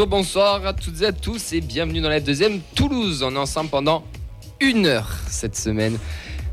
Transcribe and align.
Bonjour, 0.00 0.16
bonsoir 0.16 0.66
à 0.66 0.72
toutes 0.72 1.02
et 1.02 1.04
à 1.04 1.12
tous 1.12 1.52
et 1.52 1.60
bienvenue 1.60 2.00
dans 2.00 2.08
la 2.08 2.20
deuxième 2.20 2.60
Toulouse. 2.74 3.22
On 3.22 3.34
est 3.34 3.38
ensemble 3.38 3.68
pendant 3.68 4.02
une 4.58 4.86
heure 4.86 5.14
cette 5.26 5.54
semaine 5.54 5.98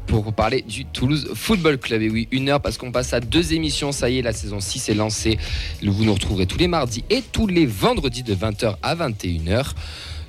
pour 0.06 0.34
parler 0.34 0.64
du 0.64 0.84
Toulouse 0.84 1.30
Football 1.34 1.78
Club. 1.78 2.02
Et 2.02 2.10
oui, 2.10 2.28
une 2.32 2.50
heure 2.50 2.60
parce 2.60 2.78
qu'on 2.78 2.92
passe 2.92 3.14
à 3.14 3.22
deux 3.22 3.54
émissions. 3.54 3.94
Ça 3.94 4.10
y 4.10 4.20
est, 4.20 4.22
la 4.22 4.34
saison 4.34 4.60
6 4.60 4.90
est 4.90 4.96
lancée. 4.96 5.38
Vous 5.82 6.04
nous 6.04 6.14
retrouverez 6.14 6.46
tous 6.46 6.58
les 6.58 6.68
mardis 6.68 7.06
et 7.10 7.22
tous 7.22 7.48
les 7.48 7.66
vendredis 7.66 8.24
de 8.24 8.36
20h 8.36 8.76
à 8.84 8.96
21h. 8.96 9.68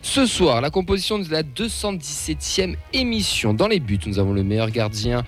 Ce 0.00 0.24
soir, 0.24 0.60
la 0.60 0.70
composition 0.70 1.18
de 1.18 1.28
la 1.28 1.42
217e 1.42 2.76
émission. 2.92 3.52
Dans 3.52 3.66
les 3.66 3.80
buts, 3.80 3.98
nous 4.06 4.20
avons 4.20 4.32
le 4.32 4.44
meilleur 4.44 4.70
gardien 4.70 5.24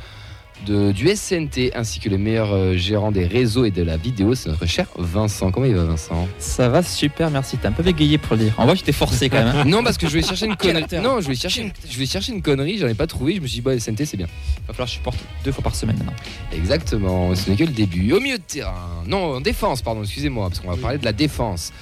de, 0.66 0.92
du 0.92 1.08
SNT 1.14 1.72
ainsi 1.74 2.00
que 2.00 2.08
le 2.08 2.18
meilleur 2.18 2.52
euh, 2.52 2.76
gérant 2.76 3.10
des 3.12 3.26
réseaux 3.26 3.64
et 3.64 3.70
de 3.70 3.82
la 3.82 3.96
vidéo, 3.96 4.34
c'est 4.34 4.48
notre 4.48 4.66
cher 4.66 4.86
Vincent. 4.98 5.50
Comment 5.50 5.66
il 5.66 5.74
va 5.74 5.84
Vincent? 5.84 6.28
Ça 6.38 6.68
va 6.68 6.82
super, 6.82 7.30
merci. 7.30 7.56
T'es 7.56 7.68
un 7.68 7.72
peu 7.72 7.82
bégayé 7.82 8.18
pour 8.18 8.36
le 8.36 8.44
dire. 8.44 8.54
En 8.58 8.66
vrai, 8.66 8.76
je 8.76 8.84
t'ai 8.84 8.92
forcé 8.92 9.28
quand 9.28 9.42
même. 9.42 9.54
hein. 9.54 9.64
Non, 9.66 9.82
parce 9.82 9.96
que 9.98 10.06
je 10.06 10.10
voulais 10.12 10.22
chercher 10.26 10.46
une 10.46 10.56
connerie. 10.56 10.84
Non, 11.02 11.16
je 11.20 11.24
voulais 11.24 11.36
chercher, 11.36 11.62
une, 11.62 11.72
je 11.88 11.94
voulais 11.94 12.06
chercher 12.06 12.32
une 12.32 12.42
connerie, 12.42 12.78
j'en 12.78 12.88
ai 12.88 12.94
pas 12.94 13.06
trouvé. 13.06 13.36
Je 13.36 13.40
me 13.40 13.46
suis 13.46 13.56
dit, 13.56 13.60
bah, 13.62 13.78
SNT, 13.78 14.04
c'est 14.04 14.16
bien. 14.16 14.26
Va 14.66 14.74
falloir 14.74 14.86
que 14.86 14.92
je 14.92 14.96
supporte 14.98 15.18
deux 15.44 15.52
fois 15.52 15.62
par 15.64 15.74
semaine 15.74 15.96
maintenant. 15.96 16.14
Exactement, 16.52 17.34
ce 17.34 17.50
n'est 17.50 17.56
que 17.56 17.64
le 17.64 17.70
début. 17.72 18.12
Au 18.12 18.20
milieu 18.20 18.38
de 18.38 18.42
terrain, 18.42 18.74
non, 19.06 19.36
en 19.36 19.40
défense, 19.40 19.82
pardon, 19.82 20.02
excusez-moi, 20.02 20.48
parce 20.48 20.60
qu'on 20.60 20.70
va 20.70 20.76
parler 20.76 20.98
de 20.98 21.04
la 21.04 21.12
défense. 21.12 21.72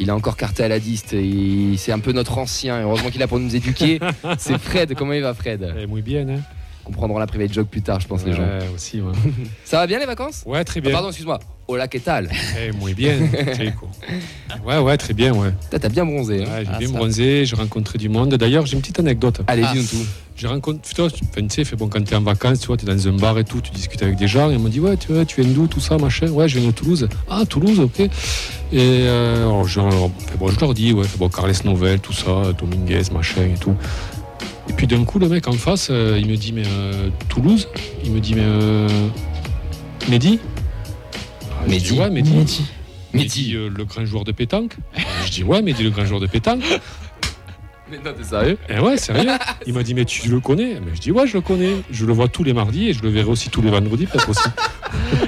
Il 0.00 0.10
a 0.10 0.14
encore 0.14 0.36
carté 0.36 0.62
à 0.62 0.68
la 0.68 0.78
diste, 0.78 1.16
c'est 1.76 1.90
un 1.92 1.98
peu 1.98 2.12
notre 2.12 2.38
ancien, 2.38 2.80
heureusement 2.82 3.08
qu'il 3.08 3.16
est 3.16 3.24
là 3.24 3.26
pour 3.26 3.40
nous 3.40 3.56
éduquer. 3.56 3.98
c'est 4.38 4.56
Fred, 4.56 4.94
comment 4.94 5.12
il 5.12 5.22
va 5.22 5.34
Fred? 5.34 5.74
Eh, 5.76 5.86
muy 5.88 6.02
bien, 6.02 6.28
hein 6.28 6.40
Comprendront 6.88 7.18
la 7.18 7.26
private 7.26 7.52
joke 7.52 7.68
plus 7.68 7.82
tard, 7.82 8.00
je 8.00 8.06
pense, 8.08 8.24
les 8.24 8.32
gens. 8.32 8.40
Ouais, 8.42 8.60
aussi, 8.74 9.02
ouais. 9.02 9.12
Ça 9.64 9.76
va 9.76 9.86
bien 9.86 9.98
les 9.98 10.06
vacances? 10.06 10.42
Ouais, 10.46 10.64
très 10.64 10.80
Ah, 10.80 10.82
bien. 10.82 10.92
Pardon, 10.92 11.08
excuse-moi. 11.08 11.38
Hola, 11.68 11.86
qu'est-ce 11.86 12.04
tal 12.06 12.30
Eh, 12.58 12.72
muy 12.82 12.94
bien. 12.94 13.12
Ouais, 14.64 14.78
ouais, 14.78 14.96
très 14.96 15.12
bien, 15.12 15.34
ouais. 15.34 15.52
T'as 15.70 15.86
bien 15.90 16.06
bronzé. 16.06 16.44
hein. 16.44 16.46
Ouais, 16.50 16.64
j'ai 16.64 16.70
Ah, 16.72 16.78
bien 16.78 16.88
bronzé, 16.88 17.44
j'ai 17.44 17.56
rencontré 17.56 17.98
du 17.98 18.08
monde. 18.08 18.34
D'ailleurs, 18.36 18.64
j'ai 18.64 18.72
une 18.74 18.80
petite 18.80 18.98
anecdote. 19.00 19.42
Allez, 19.46 19.64
Ah. 19.66 19.74
tout. 19.74 19.96
J'ai 20.34 20.46
rencontré, 20.46 20.80
putain, 20.88 21.04
enfin, 21.04 21.46
tu 21.46 21.48
sais, 21.50 21.64
fait 21.64 21.76
bon, 21.76 21.88
quand 21.88 22.02
t'es 22.02 22.14
en 22.16 22.22
vacances, 22.22 22.60
tu 22.60 22.68
vois, 22.68 22.78
t'es 22.78 22.86
dans 22.86 23.08
un 23.08 23.12
bar 23.12 23.38
et 23.38 23.44
tout, 23.44 23.60
tu 23.60 23.70
discutes 23.70 24.02
avec 24.02 24.16
des 24.16 24.28
gens, 24.28 24.50
et 24.50 24.54
ils 24.54 24.58
m'ont 24.58 24.68
dit, 24.70 24.80
ouais, 24.80 24.96
tu, 24.96 25.08
tu 25.26 25.42
viens 25.42 25.52
d'où, 25.52 25.66
tout 25.66 25.80
ça, 25.80 25.98
machin. 25.98 26.28
Ouais, 26.28 26.48
je 26.48 26.58
viens 26.58 26.68
de 26.70 26.74
Toulouse. 26.74 27.06
Ah, 27.28 27.42
Toulouse, 27.46 27.80
ok. 27.80 28.00
Et 28.00 28.08
euh, 28.72 29.42
alors, 29.42 29.68
je, 29.68 29.80
alors, 29.80 30.10
fait 30.26 30.38
bon, 30.38 30.48
je 30.48 30.58
leur 30.60 30.72
dis, 30.72 30.92
ouais, 30.94 31.04
fait 31.04 31.18
bon, 31.18 31.28
Carles 31.28 31.52
Novel, 31.64 32.00
tout 32.00 32.12
ça, 32.14 32.52
Dominguez, 32.58 33.02
machin 33.12 33.42
et 33.42 33.58
tout. 33.58 33.74
Et 34.78 34.86
puis 34.86 34.86
d'un 34.86 35.02
coup, 35.02 35.18
le 35.18 35.28
mec 35.28 35.48
en 35.48 35.54
face, 35.54 35.88
euh, 35.90 36.20
il 36.20 36.28
me 36.28 36.36
dit, 36.36 36.52
mais 36.52 36.62
euh, 36.64 37.08
Toulouse? 37.28 37.66
Il 38.04 38.12
me 38.12 38.20
dit, 38.20 38.36
mais. 38.36 38.44
Euh, 38.44 38.88
Mehdi? 40.08 40.38
Ah, 41.50 41.64
je 41.66 41.70
dis, 41.70 41.74
Mehdi. 41.74 41.98
Ouais, 41.98 42.10
Mehdi. 42.10 42.32
Mehdi. 42.32 42.64
Mehdi, 43.12 43.54
euh, 43.56 43.70
le 43.76 43.84
grand 43.84 44.04
joueur 44.04 44.22
de 44.22 44.30
pétanque. 44.30 44.76
je 45.26 45.32
dis, 45.32 45.42
ouais, 45.42 45.62
Mehdi, 45.62 45.82
le 45.82 45.90
grand 45.90 46.04
joueur 46.04 46.20
de 46.20 46.28
pétanque. 46.28 46.62
Mais 47.90 47.96
non, 47.96 48.12
t'es 48.16 48.22
sérieux? 48.22 48.56
Eh 48.68 48.78
ouais, 48.78 48.96
sérieux. 48.98 49.32
Il 49.66 49.74
m'a 49.74 49.82
dit, 49.82 49.94
mais 49.94 50.04
tu 50.04 50.28
le 50.28 50.38
connais? 50.38 50.74
Mais 50.74 50.94
je 50.94 51.00
dis, 51.00 51.10
ouais, 51.10 51.26
je 51.26 51.34
le 51.34 51.40
connais. 51.40 51.72
Je 51.90 52.06
le 52.06 52.12
vois 52.12 52.28
tous 52.28 52.44
les 52.44 52.52
mardis 52.52 52.90
et 52.90 52.92
je 52.92 53.02
le 53.02 53.08
verrai 53.08 53.30
aussi 53.30 53.48
tous 53.48 53.62
les 53.62 53.70
vendredis, 53.70 54.06
peut-être 54.06 54.28
aussi. 54.28 54.48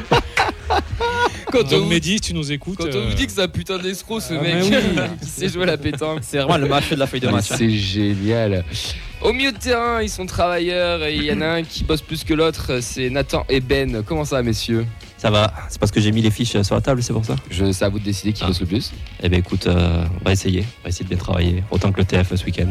Quand 1.52 1.58
on, 1.58 1.70
Donc, 1.70 1.80
vous, 1.82 1.86
Mehdi, 1.86 2.20
tu 2.20 2.34
nous 2.34 2.50
écoutes. 2.52 2.76
quand 2.78 2.84
on 2.84 2.96
euh, 2.96 3.08
vous 3.08 3.14
dit 3.14 3.26
que 3.26 3.32
c'est 3.32 3.42
un 3.42 3.48
putain 3.48 3.78
d'escroc 3.78 4.20
ce 4.22 4.34
Ah, 4.34 4.42
mec, 4.42 4.64
oui. 4.64 5.02
qui 5.22 5.26
sait 5.28 5.48
jouer 5.48 5.64
à 5.64 5.66
la 5.66 5.76
pétanque. 5.78 6.20
C'est 6.22 6.38
vraiment 6.38 6.56
le 6.58 6.68
mafieux 6.68 6.94
de 6.96 7.00
la 7.00 7.06
feuille 7.06 7.20
de 7.20 7.28
match. 7.28 7.46
C'est 7.48 7.70
génial. 7.70 8.64
Au 9.22 9.32
milieu 9.32 9.52
de 9.52 9.58
terrain, 9.58 10.00
ils 10.02 10.08
sont 10.08 10.24
travailleurs 10.26 11.04
et 11.04 11.14
il 11.14 11.24
y 11.24 11.32
en 11.32 11.40
a 11.42 11.46
un 11.48 11.62
qui 11.62 11.84
bosse 11.84 12.00
plus 12.02 12.24
que 12.24 12.32
l'autre, 12.32 12.78
c'est 12.80 13.10
Nathan 13.10 13.44
et 13.48 13.60
Ben. 13.60 14.02
Comment 14.06 14.24
ça, 14.24 14.42
messieurs? 14.42 14.86
Ça 15.18 15.30
va, 15.30 15.52
c'est 15.68 15.78
parce 15.78 15.92
que 15.92 16.00
j'ai 16.00 16.12
mis 16.12 16.22
les 16.22 16.30
fiches 16.30 16.62
sur 16.62 16.74
la 16.74 16.80
table, 16.80 17.02
c'est 17.02 17.12
pour 17.12 17.26
ça? 17.26 17.36
Je, 17.50 17.70
C'est 17.72 17.84
à 17.84 17.90
vous 17.90 17.98
de 17.98 18.04
décider 18.04 18.32
qui 18.32 18.42
Ah. 18.42 18.46
bosse 18.46 18.60
le 18.60 18.66
plus. 18.66 18.90
Eh 19.22 19.28
bien 19.28 19.38
écoute, 19.40 19.66
euh, 19.66 20.04
on 20.20 20.24
va 20.24 20.32
essayer, 20.32 20.64
on 20.80 20.84
va 20.84 20.88
essayer 20.88 21.04
de 21.04 21.10
bien 21.10 21.18
travailler, 21.18 21.62
autant 21.70 21.92
que 21.92 21.98
le 21.98 22.06
TF 22.06 22.34
ce 22.34 22.44
week-end. 22.46 22.68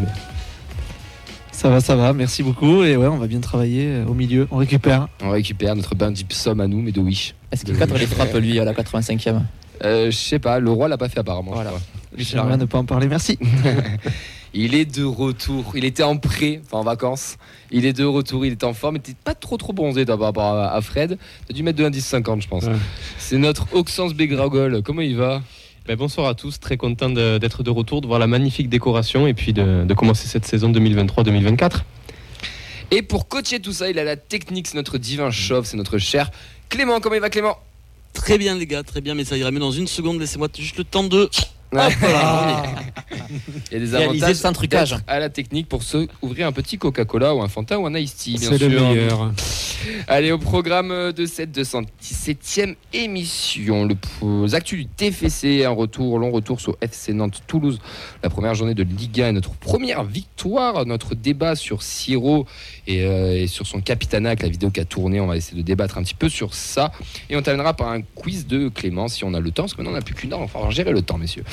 Ça 1.60 1.68
va, 1.68 1.82
ça 1.82 1.98
va, 1.98 2.14
merci 2.14 2.42
beaucoup. 2.42 2.84
Et 2.84 2.96
ouais, 2.96 3.08
on 3.08 3.18
va 3.18 3.28
bien 3.28 3.42
travailler 3.42 3.88
euh, 3.88 4.06
au 4.06 4.14
milieu, 4.14 4.48
on 4.50 4.56
récupère. 4.56 5.10
On 5.22 5.32
récupère 5.32 5.76
notre 5.76 5.94
bain 5.94 6.14
somme 6.30 6.62
à 6.62 6.68
nous, 6.68 6.82
mais 6.82 6.94
de 6.94 7.02
Wish. 7.02 7.36
Est-ce 7.52 7.66
qu'il 7.66 7.78
cadre 7.78 7.98
les 7.98 8.08
frappes, 8.08 8.34
lui, 8.36 8.58
à 8.62 8.64
la 8.64 8.72
85e 8.72 9.42
Euh, 9.84 10.10
je 10.10 10.16
sais 10.16 10.40
pas, 10.40 10.62
le 10.62 10.72
roi 10.72 10.88
l'a 10.88 10.98
pas 10.98 11.10
fait 11.10 11.20
apparemment. 11.20 11.52
Voilà. 11.52 11.74
J'aimerais 12.16 12.56
ne 12.56 12.64
pas 12.64 12.78
en 12.78 12.86
parler, 12.86 13.10
merci. 13.10 13.38
Il 14.54 14.74
est 14.74 14.86
de 14.86 15.04
retour. 15.04 15.74
Il 15.76 15.84
était 15.84 16.02
en 16.02 16.16
pré, 16.16 16.62
enfin 16.66 16.78
en 16.78 16.84
vacances. 16.84 17.36
Il 17.72 17.86
est 17.86 17.92
de 17.92 18.06
retour, 18.06 18.46
il 18.46 18.54
est 18.54 18.64
en 18.64 18.74
forme. 18.74 18.96
Il 18.96 19.00
était 19.00 19.16
pas 19.22 19.36
trop 19.36 19.58
trop 19.58 19.74
bronzé 19.74 20.06
toi, 20.06 20.18
par 20.18 20.28
rapport 20.28 20.56
à, 20.56 20.74
à 20.74 20.80
Fred. 20.80 21.18
T'as 21.46 21.54
dû 21.54 21.62
mettre 21.62 21.78
de 21.78 21.84
l'indice 21.84 22.06
50, 22.06 22.42
je 22.42 22.48
pense. 22.48 22.64
Ouais. 22.64 22.72
C'est 23.18 23.38
notre 23.38 23.68
Oxens 23.74 24.14
Begragol. 24.14 24.82
Comment 24.82 25.02
il 25.02 25.18
va? 25.18 25.42
Ben, 25.90 25.96
bonsoir 25.96 26.28
à 26.28 26.36
tous, 26.36 26.60
très 26.60 26.78
content 26.78 27.10
de- 27.10 27.40
d'être 27.40 27.64
de 27.64 27.72
retour, 27.72 28.02
de 28.02 28.06
voir 28.06 28.20
la 28.20 28.28
magnifique 28.28 28.70
décoration 28.70 29.26
et 29.26 29.34
puis 29.34 29.54
de, 29.54 29.86
de 29.86 29.94
commencer 29.96 30.28
cette 30.28 30.46
saison 30.46 30.72
2023-2024. 30.72 31.80
Et 32.92 33.02
pour 33.02 33.28
coacher 33.28 33.60
tout 33.60 33.74
ça, 33.74 33.90
il 33.90 33.98
a 33.98 34.04
la 34.04 34.16
technique, 34.16 34.68
c'est 34.68 34.76
notre 34.76 35.00
divin 35.00 35.32
chauve, 35.32 35.66
c'est 35.66 35.78
notre 35.78 35.98
cher 35.98 36.30
Clément. 36.70 37.00
Comment 37.00 37.16
il 37.16 37.22
va 37.22 37.32
Clément? 37.32 37.58
Très 38.14 38.38
bien 38.38 38.54
les 38.54 38.68
gars, 38.68 38.84
très 38.84 39.02
bien, 39.02 39.16
mais 39.16 39.26
ça 39.26 39.36
ira 39.36 39.50
mieux 39.50 39.58
dans 39.60 39.72
une 39.72 39.88
seconde. 39.88 40.20
Laissez-moi 40.20 40.50
juste 40.56 40.78
le 40.78 40.84
temps 40.84 41.04
de. 41.04 41.28
Ah. 41.76 41.90
Il 43.72 43.74
y 43.74 43.76
a 43.76 43.80
des 43.80 43.96
avantages 43.96 44.42
trucage. 44.54 44.96
à 45.08 45.20
la 45.20 45.30
technique 45.30 45.68
pour 45.70 45.84
se 45.84 46.08
ouvrir 46.22 46.48
un 46.48 46.52
petit 46.52 46.78
Coca-Cola 46.80 47.36
ou 47.36 47.42
un 47.42 47.48
Fanta 47.48 47.78
ou 47.80 47.86
un 47.86 47.94
Ice 47.96 48.16
Tea, 48.16 48.38
bien 48.40 48.50
C'est 48.50 48.58
le 48.68 48.70
sûr. 48.78 48.90
meilleur. 48.90 49.32
Allez, 50.08 50.32
au 50.32 50.38
programme 50.40 51.12
de 51.14 51.26
cette 51.26 51.52
217e 51.58 52.76
émission, 52.92 53.86
le 53.86 53.96
p- 53.96 54.56
actu 54.56 54.78
du 54.78 54.86
TFC, 54.88 55.64
un 55.64 55.70
retour, 55.70 56.18
long 56.20 56.32
retour 56.32 56.60
sur 56.60 56.76
FC 56.82 57.14
Nantes 57.14 57.44
Toulouse, 57.48 57.80
la 58.24 58.30
première 58.30 58.56
journée 58.56 58.74
de 58.74 58.84
Ligue 58.84 59.22
1 59.22 59.28
et 59.30 59.32
notre 59.32 59.52
première 59.52 60.04
victoire, 60.04 60.86
notre 60.86 61.14
débat 61.16 61.56
sur 61.56 61.84
Siro 61.84 62.46
et, 62.90 63.06
euh, 63.06 63.44
et 63.44 63.48
sur 63.48 63.68
son 63.68 63.82
capitanat 63.82 64.30
avec 64.30 64.42
la 64.42 64.50
vidéo 64.50 64.72
qui 64.72 64.80
a 64.80 64.86
tourné, 64.86 65.22
on 65.22 65.28
va 65.28 65.38
essayer 65.38 65.56
de 65.56 65.66
débattre 65.66 66.00
un 66.00 66.04
petit 66.04 66.16
peu 66.16 66.28
sur 66.28 66.56
ça 66.56 66.92
et 67.30 67.38
on 67.38 67.42
terminera 67.42 67.76
par 67.76 67.90
un 67.90 68.02
quiz 68.02 68.48
de 68.48 68.68
Clément 68.68 69.08
si 69.08 69.24
on 69.24 69.34
a 69.36 69.40
le 69.40 69.52
temps, 69.52 69.64
parce 69.64 69.74
que 69.74 69.78
maintenant 69.78 69.92
on 69.92 70.00
n'a 70.00 70.02
plus 70.02 70.16
qu'une 70.16 70.34
heure, 70.34 70.40
il 70.40 70.46
va 70.46 70.48
falloir 70.48 70.72
gérer 70.72 70.92
le 70.92 71.04
temps 71.04 71.20
messieurs. 71.20 71.44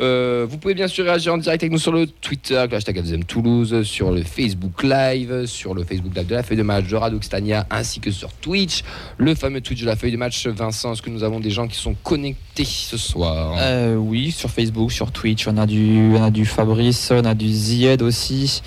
Euh, 0.00 0.46
vous 0.48 0.58
pouvez 0.58 0.74
bien 0.74 0.86
sûr 0.86 1.04
réagir 1.04 1.34
en 1.34 1.38
direct 1.38 1.62
avec 1.64 1.72
nous 1.72 1.78
sur 1.78 1.90
le 1.90 2.06
Twitter, 2.06 2.64
le 2.70 2.78
FDM 2.78 3.24
Toulouse, 3.24 3.82
sur 3.82 4.12
le 4.12 4.22
Facebook 4.22 4.84
Live, 4.84 5.46
sur 5.46 5.74
le 5.74 5.82
Facebook 5.82 6.14
Live 6.14 6.26
de 6.26 6.34
la 6.36 6.44
feuille 6.44 6.56
de 6.56 6.62
match 6.62 6.86
de 6.86 6.94
Radoxtania, 6.94 7.66
ainsi 7.70 7.98
que 7.98 8.12
sur 8.12 8.32
Twitch, 8.32 8.84
le 9.16 9.34
fameux 9.34 9.60
Twitch 9.60 9.80
de 9.80 9.86
la 9.86 9.96
feuille 9.96 10.12
de 10.12 10.16
match. 10.16 10.46
Vincent, 10.46 10.92
est-ce 10.92 11.02
que 11.02 11.10
nous 11.10 11.24
avons 11.24 11.40
des 11.40 11.50
gens 11.50 11.66
qui 11.66 11.76
sont 11.76 11.96
connectés 12.04 12.64
ce 12.64 12.96
soir? 12.96 13.56
Euh, 13.58 13.96
oui, 13.96 14.30
sur 14.30 14.50
Facebook, 14.50 14.92
sur 14.92 15.10
Twitch, 15.10 15.48
on 15.48 15.56
a 15.56 15.66
du, 15.66 16.12
on 16.14 16.22
a 16.22 16.30
du 16.30 16.46
Fabrice, 16.46 17.10
on 17.10 17.24
a 17.24 17.34
du 17.34 17.48
Zied 17.48 18.02
aussi. 18.02 18.62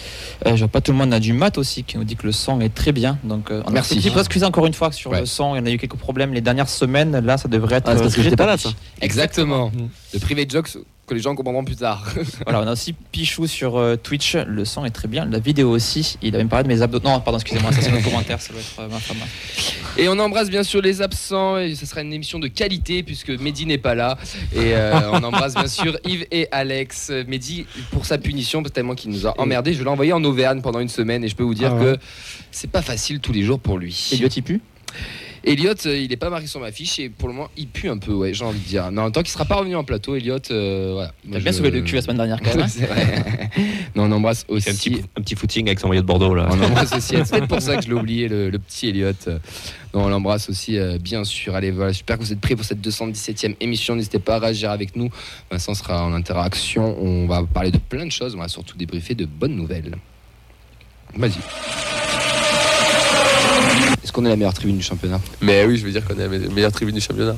Je 0.46 0.56
vois 0.56 0.68
pas 0.68 0.82
tout 0.82 0.92
le 0.92 0.98
monde, 0.98 1.10
on 1.10 1.14
a 1.14 1.20
du 1.22 1.32
Matt 1.32 1.58
aussi 1.58 1.84
nous 2.02 2.08
dit 2.08 2.16
que 2.16 2.26
le 2.26 2.32
son 2.32 2.60
est 2.62 2.74
très 2.74 2.92
bien. 2.92 3.20
Donc, 3.24 3.52
euh, 3.52 3.62
on 3.68 3.72
Merci. 3.72 4.02
a 4.44 4.48
encore 4.48 4.66
une 4.66 4.74
fois 4.74 4.92
sur 4.92 5.12
Ouais. 5.12 5.20
le 5.20 5.26
son. 5.28 5.54
Il 5.56 5.60
y 5.60 5.62
en 5.62 5.66
a 5.68 5.72
eu 5.72 5.78
quelques 5.78 5.96
problèmes 5.96 6.34
les 6.34 6.42
dernières 6.42 6.68
semaines. 6.68 7.20
Là, 7.20 7.38
ça 7.38 7.48
devrait 7.48 7.76
être. 7.78 7.90
Ah, 7.90 7.96
parce 7.96 8.16
que 8.16 8.20
euh, 8.20 8.24
j'étais 8.24 8.36
pas 8.36 8.48
là, 8.48 8.58
ça. 8.58 8.70
Exactement. 9.02 9.68
Mm. 9.70 9.90
Le 10.14 10.20
privé 10.20 10.48
jokes 10.50 10.78
que 11.12 11.16
les 11.16 11.22
gens 11.22 11.36
comprendront 11.36 11.66
plus 11.66 11.76
tard. 11.76 12.06
Voilà, 12.46 12.62
on 12.62 12.68
a 12.68 12.72
aussi 12.72 12.94
Pichou 12.94 13.46
sur 13.46 13.76
euh, 13.76 13.98
Twitch. 13.98 14.36
Le 14.36 14.64
son 14.64 14.86
est 14.86 14.92
très 14.92 15.10
bien. 15.10 15.26
La 15.26 15.40
vidéo 15.40 15.70
aussi. 15.70 16.18
Il 16.22 16.34
avait 16.36 16.46
parlé 16.46 16.64
de 16.64 16.70
mes 16.70 16.82
abdos. 16.82 17.02
Non, 17.04 17.20
pardon, 17.20 17.38
excusez-moi, 17.38 17.74
ça 17.74 17.82
c'est 17.82 17.92
le 17.92 18.02
commentaire. 18.02 18.40
Ça 18.42 18.54
doit 18.54 18.62
être 18.62 18.80
euh, 18.80 18.88
ma 18.88 18.98
femme. 18.98 19.18
Et 19.98 20.08
on 20.08 20.18
embrasse 20.20 20.50
bien 20.50 20.64
sûr 20.64 20.82
les 20.82 21.02
absents. 21.02 21.58
Et 21.58 21.76
ce 21.76 21.86
sera 21.86 22.02
une 22.02 22.14
émission 22.14 22.40
de 22.40 22.48
qualité 22.48 23.04
puisque 23.04 23.30
Mehdi 23.30 23.66
n'est 23.66 23.78
pas 23.78 23.94
là. 23.94 24.18
Et 24.54 24.74
euh, 24.74 25.12
on 25.12 25.22
embrasse 25.24 25.54
bien 25.54 25.68
sûr 25.68 25.98
Yves 26.06 26.28
et 26.32 26.48
Alex. 26.54 27.12
Mehdi, 27.28 27.66
pour 27.92 28.06
sa 28.06 28.18
punition, 28.18 28.64
tellement 28.64 28.96
qu'il 28.96 29.12
nous 29.12 29.28
a 29.28 29.34
emmerdé, 29.38 29.74
je 29.74 29.84
l'ai 29.84 29.90
envoyé 29.90 30.14
en 30.14 30.24
Auvergne 30.24 30.62
pendant 30.62 30.80
une 30.80 30.90
semaine. 30.90 31.26
Et 31.26 31.28
je 31.28 31.36
peux 31.36 31.44
vous 31.44 31.56
dire 31.56 31.74
Ah 31.74 31.84
ouais. 31.84 31.96
que 31.98 32.00
c'est 32.52 32.72
pas 32.72 32.82
facile 32.82 33.20
tous 33.20 33.34
les 33.34 33.44
jours 33.44 33.60
pour 33.60 33.78
lui. 33.78 34.10
Elliot, 34.14 34.30
il 34.30 34.44
pue 34.44 34.62
Elliot, 35.44 35.74
euh, 35.88 35.98
il 35.98 36.12
est 36.14 36.18
pas 36.18 36.30
marqué 36.30 36.46
sur 36.46 36.60
ma 36.60 36.72
fiche 36.72 37.00
et 37.00 37.10
pour 37.10 37.28
le 37.28 37.34
moment, 37.34 37.50
il 37.58 37.68
pue 37.68 37.90
un 37.90 37.98
peu, 37.98 38.14
ouais, 38.14 38.32
j'ai 38.34 38.46
envie 38.46 38.60
de 38.60 38.64
dire. 38.68 38.92
Mais 38.92 39.02
en 39.02 39.10
temps 39.10 39.22
qu'il 39.24 39.32
sera 39.32 39.46
pas 39.46 39.56
revenu 39.56 39.76
en 39.76 39.84
plateau, 39.84 40.16
Elliot, 40.16 40.38
euh, 40.52 40.92
voilà. 40.94 41.08
A 41.38 41.40
bien 41.40 41.52
je- 41.52 41.58
sauvé 41.58 41.72
le 41.72 41.82
cul 41.82 41.96
la 41.96 42.02
semaine 42.04 42.18
dernière 42.18 42.40
quand 42.42 42.52
même. 42.56 42.62
hein. 42.62 42.68
C'est 42.70 42.86
vrai. 42.86 43.50
non, 43.96 44.04
on 44.04 44.12
embrasse 44.12 44.46
Il 44.52 44.62
fait 44.62 44.70
un 44.70 44.74
petit, 44.76 44.94
aussi. 44.94 45.04
un 45.18 45.22
petit 45.22 45.36
footing 45.36 45.68
avec 45.68 45.80
son 45.80 45.88
maillot 45.90 46.02
de 46.02 46.06
Bordeaux 46.08 46.36
là. 46.36 46.48
On 46.52 46.62
embrasse 46.62 46.94
aussi. 46.94 47.16
C'est 47.26 47.30
peut-être 47.32 47.48
pour 47.48 47.62
ça 47.62 47.76
que 47.78 47.84
je 47.84 47.88
l'ai 47.88 47.96
oublié, 47.96 48.28
le, 48.28 48.52
le 48.52 48.60
petit 48.60 48.90
Elliot. 48.90 49.12
Non, 49.94 50.04
on 50.06 50.10
l'embrasse 50.10 50.48
aussi, 50.48 50.78
euh, 50.78 50.98
bien 51.00 51.24
sûr. 51.24 51.56
Allez, 51.56 51.72
voilà, 51.72 51.92
j'espère 51.92 52.18
que 52.20 52.24
vous 52.24 52.32
êtes 52.32 52.40
prêts 52.40 52.56
pour 52.56 52.64
cette 52.64 52.80
217e 52.80 53.56
émission. 53.60 53.96
N'hésitez 53.96 54.20
pas 54.20 54.36
à 54.36 54.40
réagir 54.40 54.70
avec 54.72 54.96
nous. 54.96 55.10
Vincent 55.50 55.74
sera 55.74 56.06
en 56.06 56.14
interaction. 56.14 56.98
On 57.02 57.26
va 57.28 57.44
parler 57.52 57.72
de 57.72 57.80
plein 57.80 58.06
de 58.06 58.12
choses. 58.12 58.36
On 58.36 58.40
va 58.40 58.48
surtout 58.48 58.78
débriefer 58.78 59.16
de 59.16 59.26
bonnes 59.26 59.56
nouvelles. 59.56 59.96
Vas-y. 61.18 61.40
Est-ce 64.04 64.12
qu'on 64.12 64.26
est 64.26 64.30
la 64.30 64.36
meilleure 64.36 64.54
tribune 64.54 64.78
du 64.78 64.84
championnat 64.84 65.20
Mais 65.42 65.66
oui, 65.66 65.78
je 65.78 65.86
veux 65.86 65.92
dire 65.92 66.04
qu'on 66.06 66.16
est 66.16 66.20
la 66.20 66.28
me- 66.28 66.50
meilleure 66.50 66.72
tribune 66.72 66.96
du 66.96 67.02
championnat. 67.02 67.36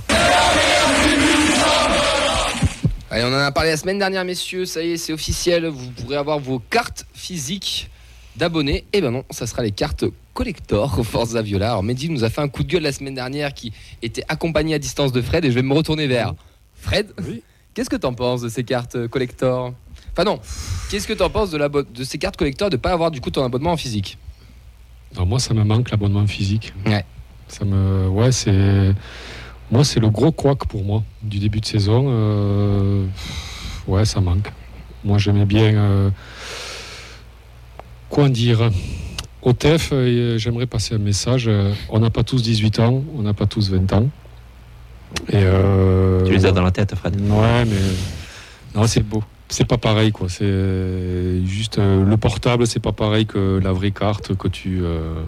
Allez, 3.11 3.23
on 3.25 3.27
en 3.27 3.33
a 3.39 3.51
parlé 3.51 3.69
la 3.69 3.77
semaine 3.77 3.99
dernière, 3.99 4.25
messieurs. 4.25 4.65
Ça 4.65 4.81
y 4.81 4.91
est, 4.93 4.97
c'est 4.97 5.13
officiel. 5.13 5.67
Vous 5.67 5.91
pourrez 5.91 6.15
avoir 6.15 6.39
vos 6.39 6.59
cartes 6.59 7.05
physiques 7.13 7.89
d'abonnés. 8.37 8.85
Et 8.91 9.01
ben 9.01 9.11
non, 9.11 9.23
ça 9.29 9.45
sera 9.45 9.61
les 9.61 9.71
cartes 9.71 10.05
collector 10.33 10.97
au 10.97 11.03
Forza 11.03 11.41
Viola. 11.43 11.69
Alors, 11.71 11.83
Mehdi 11.83 12.09
nous 12.09 12.23
a 12.23 12.29
fait 12.31 12.41
un 12.41 12.47
coup 12.47 12.63
de 12.63 12.69
gueule 12.69 12.81
la 12.81 12.91
semaine 12.91 13.13
dernière 13.13 13.53
qui 13.53 13.71
était 14.01 14.23
accompagné 14.29 14.73
à 14.73 14.79
distance 14.79 15.11
de 15.11 15.21
Fred. 15.21 15.45
Et 15.45 15.51
je 15.51 15.55
vais 15.55 15.61
me 15.61 15.73
retourner 15.73 16.07
vers 16.07 16.33
Fred. 16.81 17.11
Oui. 17.27 17.43
Qu'est-ce 17.75 17.89
que 17.89 17.95
t'en 17.95 18.13
penses 18.13 18.41
de 18.41 18.49
ces 18.49 18.63
cartes 18.63 19.07
collector? 19.07 19.73
Enfin 20.11 20.23
non, 20.23 20.39
qu'est-ce 20.89 21.07
que 21.07 21.13
t'en 21.13 21.29
penses 21.29 21.51
de, 21.51 21.57
de 21.57 22.03
ces 22.03 22.17
cartes 22.17 22.37
collector 22.37 22.69
de 22.71 22.77
pas 22.77 22.91
avoir 22.91 23.11
du 23.11 23.19
coup 23.21 23.29
ton 23.31 23.43
abonnement 23.43 23.71
en 23.73 23.77
physique? 23.77 24.17
Alors 25.15 25.27
moi, 25.27 25.39
ça 25.39 25.53
me 25.53 25.63
manque 25.63 25.91
l'abonnement 25.91 26.25
physique. 26.27 26.73
Ouais. 26.85 27.05
Ça 27.47 27.65
me, 27.65 28.07
ouais, 28.09 28.31
c'est, 28.31 28.93
moi, 29.71 29.83
c'est 29.83 29.99
le 29.99 30.09
gros 30.09 30.31
couac 30.31 30.65
pour 30.67 30.83
moi 30.83 31.03
du 31.21 31.39
début 31.39 31.59
de 31.59 31.65
saison. 31.65 32.05
euh, 32.09 33.05
Ouais, 33.87 34.05
ça 34.05 34.21
manque. 34.21 34.51
Moi, 35.03 35.17
j'aimais 35.17 35.45
bien. 35.45 35.73
euh, 35.75 36.09
Quoi 38.09 38.29
dire 38.29 38.69
Au 39.41 39.53
TEF, 39.53 39.89
euh, 39.91 40.37
j'aimerais 40.37 40.67
passer 40.67 40.95
un 40.95 40.99
message. 40.99 41.45
euh, 41.47 41.73
On 41.89 41.99
n'a 41.99 42.09
pas 42.09 42.23
tous 42.23 42.41
18 42.41 42.79
ans, 42.79 43.03
on 43.17 43.21
n'a 43.23 43.33
pas 43.33 43.45
tous 43.45 43.69
20 43.71 43.91
ans. 43.93 44.07
Et 45.29 45.35
euh, 45.35 46.23
Tu 46.25 46.31
les 46.31 46.45
as 46.45 46.51
dans 46.51 46.61
la 46.63 46.71
tête, 46.71 46.95
Fred. 46.95 47.19
Ouais, 47.19 47.65
mais 47.65 47.75
non, 48.75 48.87
c'est 48.87 49.03
beau. 49.03 49.23
C'est 49.53 49.65
pas 49.67 49.77
pareil, 49.77 50.11
quoi. 50.11 50.29
C'est 50.29 51.45
juste 51.45 51.77
euh, 51.77 52.03
le 52.03 52.17
portable, 52.17 52.65
c'est 52.65 52.79
pas 52.79 52.91
pareil 52.91 53.27
que 53.27 53.59
la 53.63 53.71
vraie 53.71 53.91
carte 53.91 54.35
que 54.35 54.47
tu 54.47 54.79
euh, 54.83 55.21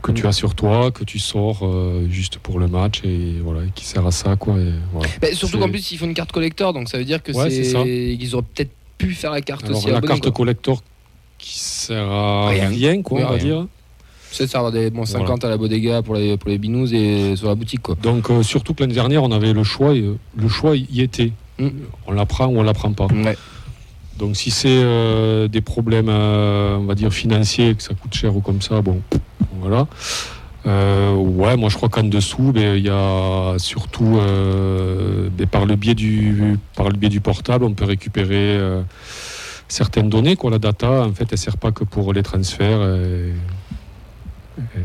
que 0.00 0.12
tu 0.12 0.28
as 0.28 0.32
sur 0.32 0.54
toi, 0.54 0.92
que 0.92 1.02
tu 1.02 1.18
sors 1.18 1.66
euh, 1.66 2.06
juste 2.08 2.38
pour 2.38 2.60
le 2.60 2.68
match 2.68 3.02
et 3.04 3.34
voilà, 3.42 3.62
qui 3.74 3.84
sert 3.84 4.06
à 4.06 4.12
ça, 4.12 4.36
quoi. 4.36 4.54
Et 4.58 4.70
voilà. 4.92 5.08
Bah, 5.20 5.28
Surtout 5.32 5.58
qu'en 5.58 5.68
plus 5.68 5.90
ils 5.90 5.98
font 5.98 6.06
une 6.06 6.14
carte 6.14 6.30
collector, 6.30 6.72
donc 6.72 6.88
ça 6.88 6.98
veut 6.98 7.04
dire 7.04 7.20
que 7.20 7.32
Ouais, 7.32 7.50
c'est 7.50 7.64
ça. 7.64 7.82
c'est 7.82 8.14
ils 8.14 8.34
auraient 8.36 8.44
peut-être 8.54 8.70
pu 8.96 9.12
faire 9.12 9.32
la 9.32 9.40
carte 9.40 9.64
Alors 9.64 9.78
aussi. 9.78 9.90
la 9.90 10.00
carte 10.00 10.22
quoi. 10.22 10.30
collector 10.30 10.82
qui 11.38 11.58
sert 11.58 12.08
à 12.08 12.48
Rien. 12.50 12.68
rien, 12.68 13.02
quoi, 13.02 13.18
Oui, 13.18 13.24
on 13.26 13.28
va 13.30 13.34
rien. 13.34 13.44
dire. 13.44 13.66
C'est 14.30 14.46
ça, 14.46 14.70
des 14.70 14.90
bons 14.90 15.04
50 15.04 15.44
à 15.44 15.48
la 15.48 15.56
bodega 15.56 16.02
pour 16.02 16.14
les, 16.14 16.36
pour 16.36 16.50
les 16.50 16.58
binous 16.58 16.92
et 16.92 17.34
sur 17.36 17.48
la 17.48 17.54
boutique 17.56 17.82
quoi. 17.82 17.96
Donc 18.00 18.30
euh, 18.30 18.42
surtout 18.44 18.72
que 18.74 18.82
l'année 18.82 18.94
dernière, 18.94 19.24
on 19.24 19.32
avait 19.32 19.52
le 19.52 19.64
choix. 19.64 19.94
Et, 19.94 20.02
euh, 20.02 20.16
le 20.36 20.48
choix 20.48 20.76
y 20.76 21.00
était. 21.00 21.32
On 21.58 22.12
la 22.12 22.26
prend 22.26 22.46
ou 22.46 22.58
on 22.58 22.62
la 22.62 22.74
prend 22.74 22.92
pas. 22.92 23.06
Ouais. 23.06 23.36
Donc 24.18 24.36
si 24.36 24.50
c'est 24.50 24.68
euh, 24.70 25.46
des 25.48 25.60
problèmes, 25.60 26.08
euh, 26.08 26.76
on 26.76 26.84
va 26.84 26.94
dire 26.94 27.12
financiers, 27.12 27.74
que 27.74 27.82
ça 27.82 27.94
coûte 27.94 28.14
cher 28.14 28.34
ou 28.34 28.40
comme 28.40 28.62
ça, 28.62 28.80
bon, 28.80 29.00
voilà. 29.60 29.86
Euh, 30.66 31.14
ouais, 31.14 31.56
moi 31.56 31.68
je 31.68 31.76
crois 31.76 31.88
qu'en 31.88 32.02
dessous, 32.02 32.50
ben, 32.52 32.76
il 32.76 32.84
y 32.84 32.90
a 32.90 33.54
surtout 33.58 34.18
ben, 35.36 35.46
par 35.46 35.66
le 35.66 35.76
biais 35.76 35.94
du 35.94 36.58
par 36.74 36.88
le 36.88 36.96
biais 36.96 37.08
du 37.10 37.20
portable, 37.20 37.64
on 37.64 37.72
peut 37.74 37.84
récupérer 37.84 38.58
certaines 39.68 40.08
données. 40.08 40.36
Quoi, 40.36 40.50
la 40.50 40.58
data, 40.58 41.04
en 41.04 41.12
fait, 41.12 41.26
elle 41.30 41.38
sert 41.38 41.56
pas 41.58 41.70
que 41.72 41.84
pour 41.84 42.12
les 42.12 42.22
transferts. 42.22 42.82
et- 42.82 43.32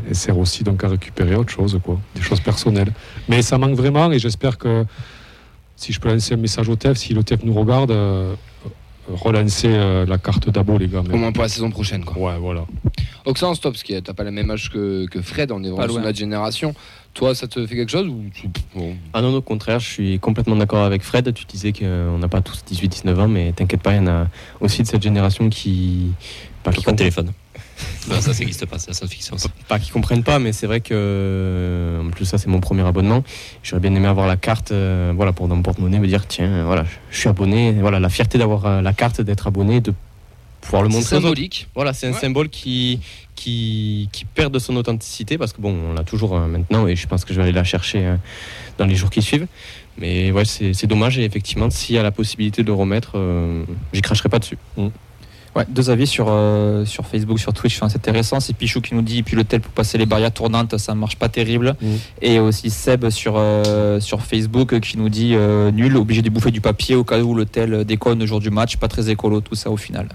elle 0.06 0.14
sert 0.14 0.36
aussi 0.38 0.64
donc 0.64 0.84
à 0.84 0.88
récupérer 0.88 1.34
autre 1.34 1.50
chose, 1.50 1.80
quoi, 1.82 1.98
des 2.14 2.20
choses 2.20 2.40
personnelles. 2.40 2.92
Mais 3.28 3.40
ça 3.40 3.56
manque 3.56 3.74
vraiment 3.74 4.12
et 4.12 4.18
j'espère 4.18 4.58
que 4.58 4.84
si 5.76 5.92
je 5.92 6.00
peux 6.00 6.08
lancer 6.10 6.34
un 6.34 6.38
message 6.38 6.68
au 6.68 6.76
TEF, 6.76 6.96
si 6.96 7.14
le 7.14 7.22
TEF 7.24 7.42
nous 7.44 7.54
regarde, 7.54 7.90
euh, 7.90 8.34
relancer 9.10 9.68
euh, 9.68 10.06
la 10.06 10.18
carte 10.18 10.48
d'abo, 10.50 10.78
les 10.78 10.88
gars. 10.88 11.00
Au 11.12 11.16
moins 11.16 11.32
pour 11.32 11.42
la 11.42 11.48
saison 11.48 11.70
prochaine 11.70 12.04
quoi. 12.04 12.32
Ouais, 12.32 12.38
voilà. 12.38 12.64
Oxa 13.24 13.48
en 13.48 13.54
stop, 13.54 13.72
parce 13.72 13.82
que 13.82 13.98
t'as 14.00 14.12
pas 14.14 14.24
la 14.24 14.30
même 14.30 14.50
âge 14.50 14.70
que, 14.70 15.06
que 15.06 15.20
Fred, 15.22 15.50
on 15.52 15.62
est 15.62 15.68
vraiment 15.70 15.82
sur 15.84 15.92
loin. 15.94 16.02
notre 16.02 16.18
génération. 16.18 16.74
Toi, 17.14 17.34
ça 17.34 17.46
te 17.46 17.66
fait 17.66 17.76
quelque 17.76 17.90
chose 17.90 18.06
ou 18.08 18.22
tu- 18.32 18.48
bon. 18.74 18.96
Ah 19.12 19.20
non, 19.20 19.34
au 19.34 19.42
contraire, 19.42 19.80
je 19.80 19.86
suis 19.88 20.18
complètement 20.18 20.56
d'accord 20.56 20.82
avec 20.84 21.02
Fred. 21.02 21.32
Tu 21.34 21.44
disais 21.44 21.72
qu'on 21.72 22.16
n'a 22.18 22.28
pas 22.28 22.40
tous 22.40 22.62
18-19 22.72 23.18
ans, 23.20 23.28
mais 23.28 23.52
t'inquiète 23.52 23.82
pas, 23.82 23.92
il 23.92 23.96
y 23.98 24.00
en 24.00 24.06
a 24.06 24.28
aussi 24.60 24.82
de 24.82 24.86
cette 24.86 25.02
génération 25.02 25.48
qui. 25.50 26.12
Pas 26.62 26.72
Qui 26.72 26.84
de 26.84 26.90
téléphone. 26.92 27.32
Non, 28.08 28.20
ça 28.20 28.32
n'existe 28.32 28.66
pas, 28.66 28.78
c'est 28.78 28.88
la 28.88 28.94
science-fiction. 28.94 29.38
ça. 29.38 29.48
pas 29.68 29.78
qui 29.78 29.90
comprennent 29.90 30.24
pas, 30.24 30.38
mais 30.38 30.52
c'est 30.52 30.66
vrai 30.66 30.80
que. 30.80 32.00
En 32.04 32.10
plus, 32.10 32.24
ça, 32.24 32.38
c'est 32.38 32.48
mon 32.48 32.60
premier 32.60 32.82
abonnement. 32.86 33.22
J'aurais 33.62 33.80
bien 33.80 33.94
aimé 33.94 34.06
avoir 34.08 34.26
la 34.26 34.36
carte 34.36 34.72
euh, 34.72 35.12
voilà, 35.14 35.32
pour 35.32 35.48
dans 35.48 35.56
mon 35.56 35.62
porte-monnaie, 35.62 35.98
me 35.98 36.06
dire 36.08 36.26
tiens, 36.26 36.64
voilà, 36.64 36.84
je 37.10 37.18
suis 37.18 37.28
abonné. 37.28 37.72
Voilà, 37.80 38.00
la 38.00 38.08
fierté 38.08 38.38
d'avoir 38.38 38.66
euh, 38.66 38.82
la 38.82 38.92
carte, 38.92 39.20
d'être 39.20 39.46
abonné, 39.46 39.80
de 39.80 39.92
pouvoir 40.60 40.82
le 40.82 40.88
montrer 40.88 41.16
symbolique. 41.16 41.68
Voilà, 41.74 41.92
c'est 41.92 42.06
un 42.08 42.12
Ouais. 42.12 42.18
symbole 42.20 42.48
qui, 42.48 43.00
qui, 43.34 44.08
qui 44.12 44.24
perd 44.24 44.52
de 44.52 44.58
son 44.58 44.76
authenticité 44.76 45.38
parce 45.38 45.52
que 45.52 45.60
bon, 45.60 45.74
on 45.90 45.94
l'a 45.94 46.04
toujours 46.04 46.36
euh, 46.36 46.46
maintenant 46.46 46.86
et 46.86 46.94
je 46.96 47.06
pense 47.06 47.24
que 47.24 47.32
je 47.32 47.38
vais 47.38 47.44
aller 47.44 47.52
la 47.52 47.64
chercher 47.64 48.04
euh, 48.06 48.16
dans 48.78 48.86
les 48.86 48.94
jours 48.94 49.10
qui 49.10 49.22
suivent. 49.22 49.46
Mais 49.98 50.30
ouais, 50.32 50.44
c'est 50.44 50.72
c'est 50.72 50.86
dommage 50.86 51.18
et 51.18 51.24
effectivement, 51.24 51.68
s'il 51.70 51.96
y 51.96 51.98
a 51.98 52.02
la 52.02 52.10
possibilité 52.12 52.62
de 52.62 52.68
le 52.68 52.72
remettre, 52.74 53.12
euh, 53.16 53.64
j'y 53.92 54.00
cracherai 54.02 54.28
pas 54.28 54.38
dessus. 54.38 54.56
Ouais, 55.54 55.66
deux 55.68 55.90
avis 55.90 56.06
sur, 56.06 56.26
euh, 56.30 56.86
sur 56.86 57.06
Facebook, 57.06 57.38
sur 57.38 57.52
Twitch, 57.52 57.76
enfin, 57.76 57.90
c'est 57.90 57.98
intéressant. 57.98 58.40
C'est 58.40 58.54
Pichou 58.54 58.80
qui 58.80 58.94
nous 58.94 59.02
dit, 59.02 59.22
puis 59.22 59.36
le 59.36 59.44
tel 59.44 59.60
pour 59.60 59.72
passer 59.72 59.98
les 59.98 60.06
barrières 60.06 60.32
tournantes, 60.32 60.78
ça 60.78 60.94
marche 60.94 61.16
pas 61.16 61.28
terrible. 61.28 61.76
Mm. 61.80 61.86
Et 62.22 62.38
aussi 62.38 62.70
Seb 62.70 63.10
sur, 63.10 63.34
euh, 63.36 64.00
sur 64.00 64.22
Facebook 64.22 64.80
qui 64.80 64.96
nous 64.96 65.10
dit 65.10 65.34
euh, 65.34 65.70
nul, 65.70 65.96
obligé 65.96 66.22
de 66.22 66.30
bouffer 66.30 66.50
du 66.50 66.62
papier 66.62 66.94
au 66.94 67.04
cas 67.04 67.20
où 67.20 67.34
le 67.34 67.44
tel 67.44 67.84
déconne 67.84 68.20
le 68.20 68.26
jour 68.26 68.40
du 68.40 68.50
match, 68.50 68.78
pas 68.78 68.88
très 68.88 69.10
écolo 69.10 69.42
tout 69.42 69.54
ça 69.54 69.70
au 69.70 69.76
final. 69.76 70.08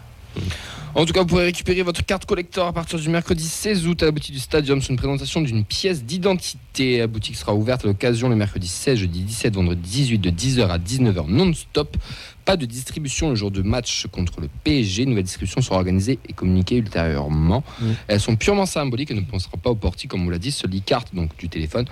En 0.98 1.06
tout 1.06 1.14
cas, 1.14 1.20
vous 1.20 1.28
pourrez 1.28 1.44
récupérer 1.44 1.84
votre 1.84 2.04
carte 2.04 2.26
collector 2.26 2.66
à 2.66 2.74
partir 2.74 2.98
du 2.98 3.08
mercredi 3.08 3.48
16 3.48 3.86
août 3.86 4.02
à 4.02 4.08
la 4.08 4.12
boutique 4.12 4.34
du 4.34 4.40
Stadium 4.40 4.82
sur 4.82 4.90
une 4.90 4.98
présentation 4.98 5.42
d'une 5.42 5.64
pièce 5.64 6.04
d'identité. 6.04 6.98
La 6.98 7.06
boutique 7.06 7.36
sera 7.36 7.54
ouverte 7.54 7.86
à 7.86 7.88
l'occasion 7.88 8.30
le 8.30 8.36
mercredi 8.36 8.68
16, 8.68 8.98
jeudi 8.98 9.22
17, 9.22 9.54
vendredi 9.54 9.80
18 9.88 10.18
de 10.18 10.32
10h 10.32 10.68
à 10.70 10.80
19h 10.80 11.28
non-stop. 11.28 11.98
Pas 12.46 12.58
de 12.58 12.66
distribution 12.66 13.30
le 13.30 13.36
jour 13.36 13.52
de 13.52 13.62
match 13.62 14.08
contre 14.12 14.42
le 14.42 14.50
PSG. 14.64 15.06
Nouvelle 15.06 15.24
distribution 15.24 15.62
sera 15.62 15.76
organisée 15.76 16.18
et 16.28 16.34
communiquée 16.34 16.78
ultérieurement. 16.78 17.64
Elles 18.08 18.20
sont 18.20 18.36
purement 18.36 18.66
symboliques 18.66 19.12
et 19.12 19.14
ne 19.14 19.22
pensera 19.22 19.56
pas 19.56 19.70
au 19.70 19.76
portique, 19.76 20.10
comme 20.10 20.26
on 20.26 20.32
l'a 20.32 20.40
dit. 20.40 20.52
Seule 20.52 20.72
carte 20.84 21.14
donc 21.14 21.30
du 21.38 21.48
téléphone 21.48 21.86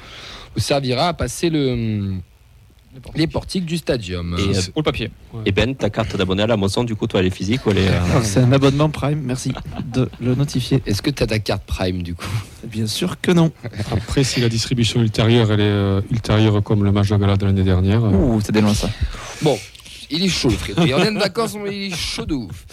vous 0.56 0.62
servira 0.62 1.10
à 1.10 1.13
passer 1.13 1.52
le, 1.52 2.16
les 3.15 3.27
portiques 3.27 3.65
du 3.65 3.77
Stadium. 3.77 4.36
Et, 4.38 4.57
euh, 4.57 4.62
Pour 4.74 4.81
le 4.81 4.83
papier. 4.83 5.12
Et 5.45 5.51
Ben, 5.51 5.75
ta 5.75 5.89
carte 5.89 6.15
d'abonné 6.18 6.44
à 6.44 6.47
la 6.47 6.57
moisson, 6.57 6.83
du 6.83 6.95
coup, 6.95 7.07
toi, 7.07 7.19
elle 7.19 7.27
est 7.27 7.30
physique 7.36 7.65
ou 7.65 7.71
elle 7.71 7.80
est. 7.80 7.88
euh, 7.89 8.21
C'est 8.24 8.39
un 8.39 8.51
abonnement 8.51 8.89
Prime, 8.89 9.21
merci 9.24 9.51
de 9.94 10.09
le 10.21 10.36
notifier. 10.36 10.81
Est-ce 10.86 11.01
que 11.01 11.09
tu 11.09 11.24
as 11.24 11.27
ta 11.27 11.39
carte 11.39 11.64
Prime 11.66 12.04
du 12.04 12.16
coup? 12.16 12.25
Bien 12.64 12.87
sûr 12.87 13.19
que 13.21 13.31
non. 13.31 13.52
Après, 13.92 14.23
si 14.23 14.40
la 14.42 14.49
distribution 14.49 15.02
ultérieure, 15.02 15.52
elle 15.52 15.59
est 15.59 15.64
euh, 15.64 16.02
ultérieure 16.11 16.61
comme 16.64 16.83
le 16.83 16.92
match 16.92 17.09
de 17.09 17.18
gala 17.18 17.37
de 17.37 17.45
l'année 17.45 17.64
dernière, 17.64 18.04
euh, 18.04 18.09
Ouh, 18.11 18.42
c'est 18.44 18.52
déloin 18.52 18.73
ça. 18.73 18.90
Bon, 19.42 19.57
il 20.09 20.23
est 20.23 20.30
chaud 20.30 20.49
le 20.49 20.56
Frédéric. 20.56 20.94
On 20.95 21.04
est 21.04 21.11
de 21.14 21.19
vacances, 21.19 21.56
mais 21.64 21.87
il 21.87 21.94
est 21.94 21.95
chaud 21.95 22.25
de 22.25 22.33
ouf. 22.35 22.66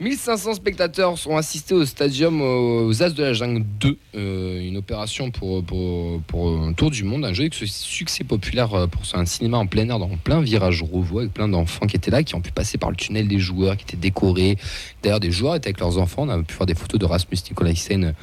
1500 0.00 0.54
spectateurs 0.54 1.16
sont 1.16 1.36
assistés 1.36 1.74
au 1.74 1.84
stadium 1.84 2.40
aux 2.40 3.02
As 3.02 3.10
de 3.10 3.22
la 3.22 3.32
Jungle 3.32 3.64
2, 3.78 3.98
euh, 4.16 4.60
une 4.60 4.76
opération 4.76 5.30
pour, 5.30 5.62
un 5.62 6.72
tour 6.72 6.90
du 6.90 7.04
monde, 7.04 7.24
un 7.24 7.32
joli 7.32 7.50
succès 7.52 8.24
populaire 8.24 8.74
euh, 8.74 8.86
pour 8.86 9.02
un 9.14 9.24
cinéma 9.26 9.58
en 9.58 9.66
plein 9.66 9.88
air 9.88 9.98
dans 9.98 10.08
plein 10.16 10.40
virage 10.40 10.82
Rouvreau 10.82 11.20
avec 11.20 11.32
plein 11.32 11.46
d'enfants 11.46 11.86
qui 11.86 11.96
étaient 11.96 12.10
là, 12.10 12.22
qui 12.22 12.34
ont 12.34 12.40
pu 12.40 12.50
passer 12.50 12.78
par 12.78 12.90
le 12.90 12.96
tunnel 12.96 13.28
des 13.28 13.38
joueurs, 13.38 13.76
qui 13.76 13.84
étaient 13.84 13.96
décorés. 13.96 14.56
D'ailleurs, 15.02 15.20
des 15.20 15.30
joueurs 15.30 15.54
étaient 15.54 15.68
avec 15.68 15.80
leurs 15.80 15.98
enfants. 15.98 16.24
On 16.26 16.30
a 16.30 16.42
pu 16.42 16.54
faire 16.54 16.66
des 16.66 16.74
photos 16.74 16.98
de 16.98 17.04
Rasmus 17.04 17.38
Nicolaisen 17.50 18.14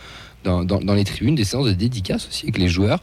dans, 0.44 0.64
dans, 0.64 0.80
dans 0.80 0.94
les 0.94 1.06
tribunes, 1.06 1.36
des 1.36 1.46
séances 1.46 1.68
de 1.68 1.74
dédicaces 1.74 2.28
aussi 2.28 2.46
avec 2.46 2.58
les 2.58 2.68
joueurs. 2.68 3.00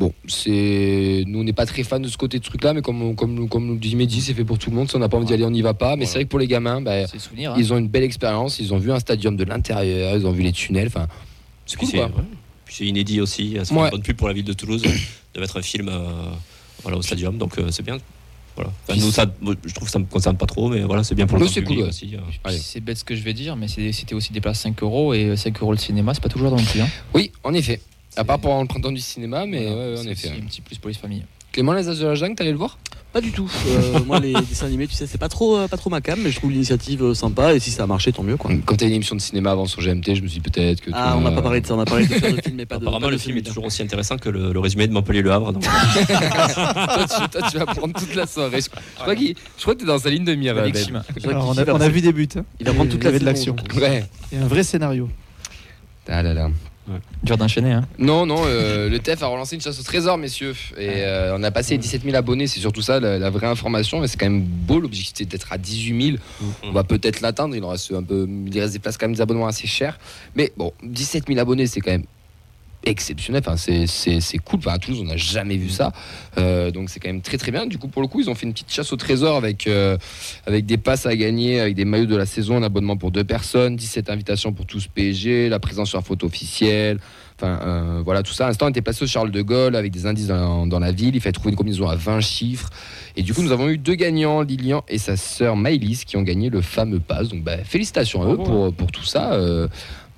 Bon, 0.00 0.14
c'est 0.26 1.24
nous 1.26 1.40
on 1.40 1.44
n'est 1.44 1.52
pas 1.52 1.66
très 1.66 1.82
fans 1.82 2.00
de 2.00 2.08
ce 2.08 2.16
côté 2.16 2.38
de 2.38 2.42
truc 2.42 2.64
là, 2.64 2.72
mais 2.72 2.80
comme 2.80 3.14
comme 3.14 3.48
comme 3.50 3.66
nous 3.66 3.76
dit 3.76 3.94
Mehdi, 3.96 4.22
c'est 4.22 4.32
fait 4.32 4.44
pour 4.46 4.58
tout 4.58 4.70
le 4.70 4.76
monde. 4.76 4.88
Si 4.88 4.96
on 4.96 4.98
n'a 4.98 5.10
pas 5.10 5.18
envie 5.18 5.26
d'y 5.26 5.34
aller, 5.34 5.44
on 5.44 5.50
n'y 5.50 5.60
va 5.60 5.74
pas. 5.74 5.94
Mais 5.96 6.06
c'est 6.06 6.14
vrai 6.14 6.24
que 6.24 6.30
pour 6.30 6.38
les 6.38 6.46
gamins, 6.48 6.80
bah, 6.80 7.06
C'est 7.06 7.18
souvenir. 7.18 7.54
ils 7.58 7.70
ont 7.72 7.76
une 7.76 7.88
belle 7.88 8.04
expérience. 8.04 8.58
Ils 8.60 8.72
ont 8.72 8.78
vu 8.78 8.90
un 8.92 8.98
stadium 8.98 9.36
de 9.36 9.44
l'intérieur, 9.44 10.16
ils 10.16 10.26
ont 10.26 10.32
vu 10.32 10.42
les 10.42 10.52
tunnels. 10.52 10.86
Enfin, 10.86 11.06
c'est 11.66 11.76
cool 11.76 11.88
c'est 11.88 11.96
quoi. 11.98 12.06
ouais. 12.06 12.12
Puis 12.64 12.76
c'est 12.78 12.86
inédit 12.86 13.20
aussi. 13.20 13.52
Fait 13.62 13.74
Ouais. 13.74 13.84
une 13.84 13.90
bonne 13.90 14.02
pub 14.02 14.16
pour 14.16 14.28
la 14.28 14.32
ville 14.34 14.44
de 14.44 14.54
Toulouse 14.54 14.80
de 15.34 15.38
mettre 15.40 15.58
un 15.58 15.62
film 15.62 15.88
euh, 15.90 16.08
voilà, 16.82 16.96
au 16.96 17.02
stadium. 17.02 17.36
Donc 17.36 17.58
euh, 17.58 17.68
c'est 17.70 17.82
bien. 17.84 17.98
Voilà. 18.56 18.72
Enfin, 18.88 18.98
nous, 18.98 19.10
ça, 19.10 19.26
je 19.66 19.74
trouve 19.74 19.86
que 19.86 19.92
ça 19.92 19.98
me 19.98 20.06
concerne 20.06 20.36
pas 20.38 20.46
trop, 20.46 20.70
mais 20.70 20.80
voilà, 20.80 21.04
c'est 21.04 21.14
bien 21.14 21.26
pour 21.26 21.36
le 21.38 21.46
c'est 21.46 21.60
public 21.60 21.76
cool, 21.76 21.84
ouais. 21.84 21.88
aussi. 21.90 22.16
euh. 22.16 22.50
C'est 22.58 22.80
bête 22.80 22.96
ce 22.96 23.04
que 23.04 23.14
je 23.14 23.22
vais 23.22 23.32
dire, 23.34 23.54
mais 23.54 23.68
c'est- 23.68 23.92
c'était 23.92 24.14
aussi 24.14 24.32
des 24.32 24.40
places 24.40 24.60
5 24.60 24.82
euros 24.82 25.12
et 25.14 25.36
5 25.36 25.60
euros 25.62 25.72
le 25.72 25.78
cinéma, 25.78 26.14
c'est 26.14 26.22
pas 26.22 26.28
toujours 26.30 26.50
dans 26.50 26.56
le 26.56 26.62
prix. 26.64 26.80
Hein. 26.80 26.88
Oui, 27.14 27.30
en 27.44 27.52
effet. 27.54 27.80
À 28.16 28.24
part 28.24 28.38
pendant 28.38 28.60
le 28.62 28.66
printemps 28.68 28.92
du 28.92 29.00
cinéma, 29.00 29.46
mais 29.46 29.66
Voilà, 29.66 29.76
ouais, 29.90 29.94
ouais, 29.94 30.00
en 30.00 30.06
effet. 30.10 30.30
Un 30.30 30.46
petit 30.46 30.60
plus 30.60 30.78
pour 30.78 30.88
les 30.88 30.94
familles. 30.94 31.24
Clément, 31.52 31.72
les 31.72 31.88
As 31.88 31.98
de 31.98 32.06
la 32.06 32.14
Jungle, 32.14 32.34
t'allais 32.36 32.52
le 32.52 32.56
voir? 32.58 32.78
Pas 33.12 33.20
du 33.20 33.32
tout. 33.32 33.50
Euh, 33.66 33.98
moi, 34.06 34.20
les 34.20 34.32
dessins 34.34 34.66
animés, 34.66 34.86
tu 34.86 34.94
sais, 34.94 35.08
c'est 35.08 35.18
pas 35.18 35.28
trop, 35.28 35.56
euh, 35.56 35.66
pas 35.66 35.76
trop 35.76 35.90
ma 35.90 36.00
cam, 36.00 36.16
mais 36.22 36.30
je 36.30 36.36
trouve 36.36 36.52
l'initiative 36.52 37.02
euh, 37.02 37.12
sympa. 37.14 37.54
Et 37.54 37.58
si 37.58 37.72
ça 37.72 37.82
a 37.82 37.86
marché, 37.88 38.12
tant 38.12 38.22
mieux, 38.22 38.36
quoi. 38.36 38.52
Quand 38.64 38.76
t'as 38.76 38.86
une 38.86 38.92
émission 38.92 39.16
de 39.16 39.20
cinéma 39.20 39.50
avant 39.50 39.66
sur 39.66 39.82
GMT, 39.82 40.14
je 40.14 40.22
me 40.22 40.28
suis 40.28 40.38
dit 40.38 40.48
peut-être 40.48 40.80
que. 40.80 40.92
Ah, 40.94 41.16
on 41.16 41.22
n'a 41.22 41.32
pas 41.32 41.42
parlé 41.42 41.60
de 41.60 41.66
ça. 41.66 41.74
On 41.74 41.80
a 41.80 41.84
parlé 41.86 42.06
de 42.06 42.14
faire 42.14 42.32
de 42.32 42.40
film, 42.40 42.54
mais 42.54 42.66
pas 42.66 42.76
de. 42.78 42.82
Apparemment, 42.84 43.08
de 43.08 43.12
le 43.12 43.18
film 43.18 43.36
est 43.38 43.42
toujours 43.42 43.64
aussi 43.64 43.82
intéressant 43.82 44.16
que 44.16 44.28
le, 44.28 44.52
le 44.52 44.60
résumé 44.60 44.86
de 44.86 44.92
Montpellier-Le 44.92 45.32
Havre. 45.32 45.52
donc. 45.52 45.64
toi, 46.06 47.06
tu, 47.08 47.28
toi, 47.30 47.48
tu 47.50 47.58
vas 47.58 47.66
prendre 47.66 47.98
toute 47.98 48.14
la 48.14 48.26
soirée. 48.28 48.60
Je, 48.60 48.66
je 48.66 49.00
crois, 49.02 49.16
qu'il- 49.16 49.34
je 49.56 49.62
crois 49.62 49.74
que 49.74 49.80
t'es 49.80 49.86
dans 49.86 49.98
sa 49.98 50.10
ligne 50.10 50.24
de 50.24 50.34
mire. 50.36 50.54
Ben. 50.54 50.72
On, 51.24 51.58
a, 51.58 51.72
on 51.72 51.80
a 51.80 51.88
vu 51.88 52.00
des 52.00 52.12
buts. 52.12 52.28
hein. 52.36 52.44
Il 52.60 52.66
va 52.66 52.74
prendre 52.74 52.92
toute 52.92 53.02
la 53.02 53.08
avait 53.10 53.18
de 53.18 53.24
l'action. 53.24 53.56
Ouais. 53.76 54.04
Il 54.30 54.38
y 54.38 54.40
a 54.40 54.44
un 54.44 54.48
vrai 54.48 54.62
scénario. 54.62 55.08
Ah 56.08 56.22
là 56.22 56.32
là. 56.32 56.48
Dur 57.22 57.36
d'enchaîner. 57.36 57.72
Hein. 57.72 57.86
Non, 57.98 58.26
non, 58.26 58.42
euh, 58.46 58.88
le 58.88 58.98
TEF 58.98 59.22
a 59.22 59.26
relancé 59.26 59.54
une 59.54 59.60
chasse 59.60 59.78
au 59.78 59.82
trésor, 59.82 60.18
messieurs. 60.18 60.54
Et 60.76 61.04
euh, 61.04 61.36
on 61.36 61.42
a 61.42 61.50
passé 61.50 61.74
les 61.74 61.78
17 61.78 62.04
000 62.04 62.16
abonnés, 62.16 62.46
c'est 62.46 62.60
surtout 62.60 62.82
ça 62.82 63.00
la, 63.00 63.18
la 63.18 63.30
vraie 63.30 63.46
information. 63.46 64.00
Mais 64.00 64.08
c'est 64.08 64.18
quand 64.18 64.26
même 64.26 64.42
beau, 64.42 64.80
l'objectif 64.80 65.10
c'est 65.14 65.24
d'être 65.24 65.52
à 65.52 65.58
18 65.58 66.02
000. 66.02 66.16
On 66.62 66.72
va 66.72 66.84
peut-être 66.84 67.20
l'atteindre, 67.20 67.56
il 67.56 67.64
en 67.64 67.68
reste 67.68 67.92
un 67.92 68.02
peu. 68.02 68.28
Il 68.46 68.60
reste 68.60 68.72
des 68.72 68.78
places 68.78 68.96
quand 68.96 69.06
même 69.06 69.14
des 69.14 69.20
abonnements 69.20 69.46
assez 69.46 69.66
chers. 69.66 69.98
Mais 70.34 70.52
bon, 70.56 70.72
17 70.82 71.26
000 71.26 71.38
abonnés, 71.38 71.66
c'est 71.66 71.80
quand 71.80 71.90
même 71.90 72.04
exceptionnel. 72.84 73.42
Enfin, 73.46 73.56
c'est- 73.56 74.38
cool. 74.44 74.58
Enfin, 74.60 74.72
à 74.72 74.78
Toulouse, 74.78 75.00
on 75.02 75.06
n'a 75.06 75.16
jamais 75.16 75.56
vu 75.56 75.68
ça. 75.70 75.92
Euh, 76.38 76.70
donc, 76.70 76.90
c'est 76.90 77.00
quand 77.00 77.08
même 77.08 77.20
très 77.20 77.36
très 77.38 77.50
bien. 77.52 77.66
Du 77.66 77.78
coup, 77.78 77.88
pour 77.88 78.02
le 78.02 78.08
coup, 78.08 78.20
ils 78.20 78.30
ont 78.30 78.34
fait 78.34 78.46
une 78.46 78.52
petite 78.52 78.72
chasse 78.72 78.92
au 78.92 78.96
trésor 78.96 79.36
avec, 79.36 79.66
euh, 79.66 79.96
avec 80.46 80.66
des 80.66 80.78
passes 80.78 81.06
à 81.06 81.14
gagner, 81.16 81.60
avec 81.60 81.74
des 81.74 81.84
maillots 81.84 82.06
de 82.06 82.16
la 82.16 82.26
saison, 82.26 82.56
un 82.56 82.62
abonnement 82.62 82.96
pour 82.96 83.10
deux 83.10 83.24
personnes, 83.24 83.76
17 83.76 84.10
invitations 84.10 84.52
pour 84.52 84.66
tous 84.66 84.86
PSG, 84.88 85.48
la 85.48 85.58
présence 85.58 85.90
sur 85.90 85.98
la 85.98 86.04
photo 86.04 86.26
officielle. 86.26 86.98
Enfin, 87.36 87.58
euh, 87.64 88.02
voilà, 88.04 88.22
tout 88.22 88.32
ça. 88.34 88.48
Un 88.48 88.52
stand 88.52 88.70
était 88.70 88.82
placé 88.82 89.02
au 89.04 89.06
Charles 89.06 89.30
de 89.30 89.40
Gaulle 89.40 89.74
avec 89.74 89.90
des 89.92 90.04
indices 90.06 90.26
dans, 90.26 90.66
dans 90.66 90.78
la 90.78 90.92
ville. 90.92 91.14
Il 91.14 91.20
fallait 91.22 91.32
trouver 91.32 91.50
une 91.50 91.56
combinaison 91.56 91.88
à 91.88 91.96
20 91.96 92.20
chiffres. 92.20 92.68
Et 93.16 93.22
du 93.22 93.32
coup, 93.32 93.42
nous 93.42 93.50
avons 93.52 93.68
eu 93.70 93.78
deux 93.78 93.94
gagnants, 93.94 94.42
Lilian 94.42 94.84
et 94.88 94.98
sa 94.98 95.16
sœur 95.16 95.56
Maëlys, 95.56 96.04
qui 96.04 96.16
ont 96.18 96.22
gagné 96.22 96.50
le 96.50 96.60
fameux 96.60 97.00
pass. 97.00 97.28
Donc, 97.28 97.42
bah, 97.42 97.56
félicitations 97.64 98.22
à 98.22 98.26
eux 98.32 98.36
pour, 98.36 98.72
pour 98.74 98.92
tout 98.92 99.04
ça. 99.04 99.30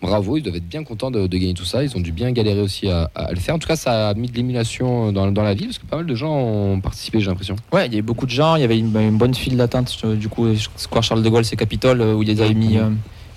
Bravo, 0.02 0.36
ils 0.36 0.42
doivent 0.42 0.56
être 0.56 0.68
bien 0.68 0.82
contents 0.82 1.12
de, 1.12 1.28
de 1.28 1.36
gagner 1.38 1.54
tout 1.54 1.64
ça. 1.64 1.84
Ils 1.84 1.96
ont 1.96 2.00
dû 2.00 2.10
bien 2.10 2.32
galérer 2.32 2.60
aussi 2.60 2.88
à, 2.88 3.08
à 3.14 3.30
le 3.30 3.38
faire. 3.38 3.54
En 3.54 3.58
tout 3.60 3.68
cas, 3.68 3.76
ça 3.76 4.08
a 4.08 4.14
mis 4.14 4.28
de 4.28 4.34
l'émulation 4.36 5.12
dans, 5.12 5.30
dans 5.30 5.42
la 5.44 5.54
ville, 5.54 5.68
parce 5.68 5.78
que 5.78 5.86
pas 5.86 5.96
mal 5.96 6.06
de 6.06 6.14
gens 6.16 6.34
ont 6.36 6.80
participé, 6.80 7.20
j'ai 7.20 7.26
l'impression. 7.28 7.54
Ouais, 7.72 7.86
il 7.86 7.92
y 7.92 7.94
avait 7.94 8.02
beaucoup 8.02 8.26
de 8.26 8.30
gens, 8.32 8.56
il 8.56 8.62
y 8.62 8.64
avait 8.64 8.78
une, 8.78 8.94
une 8.96 9.16
bonne 9.16 9.34
file 9.34 9.56
d'attente. 9.56 10.04
Du 10.16 10.28
coup, 10.28 10.48
Square 10.76 11.04
Charles 11.04 11.22
de 11.22 11.28
Gaulle, 11.28 11.44
c'est 11.44 11.54
Capitole, 11.56 12.00
euh, 12.00 12.14
où 12.14 12.22
ils 12.24 12.30
avaient 12.42 12.52
mis 12.52 12.78
euh, 12.78 12.88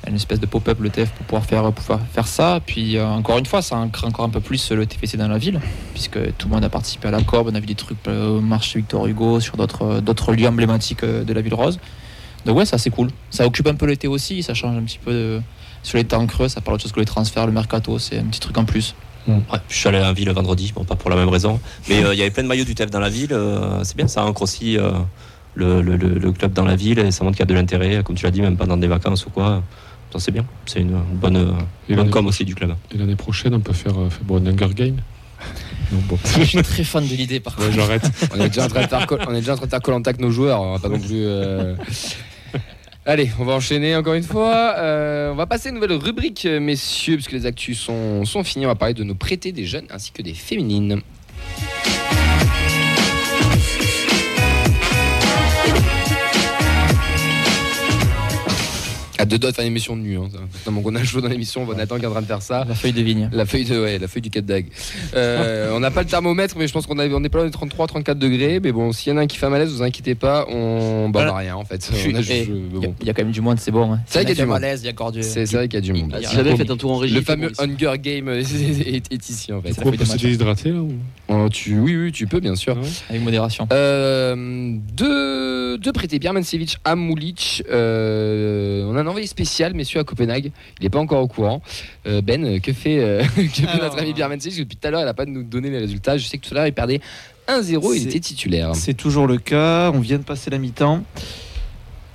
une 0.08 0.16
espèce 0.16 0.40
de 0.40 0.48
pop-up, 0.48 0.80
le 0.82 0.90
TF, 0.90 1.12
pour 1.12 1.26
pouvoir 1.28 1.46
faire, 1.46 1.62
pour 1.66 1.74
pouvoir 1.74 2.00
faire 2.12 2.28
ça. 2.28 2.60
Puis, 2.66 2.98
euh, 2.98 3.06
encore 3.08 3.38
une 3.38 3.46
fois, 3.46 3.62
ça 3.62 3.76
ancre 3.78 4.04
encore 4.06 4.26
un 4.26 4.30
peu 4.30 4.40
plus 4.40 4.72
le 4.72 4.88
TFC 4.88 5.18
dans 5.18 5.28
la 5.28 5.38
ville, 5.38 5.60
puisque 5.94 6.18
tout 6.38 6.48
le 6.48 6.56
monde 6.56 6.64
a 6.64 6.70
participé 6.70 7.08
à 7.10 7.12
la 7.12 7.22
Corbe. 7.22 7.50
On 7.52 7.56
a 7.56 7.60
vu 7.60 7.68
des 7.68 7.76
trucs 7.76 7.98
au 8.08 8.42
marché 8.42 8.80
Victor 8.80 9.06
Hugo, 9.06 9.40
sur 9.40 9.56
d'autres 9.56 10.34
lieux 10.34 10.48
emblématiques 10.48 11.06
de 11.06 11.32
la 11.34 11.42
ville 11.42 11.54
rose. 11.54 11.80
Donc, 12.46 12.58
ouais, 12.58 12.66
ça 12.66 12.78
c'est 12.80 12.90
cool. 12.92 13.10
Ça 13.32 13.46
occupe 13.46 13.68
un 13.68 13.74
peu 13.76 13.86
l'été 13.88 14.08
aussi, 14.08 14.42
ça 14.44 14.54
change 14.56 14.76
un 14.78 14.84
petit 14.84 15.00
peu 15.04 15.12
de- 15.12 15.42
sur 15.86 15.98
les 15.98 16.04
temps 16.04 16.26
creux, 16.28 16.48
ça 16.50 16.62
parle 16.62 16.76
autre 16.76 16.84
chose 16.84 16.92
que 16.92 17.00
les 17.00 17.06
transferts, 17.06 17.46
le 17.46 17.52
mercato, 17.52 17.98
c'est 18.00 18.20
un 18.20 18.24
petit 18.26 18.40
truc 18.40 18.58
en 18.58 18.66
plus. 18.66 18.96
Ouais, 19.28 19.36
je 19.70 19.76
suis 19.76 19.88
allé 19.88 19.98
à 19.98 20.02
la 20.02 20.14
ville 20.14 20.30
vendredi, 20.32 20.72
bon, 20.76 20.84
pas 20.84 20.96
pour 20.96 21.10
la 21.10 21.16
même 21.16 21.30
raison, 21.30 21.60
mais 21.90 22.04
euh, 22.04 22.14
il 22.14 22.18
y 22.20 22.22
avait 22.22 22.30
plein 22.30 22.44
de 22.44 22.48
maillots 22.48 22.64
du 22.66 22.76
TEF 22.76 22.92
dans 22.92 23.00
la 23.00 23.10
ville. 23.10 23.32
euh, 23.34 23.84
c'est 23.84 23.98
bien, 23.98 24.08
ça 24.08 24.24
ancre 24.24 24.44
aussi 24.44 24.78
euh, 24.78 24.92
le, 25.56 25.82
le- 25.82 25.98
le- 25.98 26.20
le 26.20 26.32
club 26.32 26.54
dans 26.54 26.66
la 26.66 26.76
ville 26.76 27.00
et 27.00 27.10
ça 27.12 27.24
montre 27.24 27.38
qu'il 27.38 27.42
y 27.44 27.48
a 27.50 27.52
de 27.52 27.54
l'intérêt, 27.56 28.04
comme 28.04 28.16
tu 28.16 28.26
l'as 28.26 28.32
dit, 28.32 28.42
même 28.42 28.56
pas 28.58 28.66
dans 28.68 28.78
des 28.78 28.88
vacances 28.88 29.26
ou 29.26 29.30
quoi. 29.32 29.64
C'est 30.18 30.32
bien, 30.32 30.46
c'est 30.66 30.80
une 30.80 30.98
bonne, 31.16 31.54
bonne 31.90 32.10
com 32.10 32.26
aussi 32.28 32.46
du 32.46 32.56
club. 32.56 32.74
Et 32.94 32.98
l'année 32.98 33.18
prochaine, 33.18 33.54
on 33.54 33.60
peut 33.60 33.74
faire, 33.74 34.00
euh, 34.00 34.10
faire 34.10 34.24
bon, 34.24 34.38
un 34.38 34.50
Hunger 34.52 34.74
Game. 34.74 34.96
Non, 35.92 36.00
bon. 36.08 36.18
Je 36.40 36.44
suis 36.46 36.62
très 36.62 36.86
fan 36.86 37.06
de 37.06 37.14
l'idée 37.16 37.42
par 37.42 37.60
Ouais, 37.60 37.66
j'arrête. 37.74 38.10
On 38.34 38.40
est 38.40 38.48
déjà 38.48 38.64
en 38.64 38.68
train 38.70 38.84
de 38.84 38.88
faire, 38.88 39.06
Koh-Lanta 39.82 40.10
avec 40.12 40.22
nos 40.22 40.32
joueurs. 40.32 40.62
On 40.62 40.72
va 40.74 40.80
pas 40.80 40.88
non 40.88 41.00
plus. 41.00 41.26
Allez, 43.08 43.30
on 43.40 43.44
va 43.44 43.54
enchaîner 43.54 43.96
encore 43.96 44.16
une 44.16 44.24
fois. 44.24 44.74
Euh, 44.78 45.32
on 45.32 45.36
va 45.36 45.46
passer 45.46 45.68
à 45.68 45.70
une 45.70 45.76
nouvelle 45.76 45.94
rubrique, 45.94 46.48
euh, 46.48 46.60
messieurs, 46.60 47.14
puisque 47.14 47.34
les 47.34 47.46
actus 47.46 47.80
sont, 47.80 48.26
sont 48.26 48.44
finis. 48.44 48.66
On 48.66 48.70
va 48.70 48.74
parler 48.76 48.96
de 48.96 49.04
nos 49.04 49.14
prêtés 49.14 49.52
des 49.52 49.66
jeunes 49.66 49.86
ainsi 49.92 50.12
que 50.12 50.24
des 50.24 50.34
féminines. 50.34 51.02
À 59.26 59.28
deux 59.28 59.38
doigts 59.40 59.50
de 59.52 59.56
faire 59.56 59.66
une 59.66 59.72
émission 59.72 59.96
de 59.98 60.02
nu. 60.02 60.18
Hein. 60.18 60.30
Donc 60.66 60.86
on 60.86 60.96
a 60.96 61.04
chaud 61.04 61.20
dans 61.22 61.28
l'émission, 61.28 61.66
Nathan 61.76 61.98
qui 61.98 62.04
est 62.04 62.08
en 62.08 62.12
train 62.12 62.22
de 62.22 62.28
faire 62.28 62.42
ça. 62.42 62.64
La 62.68 62.76
feuille 62.76 62.94
de 62.94 63.02
vigne. 63.02 63.30
La 63.34 63.46
feuille 63.46 63.66
de 63.66 63.80
ouais, 63.82 63.98
la 64.00 64.08
feuille 64.08 64.22
du 64.22 64.30
Cap 64.30 64.46
d'Agde. 64.46 64.68
Euh, 65.16 65.72
on 65.74 65.80
n'a 65.80 65.92
pas 65.92 66.02
le 66.02 66.08
thermomètre, 66.08 66.56
mais 66.58 66.68
je 66.68 66.74
pense 66.74 66.86
qu'on 66.86 67.00
a- 67.00 67.08
on 67.08 67.24
est 67.24 67.30
pas 67.30 67.40
loin 67.40 67.46
des 67.48 67.52
33, 67.52 67.88
34 67.88 68.18
degrés. 68.20 68.60
Mais 68.64 68.72
bon, 68.72 68.92
s'il 68.92 69.12
y 69.12 69.16
en 69.16 69.18
a 69.18 69.22
un 69.22 69.28
qui 69.28 69.38
fait 69.38 69.46
un 69.46 69.50
malaise, 69.50 69.72
vous 69.72 69.82
inquiétez 69.84 70.16
pas, 70.16 70.46
on 70.50 71.10
bah, 71.10 71.26
on 71.26 71.34
a 71.34 71.38
rien 71.38 71.56
en 71.56 71.66
fait. 71.66 71.90
Juste- 71.92 72.30
eh, 72.32 72.42
euh, 72.50 72.60
Il 72.72 72.82
y, 72.82 72.86
a- 72.86 72.88
bon. 72.88 72.96
il 73.02 73.08
y 73.08 73.10
a 73.10 73.14
quand 73.14 73.24
même 73.24 73.32
du 73.32 73.42
monde, 73.42 73.58
c'est 73.60 73.72
bon. 73.72 73.94
hein. 73.94 74.00
C'est 74.06 74.20
vrai 74.20 74.26
qu'il 74.26 74.38
y 74.38 74.42
a 74.42 74.44
du 74.46 74.50
monde. 74.50 74.62
malaise, 74.62 74.82
il 74.82 74.86
y 74.86 74.90
a 74.90 74.92
encore 74.92 75.12
du. 75.12 75.24
C'est 75.24 75.46
vrai 75.52 75.68
qu'il 75.68 75.76
y 75.76 75.78
a 75.78 75.82
du 75.82 75.94
monde. 75.94 76.16
Il 76.22 76.28
Si 76.28 76.36
jamais 76.36 76.56
faites 76.56 76.70
un 76.72 76.78
tour 76.78 76.92
en 76.92 76.98
régie. 76.98 77.14
Le 77.16 77.22
il 77.22 77.26
fait 77.26 77.32
fameux. 77.34 77.52
Hunger 77.60 77.94
Game 78.00 78.30
est, 78.30 79.12
est- 79.12 79.30
ici 79.30 79.52
en 79.52 79.62
fait. 79.62 79.74
Pourquoi 79.74 79.92
fait 79.94 80.08
matchs. 80.08 80.22
déshydrater 80.22 80.70
là. 80.72 80.82
Oh, 81.28 81.48
tu, 81.52 81.80
oui, 81.80 81.96
oui, 81.98 82.12
tu 82.12 82.28
peux 82.28 82.40
bien 82.40 82.56
sûr. 82.56 82.78
Avec 83.10 83.22
modération. 83.24 83.68
Euh, 83.72 84.76
deux, 84.96 85.78
deux 85.78 85.92
prêtés, 85.92 86.20
Birmancevic 86.20 86.78
à 86.86 86.96
Moulich. 86.96 87.64
Euh, 87.72 88.86
on 88.88 88.96
a 88.96 89.02
un 89.02 89.08
envoyé 89.16 89.28
spécial, 89.28 89.74
messieurs, 89.74 90.02
à 90.02 90.04
Copenhague. 90.04 90.52
Il 90.80 90.84
n'est 90.84 90.90
pas 90.90 91.00
encore 91.00 91.22
au 91.22 91.28
courant. 91.28 91.62
Euh, 92.06 92.22
ben, 92.22 92.60
que 92.60 92.74
fait, 92.74 93.00
euh, 93.00 93.24
que 93.36 93.42
fait 93.42 93.68
Alors, 93.68 93.84
notre 93.86 94.00
ami 94.00 94.14
Birmancevic 94.14 94.60
Depuis 94.60 94.76
tout 94.76 94.88
à 94.88 94.92
l'heure, 94.92 95.02
il 95.02 95.06
n'a 95.06 95.14
pas 95.14 95.26
nous 95.26 95.44
donné 95.44 95.70
les 95.70 95.80
résultats. 95.80 96.18
Je 96.18 96.26
sais 96.28 96.38
que 96.38 96.46
tout 96.46 96.54
à 96.54 96.58
l'heure, 96.58 96.68
il 96.68 96.74
perdait 96.74 97.00
1-0, 97.48 97.96
il 97.96 98.08
était 98.08 98.20
titulaire. 98.20 98.76
C'est 98.76 98.94
toujours 98.94 99.26
le 99.26 99.38
cas. 99.38 99.92
On 99.94 100.00
vient 100.00 100.18
de 100.18 100.24
passer 100.24 100.50
la 100.50 100.58
mi-temps. 100.58 101.04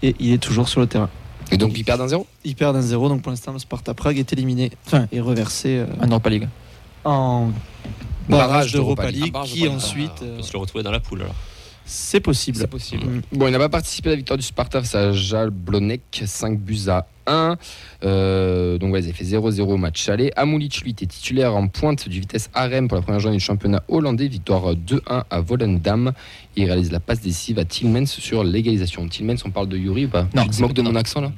Et 0.03 0.15
il 0.21 0.33
est 0.33 0.39
toujours 0.39 0.69
sur 0.69 0.81
le 0.81 0.87
terrain. 0.87 1.09
Et 1.51 1.57
donc, 1.57 1.73
il 1.77 1.85
perd 1.85 2.01
1-0 2.01 2.25
Il 2.45 2.55
perd 2.55 2.75
d'un 2.75 2.83
0 2.83 3.09
donc 3.09 3.23
pour 3.23 3.31
l'instant 3.31 3.53
le 3.53 3.59
Sparta 3.59 3.93
Prague 3.93 4.19
est 4.19 4.33
éliminé, 4.33 4.71
enfin 4.87 5.09
est 5.11 5.21
reversé 5.21 5.79
euh, 5.79 5.87
En 6.01 6.07
Europa 6.07 6.31
League. 6.31 6.49
en 7.05 7.51
Barrage 8.29 8.49
barrage 8.49 8.73
d'Europa 8.73 9.11
League. 9.11 9.25
League, 9.25 9.35
Ah, 9.35 9.43
qui 9.45 9.67
ensuite 9.67 10.11
on 10.23 10.27
euh, 10.27 10.37
peut 10.37 10.43
se 10.43 10.53
le 10.53 10.59
retrouver 10.61 10.85
dans 10.85 10.93
la 10.93 11.01
poule 11.01 11.23
alors. 11.23 11.35
C'est 11.85 12.21
possible. 12.21 12.59
C'est 12.59 12.67
possible. 12.67 13.05
Mm. 13.05 13.23
Bon, 13.33 13.49
il 13.49 13.51
n'a 13.53 13.59
pas 13.59 13.69
participé 13.69 14.09
à 14.09 14.13
la 14.13 14.17
victoire 14.17 14.37
du 14.37 14.45
Sparta 14.45 14.81
face 14.81 14.95
à 14.95 15.13
Jalblonec, 15.13 16.23
5 16.25 16.59
buts 16.59 16.89
à 16.89 17.07
1. 17.27 17.57
Euh, 18.05 18.79
donc, 18.79 18.93
ouais, 18.93 19.01
ils 19.01 19.05
avaient 19.05 19.13
fait 19.13 19.25
0-0 19.25 19.61
au 19.63 19.77
match 19.77 20.09
aller. 20.09 20.31
Amoulic, 20.37 20.83
lui, 20.83 20.91
était 20.93 21.07
titulaire 21.07 21.55
en 21.55 21.69
pointe 21.69 22.09
du 22.09 22.21
Vitesse 22.21 22.51
Arem 22.55 22.89
pour 22.89 22.97
la 22.97 23.03
première 23.03 23.21
journée 23.21 23.37
du 23.39 23.45
championnat 23.45 23.83
hollandais. 23.89 24.29
Victoire 24.29 24.75
2-1 24.75 25.25
à 25.31 25.41
Volendam. 25.41 26.13
Il 26.57 26.65
réalise 26.67 26.93
la 26.93 27.01
passe 27.01 27.21
décisive 27.21 27.59
à 27.59 27.65
Tillmans 27.65 28.07
sur 28.07 28.45
l'égalisation. 28.45 29.09
Tillmans, 29.09 29.37
on 29.45 29.51
parle 29.51 29.69
de 29.69 29.77
Yuri 29.77 30.07
ou 30.07 30.11
pas? 30.11 30.29
Non, 30.35 30.45
Tu 30.45 30.51
te 30.51 30.61
moques 30.61 30.75
de 30.75 30.83
mon 30.83 30.95
accent 30.97 31.21
là? 31.21 31.33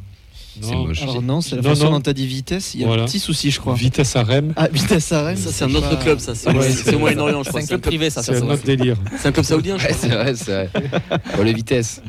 C'est 0.61 0.71
Non. 0.73 0.87
moche. 0.87 1.03
Alors 1.03 1.23
non, 1.23 1.41
c'est 1.41 1.57
la 1.57 1.63
Non, 1.63 1.71
façon 1.71 1.85
non. 1.85 1.91
dont 1.93 2.01
t'as 2.01 2.13
dit 2.13 2.27
vitesse. 2.27 2.75
Il 2.75 2.81
y 2.81 2.85
a 2.85 2.87
Voilà. 2.87 3.05
un 3.05 3.07
petit 3.07 3.19
souci, 3.19 3.51
je 3.51 3.59
crois. 3.59 3.75
Vitesse 3.75 4.15
à 4.17 4.23
Rennes, 4.23 4.53
Ah, 4.57 4.69
vitesse 4.69 5.11
à 5.13 5.25
Rennes. 5.25 5.37
Ça, 5.37 5.51
c'est 5.51 5.65
un 5.65 5.75
autre 5.75 5.89
pas- 5.91 5.97
club, 5.97 6.19
ça. 6.19 6.35
C'est 6.35 6.51
Ouais, 6.51 6.71
c'est 6.71 6.95
au 6.95 6.99
Moyen-Orient, 6.99 7.39
je 7.39 7.45
C'est 7.45 7.49
crois. 7.51 7.61
un 7.61 7.65
C'est 7.65 7.73
un 7.75 7.79
club 7.79 7.81
privé, 7.81 8.11
ça. 8.11 8.23
c'est 8.23 8.37
un 8.37 8.43
autre 8.51 8.63
délire. 8.65 8.97
c'est 9.19 9.29
un 9.29 9.33
club 9.33 9.45
saoudien, 9.47 9.79
je 9.79 9.87
crois. 9.87 9.97
c'est 9.99 10.09
vrai, 10.09 10.35
c'est 10.35 10.53
vrai. 10.53 10.71
Pour 11.35 11.45
les 11.45 11.53
vitesses. 11.55 12.03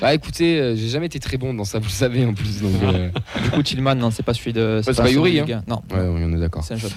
Bah 0.00 0.14
écoutez, 0.14 0.60
euh, 0.60 0.76
j'ai 0.76 0.88
jamais 0.88 1.06
été 1.06 1.18
très 1.18 1.38
bon 1.38 1.52
dans 1.54 1.64
ça, 1.64 1.78
vous 1.80 1.86
le 1.86 1.90
savez 1.90 2.24
en 2.24 2.32
plus. 2.34 2.60
Donc, 2.62 2.70
euh, 2.84 3.10
Du 3.42 3.50
coup, 3.50 3.62
Tillman, 3.64 3.96
non, 3.96 4.12
c'est 4.12 4.22
pas 4.22 4.32
celui 4.34 4.52
de. 4.52 4.80
c'est 4.84 4.96
pas 4.96 5.02
de 5.02 5.08
Yuri, 5.10 5.40
un. 5.40 5.64
Non, 5.66 5.82
ouais, 5.90 5.98
on 6.00 6.32
est 6.34 6.38
d'accord. 6.38 6.62
c'est 6.62 6.74
un 6.74 6.78
jeune. 6.78 6.90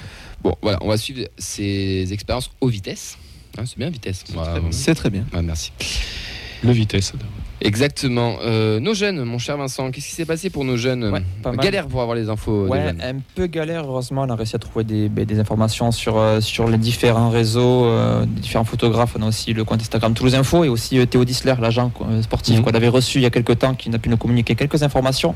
Bon, 0.44 0.56
voilà, 0.62 0.78
on 0.82 0.88
va 0.90 0.98
suivre 0.98 1.22
ces 1.38 2.08
expériences 2.12 2.52
aux 2.62 2.68
vitesses. 2.68 3.18
Hein, 3.58 3.64
c'est 3.66 3.78
bien 3.78 3.90
vitesse. 3.90 4.24
Voilà, 4.34 4.60
bon. 4.60 4.68
C'est 4.72 4.94
très 4.96 5.10
bien. 5.10 5.26
Ouais, 5.34 5.42
merci. 5.42 5.72
Le 6.64 6.72
vitesse. 6.72 7.14
Exactement. 7.62 8.38
Euh, 8.44 8.80
nos 8.80 8.94
jeunes, 8.94 9.24
mon 9.24 9.38
cher 9.38 9.56
Vincent, 9.58 9.92
qu'est-ce 9.92 10.08
qui 10.08 10.14
s'est 10.16 10.26
passé 10.26 10.50
pour 10.50 10.66
nos 10.66 10.78
jeunes 10.78 11.04
Ouais. 11.12 11.22
Galère 11.58 11.88
pour 11.88 12.02
avoir 12.02 12.16
les 12.16 12.28
infos 12.30 12.68
Ouais, 12.68 12.80
un 13.02 13.16
peu 13.36 13.46
galère. 13.48 13.86
Heureusement, 13.86 14.24
on 14.24 14.30
a 14.30 14.36
réussi 14.36 14.56
à 14.56 14.60
trouver 14.60 14.84
des, 14.84 15.10
ben, 15.10 15.26
des 15.26 15.40
informations 15.40 15.92
sur, 15.92 16.18
euh, 16.18 16.42
sur 16.42 16.68
les 16.68 16.78
différents 16.78 17.30
réseaux, 17.30 17.86
euh, 17.86 18.26
des 18.26 18.42
différents 18.42 18.64
photographes. 18.64 19.16
On 19.20 19.22
a 19.22 19.28
aussi 19.28 19.54
le 19.54 19.64
compte 19.64 19.82
Instagram 19.82 20.14
Toulouse 20.14 20.34
Info 20.36 20.64
et 20.64 20.70
aussi 20.70 21.06
Théo 21.08 21.24
Disler, 21.24 21.54
l'agent 21.62 21.92
sportif 22.22 22.58
Mhm. 22.58 22.64
qu'on 22.64 22.72
avait 22.72 22.88
reçu 22.88 23.20
il 23.20 23.22
y 23.22 23.26
a 23.26 23.30
quelques 23.30 23.60
temps, 23.60 23.76
qui 23.76 23.90
n'a 23.90 24.00
pu 24.00 24.10
nous 24.10 24.18
communiquer 24.18 24.56
quelques 24.56 24.82
informations. 24.84 25.36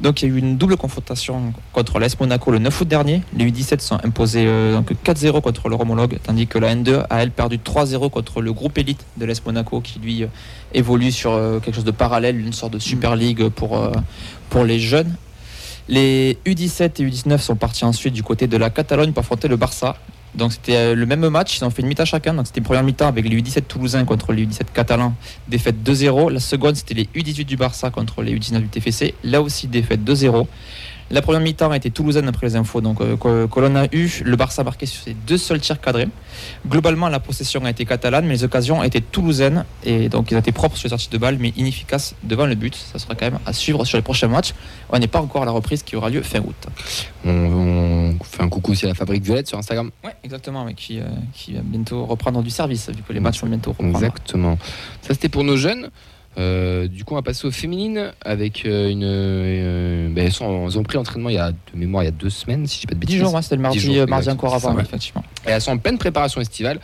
Donc, 0.00 0.22
il 0.22 0.28
y 0.28 0.32
a 0.32 0.34
eu 0.34 0.38
une 0.38 0.56
double 0.56 0.76
confrontation 0.76 1.52
contre 1.72 1.98
l'AS 1.98 2.18
Monaco 2.18 2.50
le 2.50 2.58
9 2.58 2.80
août 2.80 2.88
dernier. 2.88 3.22
Les 3.36 3.44
U17 3.50 3.80
sont 3.80 3.98
imposés 4.02 4.44
euh, 4.46 4.74
donc 4.76 4.92
4-0 5.04 5.40
contre 5.42 5.68
leur 5.68 5.80
homologue, 5.82 6.18
tandis 6.22 6.46
que 6.46 6.58
la 6.58 6.74
N2 6.74 7.04
a 7.10 7.22
elle 7.22 7.30
perdu 7.32 7.58
3-0 7.58 8.08
contre 8.10 8.40
le 8.40 8.52
groupe 8.52 8.78
élite 8.78 9.04
de 9.18 9.26
l'AS 9.26 9.44
Monaco, 9.44 9.80
qui 9.80 9.98
lui 9.98 10.24
évolue 10.74 11.12
sur 11.12 11.30
quelque 11.66 11.74
chose 11.74 11.84
de 11.84 11.90
parallèle, 11.90 12.40
une 12.40 12.52
sorte 12.52 12.72
de 12.72 12.78
Super 12.78 13.16
League 13.16 13.48
pour, 13.48 13.76
euh, 13.76 13.92
les 14.64 14.80
jeunes. 14.80 15.14
Les 15.88 16.38
U17 16.46 17.02
et 17.02 17.04
U19 17.04 17.38
sont 17.38 17.56
partis 17.56 17.84
ensuite 17.84 18.14
du 18.14 18.22
côté 18.22 18.46
de 18.46 18.56
la 18.56 18.70
Catalogne 18.70 19.12
pour 19.12 19.20
affronter 19.20 19.48
le 19.48 19.56
Barça. 19.56 19.96
Donc 20.34 20.52
c'était 20.52 20.76
euh, 20.76 20.94
le 20.94 21.04
même 21.04 21.28
match, 21.28 21.58
ils 21.58 21.64
ont 21.64 21.70
fait 21.70 21.82
une 21.82 21.88
mi-temps 21.88 22.06
chacun. 22.06 22.32
Donc 22.32 22.46
c'était 22.46 22.60
une 22.60 22.64
première 22.64 22.82
mi-temps 22.82 23.06
avec 23.08 23.28
les 23.28 23.36
U17 23.42 23.62
toulousains 23.62 24.04
contre 24.04 24.32
les 24.32 24.46
U17 24.46 24.72
catalans, 24.72 25.14
défaite 25.48 25.76
2-0. 25.84 26.32
La 26.32 26.40
seconde 26.40 26.76
c'était 26.76 26.94
les 26.94 27.04
U18 27.14 27.44
du 27.44 27.56
Barça 27.56 27.90
contre 27.90 28.22
les 28.22 28.34
U19 28.38 28.60
du 28.60 28.68
TFC, 28.68 29.14
là 29.22 29.42
aussi 29.42 29.66
défaite 29.66 30.00
2-0. 30.02 30.46
La 31.10 31.22
première 31.22 31.40
mi-temps 31.40 31.70
a 31.70 31.76
été 31.76 31.90
toulousaine 31.90 32.26
après 32.26 32.48
les 32.48 32.56
infos 32.56 32.80
donc, 32.80 33.00
euh, 33.00 33.16
que, 33.16 33.76
a 33.76 33.86
eu. 33.92 34.22
Le 34.24 34.36
Barça 34.36 34.62
a 34.62 34.64
marqué 34.64 34.86
sur 34.86 35.02
ses 35.04 35.14
deux 35.14 35.38
seuls 35.38 35.60
tirs 35.60 35.80
cadrés. 35.80 36.08
Globalement, 36.66 37.08
la 37.08 37.20
possession 37.20 37.64
a 37.64 37.70
été 37.70 37.84
catalane, 37.84 38.26
mais 38.26 38.34
les 38.34 38.44
occasions 38.44 38.82
étaient 38.82 39.00
toulousaines. 39.00 39.64
Et 39.84 40.08
donc, 40.08 40.30
ils 40.30 40.36
ont 40.36 40.40
été 40.40 40.50
propres 40.50 40.76
sur 40.76 40.86
les 40.86 40.90
sorties 40.90 41.10
de 41.10 41.18
balles, 41.18 41.38
mais 41.38 41.52
inefficaces 41.56 42.16
devant 42.24 42.46
le 42.46 42.56
but. 42.56 42.74
Ça 42.74 42.98
sera 42.98 43.14
quand 43.14 43.30
même 43.30 43.38
à 43.46 43.52
suivre 43.52 43.84
sur 43.84 43.98
les 43.98 44.02
prochains 44.02 44.28
matchs. 44.28 44.52
On 44.90 44.98
n'est 44.98 45.06
pas 45.06 45.20
encore 45.20 45.42
à 45.42 45.44
la 45.44 45.52
reprise 45.52 45.84
qui 45.84 45.94
aura 45.94 46.10
lieu 46.10 46.22
fin 46.22 46.40
août. 46.40 46.66
On, 47.24 48.14
on 48.20 48.24
fait 48.24 48.42
un 48.42 48.48
coucou 48.48 48.72
aussi 48.72 48.84
à 48.84 48.88
la 48.88 48.94
Fabrique 48.94 49.22
Violette 49.22 49.46
sur 49.46 49.58
Instagram. 49.58 49.90
Ouais, 50.04 50.16
exactement, 50.24 50.64
mais 50.64 50.74
qui, 50.74 50.98
euh, 50.98 51.04
qui 51.32 51.54
va 51.54 51.60
bientôt 51.62 52.04
reprendre 52.04 52.42
du 52.42 52.50
service, 52.50 52.88
vu 52.90 53.02
que 53.06 53.12
les 53.12 53.20
matchs 53.20 53.40
vont 53.40 53.48
bientôt 53.48 53.70
reprendre. 53.70 53.96
Exactement. 53.96 54.58
Ça, 55.02 55.14
c'était 55.14 55.28
pour 55.28 55.44
nos 55.44 55.56
jeunes. 55.56 55.90
Euh, 56.38 56.86
du 56.86 57.04
coup, 57.04 57.14
on 57.14 57.16
va 57.16 57.22
passer 57.22 57.46
aux 57.46 57.50
féminines 57.50 58.12
avec 58.22 58.66
euh, 58.66 58.90
une. 58.90 59.04
euh, 59.04 60.08
ben, 60.10 60.26
elles, 60.26 60.42
ont 60.42 60.82
pris 60.82 60.96
l'entraînement 60.96 61.30
il 61.30 61.36
y 61.36 61.38
a 61.38 61.52
de 61.52 61.56
mémoire 61.74 62.02
il 62.02 62.06
y 62.06 62.08
a 62.08 62.12
deux 62.12 62.30
semaines, 62.30 62.66
si 62.66 62.76
je 62.76 62.80
dis 62.80 62.86
pas 62.86 62.94
de 62.94 63.00
bêtises. 63.00 63.16
10 63.16 63.22
jours, 63.22 63.38
c'était 63.42 63.56
le 63.56 63.62
mardi, 63.62 63.78
jours, 63.78 64.06
mardi 64.06 64.28
encore 64.28 64.54
avant, 64.54 64.74
ouais. 64.74 64.82
effectivement. 64.82 65.24
Et 65.46 65.50
elles 65.50 65.62
sont 65.62 65.72
en 65.72 65.78
pleine 65.78 65.98
préparation 65.98 66.40
estivale 66.40 66.78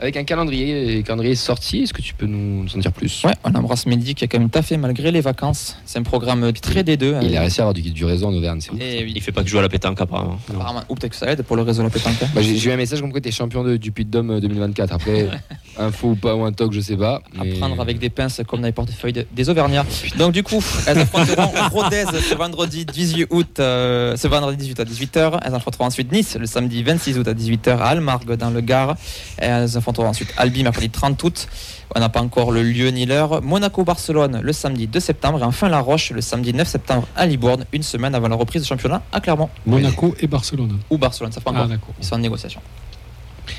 avec 0.00 0.16
un 0.16 0.24
calendrier, 0.24 0.98
un 0.98 1.02
calendrier 1.02 1.34
sorti. 1.34 1.82
Est-ce 1.82 1.92
que 1.92 2.02
tu 2.02 2.14
peux 2.14 2.26
nous 2.26 2.64
en 2.74 2.78
dire 2.78 2.92
plus? 2.92 3.22
Ouais, 3.24 3.34
on 3.44 3.54
embrasse 3.54 3.86
Mehdi 3.86 4.14
qui 4.14 4.24
a 4.24 4.26
quand 4.26 4.38
même 4.38 4.50
taffé 4.50 4.76
malgré 4.76 5.10
les 5.12 5.20
vacances. 5.20 5.76
C'est 5.84 5.98
un 5.98 6.02
programme 6.02 6.52
très 6.54 6.82
D2. 6.82 7.18
Il 7.22 7.36
a 7.36 7.40
réussi 7.42 7.60
à 7.60 7.64
avoir 7.64 7.74
du, 7.74 7.82
du 7.82 8.04
réseau 8.04 8.26
en 8.26 8.34
Auvergne. 8.34 8.60
c'est 8.60 8.72
et 8.74 9.04
oui, 9.04 9.12
Il 9.14 9.22
fait 9.22 9.32
pas 9.32 9.42
que 9.42 9.48
jouer 9.48 9.58
à 9.58 9.62
la 9.62 9.68
pétanque 9.68 10.00
apparemment. 10.00 10.38
apparemment. 10.48 10.82
Ou 10.88 10.94
peut-être 10.94 11.10
que 11.12 11.16
ça 11.16 11.30
aide 11.30 11.42
pour 11.42 11.56
le 11.56 11.62
réseau 11.62 11.82
de 11.82 11.88
la 11.88 11.92
pétanque. 11.92 12.14
hein. 12.22 12.28
Bah, 12.34 12.40
j'ai 12.42 12.58
eu 12.68 12.72
un 12.72 12.76
message 12.76 13.00
comme 13.00 13.12
quoi 13.12 13.20
tu 13.20 13.28
es 13.28 13.32
champion 13.32 13.62
de- 13.62 13.76
du 13.76 13.92
Puy 13.92 14.04
de 14.06 14.10
Dôme 14.10 14.30
euh, 14.30 14.40
2024. 14.40 14.92
Après, 14.92 15.28
info 15.78 16.08
ou 16.10 16.14
pas, 16.16 16.34
ou 16.34 16.44
un 16.44 16.52
talk, 16.52 16.72
je 16.72 16.80
sais 16.80 16.96
pas. 16.96 17.16
à 17.38 17.44
mais- 17.44 17.50
prendre 17.54 17.78
avec 17.80 17.98
des 17.98 18.08
pinces 18.10 18.40
comme 18.46 18.60
dans 18.62 18.66
les 18.66 18.72
portefeuilles 18.72 19.12
de- 19.12 19.26
des 19.34 19.48
Auvergnats. 19.50 19.84
Donc 20.18 20.32
du 20.32 20.42
coup, 20.42 20.62
elles 20.86 20.98
affronteront 20.98 21.50
Rodez 21.72 22.04
ce 22.06 22.34
vendredi 22.34 22.86
18 22.86 23.26
août, 23.30 23.58
euh, 23.60 24.16
ce 24.16 24.28
vendredi 24.28 24.56
18 24.56 24.80
à 24.80 24.84
18h. 24.84 25.40
Elles 25.44 25.54
affronteront 25.54 25.84
ensuite 25.84 26.10
Nice 26.10 26.36
le 26.40 26.46
samedi 26.46 26.82
26 26.82 27.18
août 27.18 27.28
à 27.28 27.34
18h 27.34 27.78
à 27.78 27.84
Almargue 27.88 28.32
dans 28.36 28.50
le 28.50 28.60
Gard. 28.62 28.96
Et 29.40 29.44
elles 29.44 29.76
affronteront 29.76 29.89
ensuite 29.98 30.32
Albi 30.36 30.62
mercredi 30.62 30.90
30 30.90 31.22
août. 31.24 31.48
On 31.94 32.00
n'a 32.00 32.08
pas 32.08 32.20
encore 32.20 32.52
le 32.52 32.62
lieu 32.62 32.88
ni 32.90 33.04
l'heure. 33.06 33.42
Monaco-Barcelone 33.42 34.40
le 34.42 34.52
samedi 34.52 34.86
2 34.86 35.00
septembre 35.00 35.40
et 35.40 35.44
enfin 35.44 35.68
La 35.68 35.80
Roche 35.80 36.10
le 36.12 36.20
samedi 36.20 36.54
9 36.54 36.66
septembre 36.68 37.08
à 37.16 37.26
Libourne, 37.26 37.64
une 37.72 37.82
semaine 37.82 38.14
avant 38.14 38.28
la 38.28 38.36
reprise 38.36 38.62
du 38.62 38.68
championnat 38.68 39.02
à 39.12 39.20
Clermont. 39.20 39.48
Monaco 39.66 40.14
et 40.20 40.26
Barcelone. 40.26 40.78
Ou 40.90 40.98
Barcelone, 40.98 41.32
ça 41.32 41.40
pas 41.40 41.50
Ah, 41.52 41.58
encore. 41.58 41.68
d'accord. 41.68 41.94
Ils 41.98 42.04
sont 42.06 42.14
en 42.14 42.18
négociation. 42.18 42.60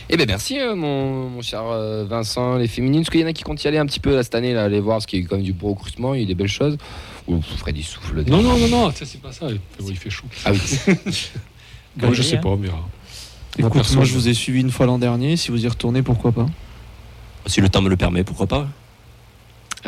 Eh 0.10 0.16
ben 0.16 0.26
merci 0.26 0.58
euh, 0.60 0.74
mon, 0.76 1.30
mon 1.30 1.42
cher 1.42 1.64
euh, 1.66 2.06
Vincent, 2.10 2.56
les 2.56 2.68
féminines. 2.70 3.02
Est-ce 3.02 3.12
qu'il 3.12 3.20
y 3.20 3.24
en 3.24 3.28
a 3.28 3.34
qui 3.34 3.44
comptent 3.44 3.62
y 3.64 3.68
aller 3.68 3.78
un 3.78 3.86
petit 3.86 4.00
peu 4.00 4.16
là, 4.16 4.24
cette 4.24 4.36
année, 4.36 4.54
là, 4.54 4.64
aller 4.64 4.80
voir, 4.80 4.96
parce 4.98 5.06
qu'il 5.06 5.20
y 5.20 5.22
a 5.22 5.26
eu 5.26 5.28
quand 5.28 5.36
même 5.36 5.44
du 5.44 5.52
beau 5.54 5.70
recrutement, 5.70 6.14
il 6.14 6.18
y 6.18 6.20
a 6.22 6.24
eu 6.24 6.28
des 6.28 6.36
belles 6.36 6.48
choses. 6.48 6.78
Ou 7.28 7.42
Freddy 7.42 7.84
souffle. 7.84 8.24
Non, 8.28 8.42
non, 8.42 8.58
non, 8.58 8.68
non, 8.70 8.92
ça, 8.92 9.06
c'est 9.06 9.22
pas 9.22 9.32
ça. 9.34 9.48
Il 9.50 9.56
fait- 9.56 9.90
il 9.92 9.98
fait 9.98 10.10
chaud. 10.10 10.26
Ah 10.46 10.52
oui. 10.54 10.60
Moi, 11.98 12.14
je 12.14 12.22
sais 12.22 12.38
pas, 12.38 12.56
mais. 12.58 12.70
euh, 12.70 12.72
Écoute, 13.58 13.94
moi 13.96 14.06
je 14.06 14.14
vous 14.14 14.28
ai 14.28 14.34
suivi 14.34 14.62
une 14.62 14.72
fois 14.72 14.86
l'an 14.86 14.98
dernier. 15.00 15.38
Si 15.38 15.52
vous 15.52 15.64
y 15.64 15.68
retournez, 15.68 16.02
pourquoi 16.02 16.32
pas 16.32 16.46
Si 17.46 17.62
le 17.62 17.70
temps 17.70 17.82
me 17.82 17.90
le 17.90 17.98
permet, 17.98 18.24
pourquoi 18.24 18.48
pas 18.48 18.68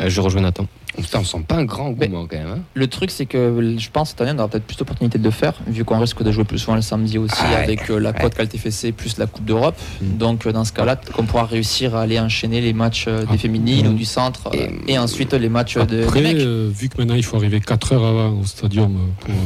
Euh, 0.00 0.08
je 0.10 0.20
rejoins 0.20 0.42
Nathan. 0.42 0.66
Putain, 0.96 1.20
on 1.20 1.24
sent 1.24 1.44
pas 1.46 1.56
un 1.56 1.64
grand 1.64 1.86
engouement 1.86 2.26
quand 2.26 2.36
même. 2.36 2.48
hein. 2.48 2.58
Le 2.74 2.86
truc, 2.88 3.10
c'est 3.10 3.26
que 3.26 3.74
je 3.78 3.90
pense 3.90 4.10
cette 4.10 4.20
année, 4.20 4.32
on 4.34 4.38
aura 4.38 4.48
peut-être 4.48 4.64
plus 4.64 4.76
d'opportunités 4.76 5.18
de 5.18 5.24
le 5.24 5.30
faire, 5.30 5.54
vu 5.66 5.84
qu'on 5.84 5.98
risque 6.00 6.22
de 6.22 6.30
jouer 6.30 6.44
plus 6.44 6.58
souvent 6.58 6.74
le 6.76 6.82
samedi 6.82 7.16
aussi 7.18 7.34
Ah 7.38 7.58
avec 7.58 7.90
euh, 7.90 7.98
la 7.98 8.10
ouais. 8.10 8.20
Côte 8.20 8.34
Qualité 8.34 8.92
plus 8.92 9.18
la 9.18 9.26
Coupe 9.26 9.44
d'Europe. 9.44 9.76
Mm. 10.00 10.16
Donc, 10.18 10.46
euh, 10.46 10.52
dans 10.52 10.64
ce 10.64 10.72
cas-là, 10.72 10.96
qu'on 10.96 11.24
pourra 11.26 11.44
réussir 11.46 11.94
à 11.96 12.02
aller 12.02 12.18
enchaîner 12.20 12.60
les 12.60 12.72
matchs 12.72 13.06
des 13.06 13.24
Ah. 13.28 13.36
féminines 13.38 13.86
Mm. 13.88 13.90
ou 13.90 13.94
du 13.94 14.04
centre 14.04 14.50
Et- 14.52 14.92
et, 14.92 14.98
ensuite 14.98 15.32
les 15.32 15.48
matchs 15.48 15.76
de, 15.78 15.84
des 15.84 16.02
Après, 16.04 16.34
euh, 16.34 16.70
vu 16.72 16.88
que 16.88 16.98
maintenant 16.98 17.14
il 17.16 17.24
faut 17.24 17.36
arriver 17.36 17.60
4 17.60 17.92
heures 17.92 18.04
avant 18.04 18.30
au 18.40 18.44
stadium 18.44 18.96
pour, 19.20 19.30
euh, 19.30 19.36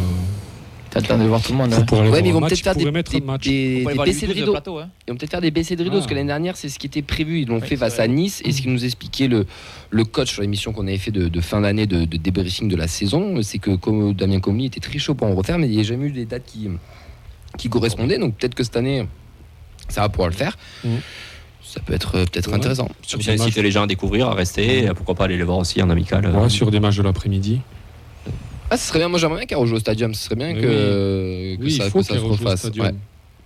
T'as 0.90 1.00
le 1.00 1.06
temps 1.06 1.18
de 1.18 1.24
voir 1.24 1.42
tout 1.42 1.52
le 1.52 1.58
monde. 1.58 1.72
hein. 1.74 1.84
Ouais, 1.92 2.22
mais 2.22 2.28
ils 2.28 2.32
vont 2.32 2.40
peut-être 2.40 2.60
faire 2.60 2.74
des, 2.74 2.84
des, 2.84 2.90
baissées 2.90 3.20
de 3.20 4.32
douze 4.32 4.40
rideau. 4.40 4.52
plateau, 4.52 4.78
hein. 4.78 4.88
Ils 5.06 5.10
vont 5.12 5.16
peut-être 5.18 5.30
faire 5.30 5.40
des 5.42 5.50
baissées 5.50 5.76
de 5.76 5.82
rideaux, 5.82 5.96
Ah. 5.96 5.98
parce 6.00 6.10
que 6.10 6.14
l'année 6.14 6.26
dernière, 6.28 6.56
c'est 6.56 6.68
ce 6.70 6.78
qui 6.78 6.86
était 6.86 7.02
prévu. 7.02 7.42
Ils 7.42 7.48
l'ont 7.48 7.60
Oui, 7.60 7.66
fait 7.68 7.76
face 7.76 7.94
vrai. 7.96 8.04
à 8.04 8.08
Nice. 8.08 8.40
Et 8.44 8.52
ce 8.52 8.62
qui 8.62 8.68
nous 8.68 8.84
expliquait 8.84 9.28
le, 9.28 9.46
le 9.90 10.04
coach 10.04 10.32
sur 10.32 10.40
l'émission 10.42 10.72
qu'on 10.72 10.86
avait 10.86 10.96
fait 10.98 11.10
de, 11.10 11.28
de 11.28 11.40
fin 11.40 11.60
d'année 11.60 11.86
de, 11.86 12.04
de 12.06 12.16
débriefing 12.16 12.68
de 12.68 12.76
la 12.76 12.88
saison, 12.88 13.42
c'est 13.42 13.58
que 13.58 13.76
comme 13.76 14.14
Damien 14.14 14.40
Comly 14.40 14.66
était 14.66 14.80
très 14.80 14.98
chaud 14.98 15.14
pour 15.14 15.26
en 15.26 15.34
refaire, 15.34 15.58
mais 15.58 15.66
il 15.68 15.74
n'y 15.74 15.80
a 15.80 15.82
jamais 15.84 16.06
eu 16.06 16.12
des 16.12 16.24
dates 16.24 16.46
qui, 16.46 16.68
qui 17.58 17.68
correspondaient. 17.68 18.18
Donc 18.18 18.36
peut-être 18.36 18.54
que 18.54 18.64
cette 18.64 18.76
année, 18.76 19.06
ça 19.88 20.00
va 20.00 20.08
pouvoir 20.08 20.28
le 20.30 20.34
faire. 20.34 20.56
Mhm. 20.84 20.98
Ça 21.62 21.80
peut 21.80 21.92
être 21.92 22.14
euh, 22.16 22.24
peut-être 22.24 22.48
Ouais. 22.48 22.54
intéressant. 22.56 22.88
Sur 23.02 23.18
inciter 23.18 23.60
les 23.62 23.70
gens 23.70 23.82
à 23.82 23.86
découvrir, 23.86 24.28
à 24.28 24.34
rester, 24.34 24.84
et 24.84 24.88
pourquoi 24.94 25.14
pas 25.14 25.24
aller 25.24 25.36
les 25.36 25.44
voir 25.44 25.58
aussi 25.58 25.82
en 25.82 25.90
amical. 25.90 26.24
euh. 26.24 26.48
sur 26.48 26.70
des 26.70 26.80
matchs 26.80 26.96
de 26.96 27.02
l'après-midi. 27.02 27.60
Ah, 28.70 28.76
ce 28.76 28.86
serait 28.88 28.98
bien. 28.98 29.08
Moi, 29.08 29.18
j'aimerais 29.18 29.38
bien 29.38 29.46
qu'elle 29.46 29.58
rejoue 29.58 29.76
au 29.76 29.80
stadium. 29.80 30.14
Ce 30.14 30.24
serait 30.24 30.36
bien 30.36 30.52
Mais 30.54 30.60
que, 30.60 31.56
que 31.56 31.62
Oui, 31.62 31.72
ça, 31.76 31.84
il 31.86 31.90
faut 31.90 32.00
que 32.00 32.04
ça 32.06 32.12
qu'il 32.14 32.20
se 32.20 32.24
rejoue 32.26 32.42
au 32.42 32.46
refasse. 32.46 32.60
stadium. 32.60 32.86
Ouais. 32.86 32.94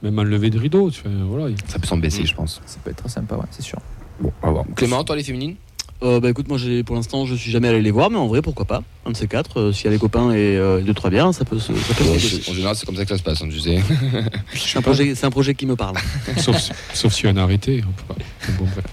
Même 0.03 0.19
un 0.19 0.25
lever 0.25 0.51
de 0.51 0.59
rideau. 0.59 0.91
Tu 0.91 1.01
fais, 1.01 1.09
voilà, 1.29 1.49
il- 1.51 1.57
Ça 1.69 1.79
peut 1.79 1.87
s'en 1.87 1.97
baisser, 1.97 2.27
je 2.27 2.35
pense. 2.35 2.61
Ça 2.67 2.79
peut 2.83 2.91
être 2.91 3.09
sympa, 3.09 3.37
ouais, 3.37 3.45
c'est 3.51 3.63
sûr. 3.63 3.79
Bon, 4.21 4.33
on 4.43 4.47
va 4.47 4.53
voir. 4.53 4.65
Clément, 4.77 5.05
toi, 5.05 5.15
les 5.17 5.23
féminines 5.23 5.55
Euh, 6.03 6.19
bah 6.19 6.29
écoute, 6.31 6.49
moi 6.49 6.59
j'ai 6.59 6.83
pour 6.83 6.97
l'instant 6.97 7.27
je 7.27 7.37
suis 7.37 7.53
jamais 7.53 7.69
allé 7.69 7.81
les 7.81 7.93
voir, 7.93 8.11
mais 8.11 8.17
en 8.19 8.27
vrai 8.27 8.43
pourquoi 8.43 8.65
pas 8.65 8.83
Un 9.07 9.13
de 9.13 9.17
ces 9.17 9.29
quatre, 9.29 9.61
euh, 9.61 9.73
s'il 9.73 9.85
y 9.85 9.89
a 9.89 9.93
les 9.93 9.99
copains 10.01 10.33
et 10.33 10.57
euh, 10.59 10.81
deux 10.81 10.95
trois 10.95 11.11
bières, 11.11 11.33
ça 11.33 11.45
peut 11.45 11.61
se, 11.61 11.73
ça 11.73 11.95
peut 11.95 12.03
se 12.03 12.09
Bon, 12.09 12.15
négocier. 12.17 12.41
En 12.51 12.55
général, 12.55 12.75
c'est 12.75 12.87
comme 12.87 12.97
ça 12.97 13.05
que 13.05 13.11
ça 13.11 13.19
se 13.19 13.23
passe, 13.23 13.41
hein, 13.41 13.49
tu 13.49 13.61
sais. 13.61 13.81
C'est 14.57 14.79
un 14.79 14.83
projet, 14.83 15.15
c'est 15.15 15.27
un 15.27 15.31
projet 15.31 15.55
qui 15.55 15.65
me 15.65 15.77
parle. 15.77 15.95
sauf, 16.39 16.59
si- 16.59 16.73
sauf 16.93 17.13
s'il 17.15 17.27
y 17.27 17.29
a 17.29 17.31
un 17.31 17.37
arrêté. 17.37 17.85
on 17.89 17.93
peut 17.93 18.15
pas. 18.15 18.53
Bon, 18.59 18.67
bref. 18.75 18.85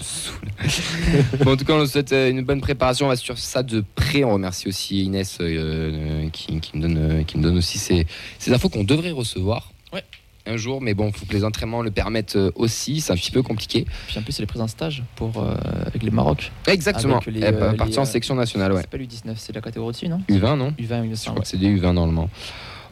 Bon, 1.44 1.52
en 1.52 1.56
tout 1.56 1.64
cas, 1.64 1.74
on 1.74 1.78
nous 1.78 1.86
souhaite 1.86 2.12
euh, 2.12 2.30
une 2.30 2.42
bonne 2.42 2.60
préparation. 2.60 3.06
On 3.06 3.08
va 3.08 3.16
sur 3.16 3.38
ça 3.38 3.62
de 3.62 3.84
près. 3.94 4.24
On 4.24 4.32
remercie 4.32 4.68
aussi 4.68 5.04
Inès 5.04 5.38
euh, 5.40 5.44
euh, 5.44 6.28
qui, 6.30 6.60
qui 6.60 6.76
me 6.76 6.82
donne, 6.82 7.24
qui 7.24 7.38
me 7.38 7.42
donne 7.42 7.56
aussi 7.56 7.78
ces, 7.78 8.06
ces 8.38 8.52
infos 8.52 8.68
qu'on 8.68 8.84
devrait 8.84 9.10
recevoir. 9.10 9.72
Ouais. 9.92 10.04
Un 10.48 10.56
jour, 10.56 10.80
mais 10.80 10.94
bon, 10.94 11.10
faut 11.10 11.26
que 11.26 11.32
les 11.32 11.44
entraînements 11.44 11.82
le 11.82 11.90
permettent 11.90 12.38
aussi. 12.54 13.00
C'est 13.00 13.12
un 13.12 13.16
petit 13.16 13.32
peu 13.32 13.42
compliqué. 13.42 13.84
Puis 14.06 14.18
en 14.18 14.22
plus, 14.22 14.38
elle 14.38 14.44
est 14.44 14.46
prise 14.46 14.62
en 14.62 14.68
stage 14.68 15.02
pour, 15.16 15.42
euh, 15.42 15.56
avec 15.84 16.04
les 16.04 16.10
Maroc. 16.10 16.52
Exactement. 16.68 17.20
Elle 17.26 17.44
euh, 17.44 17.50
va 17.50 17.74
partir 17.74 17.86
les, 17.86 17.98
en 17.98 18.04
section 18.04 18.36
nationale, 18.36 18.72
ouais. 18.72 18.82
C'est 18.82 18.90
pas 18.90 18.96
l'U19, 18.96 19.34
c'est 19.36 19.52
la 19.52 19.60
catégorie 19.60 19.88
au-dessus, 19.88 20.08
non? 20.08 20.20
U20, 20.28 20.56
non? 20.56 20.72
U20, 20.78 21.04
il 21.04 21.10
me 21.10 21.16
Je 21.16 21.24
crois 21.24 21.40
que 21.40 21.48
c'est 21.48 21.56
des 21.56 21.68
U20 21.68 21.92
normalement. 21.94 22.30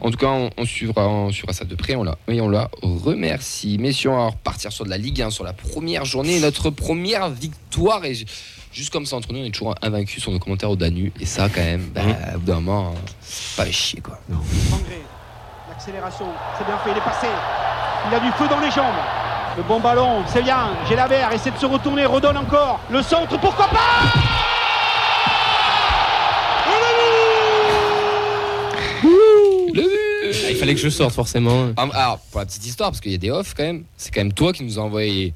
En 0.00 0.10
tout 0.10 0.16
cas, 0.18 0.26
on, 0.28 0.50
on 0.56 0.64
suivra, 0.64 1.08
on 1.08 1.30
suivra 1.30 1.52
ça 1.52 1.64
de 1.64 1.74
près. 1.74 1.94
On 1.94 2.04
la, 2.04 2.16
oui, 2.28 2.40
on 2.40 2.48
la 2.48 2.68
remercie. 2.82 3.78
Messieurs, 3.78 4.10
on 4.10 4.16
va 4.16 4.26
repartir 4.26 4.72
sur 4.72 4.84
de 4.84 4.90
la 4.90 4.98
Ligue 4.98 5.22
1, 5.22 5.30
sur 5.30 5.44
la 5.44 5.52
première 5.52 6.04
journée, 6.04 6.40
notre 6.40 6.70
première 6.70 7.28
victoire. 7.30 8.04
Et 8.04 8.14
juste 8.72 8.92
comme 8.92 9.06
ça, 9.06 9.16
entre 9.16 9.32
nous, 9.32 9.40
on 9.40 9.44
est 9.44 9.50
toujours 9.50 9.74
invaincus 9.82 10.22
sur 10.22 10.32
nos 10.32 10.38
commentaires 10.38 10.70
au 10.70 10.76
Danu. 10.76 11.12
Et 11.20 11.26
ça, 11.26 11.48
quand 11.48 11.62
même, 11.62 11.88
bah, 11.94 12.02
au 12.34 12.38
bout 12.38 12.46
d'un 12.46 12.60
moment, 12.60 12.94
c'est 13.20 13.56
pas 13.64 13.70
chier, 13.70 14.00
quoi. 14.00 14.18
L'accélération, 15.68 16.26
c'est 16.58 16.64
bien 16.66 16.78
fait, 16.78 16.90
il 16.90 16.96
est 16.96 17.00
passé. 17.00 17.26
Il 18.10 18.14
a 18.14 18.20
du 18.20 18.30
feu 18.32 18.46
dans 18.48 18.60
les 18.60 18.70
jambes. 18.70 18.94
Le 19.56 19.62
bon 19.62 19.80
ballon, 19.80 20.22
c'est 20.26 20.42
bien. 20.42 20.70
Gélabert 20.88 21.32
essaie 21.32 21.50
de 21.50 21.58
se 21.58 21.66
retourner, 21.66 22.04
redonne 22.04 22.36
encore. 22.36 22.80
Le 22.90 23.02
centre, 23.02 23.38
pourquoi 23.38 23.68
pas? 23.68 24.53
Ah, 30.46 30.50
il 30.50 30.56
fallait 30.56 30.74
que 30.74 30.80
je 30.80 30.88
sorte 30.88 31.14
forcément. 31.14 31.70
Ah, 31.76 31.88
Alors, 31.92 32.18
pour 32.30 32.40
la 32.40 32.46
petite 32.46 32.66
histoire, 32.66 32.90
parce 32.90 33.00
qu'il 33.00 33.12
y 33.12 33.16
a 33.16 33.18
des 33.18 33.30
off 33.30 33.54
quand 33.56 33.62
même, 33.64 33.84
c'est 33.96 34.12
quand 34.12 34.20
même 34.20 34.32
toi 34.32 34.52
qui 34.52 34.64
nous 34.64 34.78
a 34.78 34.82
envoyé 34.82 35.32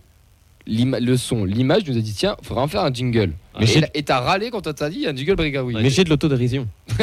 le 0.66 1.16
son, 1.16 1.44
l'image, 1.46 1.84
tu 1.84 1.92
nous 1.92 1.98
a 1.98 2.00
dit 2.02 2.12
tiens, 2.12 2.36
faudrait 2.42 2.62
en 2.64 2.68
faire 2.68 2.82
un 2.82 2.92
jingle. 2.92 3.32
Mais 3.58 3.64
et 3.64 3.66
j'ai- 3.66 3.80
là- 3.80 3.88
et 3.94 4.02
t'as 4.02 4.20
râlé 4.20 4.50
quand 4.50 4.66
on 4.66 4.72
t'a 4.72 4.90
dit 4.90 5.06
un 5.06 5.16
jingle 5.16 5.34
brigaoui. 5.34 5.74
Mais 5.74 5.88
j'ai 5.88 6.04
de 6.04 6.10
l'autodérision. 6.10 6.68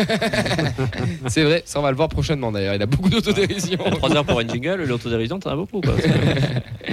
C'est 1.27 1.43
vrai, 1.43 1.63
ça 1.65 1.79
on 1.79 1.81
va 1.81 1.89
le 1.89 1.97
voir 1.97 2.07
prochainement 2.09 2.51
d'ailleurs, 2.51 2.75
il 2.75 2.81
a 2.81 2.85
beaucoup 2.85 3.09
d'autodérision. 3.09 3.77
3 3.77 4.15
heures 4.15 4.25
pour 4.25 4.39
une 4.39 4.49
jingle, 4.51 4.83
l'autodérision, 4.83 5.39
t'en 5.39 5.49
as 5.51 5.55
beaucoup. 5.55 5.81
Quoi. 5.81 5.95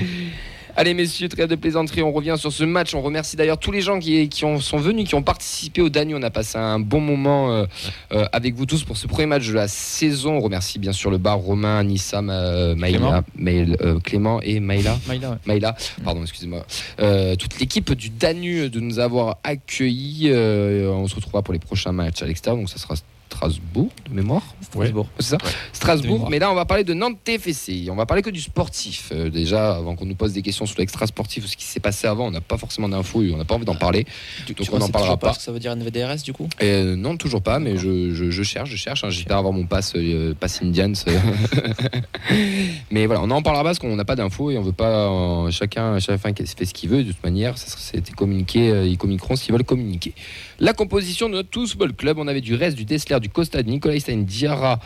Allez 0.75 0.95
messieurs, 0.95 1.29
trêve 1.29 1.49
de 1.49 1.55
plaisanterie, 1.55 2.03
on 2.03 2.13
revient 2.13 2.35
sur 2.39 2.51
ce 2.51 2.65
match. 2.65 2.95
On 2.95 3.03
remercie 3.03 3.37
d'ailleurs 3.37 3.59
tous 3.59 3.71
les 3.73 3.83
gens 3.83 3.99
qui, 3.99 4.29
qui 4.31 4.47
ont, 4.47 4.59
sont 4.59 4.79
venus, 4.79 5.07
qui 5.07 5.15
ont 5.15 5.23
participé 5.23 5.83
au 5.83 5.91
Danu. 5.91 6.15
On 6.17 6.23
a 6.23 6.31
passé 6.31 6.57
un 6.57 6.79
bon 6.81 7.01
moment 7.01 7.53
euh, 7.53 7.67
euh, 8.13 8.25
avec 8.33 8.55
vous 8.55 8.65
tous 8.65 8.83
pour 8.83 8.97
ce 8.97 9.07
premier 9.07 9.27
match 9.27 9.47
de 9.47 9.53
la 9.53 9.69
saison. 9.69 10.37
On 10.37 10.41
remercie 10.41 10.79
bien 10.79 10.93
sûr 10.93 11.11
le 11.11 11.19
bar 11.19 11.37
Romain, 11.39 11.85
Nissa, 11.85 12.23
Ma- 12.23 12.75
Maïla, 12.75 13.23
euh, 13.47 14.01
Clément 14.01 14.41
et 14.41 14.61
Maïla. 14.61 14.99
Maïla, 15.07 15.31
ouais. 15.33 15.37
Maïla, 15.47 15.77
pardon, 16.05 16.23
excusez-moi. 16.23 16.65
Euh, 17.01 17.37
toute 17.37 17.61
l'équipe 17.61 17.93
du 17.93 18.09
Danu 18.09 18.71
de 18.71 18.81
nous 18.81 18.99
avoir 18.99 19.37
accueillis. 19.45 20.31
Euh, 20.31 20.91
on 20.91 21.07
se 21.07 21.15
retrouvera 21.15 21.43
pour 21.43 21.53
les 21.53 21.61
prochains 21.61 21.93
matchs 21.93 22.23
à 22.23 22.27
l'extérieur, 22.27 22.59
donc 22.59 22.71
ça 22.71 22.79
sera 22.79 22.95
Strasbourg 23.37 23.89
de 24.11 24.15
mémoire. 24.15 24.43
Strasbourg. 24.61 25.09
C'est 25.19 25.31
ça 25.31 25.39
Strasbourg. 25.73 26.29
Mais 26.31 26.39
là, 26.39 26.51
on 26.51 26.55
va 26.55 26.65
parler 26.67 26.85
de 26.85 26.93
Nantes 26.95 27.19
TFC. 27.25 27.89
On 27.91 27.95
va 27.95 28.05
parler 28.07 28.23
que 28.23 28.31
du 28.31 28.41
sportif. 28.41 29.09
Euh, 29.13 29.31
déjà, 29.31 29.77
avant 29.77 29.97
qu'on 29.97 30.05
nous 30.05 30.15
pose 30.15 30.33
des 30.35 30.43
questions 30.43 30.67
sur 30.67 30.79
l'extra 30.79 31.07
sportif 31.07 31.45
ou 31.45 31.47
ce 31.49 31.57
qui 31.57 31.65
s'est 31.65 31.81
passé 31.81 32.07
avant, 32.07 32.27
on 32.27 32.31
n'a 32.31 32.41
pas 32.43 32.59
forcément 32.59 32.89
d'infos 32.89 33.23
et 33.23 33.33
on 33.33 33.39
n'a 33.39 33.45
pas 33.45 33.55
envie 33.55 33.65
d'en 33.65 33.75
parler. 33.75 34.07
Tu- 34.47 34.53
Donc 34.55 34.69
on 34.73 34.79
n'en 34.79 34.89
parlera 34.91 35.17
pas. 35.17 35.33
ça 35.35 35.51
veut 35.51 35.59
dire 35.61 35.73
NVDRS 35.73 36.23
du 36.25 36.33
coup? 36.33 36.49
Euh, 36.63 36.95
non, 36.95 37.17
toujours 37.17 37.43
pas, 37.43 37.59
mais 37.59 37.77
je, 37.79 38.13
je- 38.15 38.31
je 38.31 38.43
cherche, 38.43 38.71
je 38.71 38.77
cherche. 38.77 39.03
hein. 39.05 39.11
J'espère 39.11 39.39
avoir 39.39 39.53
mon 39.55 39.65
pass, 39.67 39.93
euh, 39.97 40.35
pass 40.39 40.61
Indians. 40.63 40.93
mais 42.91 43.07
voilà, 43.07 43.23
on 43.23 43.31
en 43.31 43.43
parlera 43.43 43.63
pas 43.65 43.71
parce 43.71 43.79
qu'on 43.79 43.97
n'a 43.97 44.05
pas 44.05 44.17
d'infos 44.17 44.51
et 44.51 44.59
on 44.59 44.63
veut 44.63 44.73
pas. 44.73 45.09
euh, 45.11 45.51
chacun, 45.51 45.99
chacun 45.99 46.19
fait 46.57 46.65
ce 46.67 46.75
qu'il 46.75 46.91
veut. 46.91 47.03
De 47.05 47.13
toute 47.13 47.23
manière, 47.25 47.57
c'était 47.59 48.13
communiqué. 48.13 48.85
ils 48.87 48.99
communiqueront 48.99 49.35
qu'ils 49.35 49.53
veulent 49.53 49.65
communiquer. 49.65 50.13
La 50.61 50.73
composition 50.75 51.29
de 51.29 51.35
notre 51.35 51.49
Tous 51.49 51.71
Football 51.71 51.93
Club, 51.95 52.19
on 52.19 52.29
avait 52.29 52.41
du 52.41 52.55
reste, 52.55 52.77
du 52.77 52.85
Dessler, 52.85 53.19
du 53.23 53.31
Costa, 53.31 53.63
de 53.63 53.71
Nicolas 53.71 53.99
Stein, 53.99 54.25
Diarra, 54.25 54.79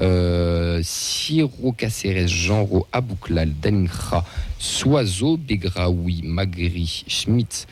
euh, 0.00 0.80
Siro 0.82 1.72
Caceres, 1.72 2.28
Jean-Ro, 2.28 2.86
Abouklal, 2.92 3.50
Dalinra, 3.54 4.24
Soiseau, 4.58 5.38
Begraoui, 5.38 6.22
Magri, 6.24 7.04
Schmidt 7.08 7.66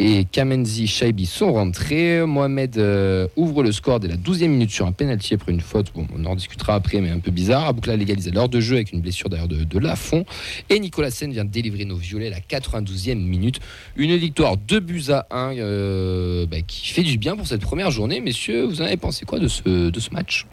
et 0.00 0.24
Kamenzi 0.24 0.86
Shaibi 0.86 1.26
sont 1.26 1.52
rentrés. 1.52 2.24
Mohamed 2.24 2.78
euh, 2.78 3.28
ouvre 3.36 3.62
le 3.62 3.70
score 3.70 4.00
dès 4.00 4.08
la 4.08 4.16
12e 4.16 4.48
minute 4.48 4.70
sur 4.70 4.86
un 4.86 4.92
penalty 4.92 5.34
après 5.34 5.52
une 5.52 5.60
faute. 5.60 5.92
Bon, 5.94 6.06
on 6.16 6.24
en 6.24 6.34
discutera 6.34 6.74
après, 6.74 7.02
mais 7.02 7.10
un 7.10 7.18
peu 7.18 7.30
bizarre. 7.30 7.66
Abouklal 7.66 7.98
légalise 7.98 8.26
à 8.28 8.30
l'heure 8.30 8.48
de 8.48 8.60
jeu 8.60 8.76
avec 8.76 8.92
une 8.92 9.02
blessure 9.02 9.28
d'ailleurs 9.28 9.48
de, 9.48 9.62
de 9.62 9.78
Lafont. 9.78 10.24
Et 10.70 10.80
Nicolas 10.80 11.10
Sen 11.10 11.30
vient 11.30 11.44
délivrer 11.44 11.84
nos 11.84 11.96
violets 11.96 12.28
à 12.28 12.30
la 12.30 12.40
92e 12.40 13.16
minute. 13.16 13.60
Une 13.94 14.16
victoire 14.16 14.56
2 14.56 14.80
buts 14.80 15.04
à 15.10 15.26
1 15.30 15.58
euh, 15.58 16.46
bah, 16.46 16.62
qui 16.66 16.88
fait 16.88 17.02
du 17.02 17.18
bien 17.18 17.36
pour 17.36 17.46
cette 17.46 17.60
première 17.60 17.90
journée. 17.90 18.20
Messieurs, 18.20 18.64
vous 18.64 18.80
en 18.80 18.86
avez 18.86 18.96
pensé 18.96 19.26
quoi 19.26 19.38
de 19.38 19.48
ce, 19.48 19.90
de 19.90 20.00
ce 20.00 20.10
match? 20.10 20.46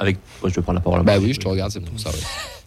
Avec, 0.00 0.16
moi, 0.40 0.48
je 0.48 0.54
vais 0.54 0.62
prendre 0.62 0.78
la 0.78 0.80
parole. 0.80 1.02
Bah 1.02 1.18
oui, 1.20 1.32
je 1.32 1.40
te 1.40 1.48
regarde, 1.48 1.72
c'est 1.72 1.80
pour 1.80 1.98
ça. 1.98 2.10
ouais. 2.10 2.57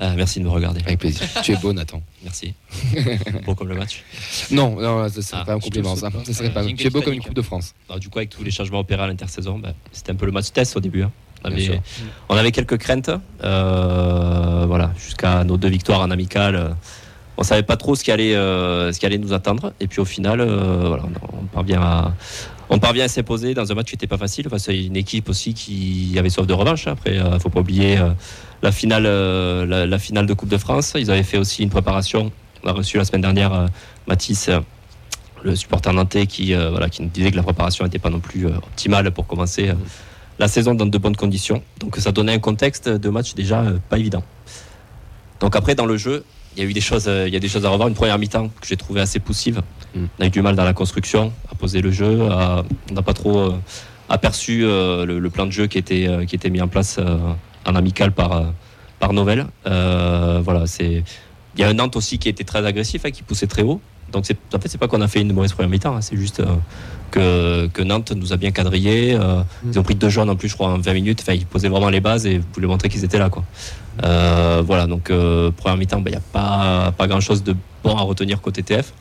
Euh, 0.00 0.14
merci 0.16 0.38
de 0.40 0.44
me 0.44 0.50
regarder. 0.50 0.80
Avec 0.86 0.98
plaisir. 0.98 1.26
tu 1.42 1.52
es 1.52 1.56
beau, 1.56 1.72
Nathan. 1.74 2.02
Merci. 2.22 2.54
bon 3.44 3.54
comme 3.54 3.68
le 3.68 3.74
match. 3.74 4.02
Non, 4.50 4.80
non, 4.80 5.06
ce 5.10 5.20
serait 5.20 5.42
Ah, 5.42 5.44
pas 5.44 5.52
un 5.54 5.58
compliment, 5.58 5.94
ça. 5.94 6.08
serait 6.32 6.50
pas. 6.50 6.64
Tu 6.64 6.86
es 6.86 6.90
beau 6.90 7.02
comme 7.02 7.12
une. 7.12 7.22
Coupe 7.22 7.34
de 7.34 7.42
France. 7.42 7.74
Alors, 7.88 8.00
du 8.00 8.08
coup, 8.08 8.18
avec 8.18 8.30
tous 8.30 8.42
les 8.42 8.50
changements 8.50 8.80
opérés 8.80 9.02
à 9.02 9.06
l'intersaison, 9.06 9.58
bah, 9.58 9.72
c'était 9.92 10.12
un 10.12 10.14
peu 10.14 10.26
le 10.26 10.32
match 10.32 10.52
test 10.52 10.76
au 10.76 10.80
début. 10.80 11.02
hein. 11.02 11.10
On, 11.44 11.48
avait, 11.50 11.60
sûr. 11.62 11.80
on 12.28 12.36
avait 12.36 12.52
quelques 12.52 12.76
craintes. 12.78 13.10
euh, 13.44 14.64
voilà, 14.66 14.92
jusqu'à 14.98 15.44
nos 15.44 15.56
deux 15.56 15.68
victoires 15.68 16.00
en 16.00 16.10
amical. 16.10 16.76
on 17.36 17.42
savait 17.42 17.62
pas 17.62 17.76
trop 17.78 17.94
ce 17.94 18.04
qui 18.04 18.10
allait, 18.12 18.34
euh, 18.34 18.92
ce 18.92 19.00
qui 19.00 19.06
allait 19.06 19.18
nous 19.18 19.32
attendre. 19.32 19.72
Et 19.80 19.86
puis 19.86 20.00
au 20.00 20.04
final, 20.04 20.40
euh, 20.40 20.84
voilà, 20.88 21.04
on, 21.04 21.38
on 21.38 21.44
parvient 21.46 21.80
à. 21.82 22.14
On 22.72 22.78
parvient 22.78 23.04
à 23.04 23.08
s'imposer 23.08 23.52
dans 23.52 23.70
un 23.70 23.74
match 23.74 23.88
qui 23.88 23.94
n'était 23.94 24.06
pas 24.06 24.16
facile 24.16 24.48
face 24.48 24.68
à 24.68 24.72
une 24.72 24.96
équipe 24.96 25.28
aussi 25.28 25.54
qui 25.54 26.14
avait 26.16 26.30
soif 26.30 26.46
de 26.46 26.54
revanche. 26.54 26.86
Après, 26.86 27.16
il 27.16 27.40
faut 27.40 27.50
pas 27.50 27.60
oublier 27.60 27.98
euh, 27.98 28.10
la 28.62 28.70
finale, 28.70 29.06
euh, 29.06 29.86
la, 29.86 29.98
finale 29.98 30.26
de 30.26 30.34
Coupe 30.34 30.48
de 30.48 30.56
France. 30.56 30.92
Ils 30.96 31.10
avaient 31.10 31.24
fait 31.24 31.36
aussi 31.36 31.64
une 31.64 31.70
préparation. 31.70 32.30
On 32.62 32.68
a 32.68 32.72
reçu 32.72 32.96
la 32.96 33.04
semaine 33.04 33.22
dernière 33.22 33.52
euh, 33.52 33.66
Mathis, 34.06 34.48
euh, 34.48 34.60
le 35.42 35.56
supporter 35.56 35.92
nantais, 35.92 36.26
qui, 36.26 36.54
euh, 36.54 36.70
nous 37.00 37.08
disait 37.08 37.30
que 37.30 37.36
la 37.36 37.42
préparation 37.42 37.84
n'était 37.84 37.98
pas 37.98 38.10
non 38.10 38.20
plus 38.20 38.46
euh, 38.46 38.56
optimale 38.58 39.10
pour 39.10 39.26
commencer 39.26 39.70
euh, 39.70 39.74
la 40.38 40.48
saison 40.48 40.74
dans 40.74 40.86
de 40.86 40.98
bonnes 40.98 41.16
conditions. 41.16 41.62
Donc 41.78 41.96
ça 41.96 42.12
donnait 42.12 42.34
un 42.34 42.38
contexte 42.38 42.88
de 42.88 43.08
match 43.08 43.34
déjà 43.34 43.62
euh, 43.62 43.78
pas 43.88 43.98
évident. 43.98 44.22
Donc 45.40 45.56
après, 45.56 45.74
dans 45.74 45.86
le 45.86 45.96
jeu, 45.96 46.24
il 46.56 46.62
y 46.62 46.66
a 46.66 46.68
eu 46.68 46.72
des 46.72 46.80
choses, 46.80 47.06
euh, 47.08 47.26
il 47.28 47.32
y 47.32 47.36
a 47.36 47.40
des 47.40 47.48
choses 47.48 47.64
à 47.64 47.70
revoir. 47.70 47.88
Une 47.88 47.94
première 47.94 48.18
mi-temps 48.18 48.48
que 48.48 48.66
j'ai 48.66 48.76
trouvé 48.76 49.00
assez 49.00 49.18
poussive. 49.20 49.62
Mm. 49.94 50.04
On 50.18 50.22
a 50.22 50.26
eu 50.26 50.30
du 50.30 50.42
mal 50.42 50.56
dans 50.56 50.64
la 50.64 50.72
construction, 50.72 51.32
à 51.50 51.54
poser 51.54 51.80
le 51.80 51.90
jeu. 51.90 52.22
à- 52.30 52.64
on 52.90 52.94
n'a 52.94 53.02
pas 53.02 53.12
trop 53.14 53.38
euh, 53.38 53.54
aperçu 54.08 54.64
euh, 54.64 55.04
le, 55.06 55.18
le 55.18 55.30
plan 55.30 55.46
de 55.46 55.52
jeu 55.52 55.66
qui 55.66 55.78
était, 55.78 56.08
qui 56.26 56.34
était 56.36 56.50
mis 56.50 56.60
en 56.60 56.68
place 56.68 56.98
en 57.66 57.74
amical 57.76 58.12
par, 58.12 58.52
par 58.98 59.12
Novell. 59.12 59.46
Voilà, 59.64 60.66
c'est. 60.66 61.04
Il 61.56 61.60
y 61.60 61.64
a 61.64 61.68
un 61.68 61.74
Nantes 61.74 61.96
aussi 61.96 62.18
qui 62.18 62.28
était 62.28 62.44
très 62.44 62.64
agressif, 62.64 63.04
hein, 63.04 63.10
qui 63.10 63.22
poussait 63.24 63.48
très 63.48 63.62
haut. 63.62 63.80
Donc 64.12 64.24
en 64.54 64.58
fait, 64.60 64.68
c'est 64.68 64.78
pas 64.78 64.88
qu'on 64.88 65.00
a 65.00 65.08
fait 65.08 65.20
une 65.20 65.32
mauvaise 65.32 65.52
première 65.52 65.70
mi-temps, 65.70 65.96
hein, 65.96 66.00
c'est 66.00 66.16
juste 66.16 66.40
euh, 66.40 66.56
que, 67.10 67.66
que 67.68 67.82
Nantes 67.82 68.12
nous 68.12 68.32
a 68.32 68.36
bien 68.36 68.50
quadrillé. 68.50 69.14
euh, 69.14 69.42
Ils 69.64 69.78
ont 69.78 69.82
pris 69.82 69.94
deux 69.94 70.08
jaunes 70.08 70.30
en 70.30 70.36
plus, 70.36 70.48
je 70.48 70.54
crois, 70.54 70.68
en 70.68 70.78
20 70.78 70.92
minutes. 70.94 71.20
Enfin, 71.22 71.34
ils 71.34 71.46
posaient 71.46 71.68
vraiment 71.68 71.90
les 71.90 72.00
bases 72.00 72.26
et 72.26 72.40
voulaient 72.54 72.66
montrer 72.66 72.88
qu'ils 72.88 73.04
étaient 73.04 73.18
là, 73.18 73.30
quoi. 73.30 73.44
Euh, 74.04 74.62
voilà, 74.64 74.86
donc 74.86 75.12
première 75.56 75.76
mi-temps, 75.76 76.02
il 76.04 76.10
n'y 76.10 76.16
a 76.16 76.22
pas, 76.32 76.92
pas 76.96 77.06
grand-chose 77.06 77.42
de 77.42 77.54
bon 77.84 77.96
à 77.96 78.02
retenir 78.02 78.40
côté 78.40 78.62
TF. 78.62 78.92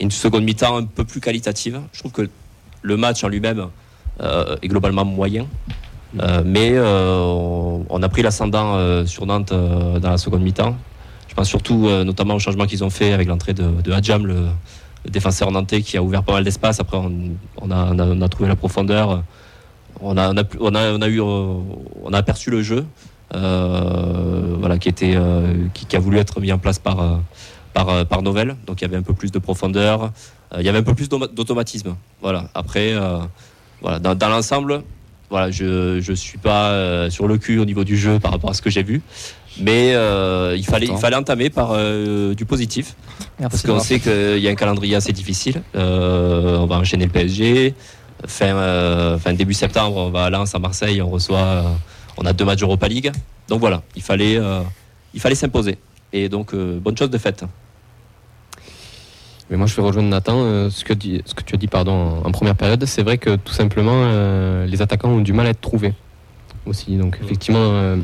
Une 0.00 0.10
seconde 0.10 0.44
mi-temps 0.44 0.78
un 0.78 0.84
peu 0.84 1.04
plus 1.04 1.20
qualitative. 1.20 1.80
Je 1.92 2.00
trouve 2.00 2.12
que 2.12 2.28
le 2.82 2.96
match 2.96 3.22
en 3.24 3.28
lui-même 3.28 3.68
est 4.20 4.68
globalement 4.68 5.04
moyen. 5.04 5.46
Mais 6.44 6.78
on, 6.78 8.02
a 8.02 8.08
pris 8.08 8.22
l'ascendant 8.22 9.06
sur 9.06 9.26
Nantes 9.26 9.52
dans 9.52 10.10
la 10.10 10.18
seconde 10.18 10.42
mi-temps. 10.42 10.76
Je 11.34 11.36
pense 11.40 11.48
surtout 11.48 11.88
euh, 11.88 12.04
notamment 12.04 12.36
au 12.36 12.38
changement 12.38 12.64
qu'ils 12.64 12.84
ont 12.84 12.90
fait 12.90 13.12
avec 13.12 13.26
l'entrée 13.26 13.54
de, 13.54 13.64
de 13.82 13.90
Hadjam, 13.90 14.24
le, 14.24 14.36
le 15.04 15.10
défenseur 15.10 15.50
nantais 15.50 15.82
qui 15.82 15.96
a 15.96 16.02
ouvert 16.02 16.22
pas 16.22 16.32
mal 16.32 16.44
d'espace. 16.44 16.78
Après, 16.78 16.96
on, 16.96 17.70
a, 17.72 18.28
trouvé 18.28 18.48
la 18.48 18.54
profondeur. 18.54 19.24
On 20.00 20.16
a, 20.16 20.30
eu, 20.30 21.20
euh, 21.20 21.54
on 22.04 22.12
a 22.12 22.16
aperçu 22.16 22.50
le 22.50 22.62
jeu, 22.62 22.86
euh, 23.34 24.54
voilà, 24.60 24.78
qui 24.78 25.16
a 25.16 25.98
voulu 25.98 26.18
être 26.18 26.40
mis 26.40 26.52
en 26.52 26.58
place 26.58 26.78
par, 26.78 27.18
par. 27.72 28.22
Donc, 28.22 28.36
il 28.38 28.82
y 28.82 28.84
avait 28.84 28.96
un 28.96 29.02
peu 29.02 29.14
plus 29.14 29.32
de 29.32 29.40
profondeur. 29.40 30.12
Il 30.56 30.64
y 30.64 30.68
avait 30.68 30.78
un 30.78 30.84
peu 30.84 30.94
plus 30.94 31.08
d'automa- 31.08 31.34
d'automatisme. 31.34 31.96
Voilà. 32.22 32.48
Après, 32.54 32.94
voilà, 33.82 33.98
dans, 33.98 34.28
l'ensemble, 34.28 34.84
voilà, 35.30 35.50
je 35.50 35.96
ne 35.98 36.14
suis 36.14 36.38
pas 36.38 37.10
sur 37.10 37.26
le 37.26 37.38
cul 37.38 37.58
au 37.58 37.64
niveau 37.64 37.82
du 37.82 37.96
jeu 37.96 38.20
par 38.20 38.30
rapport 38.30 38.50
à 38.50 38.54
ce 38.54 38.62
que 38.62 38.70
j'ai 38.70 38.84
vu. 38.84 39.02
Mais 39.60 39.94
euh, 39.94 40.54
il, 40.56 40.64
fallait, 40.64 40.86
il 40.86 40.98
fallait 40.98 41.16
entamer 41.16 41.48
par 41.50 41.70
euh, 41.72 42.34
du 42.34 42.44
positif. 42.44 42.96
Parce 43.38 43.62
qu'on 43.62 43.78
sait 43.80 44.00
qu'il 44.00 44.38
y 44.38 44.48
a 44.48 44.50
un 44.50 44.54
calendrier 44.56 44.96
assez 44.96 45.12
difficile. 45.12 45.62
Euh, 45.76 46.56
on 46.58 46.66
va 46.66 46.76
enchaîner 46.76 47.04
le 47.04 47.10
PSG. 47.10 47.74
Fin, 48.26 48.46
euh, 48.56 49.18
fin 49.18 49.32
début 49.32 49.54
septembre, 49.54 49.96
on 49.96 50.10
va 50.10 50.24
à 50.24 50.30
Lens, 50.30 50.54
à 50.54 50.58
Marseille. 50.58 51.00
On 51.02 51.08
reçoit. 51.10 51.38
euh, 51.38 51.62
on 52.16 52.24
a 52.26 52.32
deux 52.32 52.44
matchs 52.44 52.62
Europa 52.62 52.88
League. 52.88 53.12
Donc 53.48 53.60
voilà, 53.60 53.82
il 53.94 54.02
fallait, 54.02 54.36
euh, 54.38 54.60
il 55.12 55.20
fallait 55.20 55.34
s'imposer. 55.34 55.78
Et 56.12 56.28
donc, 56.28 56.54
euh, 56.54 56.78
bonne 56.80 56.96
chose 56.96 57.10
de 57.10 57.18
faite. 57.18 57.44
Mais 59.50 59.56
moi, 59.56 59.66
je 59.66 59.76
vais 59.76 59.82
rejoindre 59.82 60.08
Nathan. 60.08 60.36
euh, 60.38 60.70
ce, 60.70 60.84
que 60.84 60.94
dit- 60.94 61.22
ce 61.26 61.34
que 61.34 61.42
tu 61.42 61.54
as 61.54 61.58
dit 61.58 61.66
pardon, 61.66 61.92
en, 62.24 62.28
en 62.28 62.32
première 62.32 62.54
période, 62.54 62.84
c'est 62.86 63.02
vrai 63.02 63.18
que 63.18 63.36
tout 63.36 63.52
simplement, 63.52 63.92
euh, 63.94 64.64
les 64.66 64.80
attaquants 64.80 65.10
ont 65.10 65.20
du 65.20 65.32
mal 65.32 65.46
à 65.46 65.50
être 65.50 65.60
trouvés 65.60 65.92
aussi. 66.66 66.96
Donc, 66.96 67.18
effectivement, 67.22 67.58
euh, 67.60 67.96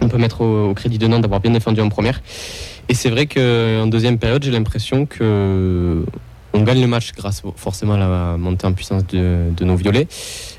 on 0.00 0.08
peut 0.08 0.18
mettre 0.18 0.42
au, 0.42 0.74
crédit 0.74 0.98
de 0.98 1.06
Nantes 1.06 1.22
d'avoir 1.22 1.40
bien 1.40 1.50
défendu 1.50 1.80
en 1.80 1.88
première. 1.88 2.20
Et 2.88 2.94
c'est 2.94 3.10
vrai 3.10 3.26
qu'en 3.26 3.86
deuxième 3.86 4.18
période, 4.18 4.42
j'ai 4.42 4.50
l'impression 4.50 5.06
que 5.06 6.04
on 6.54 6.62
gagne 6.62 6.80
le 6.80 6.86
match 6.86 7.12
grâce 7.12 7.42
forcément 7.56 7.94
à 7.94 7.98
la 7.98 8.36
montée 8.36 8.66
en 8.66 8.72
puissance 8.72 9.06
de, 9.06 9.64
nos 9.64 9.76
violets, 9.76 10.08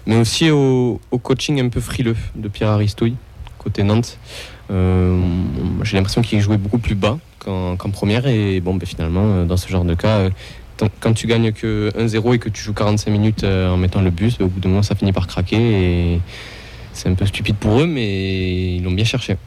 mais 0.06 0.18
aussi 0.18 0.52
au, 0.52 1.00
coaching 1.22 1.60
un 1.60 1.70
peu 1.70 1.80
frileux 1.80 2.16
de 2.36 2.48
Pierre 2.48 2.70
Aristouille, 2.70 3.16
côté 3.58 3.84
Nantes. 3.84 4.18
Euh, 4.72 5.20
j'ai 5.84 5.98
l'impression 5.98 6.22
qu'il 6.22 6.40
jouait 6.42 6.58
beaucoup 6.58 6.78
plus 6.78 6.96
bas 6.96 7.18
qu'en 7.40 7.76
première 7.92 8.28
et 8.28 8.60
bon 8.60 8.76
ben, 8.76 8.86
finalement 8.86 9.24
euh, 9.24 9.46
dans 9.46 9.58
ce 9.58 9.68
genre 9.68 9.84
de 9.84 9.96
cas 9.96 10.18
euh, 10.18 10.30
quand 11.00 11.14
tu 11.14 11.26
gagnes 11.26 11.52
que 11.52 11.90
1-0 11.98 12.36
et 12.36 12.40
que 12.40 12.50
tu 12.50 12.62
joues 12.62 12.74
45 12.74 13.10
minutes 13.10 13.44
en 13.44 13.78
mettant 13.78 14.02
le 14.02 14.12
bus, 14.12 14.38
ben, 14.38 14.46
au 14.46 14.48
bout 14.48 14.60
d'un 14.60 14.70
moment 14.70 14.84
ça 14.84 14.96
finit 14.96 15.12
par 15.12 15.28
craquer 15.28 16.20
c'est 17.00 17.10
un 17.10 17.14
peu 17.16 17.26
stupide 17.26 17.56
pour 17.56 17.80
eux 17.82 17.88
mais 17.88 18.76
ils 18.76 18.84
l'ont 18.84 18.92
bien 18.92 19.06
cherché. 19.06 19.38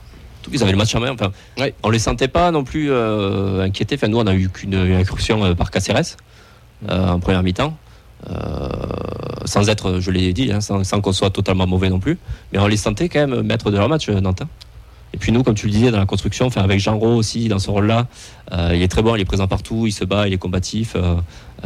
Ils 0.53 0.63
avaient 0.63 0.73
le 0.73 0.79
match 0.79 0.95
en 0.95 1.01
main. 1.01 1.13
Enfin, 1.13 1.31
Ouais. 1.59 1.73
On 1.85 1.91
les 1.91 2.01
sentait 2.01 2.27
pas 2.29 2.51
non 2.51 2.65
plus 2.65 2.91
euh, 2.91 3.61
inquiétés. 3.63 3.95
Enfin, 3.95 4.09
nous, 4.09 4.19
on 4.19 4.27
a 4.27 4.35
eu 4.35 4.49
qu'une 4.49 4.75
une 4.75 4.97
incursion 4.97 5.45
euh, 5.45 5.55
par 5.55 5.71
Caceres 5.71 6.17
euh, 6.91 7.09
en 7.09 7.21
première 7.21 7.45
mi-temps. 7.45 7.77
Euh, 8.29 8.69
sans 9.45 9.69
être, 9.69 10.01
je 10.01 10.11
l'ai 10.11 10.33
dit, 10.33 10.51
hein, 10.53 10.61
sans, 10.61 10.83
sans 10.85 11.01
qu'on 11.01 11.13
soit 11.13 11.31
totalement 11.31 11.67
mauvais 11.67 11.91
non 11.91 12.01
plus. 12.01 12.19
Mais 12.53 12.59
on 12.59 12.67
les 12.67 12.77
sentait 12.77 13.09
quand 13.09 13.27
même 13.27 13.43
maîtres 13.43 13.71
de 13.71 13.77
leur 13.77 13.89
match, 13.89 14.09
euh, 14.09 14.21
Nantes. 14.21 14.43
Et 15.15 15.19
puis 15.19 15.33
nous, 15.33 15.43
comme 15.43 15.55
tu 15.55 15.67
le 15.67 15.73
disais, 15.73 15.91
dans 15.91 15.99
la 15.99 16.07
construction, 16.07 16.49
avec 16.57 16.81
Jean 16.81 16.97
Rau 16.97 17.15
aussi, 17.17 17.49
dans 17.49 17.59
ce 17.59 17.71
rôle-là, 17.71 18.07
euh, 18.53 18.73
il 18.75 18.83
est 18.83 18.89
très 18.89 19.03
bon, 19.03 19.15
il 19.15 19.21
est 19.21 19.27
présent 19.27 19.47
partout, 19.47 19.87
il 19.87 19.93
se 19.93 20.05
bat, 20.05 20.27
il 20.27 20.33
est 20.33 20.39
combatif. 20.39 20.95
euh, 20.97 21.17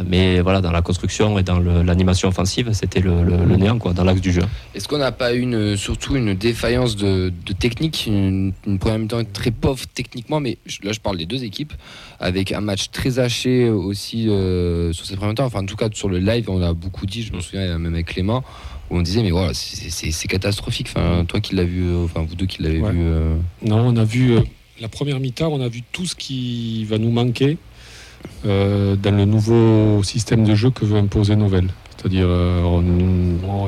mais 0.05 0.41
voilà, 0.41 0.61
dans 0.61 0.71
la 0.71 0.81
construction 0.81 1.39
et 1.39 1.43
dans 1.43 1.59
l'animation 1.59 2.29
offensive, 2.29 2.69
c'était 2.73 2.99
le, 2.99 3.23
néant, 3.57 3.79
quoi, 3.79 3.93
dans 3.93 4.03
l'axe 4.03 4.21
du 4.21 4.31
jeu. 4.31 4.43
Est-ce 4.75 4.87
qu'on 4.87 4.99
n'a 4.99 5.11
pas 5.11 5.33
eu 5.33 5.39
une, 5.39 5.75
surtout 5.75 6.15
une 6.15 6.35
défaillance 6.35 6.95
de, 6.95 7.33
technique, 7.59 8.05
une, 8.05 8.53
première 8.79 8.99
mi-temps 8.99 9.23
très 9.33 9.51
pauvre 9.51 9.83
techniquement, 9.93 10.39
mais 10.39 10.57
là 10.83 10.91
je 10.91 10.99
parle 10.99 11.17
des 11.17 11.25
deux 11.25 11.43
équipes, 11.43 11.73
avec 12.19 12.51
un 12.51 12.61
match 12.61 12.91
très 12.91 13.19
haché 13.19 13.69
aussi 13.69 14.29
euh, 14.29 14.93
sur 14.93 15.05
cette 15.05 15.15
première 15.15 15.31
mi-temps. 15.31 15.45
Enfin, 15.45 15.61
en 15.61 15.65
tout 15.65 15.75
cas, 15.75 15.89
sur 15.91 16.09
le 16.09 16.19
live, 16.19 16.49
on 16.49 16.61
a 16.61 16.73
beaucoup 16.73 17.05
dit, 17.05 17.23
je 17.23 17.33
me 17.33 17.39
souviens 17.39 17.77
même 17.77 17.93
avec 17.93 18.07
Clément, 18.07 18.43
où 18.89 18.97
on 18.97 19.01
disait, 19.01 19.21
mais 19.23 19.31
voilà, 19.31 19.53
c'est- 19.53 20.27
catastrophique. 20.27 20.87
Enfin, 20.95 21.25
toi 21.25 21.39
qui 21.39 21.55
l'as 21.55 21.63
vu, 21.63 21.83
euh, 21.85 22.05
enfin, 22.05 22.25
vous 22.27 22.35
deux 22.35 22.45
qui 22.45 22.61
l'avez 22.63 22.79
Ouais. 22.81 22.91
vu. 22.91 22.99
euh, 23.01 23.35
Non, 23.65 23.79
on 23.87 23.95
a 23.97 24.03
vu 24.03 24.31
euh, 24.33 24.41
la 24.79 24.87
première 24.89 25.19
mi-temps, 25.19 25.49
on 25.51 25.61
a 25.61 25.67
vu 25.69 25.81
tout 25.91 26.05
ce 26.05 26.15
qui 26.15 26.85
va 26.85 26.97
nous 26.97 27.11
manquer 27.11 27.57
euh, 28.45 28.95
dans 28.95 29.11
le 29.15 29.25
nouveau 29.25 30.01
système 30.03 30.43
de 30.43 30.55
jeu 30.55 30.69
que 30.69 30.85
veut 30.85 30.97
imposer 30.97 31.35
Novell. 31.35 31.69
C'est-à-dire, 31.97 32.27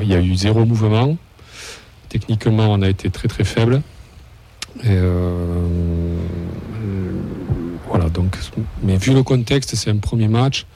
il 0.02 0.08
y 0.08 0.14
a 0.14 0.20
eu 0.20 0.34
zéro 0.36 0.64
mouvement. 0.64 1.16
Techniquement, 2.08 2.72
on 2.72 2.82
a 2.82 2.88
été 2.88 3.10
très 3.10 3.28
très 3.28 3.44
faible. 3.44 3.82
Et, 4.84 4.96
voilà, 7.88 8.08
donc, 8.08 8.36
mais 8.82 8.96
vu 8.96 9.12
le 9.12 9.22
contexte, 9.22 9.74
c'est 9.74 9.90
un 9.90 9.96
premier 9.96 10.28
match 10.28 10.66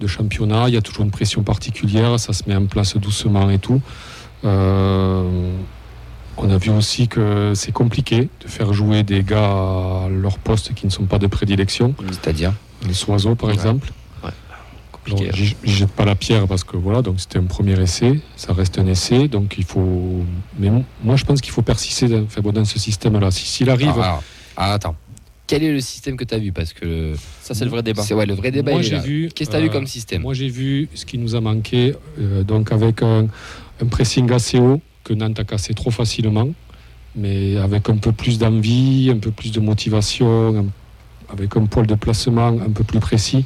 de 0.00 0.06
championnat, 0.06 0.68
il 0.68 0.74
y 0.74 0.76
a 0.76 0.82
toujours 0.82 1.04
une 1.04 1.10
pression 1.10 1.42
particulière, 1.42 2.18
ça 2.20 2.32
se 2.32 2.42
met 2.48 2.54
en 2.56 2.66
place 2.66 2.96
doucement 2.96 3.50
et 3.50 3.58
tout. 3.58 3.80
Euh, 4.44 5.52
on 6.36 6.50
a 6.50 6.56
vu 6.58 6.70
aussi 6.70 7.08
que 7.08 7.52
c'est 7.54 7.72
compliqué 7.72 8.28
de 8.42 8.48
faire 8.48 8.72
jouer 8.72 9.02
des 9.02 9.22
gars 9.24 9.44
à 10.04 10.08
leur 10.08 10.38
poste 10.38 10.72
qui 10.74 10.86
ne 10.86 10.90
sont 10.92 11.04
pas 11.06 11.18
de 11.18 11.26
prédilection. 11.26 11.94
C'est-à-dire 12.10 12.52
Le 12.86 12.92
Soiseau, 12.94 13.34
par 13.34 13.48
Ouais. 13.48 13.54
exemple. 13.54 13.90
J'y 15.32 15.56
j'y 15.64 15.72
jette 15.74 15.92
pas 15.92 16.04
la 16.04 16.14
pierre 16.14 16.46
parce 16.46 16.64
que 16.64 16.76
voilà, 16.76 17.00
donc 17.00 17.18
c'était 17.18 17.38
un 17.38 17.44
premier 17.44 17.80
essai, 17.80 18.20
ça 18.36 18.52
reste 18.52 18.78
un 18.78 18.86
essai, 18.86 19.26
donc 19.26 19.54
il 19.56 19.64
faut. 19.64 20.22
Mais 20.58 20.68
mo- 20.68 20.84
moi, 21.02 21.16
je 21.16 21.24
pense 21.24 21.40
qu'il 21.40 21.50
faut 21.50 21.62
persister 21.62 22.08
dans, 22.08 22.24
enfin, 22.24 22.42
bon, 22.42 22.52
dans 22.52 22.66
ce 22.66 22.78
système-là. 22.78 23.30
Si- 23.30 23.46
S'il 23.46 23.70
arrive, 23.70 23.94
Ah, 23.98 24.20
ah, 24.58 24.72
attends. 24.74 24.94
Quel 25.48 25.64
est 25.64 25.72
le 25.72 25.80
système 25.80 26.16
que 26.16 26.24
tu 26.24 26.34
as 26.34 26.38
vu? 26.38 26.52
Parce 26.52 26.72
que 26.72 27.14
Ça, 27.40 27.54
c'est 27.54 27.64
le 27.64 27.70
vrai 27.70 27.82
débat. 27.82 28.02
c'est 28.02 28.14
ouais, 28.14 28.26
le 28.26 28.34
vrai 28.34 28.50
débat. 28.52 28.70
moi 28.72 28.82
j'ai 28.82 28.98
vu. 28.98 29.28
Qu'est-ce 29.34 29.50
que 29.50 29.54
tu 29.54 29.58
as 29.58 29.62
vu 29.62 29.68
euh, 29.68 29.72
comme 29.72 29.86
système? 29.86 30.22
Moi, 30.22 30.34
j'ai 30.34 30.48
vu 30.48 30.88
ce 30.94 31.04
qui 31.04 31.18
nous 31.18 31.34
a 31.34 31.40
manqué, 31.40 31.94
euh, 32.20 32.44
donc 32.44 32.70
avec 32.70 33.02
un, 33.02 33.26
un 33.82 33.86
pressing 33.86 34.30
assez 34.30 34.58
haut 34.58 34.80
que 35.04 35.14
Nantes 35.14 35.40
a 35.40 35.44
cassé 35.44 35.72
trop 35.74 35.90
facilement, 35.90 36.50
mais 37.16 37.56
avec 37.56 37.88
un 37.88 37.96
peu 37.96 38.12
plus 38.12 38.38
d'envie, 38.38 39.10
un 39.12 39.18
peu 39.18 39.30
plus 39.30 39.50
de 39.50 39.60
motivation, 39.60 40.66
avec 41.30 41.56
un 41.56 41.64
poil 41.66 41.86
de 41.86 41.94
placement 41.94 42.48
un 42.48 42.70
peu 42.70 42.84
plus 42.84 43.00
précis. 43.00 43.44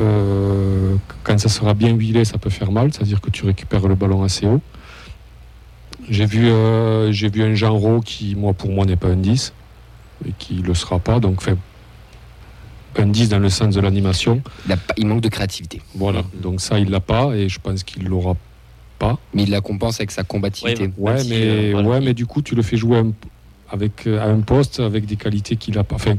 Euh, 0.00 0.96
quand 1.24 1.38
ça 1.38 1.48
sera 1.48 1.74
bien 1.74 1.94
huilé, 1.94 2.24
ça 2.24 2.38
peut 2.38 2.50
faire 2.50 2.72
mal, 2.72 2.92
c'est-à-dire 2.92 3.20
que 3.20 3.30
tu 3.30 3.44
récupères 3.44 3.86
le 3.86 3.94
ballon 3.94 4.22
assez 4.22 4.46
haut. 4.46 4.60
J'ai 6.08 6.24
vu, 6.26 6.48
euh, 6.48 7.12
j'ai 7.12 7.28
vu 7.28 7.42
un 7.42 7.68
Rau 7.68 8.00
qui, 8.00 8.34
moi, 8.34 8.52
pour 8.54 8.70
moi, 8.70 8.86
n'est 8.86 8.96
pas 8.96 9.08
un 9.08 9.16
10. 9.16 9.52
Et 10.26 10.32
qui 10.38 10.54
ne 10.54 10.62
le 10.62 10.74
sera 10.74 10.98
pas. 10.98 11.20
Donc, 11.20 11.36
enfin, 11.38 11.56
un 12.96 13.06
10 13.06 13.28
dans 13.28 13.38
le 13.38 13.48
sens 13.48 13.74
de 13.74 13.80
l'animation. 13.80 14.42
Il, 14.96 15.06
manque 15.06 15.20
de 15.20 15.28
créativité. 15.28 15.80
Voilà, 15.94 16.22
donc 16.42 16.60
ça, 16.60 16.78
il 16.78 16.90
l'a 16.90 17.00
pas 17.00 17.34
et 17.36 17.48
je 17.48 17.58
pense 17.60 17.82
qu'il 17.84 18.04
l'aura 18.06 18.36
pas. 18.98 19.18
Mais 19.32 19.44
il 19.44 19.50
la 19.50 19.60
compense 19.60 20.00
avec 20.00 20.10
sa 20.10 20.24
combativité. 20.24 20.90
Ouais, 20.98 21.22
mais, 21.24 21.40
euh, 21.42 21.70
voilà. 21.72 21.88
ouais, 21.88 22.00
mais 22.00 22.14
du 22.14 22.26
coup, 22.26 22.42
tu 22.42 22.54
le 22.54 22.62
fais 22.62 22.76
jouer 22.76 22.98
un- 22.98 23.12
avec, 23.70 24.06
euh, 24.06 24.20
à 24.20 24.24
un 24.24 24.40
poste 24.40 24.80
avec 24.80 25.06
des 25.06 25.16
qualités 25.16 25.56
qu'il 25.56 25.78
a 25.78 25.84
pas. 25.84 25.94
Enfin, 25.94 26.16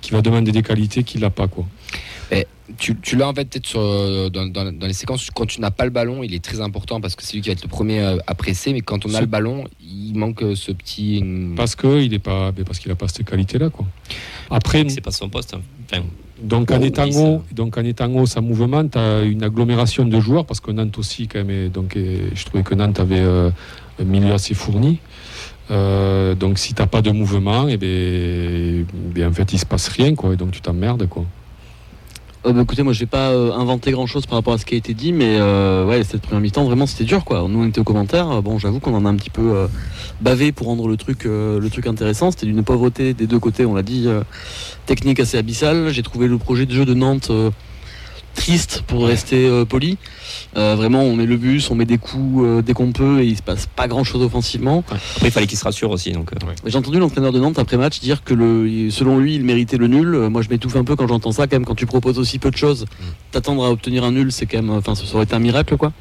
qui 0.00 0.12
va 0.12 0.22
demander 0.22 0.50
des 0.52 0.62
qualités 0.62 1.04
qu'il 1.04 1.20
n'a 1.20 1.30
pas, 1.30 1.46
quoi. 1.48 1.66
Tu, 2.78 2.96
tu 2.98 3.16
l'as 3.16 3.28
en 3.28 3.34
fait 3.34 3.44
peut-être 3.44 3.66
sur, 3.66 3.78
euh, 3.80 4.30
dans, 4.30 4.46
dans- 4.46 4.72
dans 4.72 4.86
les 4.86 4.94
séquences, 4.94 5.28
quand 5.30 5.44
tu 5.44 5.60
n'as 5.60 5.70
pas 5.70 5.84
le 5.84 5.90
ballon, 5.90 6.22
il 6.22 6.32
est 6.34 6.42
très 6.42 6.62
important 6.62 6.98
parce 6.98 7.14
que 7.14 7.22
c'est 7.22 7.34
lui 7.34 7.42
qui 7.42 7.50
va 7.50 7.52
être 7.52 7.62
le 7.62 7.68
premier 7.68 8.00
euh, 8.00 8.16
à 8.26 8.34
presser, 8.34 8.72
mais 8.72 8.80
quand 8.80 9.04
on 9.04 9.10
a 9.10 9.20
le 9.20 9.26
ballon, 9.26 9.64
il 9.82 10.14
manque 10.16 10.42
euh, 10.42 10.54
ce 10.54 10.72
petit... 10.72 11.22
Parce 11.56 11.74
que 11.76 12.00
il 12.02 12.14
est 12.14 12.18
pas, 12.18 12.52
mais 12.56 12.64
parce 12.64 12.78
qu'il 12.78 12.90
a 12.90 12.94
pas 12.94 13.06
cette 13.06 13.26
qualité-là, 13.26 13.68
quoi. 13.68 13.84
Après, 14.50 14.82
C'est 14.88 15.02
pas 15.02 15.10
son 15.10 15.28
poste. 15.28 15.52
hein. 15.54 15.60
Enfin, 15.92 16.02
donc 16.42 16.70
en 16.70 16.80
étant 16.86 17.02
haut, 17.18 17.42
donc 17.52 17.76
en 17.76 17.84
étant 17.84 18.10
haut, 18.14 18.24
ça 18.24 18.40
mouvement, 18.40 18.88
tu 18.88 18.96
as 18.96 19.22
une 19.24 19.42
agglomération 19.42 20.06
de 20.06 20.18
joueurs 20.18 20.46
parce 20.46 20.60
que 20.60 20.70
Nantes 20.70 20.96
aussi, 20.96 21.28
quand 21.28 21.40
même, 21.44 21.50
est- 21.50 21.68
donc 21.68 21.96
est- 21.96 22.34
je 22.34 22.44
trouvais 22.46 22.62
que 22.62 22.74
Nantes 22.74 22.98
avait 22.98 23.20
euh, 23.20 23.50
un 24.00 24.04
milieu 24.04 24.32
assez 24.32 24.54
fourni. 24.54 25.00
Euh, 25.70 26.34
donc 26.34 26.58
si 26.58 26.72
t'as 26.74 26.86
pas 26.86 27.02
de 27.02 27.10
mouvement, 27.10 27.68
et 27.68 27.76
ben, 27.76 28.86
ben, 29.14 29.28
en 29.28 29.32
fait 29.32 29.52
il 29.52 29.58
se 29.58 29.66
passe 29.66 29.88
rien 29.88 30.14
quoi, 30.14 30.32
et 30.32 30.36
donc 30.36 30.50
tu 30.52 30.60
t'emmerdes 30.62 31.06
quoi. 31.08 31.24
Euh, 32.46 32.52
bah, 32.52 32.60
écoutez, 32.62 32.82
moi 32.82 32.92
je 32.92 33.00
vais 33.00 33.06
pas 33.06 33.30
euh, 33.30 33.52
inventer 33.52 33.90
grand 33.90 34.06
chose 34.06 34.26
par 34.26 34.36
rapport 34.36 34.52
à 34.52 34.58
ce 34.58 34.66
qui 34.66 34.74
a 34.74 34.76
été 34.76 34.92
dit, 34.92 35.12
mais 35.14 35.38
euh, 35.38 35.86
ouais, 35.86 36.04
cette 36.04 36.20
première 36.20 36.42
mi-temps 36.42 36.64
vraiment 36.64 36.84
c'était 36.84 37.04
dur 37.04 37.24
quoi. 37.24 37.46
Nous 37.48 37.58
on 37.58 37.66
était 37.66 37.78
aux 37.78 37.84
commentaires, 37.84 38.30
euh, 38.30 38.40
bon 38.42 38.58
j'avoue 38.58 38.80
qu'on 38.80 38.94
en 38.94 39.06
a 39.06 39.08
un 39.08 39.16
petit 39.16 39.30
peu 39.30 39.56
euh, 39.56 39.66
bavé 40.20 40.52
pour 40.52 40.66
rendre 40.66 40.86
le 40.86 40.98
truc, 40.98 41.24
euh, 41.24 41.58
le 41.58 41.70
truc 41.70 41.86
intéressant. 41.86 42.30
C'était 42.30 42.46
d'une 42.46 42.62
pauvreté 42.62 43.14
des 43.14 43.26
deux 43.26 43.38
côtés, 43.38 43.64
on 43.64 43.74
l'a 43.74 43.82
dit, 43.82 44.08
technique 44.84 45.20
assez 45.20 45.38
abyssale. 45.38 45.88
J'ai 45.90 46.02
trouvé 46.02 46.26
le 46.26 46.36
projet 46.36 46.66
de 46.66 46.72
jeu 46.72 46.84
de 46.84 46.94
Nantes 46.94 47.30
triste 48.34 48.82
pour 48.86 49.06
rester 49.06 49.46
euh, 49.46 49.64
poli. 49.64 49.96
Euh, 50.56 50.74
vraiment, 50.76 51.02
on 51.02 51.16
met 51.16 51.26
le 51.26 51.36
bus, 51.36 51.70
on 51.70 51.74
met 51.74 51.84
des 51.84 51.98
coups 51.98 52.44
euh, 52.44 52.62
dès 52.62 52.74
qu'on 52.74 52.92
peut 52.92 53.20
et 53.20 53.26
il 53.26 53.36
se 53.36 53.42
passe 53.42 53.66
pas 53.66 53.88
grand 53.88 54.04
chose 54.04 54.22
offensivement. 54.22 54.84
après, 54.88 55.28
il 55.28 55.30
fallait 55.30 55.46
qu'il 55.46 55.58
se 55.58 55.64
rassure 55.64 55.90
aussi. 55.90 56.12
Donc, 56.12 56.30
J'ai 56.66 56.76
entendu 56.76 56.98
l'entraîneur 56.98 57.32
de 57.32 57.40
Nantes 57.40 57.58
après 57.58 57.76
match 57.76 58.00
dire 58.00 58.22
que 58.24 58.34
le, 58.34 58.90
selon 58.90 59.18
lui, 59.18 59.36
il 59.36 59.44
méritait 59.44 59.78
le 59.78 59.86
nul. 59.86 60.28
Moi, 60.28 60.42
je 60.42 60.48
m'étouffe 60.48 60.76
un 60.76 60.84
peu 60.84 60.96
quand 60.96 61.06
j'entends 61.06 61.32
ça. 61.32 61.46
Quand 61.46 61.56
même, 61.56 61.64
quand 61.64 61.74
tu 61.74 61.86
proposes 61.86 62.18
aussi 62.18 62.38
peu 62.38 62.50
de 62.50 62.56
choses, 62.56 62.84
t'attendre 63.30 63.64
à 63.64 63.70
obtenir 63.70 64.04
un 64.04 64.12
nul, 64.12 64.30
c'est 64.32 64.46
quand 64.46 64.58
même, 64.58 64.70
enfin, 64.70 64.94
ça 64.94 65.02
aurait 65.14 65.24
été 65.24 65.34
un 65.34 65.38
miracle, 65.38 65.76
quoi. 65.76 65.92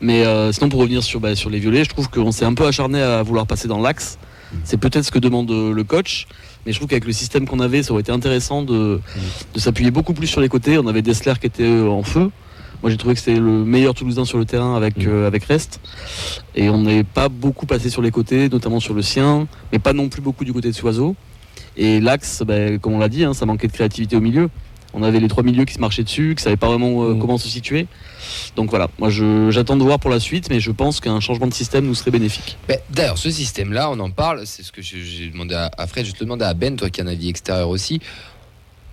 Mais 0.00 0.24
sinon, 0.52 0.68
pour 0.68 0.80
revenir 0.80 1.02
sur, 1.02 1.20
bah, 1.20 1.34
sur 1.34 1.50
les 1.50 1.58
violets, 1.58 1.84
je 1.84 1.90
trouve 1.90 2.08
qu'on 2.08 2.32
s'est 2.32 2.44
un 2.44 2.54
peu 2.54 2.66
acharné 2.66 3.00
à 3.00 3.22
vouloir 3.22 3.46
passer 3.46 3.68
dans 3.68 3.80
l'axe. 3.80 4.18
C'est 4.64 4.76
peut-être 4.76 5.04
ce 5.04 5.10
que 5.10 5.18
demande 5.18 5.50
le 5.50 5.84
coach. 5.84 6.26
Mais 6.66 6.72
je 6.72 6.78
trouve 6.78 6.88
qu'avec 6.88 7.04
le 7.06 7.12
système 7.12 7.46
qu'on 7.46 7.60
avait, 7.60 7.84
ça 7.84 7.92
aurait 7.92 8.00
été 8.00 8.10
intéressant 8.10 8.62
de, 8.62 9.00
de 9.54 9.60
s'appuyer 9.60 9.92
beaucoup 9.92 10.12
plus 10.12 10.26
sur 10.26 10.40
les 10.40 10.48
côtés. 10.48 10.78
On 10.78 10.88
avait 10.88 11.00
Dessler 11.00 11.34
qui 11.40 11.46
était 11.46 11.62
euh, 11.62 11.88
en 11.88 12.02
feu. 12.02 12.30
Moi, 12.82 12.90
j'ai 12.90 12.96
trouvé 12.96 13.14
que 13.14 13.20
c'était 13.20 13.38
le 13.38 13.64
meilleur 13.64 13.94
Toulousain 13.94 14.24
sur 14.24 14.36
le 14.36 14.44
terrain 14.44 14.76
avec, 14.76 14.98
euh, 15.06 15.28
avec 15.28 15.44
Rest. 15.44 15.80
Et 16.56 16.68
on 16.68 16.82
n'est 16.82 17.04
pas 17.04 17.28
beaucoup 17.28 17.66
passé 17.66 17.88
sur 17.88 18.02
les 18.02 18.10
côtés, 18.10 18.48
notamment 18.48 18.80
sur 18.80 18.94
le 18.94 19.02
sien, 19.02 19.46
mais 19.72 19.78
pas 19.78 19.92
non 19.92 20.08
plus 20.08 20.20
beaucoup 20.20 20.44
du 20.44 20.52
côté 20.52 20.68
de 20.68 20.74
Soiseau. 20.74 21.14
Et 21.76 22.00
l'axe, 22.00 22.42
ben, 22.44 22.78
comme 22.78 22.94
on 22.94 22.98
l'a 22.98 23.08
dit, 23.08 23.24
hein, 23.24 23.32
ça 23.32 23.46
manquait 23.46 23.68
de 23.68 23.72
créativité 23.72 24.16
au 24.16 24.20
milieu. 24.20 24.50
On 24.98 25.02
avait 25.02 25.20
les 25.20 25.28
trois 25.28 25.42
milieux 25.44 25.64
qui 25.66 25.74
se 25.74 25.78
marchaient 25.78 26.02
dessus, 26.04 26.30
qui 26.34 26.40
ne 26.40 26.44
savaient 26.44 26.56
pas 26.56 26.68
vraiment 26.68 27.04
euh, 27.04 27.14
Mm. 27.14 27.18
comment 27.20 27.38
se 27.38 27.48
situer. 27.48 27.86
Donc 28.56 28.70
voilà, 28.70 28.88
moi 28.98 29.10
j'attends 29.50 29.76
de 29.76 29.82
voir 29.82 30.00
pour 30.00 30.10
la 30.10 30.18
suite, 30.18 30.48
mais 30.50 30.58
je 30.58 30.70
pense 30.72 31.00
qu'un 31.00 31.20
changement 31.20 31.46
de 31.46 31.54
système 31.54 31.84
nous 31.86 31.94
serait 31.94 32.10
bénéfique. 32.10 32.56
Ben, 32.66 32.78
D'ailleurs, 32.90 33.18
ce 33.18 33.30
système-là, 33.30 33.90
on 33.90 34.00
en 34.00 34.10
parle, 34.10 34.46
c'est 34.46 34.62
ce 34.62 34.72
que 34.72 34.80
j'ai- 34.82 35.28
demandé 35.28 35.54
à, 35.54 35.70
à 35.76 35.86
Fred, 35.86 36.06
je 36.06 36.12
te 36.12 36.24
demandais 36.24 36.44
à 36.46 36.54
Ben, 36.54 36.74
toi 36.76 36.88
qui 36.90 37.00
as 37.00 37.04
un 37.04 37.08
avis 37.08 37.28
extérieur 37.28 37.68
aussi. 37.68 38.00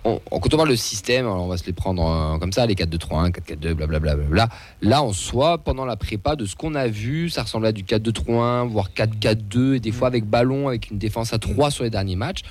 On- 0.06 0.20
on- 0.30 0.38
quand 0.38 0.52
on 0.52 0.56
parle 0.58 0.68
de 0.68 0.76
système, 0.76 1.26
on 1.26 1.46
va 1.46 1.56
se 1.56 1.64
les 1.64 1.72
prendre 1.72 2.06
euh, 2.06 2.38
comme 2.38 2.52
ça, 2.52 2.66
les 2.66 2.74
4-2-3-1, 2.74 3.30
4-4-2, 3.30 3.72
blablabla. 3.72 4.16
Bla, 4.16 4.48
là, 4.82 5.02
en 5.02 5.14
soi, 5.14 5.56
pendant 5.56 5.86
la 5.86 5.96
prépa, 5.96 6.36
de 6.36 6.44
ce 6.44 6.54
qu'on 6.54 6.74
a 6.74 6.86
vu, 6.86 7.30
ça 7.30 7.42
ressemblait 7.44 7.68
à 7.70 7.72
du 7.72 7.84
4-2-3-1, 7.84 8.66
voire 8.68 8.92
4-4-2, 8.92 9.76
et 9.76 9.80
des 9.80 9.92
fois 9.92 10.08
avec 10.08 10.26
ballon, 10.26 10.68
avec 10.68 10.90
une 10.90 10.98
défense 10.98 11.32
à 11.32 11.38
3 11.38 11.70
sur 11.70 11.84
les 11.84 11.90
derniers 11.90 12.16
matchs. 12.16 12.42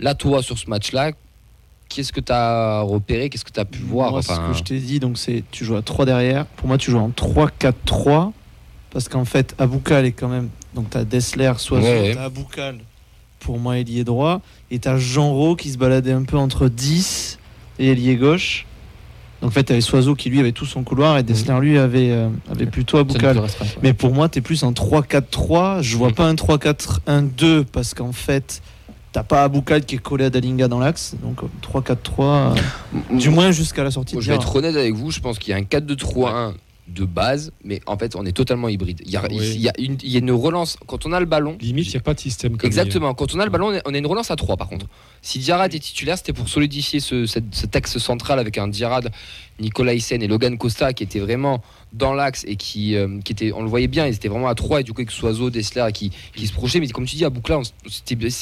Là, 0.00 0.14
toi, 0.14 0.42
sur 0.42 0.58
ce 0.58 0.68
match-là, 0.68 1.12
qu'est-ce 1.88 2.12
que 2.12 2.20
tu 2.20 2.32
as 2.32 2.80
repéré? 2.82 3.28
Qu'est-ce 3.30 3.44
que 3.44 3.50
tu 3.52 3.60
as 3.60 3.64
pu 3.64 3.78
voir? 3.80 4.10
Moi, 4.10 4.20
Enfin, 4.20 4.36
ce 4.46 4.52
que 4.52 4.58
je 4.58 4.62
t'ai 4.64 4.78
dit, 4.78 5.00
donc 5.00 5.18
c'est 5.18 5.42
tu 5.50 5.64
joues 5.64 5.76
à 5.76 5.82
3 5.82 6.04
derrière. 6.06 6.46
Pour 6.46 6.68
moi, 6.68 6.78
tu 6.78 6.90
joues 6.90 6.98
en 6.98 7.10
3-4-3 7.10 8.32
parce 8.90 9.08
qu'en 9.08 9.24
fait, 9.24 9.54
Aboukal 9.58 10.04
est 10.06 10.12
quand 10.12 10.28
même. 10.28 10.48
Donc, 10.74 10.90
tu 10.90 10.98
as 10.98 11.04
Dessler, 11.04 11.52
Soiseau, 11.58 11.86
Ouais. 11.86 12.12
tu 12.12 12.18
as 12.18 12.24
Aboukal 12.24 12.78
pour 13.40 13.58
moi, 13.58 13.78
ailier 13.78 14.04
droit. 14.04 14.40
Et 14.70 14.78
tu 14.78 14.88
as 14.88 14.96
Jean 14.98 15.54
qui 15.54 15.70
se 15.70 15.78
baladait 15.78 16.12
un 16.12 16.24
peu 16.24 16.36
entre 16.36 16.68
10 16.68 17.38
et 17.78 17.88
ailier 17.92 18.16
gauche. 18.16 18.66
Donc, 19.40 19.50
en 19.50 19.52
fait, 19.52 19.64
tu 19.64 19.72
avais 19.72 19.80
Soiseau 19.80 20.14
qui 20.16 20.30
lui 20.30 20.40
avait 20.40 20.52
tout 20.52 20.66
son 20.66 20.82
couloir 20.82 21.16
et 21.16 21.22
Dessler, 21.22 21.56
lui, 21.60 21.78
avait, 21.78 22.10
euh, 22.10 22.28
avait 22.50 22.66
plutôt 22.66 22.98
Aboukal. 22.98 23.40
Mais 23.82 23.92
pour 23.94 24.12
moi, 24.12 24.28
tu 24.28 24.40
es 24.40 24.42
plus 24.42 24.62
en 24.64 24.72
3-4-3. 24.72 25.80
Je 25.80 25.96
vois 25.96 26.08
Mhm. 26.08 26.14
pas 26.14 26.26
un 26.26 26.34
3-4-1-2 26.34 27.64
parce 27.64 27.94
qu'en 27.94 28.12
fait, 28.12 28.62
t'as 29.18 29.24
pas 29.24 29.42
Aboukal 29.42 29.84
qui 29.84 29.96
est 29.96 29.98
collé 29.98 30.26
à 30.26 30.30
Dalinga 30.30 30.68
dans 30.68 30.78
l'axe. 30.78 31.16
Donc, 31.22 31.42
euh, 31.42 31.46
3-4-3, 31.62 32.54
euh, 32.54 32.54
du 33.18 33.30
moins 33.30 33.50
jusqu'à 33.50 33.82
la 33.82 33.90
sortie 33.90 34.14
Moi, 34.14 34.20
de 34.20 34.24
je 34.24 34.30
vais 34.30 34.36
être 34.36 34.54
honnête 34.54 34.76
avec 34.76 34.94
vous, 34.94 35.10
je 35.10 35.18
pense 35.18 35.38
qu'il 35.40 35.50
y 35.50 35.54
a 35.54 35.56
un 35.56 35.62
4-2-3-1 35.64 36.54
de 36.86 37.04
base, 37.04 37.50
mais 37.64 37.80
en 37.86 37.98
fait, 37.98 38.14
on 38.16 38.24
est 38.24 38.32
totalement 38.32 38.68
hybride. 38.68 39.02
Il 39.04 39.10
y 39.10 39.16
a, 39.16 39.22
Oui. 39.28 39.36
il 39.56 39.60
y 39.60 39.68
a 39.68 39.72
une, 39.78 39.98
il 40.02 40.10
y 40.10 40.16
a 40.16 40.20
une 40.20 40.30
relance, 40.30 40.78
quand 40.86 41.04
on 41.04 41.12
a 41.12 41.18
le 41.20 41.26
ballon. 41.26 41.58
Limite, 41.60 41.86
il 41.88 41.90
n'y 41.90 41.96
a 41.96 42.00
pas 42.00 42.14
de 42.14 42.20
système. 42.20 42.56
comme 42.56 42.66
Exactement, 42.66 43.12
quand 43.12 43.34
on 43.34 43.40
a 43.40 43.44
le 43.44 43.50
ballon, 43.50 43.78
on 43.84 43.92
a- 43.94 43.98
une 43.98 44.06
relance 44.06 44.30
à 44.30 44.36
3 44.36 44.56
par 44.56 44.68
contre. 44.68 44.86
Si 45.20 45.38
Diarra 45.40 45.66
était 45.66 45.80
titulaire, 45.80 46.16
c'était 46.16 46.32
pour 46.32 46.48
solidifier 46.48 47.00
ce, 47.00 47.26
cet 47.26 47.74
axe 47.76 47.98
central 47.98 48.38
avec 48.38 48.56
un 48.56 48.68
Diarra, 48.68 49.00
Nicolas 49.60 49.92
Hyssen 49.94 50.22
et 50.22 50.28
Logan 50.28 50.56
Costa 50.56 50.92
qui 50.94 51.02
étaient 51.02 51.18
vraiment 51.18 51.60
dans 51.92 52.12
l'axe 52.12 52.44
et 52.46 52.56
qui, 52.56 52.94
euh, 52.96 53.18
qui 53.24 53.32
étaient, 53.32 53.52
on 53.52 53.62
le 53.62 53.68
voyait 53.68 53.86
bien, 53.88 54.06
ils 54.06 54.14
étaient 54.14 54.28
vraiment 54.28 54.48
à 54.48 54.54
3 54.54 54.80
et 54.80 54.84
du 54.84 54.92
coup 54.92 55.00
avec 55.00 55.10
Soiseau, 55.10 55.50
Dessler 55.50 55.86
qui, 55.94 56.10
qui 56.34 56.46
se 56.46 56.52
projetaient. 56.52 56.80
Mais 56.80 56.88
comme 56.88 57.06
tu 57.06 57.16
dis, 57.16 57.24
à 57.24 57.30
Boucla, 57.30 57.60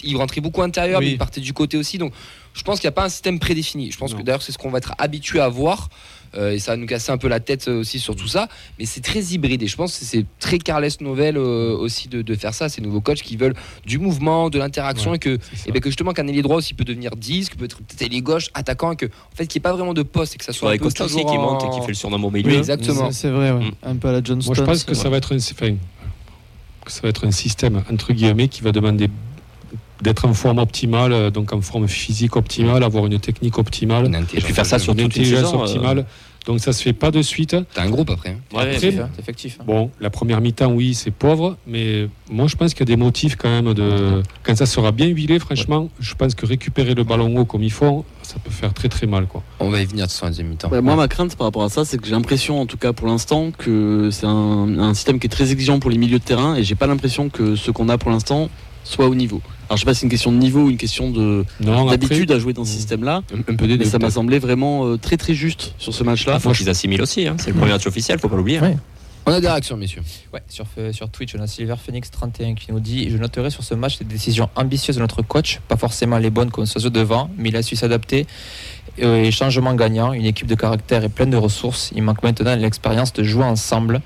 il 0.05 0.17
rentrait 0.17 0.41
beaucoup 0.41 0.63
intérieur, 0.63 0.99
Oui. 1.01 1.07
mais 1.07 1.13
il 1.13 1.19
partait 1.19 1.41
du 1.41 1.53
côté 1.53 1.77
aussi. 1.77 1.99
Donc 1.99 2.13
je 2.55 2.63
pense 2.63 2.81
qu'il 2.81 2.87
n'y 2.89 2.93
a 2.93 2.93
pas 2.93 3.05
un 3.05 3.09
système 3.09 3.39
prédéfini. 3.39 3.91
Je 3.93 3.99
pense 3.99 4.13
Non. 4.13 4.19
que 4.19 4.23
d'ailleurs 4.23 4.43
c'est 4.43 4.53
ce 4.53 4.59
qu'on 4.59 4.71
va 4.71 4.79
être 4.79 4.95
habitué 4.99 5.41
à 5.41 5.49
voir. 5.49 5.89
Euh, 6.35 6.53
et 6.53 6.59
ça 6.59 6.73
va 6.73 6.77
nous 6.77 6.87
casser 6.87 7.13
un 7.13 7.19
peu 7.19 7.29
la 7.29 7.41
tête 7.41 7.69
euh, 7.69 7.81
aussi 7.81 7.99
sur 8.01 8.17
tout 8.17 8.29
ça, 8.29 8.49
mais 8.79 8.85
c'est 8.87 9.01
très 9.01 9.21
hybride 9.21 9.63
et 9.63 9.67
je 9.67 9.77
pense 9.77 9.99
que 9.99 10.05
c'est 10.05 10.25
très 10.41 10.59
Carles 10.59 10.89
Novel 11.01 11.37
euh, 11.37 11.77
aussi 11.77 12.09
de, 12.09 12.23
de 12.23 12.35
faire 12.35 12.55
ça, 12.55 12.69
ces 12.69 12.81
nouveaux 12.81 13.01
coachs 13.01 13.23
qui 13.23 13.37
veulent 13.37 13.55
du 13.87 13.99
mouvement, 13.99 14.51
de 14.51 14.59
l'interaction 14.59 15.11
Ouais, 15.11 15.17
et 15.17 15.21
que 15.21 15.39
et 15.67 15.73
ben 15.73 15.81
que 15.81 15.89
justement 15.91 16.13
qu'un 16.13 16.27
ailier 16.27 16.43
droit 16.43 16.57
aussi 16.57 16.75
peut 16.75 16.85
devenir 16.85 17.17
10, 17.17 17.51
que 17.51 17.57
peut 17.57 17.65
être 17.67 17.79
peut-être 17.79 18.03
ailier 18.03 18.21
gauche, 18.23 18.49
attaquant, 18.55 18.93
et 18.93 18.97
que 18.97 19.07
en 19.07 19.37
fait 19.37 19.47
qu'il 19.47 19.59
n'y 19.59 19.63
ait 19.63 19.69
pas 19.71 19.73
vraiment 19.73 19.95
de 19.95 20.03
poste 20.03 20.35
et 20.35 20.39
que 20.39 20.45
ça 20.45 20.53
soit 20.53 20.69
soit 20.69 20.75
un 20.75 20.79
peu 20.79 20.91
toujours 20.93 21.31
qui 21.31 21.37
en- 21.37 21.41
monte 21.53 21.65
et 21.65 21.71
qui 21.71 21.81
fait 21.81 21.89
le 21.89 21.95
surnom 21.95 22.23
au 22.25 22.31
Oui, 22.31 22.43
milieu. 22.43 22.57
exactement. 22.59 23.11
C'est 23.13 23.21
c'est 23.23 23.31
vrai, 23.31 23.51
ouais. 23.53 23.65
Mm. 23.65 23.71
un 23.85 23.97
peu 23.97 24.09
à 24.09 24.13
la 24.13 24.23
Johnston. 24.23 24.47
Moi, 24.53 24.55
je 24.57 24.63
pense 24.63 24.85
que 24.85 24.95
ça 24.95 25.09
va 25.09 25.17
être 25.19 25.35
un, 25.35 25.39
enfin, 25.39 25.75
que 26.85 26.93
ça 26.93 27.01
va 27.03 27.09
être 27.09 27.27
un 27.27 27.31
système 27.31 27.83
entre 27.91 28.13
guillemets 28.13 28.49
qui 28.49 28.63
va 28.63 28.73
demander 28.73 29.09
d'être 30.03 30.27
en 30.27 30.35
forme 30.35 30.59
optimale, 30.59 31.13
euh, 31.13 31.31
donc 31.31 31.53
en 31.53 31.61
forme 31.61 31.89
physique 31.89 32.37
optimale, 32.37 32.83
avoir 32.85 33.07
une 33.07 33.19
technique 33.19 33.59
optimale, 33.59 34.07
Une 34.07 34.15
Et 34.15 34.41
puis 34.41 34.53
faire 34.53 34.67
ça 34.67 34.79
sur 34.79 34.93
une 34.93 34.99
toute 35.05 35.17
une 35.17 35.23
intelligence 35.23 35.53
euh, 35.55 35.57
optimale. 35.59 36.07
Donc 36.47 36.61
ça 36.61 36.73
se 36.73 36.81
fait 36.81 36.93
pas 36.93 37.11
de 37.11 37.23
suite. 37.23 37.57
T'as 37.75 37.83
un 37.83 37.91
groupe 37.91 38.09
après. 38.09 38.29
hein. 38.31 38.37
ouais, 38.57 38.61
Après, 38.63 38.77
Effectif, 38.77 39.01
hein, 39.01 39.11
effectif. 39.19 39.57
hein. 39.61 39.65
Bon, 39.67 39.91
la 40.01 40.11
première 40.11 40.41
mi-temps, 40.41 40.71
oui, 40.71 40.95
c'est 40.95 41.11
pauvre, 41.11 41.57
mais 41.67 42.09
moi 42.31 42.47
je 42.47 42.55
pense 42.55 42.73
qu'il 42.73 42.89
y 42.89 42.93
a 42.93 42.95
des 42.95 43.03
motifs 43.03 43.35
quand 43.35 43.49
même 43.49 43.75
de. 43.75 44.23
Quand 44.45 44.55
ça 44.57 44.65
sera 44.67 44.93
bien 44.93 45.07
huilé, 45.09 45.41
franchement, 45.41 45.89
je 45.99 46.15
pense 46.15 46.37
que 46.37 46.47
récupérer 46.47 46.95
le 46.95 47.03
ballon 47.03 47.37
haut 47.37 47.45
comme 47.47 47.65
il 47.65 47.73
faut, 47.73 48.05
ça 48.23 48.37
peut 48.39 48.53
faire 48.53 48.73
très 48.75 48.89
très 48.89 49.09
mal, 49.09 49.27
quoi. 49.27 49.43
On 49.59 49.71
va 49.71 49.81
y 49.81 49.87
venir 49.87 50.05
de 50.07 50.11
toute 50.11 50.13
façon 50.13 50.27
deuxième 50.29 50.47
mi-temps. 50.47 50.69
Ouais, 50.71 50.81
moi, 50.81 50.95
ma 50.95 51.09
crainte 51.09 51.35
par 51.35 51.49
rapport 51.49 51.65
à 51.65 51.69
ça, 51.69 51.85
c'est 51.85 51.99
que 51.99 52.07
j'ai 52.07 52.13
l'impression, 52.13 52.61
en 52.61 52.67
tout 52.67 52.77
cas 52.77 52.93
pour 52.93 53.09
l'instant, 53.09 53.51
que 53.51 54.11
c'est 54.13 54.27
un, 54.27 54.79
un 54.79 54.95
système 54.95 55.19
qui 55.19 55.27
est 55.27 55.31
très 55.31 55.51
exigeant 55.51 55.81
pour 55.81 55.91
les 55.91 55.99
milieux 55.99 56.21
de 56.21 56.25
terrain 56.25 56.55
et 56.55 56.63
j'ai 56.63 56.77
pas 56.77 56.87
l'impression 56.87 57.29
que 57.29 57.57
ce 57.57 57.73
qu'on 57.73 57.89
a 57.89 57.99
pour 57.99 58.13
l'instant 58.13 58.51
soit 58.89 59.07
au 59.07 59.15
niveau. 59.15 59.41
Alors, 59.69 59.77
je 59.77 59.81
sais 59.83 59.85
pas 59.87 59.95
si 59.95 60.01
c'est 60.01 60.07
une 60.07 60.11
question 60.11 60.31
de 60.33 60.37
niveau 60.37 60.63
ou 60.65 60.71
une 60.71 60.77
question 60.77 61.11
de 61.11 61.45
d'habitude 61.91 62.31
à 62.33 62.39
jouer 62.39 62.53
dans 62.53 62.65
ce 62.65 62.73
système-là, 62.73 63.23
un, 63.35 63.53
un 63.53 63.57
peu 63.57 63.67
des 63.67 63.77
mais 63.77 63.85
ça 63.85 63.99
m'a 63.99 64.11
semblé 64.11 64.39
vraiment 64.39 64.87
euh, 64.87 64.97
très 64.97 65.17
très 65.17 65.35
juste 65.35 65.75
sur 65.79 65.93
ce 65.93 66.05
match-là. 66.05 66.35
Il 66.35 66.41
faut 66.41 66.53
qu'ils 66.53 66.69
assimilent 66.71 67.03
aussi. 67.03 67.27
hein. 67.27 67.37
C'est 67.39 67.51
le 67.51 67.57
premier 67.57 67.73
match 67.73 67.87
officiel, 67.87 68.19
faut 68.19 68.29
pas 68.29 68.37
l'oublier. 68.37 68.61
Ouais. 68.61 68.77
On 69.29 69.33
a 69.33 69.41
des 69.41 69.49
réactions, 69.49 69.77
messieurs. 69.77 70.03
Ouais, 70.33 70.41
sur, 70.49 70.67
euh, 70.79 70.93
sur 70.93 71.09
Twitch, 71.11 71.35
on 71.37 71.41
a 71.43 71.49
Silver 71.49 71.75
Phoenix 71.85 72.13
31 72.13 72.55
qui 72.55 72.71
nous 72.71 72.79
dit 72.79 73.11
Je 73.11 73.17
noterai 73.17 73.51
sur 73.51 73.65
ce 73.65 73.75
match 73.75 73.99
des 73.99 74.05
décisions 74.05 74.49
ambitieuses 74.55 74.95
de 74.97 75.01
notre 75.01 75.23
coach, 75.23 75.59
pas 75.67 75.77
forcément 75.77 76.19
les 76.19 76.31
bonnes 76.31 76.53
comme 76.53 76.65
Soso 76.65 76.89
devant, 76.91 77.29
mais 77.37 77.49
il 77.49 77.57
a 77.57 77.63
su 77.63 77.75
s'adapter. 77.75 78.25
Euh, 79.03 79.25
Et 79.25 79.33
changement 79.33 79.75
gagnant, 79.75 80.13
une 80.13 80.25
équipe 80.27 80.47
de 80.47 80.55
caractère 80.55 81.03
et 81.03 81.09
pleine 81.09 81.31
de 81.31 81.37
ressources. 81.37 81.91
Il 81.97 82.05
manque 82.05 82.23
maintenant 82.23 82.55
l'expérience 82.55 83.13
de 83.13 83.25
jouer 83.25 83.43
ensemble. 83.45 84.01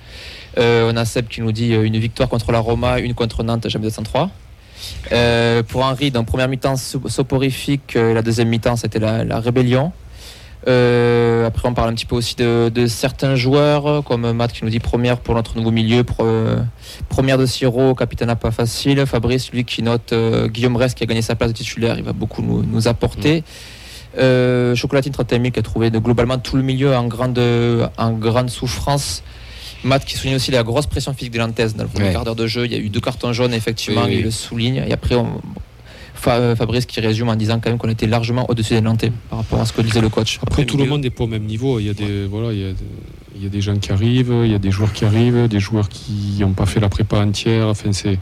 Euh, 0.56 0.90
on 0.90 0.96
a 0.96 1.04
Seb 1.04 1.28
qui 1.28 1.42
nous 1.42 1.52
dit 1.52 1.74
une 1.74 1.98
victoire 1.98 2.30
contre 2.30 2.50
la 2.50 2.58
Roma, 2.60 2.98
une 2.98 3.12
contre 3.14 3.42
Nantes, 3.44 3.68
jamais 3.68 3.84
203. 3.84 4.30
Euh, 5.12 5.62
pour 5.62 5.82
Henri, 5.84 6.10
dans 6.10 6.24
première 6.24 6.48
mi-temps 6.48 6.76
so- 6.76 7.08
soporifique, 7.08 7.96
euh, 7.96 8.14
la 8.14 8.22
deuxième 8.22 8.48
mi-temps 8.48 8.76
c'était 8.76 8.98
la, 8.98 9.24
la 9.24 9.40
rébellion. 9.40 9.92
Euh, 10.68 11.46
après, 11.46 11.66
on 11.68 11.72
parle 11.72 11.88
un 11.88 11.94
petit 11.94 12.04
peu 12.04 12.16
aussi 12.16 12.36
de, 12.36 12.70
de 12.72 12.86
certains 12.86 13.34
joueurs, 13.34 14.04
comme 14.04 14.30
Matt 14.32 14.52
qui 14.52 14.62
nous 14.62 14.70
dit 14.70 14.78
première 14.78 15.16
pour 15.16 15.34
notre 15.34 15.56
nouveau 15.56 15.70
milieu, 15.70 16.04
euh, 16.20 16.58
première 17.08 17.38
de 17.38 17.46
Siro, 17.46 17.94
capitaine 17.94 18.28
à 18.28 18.36
pas 18.36 18.50
facile. 18.50 19.06
Fabrice, 19.06 19.50
lui, 19.52 19.64
qui 19.64 19.82
note 19.82 20.12
Guillaume 20.48 20.76
Rest 20.76 20.98
qui 20.98 21.04
a 21.04 21.06
gagné 21.06 21.22
sa 21.22 21.34
place 21.34 21.52
de 21.52 21.56
titulaire, 21.56 21.96
il 21.96 22.04
va 22.04 22.12
beaucoup 22.12 22.42
nous, 22.42 22.62
nous 22.62 22.88
apporter. 22.88 23.42
Euh, 24.18 24.74
Chocolatine 24.74 25.12
31 25.12 25.38
000 25.38 25.50
qui 25.52 25.60
a 25.60 25.62
trouvé 25.62 25.88
de, 25.90 25.98
globalement 25.98 26.36
tout 26.36 26.56
le 26.56 26.62
milieu 26.62 26.94
en 26.94 27.04
grande, 27.06 27.40
en 27.96 28.10
grande 28.12 28.50
souffrance. 28.50 29.22
Matt 29.84 30.04
qui 30.04 30.14
souligne 30.16 30.36
aussi 30.36 30.50
la 30.50 30.62
grosse 30.62 30.86
pression 30.86 31.14
physique 31.14 31.32
des 31.32 31.38
Lantaises 31.38 31.74
dans 31.74 31.84
le 31.84 31.88
premier 31.88 32.06
Ouais. 32.08 32.12
quart 32.12 32.24
d'heure 32.24 32.36
de 32.36 32.46
jeu. 32.46 32.66
Il 32.66 32.72
y 32.72 32.74
a 32.74 32.78
eu 32.78 32.88
deux 32.90 33.00
cartons 33.00 33.32
jaunes, 33.32 33.54
effectivement, 33.54 34.02
Oui, 34.04 34.10
oui. 34.10 34.16
il 34.18 34.24
le 34.24 34.30
souligne. 34.30 34.84
Et 34.86 34.92
après, 34.92 35.14
on- 35.14 35.40
Fa- 36.14 36.54
Fabrice 36.54 36.84
qui 36.84 37.00
résume 37.00 37.30
en 37.30 37.34
disant 37.36 37.60
quand 37.60 37.70
même 37.70 37.78
qu'on 37.78 37.88
était 37.88 38.06
largement 38.06 38.44
au-dessus 38.50 38.74
des 38.74 38.82
Nantais 38.82 39.10
par 39.30 39.38
rapport 39.38 39.58
à 39.58 39.64
ce 39.64 39.72
que 39.72 39.80
disait 39.80 40.02
le 40.02 40.10
coach. 40.10 40.38
Après, 40.42 40.66
tout 40.66 40.76
le 40.76 40.84
monde 40.84 41.00
n'est 41.00 41.08
pas 41.08 41.24
au 41.24 41.28
même 41.28 41.44
niveau. 41.44 41.80
Il 41.80 41.86
y 41.86 41.88
a 41.88 41.94
des, 41.94 42.26
voilà, 42.26 42.52
il 42.52 42.58
y 42.60 42.64
a, 42.64 42.72
des- 42.72 42.84
il 43.36 43.42
y 43.42 43.46
a 43.46 43.48
des 43.48 43.62
gens 43.62 43.74
qui 43.78 43.90
arrivent, 43.90 44.34
il 44.44 44.50
y 44.50 44.54
a 44.54 44.58
des 44.58 44.70
joueurs 44.70 44.92
qui 44.92 45.06
arrivent, 45.06 45.48
des 45.48 45.60
joueurs 45.60 45.88
qui 45.88 46.36
n'ont 46.40 46.52
pas 46.52 46.66
fait 46.66 46.78
la 46.78 46.90
prépa 46.90 47.16
entière. 47.20 47.68
Enfin, 47.68 47.92
c'est, 47.92 48.18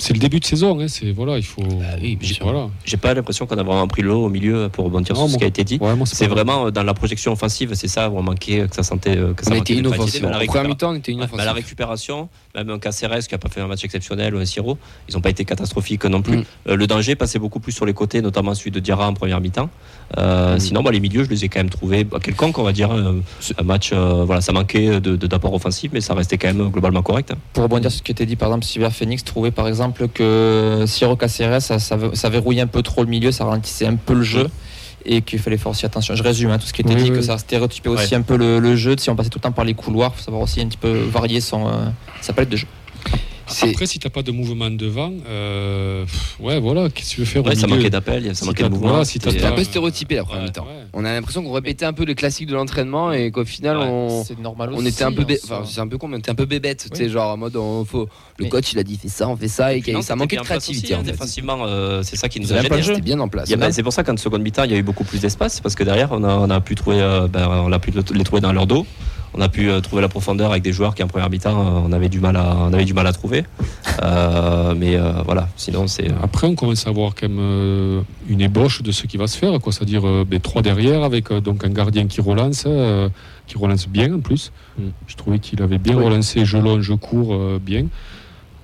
c'est 0.00 0.12
le 0.12 0.18
début 0.18 0.40
de 0.40 0.44
saison. 0.44 0.80
Hein, 0.80 0.86
c'est 0.88 1.12
voilà, 1.12 1.36
il 1.38 1.44
faut. 1.44 1.62
Bah 1.62 1.84
oui, 2.00 2.18
voilà. 2.40 2.68
J'ai 2.84 2.96
pas 2.96 3.14
l'impression 3.14 3.46
qu'on 3.46 3.56
a 3.58 3.62
vraiment 3.62 3.86
pris 3.86 4.02
l'eau 4.02 4.24
au 4.24 4.28
milieu 4.28 4.68
pour 4.72 4.86
rebondir 4.86 5.14
Non, 5.14 5.26
sur 5.26 5.34
ce 5.34 5.38
qui 5.38 5.44
a 5.44 5.46
été 5.48 5.62
dit. 5.64 5.78
Ouais, 5.80 5.92
C'est 6.04 6.26
vraiment 6.26 6.66
euh, 6.66 6.70
dans 6.70 6.82
la 6.82 6.94
projection 6.94 7.32
offensive, 7.32 7.70
c'est 7.74 7.88
ça 7.88 8.08
où 8.10 8.18
on 8.18 8.22
manquait, 8.22 8.66
que 8.68 8.74
ça 8.74 8.82
sentait. 8.82 9.16
euh, 9.16 9.34
Que 9.34 9.44
ça 9.44 9.52
On 9.52 9.54
était 9.56 9.74
inoffensif. 9.74 10.24
En 10.24 10.30
la 10.30 10.64
mi-temps, 10.64 10.90
on 10.90 10.94
était 10.96 11.12
mais 11.12 11.22
à 11.22 11.26
la 11.26 11.30
inoffensif. 11.34 11.52
récupération, 11.54 12.28
même 12.54 12.70
un 12.70 12.78
Caceres 12.78 13.26
qui 13.28 13.34
a 13.34 13.38
pas 13.38 13.48
fait 13.48 13.60
un 13.60 13.66
match 13.66 13.84
exceptionnel 13.84 14.34
ou 14.34 14.38
un 14.38 14.44
Siro, 14.44 14.78
ils 15.08 15.14
n'ont 15.14 15.20
pas 15.20 15.30
été 15.30 15.44
catastrophiques 15.44 16.04
non 16.06 16.22
plus. 16.22 16.38
Mm. 16.38 16.44
Euh, 16.68 16.76
le 16.76 16.86
danger 16.86 17.14
passait 17.14 17.38
beaucoup 17.38 17.60
plus 17.60 17.72
sur 17.72 17.86
les 17.86 17.94
côtés, 17.94 18.22
notamment 18.22 18.54
celui 18.54 18.70
de 18.70 18.80
Diarra 18.80 19.08
en 19.08 19.14
première 19.14 19.40
mi-temps. 19.40 19.68
Euh, 20.18 20.56
Mm. 20.56 20.60
Sinon, 20.60 20.82
bah, 20.82 20.90
les 20.90 21.00
milieux, 21.00 21.24
je 21.24 21.28
les 21.30 21.44
ai 21.44 21.48
quand 21.48 21.60
même 21.60 21.70
trouvés 21.70 22.04
bah, 22.04 22.18
quelconques, 22.22 22.58
on 22.58 22.62
va 22.62 22.72
dire. 22.72 22.90
euh, 22.92 23.20
un 23.58 23.62
match, 23.62 23.90
euh, 23.92 24.24
voilà, 24.24 24.40
ça 24.40 24.52
manquait 24.52 25.00
de, 25.00 25.16
d'apport 25.16 25.52
offensif, 25.54 25.90
mais 25.92 26.00
ça 26.00 26.14
restait 26.14 26.38
quand 26.38 26.48
même 26.52 26.68
globalement 26.70 27.02
correct. 27.02 27.30
hein. 27.32 27.38
Pour 27.52 27.62
rebondir 27.64 27.90
sur 27.90 27.98
ce 27.98 28.02
qui 28.02 28.12
était 28.12 28.26
dit, 28.26 28.36
par 28.36 28.48
exemple, 28.48 28.64
Silver 28.64 28.90
Phoenix 28.90 29.24
trouvait 29.24 29.50
par 29.50 29.68
exemple 29.68 29.89
que 29.92 30.84
Siro 30.86 31.16
Caceres, 31.16 31.60
ça, 31.62 31.78
ça, 31.78 31.96
ça 32.12 32.28
verrouillait 32.28 32.62
un 32.62 32.66
peu 32.66 32.82
trop 32.82 33.02
le 33.02 33.08
milieu, 33.10 33.32
ça 33.32 33.44
ralentissait 33.44 33.86
un 33.86 33.96
peu 33.96 34.14
le 34.14 34.22
jeu. 34.22 34.48
Et 35.06 35.22
qu'il 35.22 35.38
fallait 35.38 35.56
faire 35.56 35.68
aussi 35.72 35.86
attention. 35.86 36.14
Je 36.14 36.22
résume 36.22 36.50
hein, 36.50 36.58
tout 36.58 36.66
ce 36.66 36.74
qui 36.74 36.82
était 36.82 36.94
Oui, 36.94 37.04
dit, 37.04 37.10
oui. 37.10 37.16
que 37.16 37.22
ça 37.22 37.38
stéréotypait 37.38 37.88
aussi 37.88 38.14
un 38.14 38.20
peu 38.20 38.36
le, 38.36 38.58
le 38.58 38.76
jeu. 38.76 38.96
Si 38.98 39.08
on 39.08 39.16
passait 39.16 39.30
tout 39.30 39.38
le 39.38 39.42
temps 39.42 39.50
par 39.52 39.64
les 39.64 39.72
couloirs, 39.72 40.12
il 40.14 40.18
faut 40.18 40.24
savoir 40.24 40.42
aussi 40.42 40.60
un 40.60 40.66
petit 40.66 40.76
peu 40.76 40.92
varier 40.92 41.40
son, 41.40 41.68
euh, 41.68 41.72
sa 42.20 42.34
palette 42.34 42.50
de 42.50 42.56
jeu. 42.58 42.66
Après, 43.62 43.86
si 43.86 43.98
t'as 43.98 44.10
pas 44.10 44.22
de 44.22 44.30
mouvement 44.32 44.70
devant, 44.70 45.12
euh, 45.28 46.04
ouais, 46.40 46.60
voilà, 46.60 46.88
qu'est-ce 46.90 47.10
que 47.10 47.14
tu 47.16 47.20
veux 47.20 47.26
faire 47.26 47.44
Ouais, 47.44 47.52
au 47.52 47.54
ça 47.58 47.66
milieu 47.66 47.78
manquait 47.78 47.90
d'appel, 47.90 48.24
ça 48.28 48.34
Si 48.34 48.44
manquait 48.46 48.62
de 48.64 48.68
mouvement. 48.68 48.88
voilà, 48.90 49.04
si 49.04 49.14
c'était- 49.14 49.26
t'as 49.26 49.32
C'était 49.32 49.46
un 49.46 49.52
peu 49.52 49.64
stéréotypé 49.64 50.14
la 50.16 50.24
première 50.24 50.42
Ouais, 50.42 50.46
mi-temps. 50.48 50.62
ouais. 50.64 50.84
On 50.92 51.04
a 51.04 51.12
l'impression 51.12 51.42
qu'on 51.42 51.52
répétait 51.52 51.84
un 51.84 51.92
peu 51.92 52.04
le 52.04 52.14
classique 52.14 52.46
de 52.48 52.54
l'entraînement 52.54 53.12
et 53.12 53.30
qu'au 53.30 53.44
final, 53.44 53.78
Ouais. 53.78 53.84
on, 53.86 54.24
C'est 54.24 54.38
normal 54.38 54.70
on 54.72 54.78
aussi, 54.78 54.88
était 54.88 55.04
un 55.04 55.12
peu, 55.12 55.22
hein, 55.28 55.34
enfin, 55.44 55.62
c'est 55.66 55.80
un 55.80 55.88
peu 55.88 55.98
con, 55.98 56.08
mais 56.08 56.16
on 56.16 56.18
était 56.18 56.30
un 56.30 56.34
peu 56.34 56.44
bébête, 56.46 56.88
tu 56.90 56.96
sais, 56.96 57.04
Oui. 57.04 57.10
genre 57.10 57.32
en 57.32 57.36
mode, 57.36 57.56
on, 57.56 57.84
faut, 57.84 58.08
le 58.38 58.44
Mais- 58.44 58.48
coach 58.50 58.72
il 58.72 58.78
a 58.78 58.82
dit 58.82 58.96
fais 58.96 59.08
ça, 59.08 59.28
on 59.28 59.36
fait 59.36 59.48
ça, 59.48 59.74
et, 59.74 59.82
ça 60.02 60.16
manquait 60.16 60.36
de 60.36 60.42
créativité 60.42 60.94
hein. 60.94 61.02
Défensivement, 61.04 61.58
euh, 61.66 62.02
c'est 62.02 62.16
ça 62.16 62.28
qui 62.28 62.40
nous 62.40 62.52
a 62.52 62.62
gêné. 62.62 62.82
C'était 62.82 63.00
bien 63.00 63.20
en 63.20 63.28
place. 63.28 63.50
Ben, 63.50 63.72
c'est 63.72 63.82
pour 63.82 63.92
ça 63.92 64.02
qu'en 64.04 64.16
seconde 64.16 64.42
mi-temps, 64.42 64.64
il 64.64 64.70
y 64.70 64.74
a 64.74 64.78
eu 64.78 64.82
beaucoup 64.82 65.04
plus 65.04 65.20
d'espace 65.20 65.60
parce 65.60 65.74
que 65.74 65.84
derrière, 65.84 66.08
on 66.12 66.24
a, 66.24 66.34
on 66.34 66.50
a 66.50 66.60
pu 66.60 66.74
trouver, 66.74 67.00
euh, 67.00 67.28
ben, 67.28 67.46
on 67.48 67.72
a 67.72 67.78
pu 67.78 67.90
le- 67.90 68.02
les 68.14 68.24
trouver 68.24 68.40
dans 68.40 68.52
leur 68.52 68.66
dos. 68.66 68.86
On 69.32 69.40
a 69.40 69.48
pu 69.48 69.70
euh, 69.70 69.80
trouver 69.80 70.02
la 70.02 70.08
profondeur 70.08 70.50
avec 70.50 70.62
des 70.64 70.72
joueurs 70.72 70.94
qui 70.94 71.02
en 71.04 71.06
première 71.06 71.30
mi-temps, 71.30 71.50
euh, 71.60 71.80
on 71.86 71.92
avait 71.92 72.08
du 72.08 72.18
mal 72.20 72.36
à, 72.36 72.56
on 72.56 72.72
avait 72.72 72.84
du 72.84 72.94
mal 72.94 73.06
à 73.06 73.12
trouver. 73.12 73.44
Euh, 74.02 74.74
mais 74.76 74.96
euh, 74.96 75.22
voilà, 75.24 75.48
sinon 75.56 75.86
c'est. 75.86 76.08
Après, 76.22 76.46
on 76.46 76.54
commence 76.54 76.86
à 76.86 76.90
avoir 76.90 77.14
quand 77.14 77.28
même 77.28 77.38
euh, 77.38 78.00
une 78.28 78.40
ébauche 78.40 78.82
de 78.82 78.90
ce 78.92 79.06
qui 79.06 79.16
va 79.16 79.26
se 79.26 79.36
faire, 79.38 79.58
quoi. 79.60 79.72
C'est-à-dire 79.72 80.06
euh, 80.06 80.24
ben, 80.28 80.40
trois 80.40 80.62
derrière 80.62 81.02
avec 81.04 81.30
euh, 81.30 81.40
donc 81.40 81.64
un 81.64 81.68
gardien 81.70 82.06
qui 82.06 82.20
relance, 82.20 82.64
euh, 82.66 83.08
qui 83.46 83.56
relance 83.58 83.86
bien 83.88 84.14
en 84.14 84.20
plus. 84.20 84.52
Mm. 84.78 84.82
Je 85.06 85.16
trouvais 85.16 85.38
qu'il 85.38 85.62
avait 85.62 85.78
bien 85.78 85.96
Oui. 85.96 86.04
relancé, 86.04 86.44
je 86.44 86.56
longe, 86.56 86.82
je 86.82 86.94
cours 86.94 87.34
euh, 87.34 87.60
bien. 87.64 87.86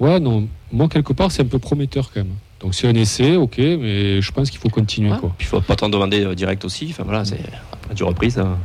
Ouais, 0.00 0.20
non, 0.20 0.46
moi 0.72 0.88
quelque 0.88 1.12
part 1.12 1.31
c'est 1.33 1.42
un 1.42 1.46
peu 1.46 1.59
prometteur 1.59 2.11
quand 2.12 2.20
même. 2.20 2.35
Donc 2.61 2.74
c'est 2.74 2.88
un 2.88 2.94
essai, 2.94 3.37
ok, 3.37 3.59
mais 3.59 4.20
je 4.20 4.33
pense 4.33 4.50
qu'il 4.50 4.59
faut 4.59 4.68
continuer, 4.70 5.12
Ouais. 5.12 5.18
quoi. 5.18 5.33
Puis 5.38 5.46
il 5.46 5.48
faut 5.50 5.61
pas 5.61 5.76
t'en 5.76 5.88
demander 5.90 6.24
euh, 6.24 6.35
direct 6.35 6.64
aussi. 6.64 6.88
Enfin 6.90 7.05
voilà, 7.05 7.24
c'est 7.24 7.38
après 7.72 7.94
du 7.94 8.02
reprise, 8.02 8.35
ça, 8.35 8.59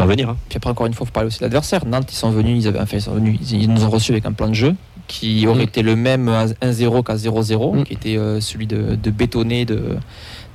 va 0.00 0.06
venir. 0.06 0.28
hein. 0.30 0.36
Puis 0.48 0.56
après, 0.56 0.70
encore 0.70 0.86
une 0.86 0.94
fois, 0.94 1.04
il 1.04 1.08
faut 1.08 1.12
parler 1.12 1.28
aussi 1.28 1.38
de 1.38 1.44
l'adversaire. 1.44 1.84
Nantes, 1.86 2.08
ils 2.12 2.16
sont 2.16 2.30
venus, 2.30 2.64
ils, 2.64 2.68
avaient, 2.68 2.80
enfin, 2.80 2.96
ils, 2.96 3.02
sont 3.02 3.14
venus 3.14 3.38
ils, 3.50 3.62
ils 3.62 3.70
nous 3.72 3.84
ont 3.84 3.90
reçus 3.90 4.12
avec 4.12 4.26
un 4.26 4.32
plan 4.32 4.48
de 4.48 4.54
jeu 4.54 4.74
qui 5.08 5.46
aurait 5.46 5.60
Mm. 5.60 5.68
été 5.68 5.82
le 5.82 5.94
même 5.96 6.28
à 6.28 6.46
1-0 6.62 7.02
qu'à 7.04 7.14
0-0, 7.16 7.76
Mm. 7.80 7.84
qui 7.84 7.92
était 7.92 8.16
euh, 8.16 8.40
celui 8.40 8.66
de, 8.66 8.96
de 8.96 9.10
bétonner, 9.10 9.64
de, 9.64 9.96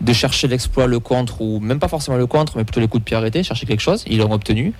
de 0.02 0.14
chercher 0.14 0.48
l'exploit, 0.48 0.88
le 0.88 1.00
contre, 1.00 1.42
ou 1.42 1.60
même 1.60 1.80
pas 1.80 1.88
forcément 1.88 2.18
le 2.18 2.28
contre, 2.28 2.58
mais 2.58 2.64
plutôt 2.64 2.80
les 2.82 2.88
coups 2.88 3.02
de 3.04 3.06
pied 3.06 3.16
arrêtés, 3.16 3.44
chercher 3.44 3.66
quelque 3.66 3.80
chose. 3.82 4.04
Ils 4.08 4.18
l'ont 4.18 4.32
obtenu. 4.32 4.74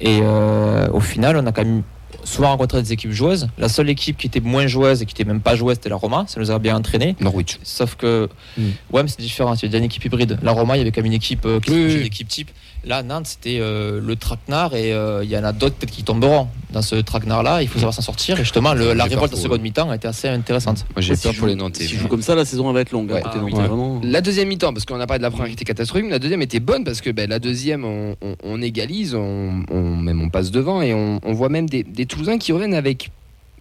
Et 0.00 0.20
euh, 0.22 0.88
au 0.92 1.00
final, 1.00 1.36
on 1.36 1.46
a 1.46 1.52
quand 1.52 1.64
même 1.64 1.82
souvent 2.24 2.48
rencontré 2.50 2.80
des 2.82 2.92
équipes 2.92 3.12
joueuses. 3.12 3.48
La 3.58 3.68
seule 3.68 3.88
équipe 3.90 4.16
qui 4.16 4.26
était 4.26 4.40
moins 4.40 4.66
joueuse 4.66 5.02
et 5.02 5.06
qui 5.06 5.12
était 5.14 5.24
même 5.24 5.40
pas 5.40 5.56
joueuse, 5.56 5.74
c'était 5.76 5.88
la 5.90 5.96
Roma. 5.96 6.24
Ça 6.26 6.40
nous 6.40 6.50
a 6.50 6.58
bien 6.58 6.76
entraîné. 6.76 7.16
Norwich. 7.20 7.58
Sauf 7.62 7.94
que, 7.96 8.28
Mm. 8.58 8.62
ouais, 8.92 9.02
mais 9.02 9.08
c'est 9.08 9.20
différent. 9.20 9.54
Il 9.62 9.70
y 9.70 9.74
a 9.74 9.78
une 9.78 9.84
équipe 9.84 10.04
hybride. 10.04 10.38
La 10.42 10.52
Roma, 10.52 10.76
il 10.76 10.78
y 10.78 10.82
avait 10.82 10.90
quand 10.92 11.00
même 11.02 11.06
une 11.06 11.12
équipe 11.16 11.44
euh, 11.46 11.60
qui 11.60 11.70
Oui, 11.70 11.84
oui. 11.88 12.02
d'équipe 12.04 12.28
type. 12.28 12.50
Là, 12.86 13.02
Nantes, 13.02 13.26
c'était 13.26 13.58
euh, 13.60 14.00
le 14.04 14.16
traquenard 14.16 14.74
et 14.74 14.92
euh, 14.92 15.24
il 15.24 15.30
y 15.30 15.36
en 15.38 15.44
a 15.44 15.52
d'autres 15.52 15.74
peut-être 15.76 15.90
qui 15.92 16.02
tomberont 16.04 16.48
dans 16.70 16.82
ce 16.82 16.96
traquenard-là. 16.96 17.62
Il 17.62 17.68
faut 17.68 17.78
savoir 17.78 17.94
s'en 17.94 18.02
sortir. 18.02 18.36
Et 18.38 18.42
justement, 18.42 18.74
le- 18.74 18.92
la 18.92 19.04
révolte 19.04 19.30
pour 19.32 19.40
seconde 19.40 19.62
mi-temps 19.62 19.88
a 19.90 19.96
été 19.96 20.06
assez 20.08 20.28
intéressante. 20.28 20.84
Moi 20.94 21.00
j'ai 21.00 21.14
peur 21.16 21.32
si 21.32 21.38
pour 21.38 21.46
les 21.46 21.54
Nantais. 21.54 21.84
Si 21.84 21.94
je 21.94 22.00
joue 22.00 22.08
comme 22.08 22.22
ça, 22.22 22.34
la 22.34 22.44
saison 22.44 22.68
elle 22.68 22.74
va 22.74 22.80
être 22.82 22.90
longue. 22.92 23.10
Ouais. 23.10 23.22
côté 23.22 23.36
Ah, 23.36 23.38
Nantes, 23.38 23.50
oui. 23.52 23.58
vraiment. 23.58 24.00
La 24.04 24.20
deuxième 24.20 24.48
mi-temps, 24.48 24.72
parce 24.72 24.84
qu'on 24.84 25.00
a 25.00 25.06
parlé 25.06 25.18
de 25.18 25.22
la 25.22 25.30
première 25.30 25.46
qui 25.48 25.54
était 25.54 25.64
catastrophique, 25.64 26.04
mais 26.06 26.12
la 26.12 26.18
deuxième 26.18 26.42
était 26.42 26.60
bonne 26.60 26.84
parce 26.84 27.00
que 27.00 27.10
ben, 27.10 27.28
la 27.30 27.38
deuxième, 27.38 27.84
on, 27.84 28.16
on- 28.22 28.36
on 28.42 28.60
égalise, 28.60 29.14
on, 29.14 29.62
on- 29.70 29.96
même 29.96 30.20
on 30.20 30.28
passe 30.28 30.50
devant 30.50 30.82
et 30.82 30.92
on, 30.92 31.20
on 31.22 31.32
voit 31.32 31.48
même 31.48 31.68
des, 31.68 31.84
des 31.84 32.06
Toulousains 32.06 32.38
qui 32.38 32.52
reviennent 32.52 32.74
avec 32.74 33.10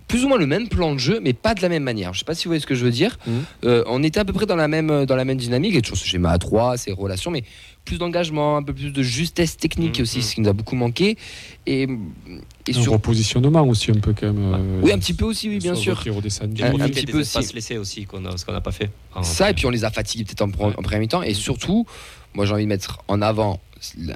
plus 0.07 0.25
ou 0.25 0.27
moins 0.27 0.37
le 0.37 0.45
même 0.47 0.67
plan 0.67 0.93
de 0.93 0.99
jeu, 0.99 1.19
mais 1.23 1.33
pas 1.33 1.53
de 1.55 1.61
la 1.61 1.69
même 1.69 1.83
manière. 1.83 2.13
Je 2.13 2.19
sais 2.19 2.25
pas 2.25 2.35
si 2.35 2.45
vous 2.45 2.49
voyez 2.49 2.59
ce 2.61 2.67
que 2.67 2.75
je 2.75 2.83
veux 2.85 2.91
dire. 2.91 3.17
Mhm. 3.25 3.43
Euh, 3.65 3.83
on 3.87 4.03
était 4.03 4.19
à 4.19 4.25
peu 4.25 4.33
près 4.33 4.45
dans 4.45 4.55
la 4.55 4.67
même, 4.67 5.05
dans 5.05 5.15
la 5.15 5.25
même 5.25 5.37
dynamique, 5.37 5.75
et 5.75 5.81
toujours 5.81 5.97
ce 5.97 6.05
schéma 6.07 6.31
à 6.31 6.37
3, 6.37 6.77
ces 6.77 6.91
relations, 6.91 7.31
mais 7.31 7.43
plus 7.85 7.97
d'engagement, 7.97 8.57
un 8.57 8.63
peu 8.63 8.73
plus 8.73 8.91
de 8.91 9.03
justesse 9.03 9.57
technique 9.57 9.97
Mhm. 9.97 10.03
aussi, 10.03 10.21
ce 10.21 10.35
qui 10.35 10.41
nous 10.41 10.49
a 10.49 10.53
beaucoup 10.53 10.75
manqué. 10.75 11.17
Et, 11.65 11.83
et 12.67 12.75
Un 12.75 12.81
sur. 12.81 12.93
repositionnement 12.93 13.63
aussi 13.67 13.91
un 13.91 13.95
peu 13.95 14.13
quand 14.13 14.27
même. 14.33 14.53
euh, 14.53 14.81
Oui, 14.81 14.91
un 14.91 14.99
petit 14.99 15.13
peu 15.13 15.25
aussi, 15.25 15.49
oui, 15.49 15.57
bien 15.59 15.75
sûr. 15.75 16.01
Qui 16.01 16.09
redescend 16.09 16.49
Un- 16.61 16.65
un 16.65 16.69
Profiter 16.69 17.01
petit 17.01 17.05
peu 17.11 17.19
aussi. 17.19 17.53
laissés 17.53 17.77
aussi, 17.77 18.05
qu'on 18.05 18.23
a, 18.25 18.37
ce 18.37 18.45
qu'on 18.45 18.53
n'a 18.53 18.61
pas 18.61 18.71
fait. 18.71 18.89
Ça, 19.21 19.49
et 19.49 19.53
puis 19.53 19.65
on 19.65 19.69
les 19.69 19.83
a 19.83 19.91
fatigués 19.91 20.23
peut-être 20.23 20.41
en, 20.41 20.47
pre- 20.49 20.77
en 20.77 20.81
première 20.81 20.99
mi-temps. 20.99 21.23
Et 21.23 21.33
surtout, 21.33 21.85
moi 22.33 22.45
j'ai 22.45 22.53
envie 22.53 22.63
de 22.63 22.69
mettre 22.69 22.99
en 23.07 23.21
avant 23.21 23.59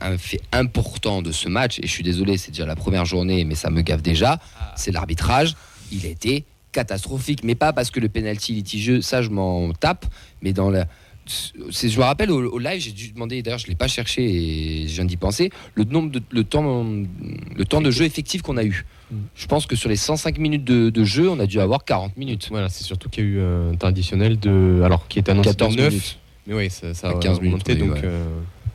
un 0.02 0.18
fait 0.18 0.40
important 0.54 1.22
de 1.22 1.34
ce 1.34 1.50
match, 1.50 1.80
et 1.80 1.88
je 1.88 1.92
suis 1.92 2.04
désolé, 2.04 2.38
c'est 2.38 2.52
déjà 2.52 2.66
la 2.66 2.78
première 2.78 3.04
journée, 3.04 3.44
mais 3.44 3.56
ça 3.56 3.70
me 3.70 3.82
gave 3.82 4.02
déjà, 4.02 4.40
c'est 4.78 4.92
l'arbitrage. 4.92 5.56
Il 5.92 6.06
a 6.06 6.10
été 6.10 6.46
catastrophique, 6.72 7.44
mais 7.44 7.56
pas 7.56 7.74
parce 7.74 7.92
que 7.92 8.00
le 8.00 8.10
penalty 8.10 8.54
litigieux, 8.54 9.02
ça 9.02 9.22
je 9.22 9.30
m'en 9.30 9.72
tape, 9.74 10.06
mais 10.42 10.54
dans 10.54 10.70
la. 10.70 10.88
Je 11.28 11.98
me 11.98 12.04
rappelle 12.04 12.32
au, 12.32 12.52
au 12.52 12.58
live, 12.58 12.80
j'ai 12.80 12.92
dû 12.92 13.12
demander, 13.12 13.42
d'ailleurs 13.42 13.60
je 13.60 13.66
ne 13.66 13.72
l'ai 13.72 13.76
pas 13.76 13.90
cherché 13.90 14.24
et 14.24 14.88
je 14.88 14.96
viens 14.96 15.04
d'y 15.04 15.18
penser, 15.18 15.50
le, 15.76 15.84
nombre 15.84 16.10
de, 16.10 16.22
le, 16.32 16.46
temps, 16.46 16.86
le 16.86 17.66
temps 17.66 17.82
de 17.82 17.92
jeu 17.92 18.06
effectif 18.06 18.42
qu'on 18.42 18.56
a 18.56 18.64
eu. 18.64 18.86
Mm. 19.12 19.16
Je 19.36 19.46
pense 19.48 19.66
que 19.66 19.76
sur 19.76 19.90
les 19.90 19.98
105 19.98 20.38
minutes 20.38 20.64
de, 20.64 20.90
de 20.90 21.04
jeu, 21.04 21.30
on 21.30 21.40
a 21.40 21.46
dû 21.46 21.60
avoir 21.60 21.84
40 21.84 22.16
minutes. 22.16 22.48
Voilà, 22.50 22.70
c'est 22.70 22.86
surtout 22.86 23.10
qu'il 23.10 23.26
y 23.26 23.28
a 23.28 23.30
eu 23.30 23.42
un 23.42 23.76
temps 23.76 23.88
additionnel 23.88 24.40
de. 24.40 24.82
Alors, 24.86 25.08
qui 25.10 25.20
est 25.20 25.28
annoncé 25.28 25.50
14 25.50 25.76
de 25.76 25.82
9. 25.82 25.90
minutes. 25.90 26.20
Mais 26.48 26.54
oui, 26.54 26.70
ça, 26.70 26.94
ça 26.94 27.10
a 27.10 27.14
15 27.16 27.42
minutes, 27.42 27.64
oui, 27.68 27.76
donc. 27.76 27.96
ouais. 27.96 28.02
euh, 28.06 28.26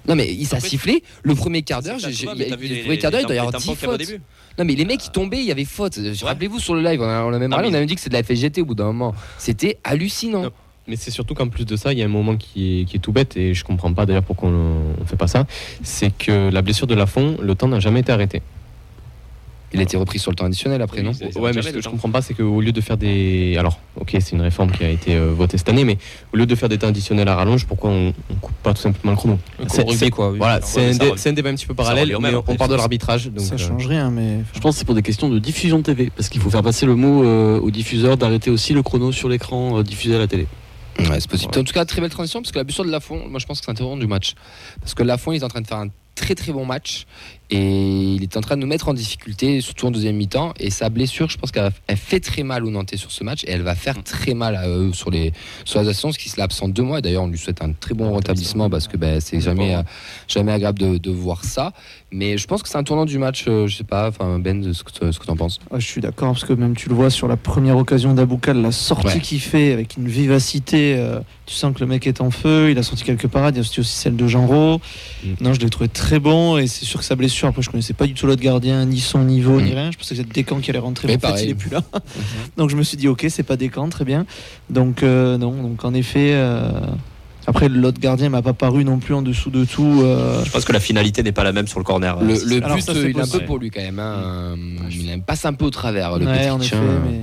Non 0.08 0.14
mais 0.16 0.32
il 0.32 0.46
s'est 0.46 0.60
sifflé 0.60 1.02
le 1.22 1.34
premier 1.34 1.62
quart 1.62 1.82
d'heure. 1.82 1.98
C'est 2.00 2.08
Le 2.10 2.82
premier 2.82 2.98
quart 2.98 3.10
d'heure, 3.10 3.20
il 3.20 3.26
doit 3.26 3.34
y 3.36 3.38
avoir 3.38 3.52
tampons 3.52 3.72
10 3.72 3.78
qu'il 3.78 3.82
y 3.82 3.84
avait 3.84 3.86
au 3.86 3.90
fautes. 3.98 4.06
début. 4.06 4.22
Non 4.58 4.64
mais 4.64 4.74
les 4.74 4.84
mecs 4.84 5.00
qui 5.00 5.10
tombaient, 5.10 5.38
il 5.38 5.44
y 5.46 5.50
avait 5.52 5.64
faute. 5.64 5.98
Rappelez-vous 6.22 6.58
sur 6.58 6.74
le 6.74 6.82
live, 6.82 7.00
on, 7.00 7.04
a- 7.08 7.22
on 7.24 7.32
a 7.32 7.38
même 7.38 7.50
Non, 7.50 7.56
parlé, 7.56 7.68
on 7.70 7.74
a 7.74 7.78
même 7.78 7.86
dit 7.86 7.94
que 7.94 8.00
c'était 8.00 8.20
de 8.20 8.22
la 8.28 8.34
FGT 8.36 8.60
au 8.60 8.64
bout 8.66 8.74
d'un 8.74 8.86
moment. 8.86 9.14
C'était 9.38 9.78
hallucinant. 9.84 10.42
Non. 10.42 10.50
Mais 10.88 10.96
c'est 10.96 11.12
surtout 11.12 11.34
qu'en 11.34 11.46
plus 11.48 11.64
de 11.64 11.76
ça, 11.76 11.92
il 11.92 12.00
y 12.00 12.02
a 12.02 12.04
un 12.04 12.08
moment 12.08 12.36
qui 12.36 12.80
est, 12.80 12.84
qui 12.86 12.96
est 12.96 13.00
tout 13.00 13.12
bête, 13.12 13.36
et 13.36 13.54
je 13.54 13.62
comprends 13.64 13.92
pas 13.94 14.04
d'ailleurs 14.04 14.24
pourquoi 14.24 14.48
on 14.48 15.00
ne 15.00 15.06
fait 15.06 15.16
pas 15.16 15.28
ça, 15.28 15.46
c'est 15.84 16.10
que 16.10 16.50
la 16.50 16.60
blessure 16.60 16.88
de 16.88 16.94
Lafont, 16.96 17.36
le 17.40 17.54
temps 17.54 17.68
n'a 17.68 17.78
jamais 17.78 18.00
été 18.00 18.10
arrêté. 18.10 18.42
Il 19.74 19.80
a 19.80 19.82
été 19.82 19.96
repris 19.96 20.18
sur 20.18 20.30
le 20.30 20.36
temps 20.36 20.44
additionnel 20.44 20.82
après, 20.82 20.98
Oui, 20.98 21.04
non 21.04 21.12
ça 21.12 21.24
Ouais, 21.40 21.52
mais 21.54 21.62
ce 21.62 21.70
que 21.70 21.80
je 21.80 21.88
comprends 21.88 22.10
pas, 22.10 22.22
c'est 22.22 22.34
qu'au 22.34 22.60
lieu 22.60 22.72
de 22.72 22.80
faire 22.80 22.96
des. 22.96 23.56
Alors, 23.58 23.78
ok, 23.98 24.10
c'est 24.20 24.32
une 24.32 24.42
réforme 24.42 24.70
qui 24.70 24.84
a 24.84 24.88
été 24.90 25.14
euh, 25.14 25.32
votée 25.32 25.56
cette 25.58 25.68
année, 25.68 25.84
mais 25.84 25.98
au 26.32 26.36
lieu 26.36 26.46
de 26.46 26.54
faire 26.54 26.68
des 26.68 26.78
temps 26.78 26.88
additionnels 26.88 27.28
à 27.28 27.34
rallonge, 27.36 27.66
pourquoi 27.66 27.90
on, 27.90 28.12
on 28.30 28.34
coupe 28.34 28.54
pas 28.62 28.74
tout 28.74 28.82
simplement 28.82 29.12
le 29.12 29.16
chrono? 29.16 29.38
C'est- 29.68 30.10
quoi. 30.10 30.30
oui. 30.30 30.38
Voilà, 30.38 30.60
c'est 30.62 30.90
un, 30.90 31.14
dé- 31.14 31.32
débat 31.32 31.50
un 31.50 31.54
petit 31.54 31.66
peu 31.66 31.74
parallèle, 31.74 32.08
mais 32.08 32.18
même, 32.18 32.34
on 32.36 32.40
après, 32.40 32.56
part 32.56 32.68
de 32.68 32.74
l'arbitrage. 32.74 33.30
ça 33.38 33.54
euh, 33.54 33.58
change 33.58 33.86
rien, 33.86 34.10
mais. 34.10 34.40
Je 34.54 34.60
pense 34.60 34.74
que 34.74 34.78
c'est 34.80 34.84
pour 34.84 34.94
des 34.94 35.02
questions 35.02 35.28
de 35.28 35.38
diffusion 35.38 35.80
TV, 35.82 36.10
parce 36.14 36.28
qu'il 36.28 36.40
faut 36.40 36.50
faire 36.50 36.62
passer 36.62 36.86
le 36.86 36.94
mot 36.94 37.24
euh, 37.24 37.58
au 37.60 37.70
diffuseur 37.70 38.16
d'arrêter 38.16 38.50
aussi 38.50 38.74
le 38.74 38.82
chrono 38.82 39.12
sur 39.12 39.28
l'écran 39.28 39.78
euh, 39.78 39.82
diffusé 39.82 40.16
à 40.16 40.18
la 40.18 40.26
télé. 40.26 40.46
Ouais, 40.98 41.20
c'est 41.20 41.30
possible. 41.30 41.58
En 41.58 41.64
tout 41.64 41.72
cas, 41.72 41.84
très 41.84 42.00
belle 42.00 42.10
transition 42.10 42.40
parce 42.42 42.52
que 42.52 42.58
la 42.58 42.64
blessure 42.64 42.84
de 42.84 42.90
Lafont, 42.90 43.26
moi 43.28 43.38
je 43.40 43.46
pense 43.46 43.60
que 43.60 43.66
c'est 43.74 43.82
un 43.82 43.96
du 43.96 44.06
match. 44.06 44.34
Parce 44.80 44.94
que 44.94 45.02
Lafont, 45.02 45.32
il 45.32 45.40
est 45.40 45.44
en 45.44 45.48
train 45.48 45.60
de 45.62 45.66
faire 45.66 45.78
un 45.78 45.88
très 46.14 46.34
très 46.34 46.52
bon 46.52 46.66
match 46.66 47.06
et 47.52 48.14
il 48.14 48.22
est 48.22 48.36
en 48.38 48.40
train 48.40 48.56
de 48.56 48.62
nous 48.62 48.66
mettre 48.66 48.88
en 48.88 48.94
difficulté, 48.94 49.60
surtout 49.60 49.86
en 49.86 49.90
deuxième 49.90 50.16
mi-temps. 50.16 50.54
Et 50.58 50.70
sa 50.70 50.88
blessure, 50.88 51.28
je 51.28 51.36
pense 51.36 51.50
qu'elle 51.52 51.70
elle 51.86 51.96
fait 51.98 52.18
très 52.20 52.42
mal 52.44 52.64
au 52.64 52.70
Nantais 52.70 52.96
sur 52.96 53.12
ce 53.12 53.22
match 53.24 53.44
et 53.44 53.50
elle 53.50 53.60
va 53.62 53.74
faire 53.74 54.02
très 54.02 54.32
mal 54.32 54.56
à 54.56 54.68
eux 54.68 54.90
sur 54.94 55.10
les 55.10 55.32
sur 55.66 55.82
les 55.82 55.92
ce 55.92 56.18
qui 56.18 56.30
se 56.30 56.38
l'a 56.38 56.44
absent 56.44 56.68
deux 56.68 56.82
mois. 56.82 56.98
Et 57.00 57.02
D'ailleurs, 57.02 57.24
on 57.24 57.28
lui 57.28 57.36
souhaite 57.38 57.62
un 57.62 57.72
très 57.72 57.94
bon 57.94 58.14
rétablissement 58.14 58.70
parce 58.70 58.88
que 58.88 58.96
ben, 58.96 59.20
c'est 59.20 59.40
jamais 59.40 59.74
euh, 59.74 59.82
jamais 60.28 60.52
agréable 60.52 60.78
de, 60.78 60.96
de 60.96 61.10
voir 61.10 61.44
ça. 61.44 61.72
Mais 62.10 62.38
je 62.38 62.46
pense 62.46 62.62
que 62.62 62.68
c'est 62.70 62.78
un 62.78 62.82
tournant 62.84 63.04
du 63.04 63.18
match. 63.18 63.44
euh, 63.48 63.66
je 63.66 63.76
sais 63.76 63.84
pas, 63.84 64.08
enfin 64.08 64.38
Ben, 64.38 64.72
ce 64.72 64.82
que 64.82 64.90
tu- 64.90 65.12
ce 65.12 65.18
que 65.18 65.26
t'en 65.26 65.36
penses. 65.36 65.58
Ah, 65.70 65.78
je 65.78 65.86
suis 65.86 66.00
d'accord 66.00 66.32
parce 66.32 66.44
que 66.44 66.54
même 66.54 66.74
tu 66.74 66.88
le 66.88 66.94
vois 66.94 67.10
sur 67.10 67.28
la 67.28 67.36
première 67.36 67.76
occasion 67.76 68.14
d'Aboukal, 68.14 68.62
la 68.62 68.72
sortie 68.72 69.06
Ouais. 69.08 69.20
qu'il 69.20 69.40
fait 69.40 69.72
avec 69.72 69.96
une 69.98 70.08
vivacité, 70.08 70.94
euh, 70.96 71.20
tu 71.44 71.54
sens 71.54 71.74
que 71.74 71.80
le 71.80 71.86
mec 71.86 72.06
est 72.06 72.20
en 72.22 72.30
feu. 72.30 72.70
Il 72.70 72.78
a 72.78 72.82
sorti 72.82 73.04
quelques 73.04 73.26
parades. 73.28 73.54
Il 73.54 73.58
y 73.58 73.60
a 73.60 73.62
aussi 73.62 73.80
aussi 73.80 73.94
celle 73.96 74.16
de 74.16 74.26
Jean 74.26 74.46
Rau. 74.46 74.80
Mm. 75.24 75.28
Non, 75.42 75.52
je 75.54 75.60
l'ai 75.60 75.68
trouvé 75.70 75.88
très 75.88 76.18
bon 76.18 76.56
et 76.56 76.66
c'est 76.66 76.84
sûr 76.86 77.00
que 77.00 77.04
sa 77.06 77.14
blessure. 77.16 77.41
Après, 77.48 77.62
je 77.62 77.70
connaissais 77.70 77.92
pas 77.94 78.06
du 78.06 78.14
tout 78.14 78.26
l'autre 78.26 78.42
gardien, 78.42 78.84
ni 78.86 79.00
son 79.00 79.20
niveau, 79.24 79.60
ni 79.60 79.70
Mm. 79.72 79.74
rien. 79.74 79.90
Je 79.90 79.98
pensais 79.98 80.14
que 80.14 80.20
c'était 80.22 80.32
Descamps 80.42 80.60
qui 80.60 80.70
allait 80.70 80.78
rentrer. 80.78 81.08
Mais 81.08 81.14
Mais 81.14 81.16
en 81.18 81.20
fait, 81.20 81.26
pareil. 81.34 81.46
il 81.46 81.50
est 81.50 81.54
plus 81.54 81.70
là. 81.70 81.82
donc 82.56 82.70
je 82.70 82.76
me 82.76 82.82
suis 82.82 82.96
dit, 82.96 83.08
ok, 83.08 83.26
c'est 83.28 83.42
pas 83.42 83.56
Descamps, 83.56 83.88
très 83.88 84.04
bien. 84.04 84.26
Donc 84.70 85.02
euh, 85.02 85.38
non, 85.38 85.52
donc 85.62 85.84
en 85.84 85.94
effet. 85.94 86.32
euh, 86.34 86.70
Après, 87.46 87.68
l'autre 87.68 87.98
gardien 88.00 88.28
m'a 88.28 88.40
pas 88.42 88.52
paru 88.52 88.84
non 88.84 88.98
plus 89.00 89.14
en 89.14 89.22
dessous 89.22 89.50
de 89.50 89.64
tout. 89.64 90.00
euh, 90.02 90.44
Je 90.44 90.50
pense 90.52 90.64
que 90.64 90.72
la 90.72 90.78
finalité 90.78 91.24
n'est 91.24 91.32
pas 91.32 91.42
la 91.42 91.50
même 91.52 91.66
sur 91.66 91.80
le 91.80 91.84
corner. 91.84 92.22
Le, 92.22 92.34
Euh, 92.34 92.38
le 92.46 92.64
Alors 92.64 92.76
but, 92.76 92.82
ça, 92.82 92.92
il 92.94 93.18
un 93.20 93.26
peu 93.26 93.40
pour 93.44 93.58
lui 93.58 93.70
quand 93.70 93.80
même. 93.80 93.98
hein. 93.98 94.54
Il 94.90 95.22
passe 95.22 95.44
un 95.44 95.52
peu 95.52 95.64
au 95.64 95.70
travers. 95.70 96.18
Le 96.18 96.24
ouais, 96.26 96.38
petit 96.38 96.50
en 96.50 96.58
effet, 96.60 96.68
chien. 96.68 96.80
mais 97.04 97.20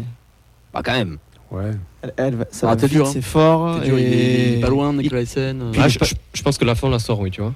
Bah, 0.74 0.82
quand 0.84 0.92
même. 0.92 1.18
Ouais. 1.52 1.72
elle, 2.04 2.14
elle 2.18 2.36
va- 2.36 2.46
ça 2.52 2.70
Ah, 2.70 2.76
va 2.76 2.88
dur, 2.88 3.08
hein. 3.08 3.10
c'est 3.14 3.22
fort. 3.24 3.80
Dur, 3.80 3.98
il, 3.98 4.06
est, 4.06 4.08
il 4.10 4.14
est 4.14 4.58
et- 4.58 4.60
pas 4.62 4.70
loin, 4.70 4.92
Nicolas 4.94 5.22
Hyssen. 5.22 5.62
euh. 5.62 5.72
Ah, 5.80 5.88
je, 5.88 5.98
je- 6.04 6.14
je 6.34 6.42
pense 6.44 6.58
que 6.58 6.66
la 6.66 6.76
fin 6.76 6.90
la 6.90 7.00
sort, 7.00 7.20
oui, 7.22 7.32
tu 7.32 7.42
vois. 7.42 7.54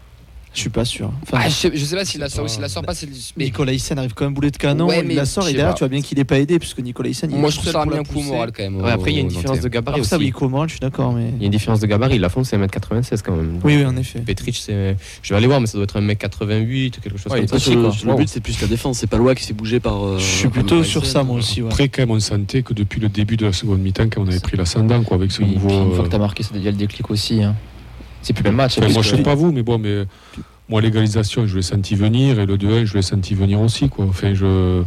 Je 0.53 0.59
suis 0.59 0.69
pas 0.69 0.85
sûr. 0.85 1.11
Enfin, 1.23 1.39
Ah, 1.41 1.49
je, 1.49 1.53
sais, 1.53 1.71
je 1.73 1.83
sais 1.83 1.95
pas 1.95 2.05
s'il 2.05 2.19
la 2.19 2.29
sort 2.29 2.41
ou 2.43 2.47
pas- 2.47 2.53
s'il 2.53 2.61
la 2.61 2.69
sort 2.69 2.83
pas. 2.83 2.93
c'est 2.93 3.07
le- 3.07 3.11
mais 3.37 3.45
Nicolas 3.45 3.73
Hyssen 3.73 3.97
arrive 3.97 4.13
comme 4.13 4.27
un 4.27 4.31
boulet 4.31 4.51
de 4.51 4.57
canon, 4.57 4.87
Ouais, 4.87 5.03
il 5.03 5.15
la 5.15 5.25
sort 5.25 5.47
et 5.47 5.51
derrière 5.53 5.69
pas. 5.69 5.73
tu 5.73 5.79
vois 5.79 5.87
bien 5.87 6.01
qu'il 6.01 6.19
est 6.19 6.23
pas 6.25 6.37
aidé 6.39 6.59
puisque 6.59 6.79
Nicolas 6.79 7.09
Hyssen 7.09 7.31
il 7.31 7.37
est 7.37 7.39
moi, 7.39 7.49
je 7.49 7.57
trouve 7.57 7.71
ça 7.71 7.81
a 7.81 7.85
mis 7.87 7.97
un 7.97 8.03
coup 8.03 8.21
moral 8.21 8.51
quand 8.55 8.61
même. 8.61 8.79
Ouais, 8.79 8.91
après, 8.91 9.11
il 9.11 9.15
y 9.15 9.17
a 9.17 9.21
une 9.21 9.29
différence 9.29 9.59
de 9.61 9.67
gabarit 9.67 9.95
Alors 9.95 10.05
ça 10.05 10.17
oui, 10.17 10.25
aussi. 10.25 10.31
coup 10.31 10.47
moral, 10.49 10.69
je 10.69 10.73
suis 10.73 10.79
d'accord 10.79 11.11
mais 11.13 11.29
Il 11.37 11.39
y 11.39 11.43
a 11.43 11.45
une 11.45 11.51
différence 11.51 11.79
de 11.79 11.87
gabarit. 11.87 12.19
La 12.19 12.29
fond, 12.29 12.43
c'est 12.43 12.55
1m96 12.55 13.21
quand 13.23 13.35
même. 13.35 13.59
oui 13.63 13.77
oui 13.77 13.85
en 13.85 13.97
effet. 13.97 14.19
Petric, 14.19 14.55
c'est. 14.55 14.95
Je 15.23 15.29
vais 15.33 15.37
aller 15.37 15.47
voir, 15.47 15.59
mais 15.59 15.65
ça 15.65 15.73
doit 15.79 15.85
être 15.85 15.99
1m88, 15.99 16.91
quelque 17.01 17.17
chose 17.17 17.31
Ouais, 17.31 17.45
comme 17.47 17.59
ça. 17.59 17.71
Le, 17.71 18.15
but, 18.15 18.29
c'est 18.29 18.39
plus 18.39 18.61
la 18.61 18.67
défense. 18.67 18.99
C'est 18.99 19.07
pas 19.07 19.17
Loa 19.17 19.33
qui 19.33 19.41
se 19.41 19.47
fait 19.47 19.53
bouger 19.53 19.79
par. 19.79 20.05
euh, 20.05 20.19
je 20.19 20.23
suis 20.23 20.49
plutôt 20.49 20.83
sur 20.83 21.05
ça 21.07 21.23
moi 21.23 21.37
aussi. 21.37 21.61
Après, 21.61 21.89
quand 21.89 22.03
même, 22.03 22.11
on 22.11 22.19
sentait 22.19 22.61
que 22.61 22.73
depuis 22.75 22.99
le 23.01 23.09
début 23.09 23.37
de 23.37 23.47
la 23.47 23.53
seconde 23.53 23.79
mi-temps, 23.81 24.07
quand 24.11 24.21
on 24.21 24.27
avait 24.27 24.39
pris 24.39 24.55
l'ascendant, 24.55 25.01
quoi, 25.03 25.17
avec 25.17 25.31
ce 25.31 25.41
nouveau. 25.41 25.69
une 25.69 25.93
fois 25.95 26.01
euh, 26.03 26.07
que 26.07 26.11
t'as 26.11 26.19
marqué, 26.19 26.43
ça 26.43 26.53
devient 26.53 26.65
le 26.65 26.73
déclic 26.73 27.09
aussi. 27.09 27.41
C'est 28.23 28.33
plus 28.33 28.43
le 28.43 28.49
même 28.49 28.57
match. 28.57 28.77
Enfin, 28.79 28.89
moi, 28.89 29.01
je 29.03 29.11
que- 29.11 29.17
sais 29.17 29.23
pas 29.23 29.35
vous, 29.35 29.51
mais 29.51 29.61
bon, 29.63 29.77
mais 29.77 30.05
moi, 30.69 30.81
l'égalisation, 30.81 31.45
je 31.45 31.55
l'ai 31.57 31.61
senti 31.61 31.93
venir, 31.95 32.39
et 32.39 32.45
le 32.47 32.57
2-1, 32.57 32.85
je 32.85 32.95
l'ai 32.95 33.01
senti 33.03 33.35
venir 33.35 33.61
aussi, 33.61 33.89
quoi. 33.89 34.05
Enfin, 34.05 34.33
je. 34.33 34.81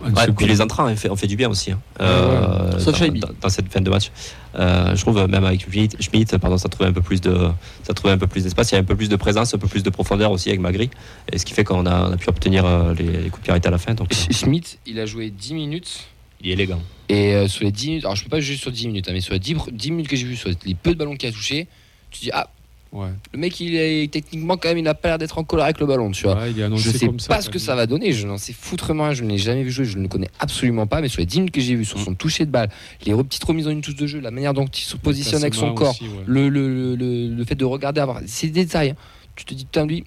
Ouais, 0.00 0.12
puis 0.36 0.46
les 0.46 0.60
entrants 0.60 0.88
ont 0.88 1.16
fait, 1.16 1.26
du 1.26 1.34
bien 1.34 1.48
aussi. 1.50 1.72
hein. 1.72 1.80
Euh, 2.00 2.78
Sauf 2.78 2.92
dans, 2.92 2.98
Shaibi. 2.98 3.18
dans- 3.18 3.30
dans 3.40 3.48
cette 3.48 3.72
fin 3.72 3.80
de 3.80 3.90
match. 3.90 4.12
Euh, 4.54 4.94
je 4.94 5.00
trouve 5.00 5.26
même 5.26 5.42
avec 5.44 5.62
Schmitt, 5.68 6.00
Schmitt, 6.00 6.36
pardon, 6.38 6.56
ça 6.56 6.68
trouvait 6.68 6.88
un 6.88 6.92
peu 6.92 7.00
plus 7.02 7.20
de, 7.20 7.48
ça 7.82 7.94
trouvait 7.94 8.12
un 8.12 8.18
peu 8.18 8.28
plus 8.28 8.44
d'espace. 8.44 8.70
Il 8.70 8.74
y 8.76 8.78
a 8.78 8.80
un 8.80 8.84
peu 8.84 8.94
plus 8.94 9.08
de 9.08 9.16
présence, 9.16 9.54
un 9.54 9.58
peu 9.58 9.66
plus 9.66 9.82
de 9.82 9.90
profondeur 9.90 10.30
aussi 10.30 10.50
avec 10.50 10.60
Magri. 10.60 10.88
Et 11.32 11.38
ce 11.38 11.44
qui 11.44 11.52
fait 11.52 11.64
qu'on 11.64 11.84
a, 11.84 12.10
on 12.10 12.12
a 12.12 12.16
pu 12.16 12.28
obtenir 12.28 12.64
euh, 12.64 12.94
les, 12.94 13.06
les 13.06 13.28
coups 13.30 13.44
de 13.48 13.52
pied 13.52 13.66
à 13.66 13.70
la 13.70 13.78
fin. 13.78 13.94
Donc, 13.94 14.12
euh, 14.12 14.14
Sch- 14.14 14.32
Schmitt, 14.44 14.78
il 14.86 15.00
a 15.00 15.06
joué 15.06 15.30
10 15.30 15.54
minutes. 15.54 16.04
il 16.42 16.50
est 16.50 16.52
élégant. 16.52 16.80
Et 17.08 17.34
euh, 17.34 17.48
sur 17.48 17.64
les 17.64 17.72
10 17.72 17.88
minutes, 17.88 18.04
alors 18.04 18.14
je 18.14 18.22
peux 18.22 18.30
pas 18.30 18.38
juger 18.38 18.56
sur 18.58 18.70
10 18.70 18.86
minutes, 18.86 19.08
hein, 19.08 19.12
mais 19.12 19.20
sur 19.20 19.32
les 19.32 19.40
10, 19.40 19.54
pr- 19.54 19.72
10 19.72 19.90
minutes 19.90 20.06
que 20.08 20.14
j'ai 20.16 20.26
vu, 20.26 20.36
sur 20.36 20.48
les 20.64 20.74
peu 20.76 20.92
de 20.94 20.98
ballons 20.98 21.16
qu'il 21.16 21.28
a 21.28 21.32
touché, 21.32 21.66
tu 22.10 22.20
dis, 22.20 22.30
ah, 22.32 22.48
Ouais. 22.90 23.08
le 23.34 23.38
mec, 23.38 23.60
il 23.60 23.76
est 23.76 24.10
techniquement 24.10 24.56
quand 24.56 24.68
même, 24.70 24.78
il 24.78 24.88
a 24.88 24.94
pas 24.94 25.08
l'air 25.08 25.18
d'être 25.18 25.36
en 25.36 25.44
colère 25.44 25.66
avec 25.66 25.78
le 25.78 25.84
ballon, 25.84 26.10
tu 26.10 26.22
vois. 26.24 26.36
Ouais, 26.36 26.52
il 26.52 26.58
est 26.58 26.76
Je 26.78 26.90
sais 26.90 27.04
comme 27.06 27.20
ça, 27.20 27.28
pas 27.28 27.42
ce 27.42 27.50
que 27.50 27.58
ça 27.58 27.74
va 27.74 27.86
donner, 27.86 28.12
je 28.14 28.26
n'en 28.26 28.38
sais 28.38 28.54
foutrement 28.54 29.04
rien, 29.04 29.12
je 29.12 29.24
ne 29.24 29.28
l'ai 29.28 29.36
jamais 29.36 29.62
vu 29.62 29.70
jouer, 29.70 29.84
je 29.84 29.98
ne 29.98 30.04
le 30.04 30.08
connais 30.08 30.30
absolument 30.40 30.86
pas, 30.86 31.02
mais 31.02 31.08
sur 31.08 31.20
les 31.20 31.26
10 31.26 31.40
minutes 31.40 31.54
que 31.54 31.60
j'ai 31.60 31.74
vu, 31.74 31.84
sur 31.84 31.98
son 32.00 32.14
toucher 32.14 32.46
de 32.46 32.50
balle, 32.50 32.70
les 33.04 33.12
petites 33.14 33.44
remises 33.44 33.66
en 33.66 33.72
une 33.72 33.82
touche 33.82 33.94
de 33.96 34.06
jeu, 34.06 34.20
la 34.20 34.30
manière 34.30 34.54
dont 34.54 34.64
il 34.64 34.80
se 34.80 34.96
positionne 34.96 35.42
avec 35.42 35.54
son 35.54 35.74
corps, 35.74 35.90
aussi, 35.90 36.04
ouais. 36.04 36.24
le, 36.26 36.48
le, 36.48 36.94
le, 36.96 37.28
le 37.28 37.44
fait 37.44 37.56
de 37.56 37.66
regarder 37.66 38.00
avoir 38.00 38.22
ces 38.26 38.48
détails, 38.48 38.90
hein. 38.92 38.96
tu 39.36 39.44
te 39.44 39.52
dis, 39.52 39.66
putain, 39.66 39.84
lui, 39.84 40.04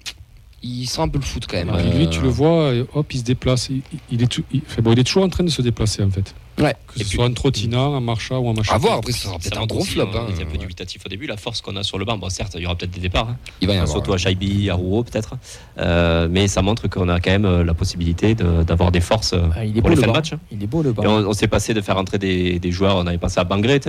il 0.64 0.86
sent 0.88 1.02
un 1.02 1.08
peu 1.08 1.18
le 1.18 1.24
foot 1.24 1.46
quand 1.48 1.64
même. 1.64 1.96
Lui, 1.96 2.08
tu 2.10 2.20
le 2.20 2.28
vois, 2.28 2.72
hop, 2.94 3.14
il 3.14 3.18
se 3.18 3.24
déplace. 3.24 3.68
Il, 3.70 3.82
il 4.10 4.22
est, 4.22 4.26
tout- 4.26 4.44
il, 4.52 4.60
enfin, 4.66 4.82
bon, 4.82 4.92
il 4.92 4.98
est 4.98 5.04
toujours 5.04 5.22
en 5.24 5.28
train 5.28 5.44
de 5.44 5.50
se 5.50 5.62
déplacer, 5.62 6.02
en 6.02 6.10
fait. 6.10 6.34
Ouais. 6.62 6.74
Que 6.86 7.00
Et 7.00 7.04
ce 7.04 7.08
puis- 7.08 7.16
soit 7.16 7.24
en 7.26 7.32
trottinant, 7.32 7.94
en 7.94 8.00
marchant 8.00 8.38
ou 8.38 8.48
en 8.48 8.54
machin. 8.54 8.74
À 8.74 8.78
voir, 8.78 8.98
après, 8.98 9.12
ça 9.12 9.18
sera 9.24 9.38
peut-être 9.38 9.60
un 9.60 9.66
gros 9.66 9.84
flop. 9.84 10.08
Hein. 10.14 10.26
était 10.30 10.42
un 10.42 10.46
peu 10.46 10.58
dubitatif 10.58 11.02
au 11.04 11.08
début. 11.08 11.26
La 11.26 11.36
force 11.36 11.60
qu'on 11.60 11.74
a 11.76 11.82
sur 11.82 11.98
le 11.98 12.04
banc, 12.04 12.16
bon, 12.18 12.28
certes, 12.28 12.52
il 12.56 12.62
y 12.62 12.66
aura 12.66 12.76
peut-être 12.76 12.90
des 12.92 13.00
départs. 13.00 13.28
hein. 13.30 13.36
Il 13.60 13.66
va 13.68 13.74
y 13.74 13.76
avoir. 13.76 13.90
surtout 13.90 14.12
à 14.12 14.18
Shaibi, 14.18 14.70
à 14.70 14.74
Rouault 14.74 15.04
peut-être. 15.04 15.34
Euh, 15.78 16.28
mais 16.30 16.48
ça 16.48 16.62
montre 16.62 16.88
qu'on 16.88 17.08
a 17.08 17.20
quand 17.20 17.30
même 17.30 17.44
euh, 17.44 17.64
la 17.64 17.74
possibilité 17.74 18.34
de- 18.34 18.62
d'avoir 18.62 18.92
des 18.92 19.00
forces 19.00 19.32
euh, 19.32 19.48
Ah, 19.56 19.64
il 19.64 19.70
est 19.76 19.80
pour 19.80 19.82
beau 19.82 19.88
les 19.90 19.94
le 19.96 20.00
fins 20.02 20.06
de 20.08 20.12
match. 20.12 20.32
hein. 20.32 20.38
Il 20.50 20.62
est 20.62 20.66
beau 20.66 20.82
le 20.82 20.90
Et 20.90 20.92
banc. 20.92 21.02
on, 21.06 21.26
on 21.26 21.32
s'est 21.32 21.48
passé 21.48 21.74
de 21.74 21.80
faire 21.80 21.96
entrer 21.96 22.18
des, 22.18 22.58
des 22.58 22.70
joueurs, 22.70 22.96
on 22.96 23.06
avait 23.06 23.18
passé 23.18 23.40
à 23.40 23.44
Bangré 23.44 23.80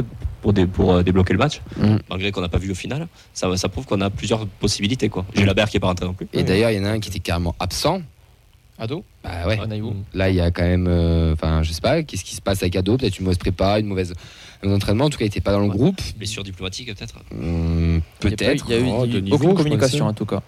pour, 0.42 0.54
dé- 0.54 0.66
pour 0.66 0.94
euh, 0.94 1.04
débloquer 1.04 1.34
le 1.34 1.40
match. 1.40 1.62
Mm. 1.78 1.98
Bangré 2.10 2.32
qu'on 2.32 2.42
n'a 2.42 2.50
pas 2.50 2.58
vu 2.58 2.72
au 2.72 2.76
final. 2.76 3.08
Ça, 3.34 3.56
ça 3.58 3.70
prouve 3.70 3.86
qu'on 3.86 4.02
a 4.02 4.10
plusieurs 4.10 4.46
possibilités. 4.48 5.10
quoi. 5.10 5.26
J'ai 5.36 5.46
la 5.46 5.54
qui 5.66 5.78
est 5.78 5.80
pas 5.80 5.88
rentré 5.88 6.06
non 6.06 6.14
plus. 6.14 6.28
Et 6.34 6.44
d'ailleurs, 6.44 6.72
il 6.72 6.78
y 6.78 6.80
en 6.80 6.86
a 6.86 6.90
un 6.90 7.00
qui 7.00 7.10
était 7.10 7.20
carrément 7.20 7.56
absent. 7.60 8.02
Ado 8.80 9.04
Bah 9.24 9.48
ouais. 9.48 9.60
Anaïwo. 9.60 9.94
Là, 10.14 10.30
il 10.30 10.36
y 10.36 10.42
a 10.42 10.50
quand 10.52 10.64
même. 10.64 10.88
euh, 10.88 11.34
Enfin, 11.34 11.62
je 11.64 11.72
sais 11.72 11.82
pas, 11.82 12.02
qu'est-ce 12.04 12.24
qui 12.24 12.36
se 12.36 12.42
passe 12.42 12.64
avec 12.64 12.76
Ado? 12.76 12.98
Peut-être 12.98 13.18
une 13.20 13.26
mauvaise 13.26 13.38
prépa, 13.38 13.80
une 13.80 13.86
mauvaise. 13.88 14.14
Un 14.64 14.72
entraînement. 14.74 15.06
En 15.06 15.10
tout 15.10 15.18
cas, 15.18 15.26
il 15.26 15.28
était 15.28 15.42
pas 15.42 15.52
dans 15.52 15.60
le 15.60 15.66
Ouais. 15.68 15.72
groupe. 15.76 16.02
Blessure 16.18 16.44
diplomatique 16.44 16.88
peut-être? 16.96 17.16
Hum, 17.34 18.02
Peut-être. 18.20 18.66
Il 18.70 18.72
y 18.74 18.78
a 18.78 18.80
eu, 18.80 18.84
il 18.84 18.88
y 18.88 18.92
a 18.92 18.94
eu 18.94 18.98
Oh, 18.98 19.06
de 19.08 19.20
niveau, 19.20 19.36
aucune 19.36 19.50
je 19.52 19.56
communication 19.56 20.08
en 20.08 20.14
tout 20.14 20.26
cas. 20.26 20.42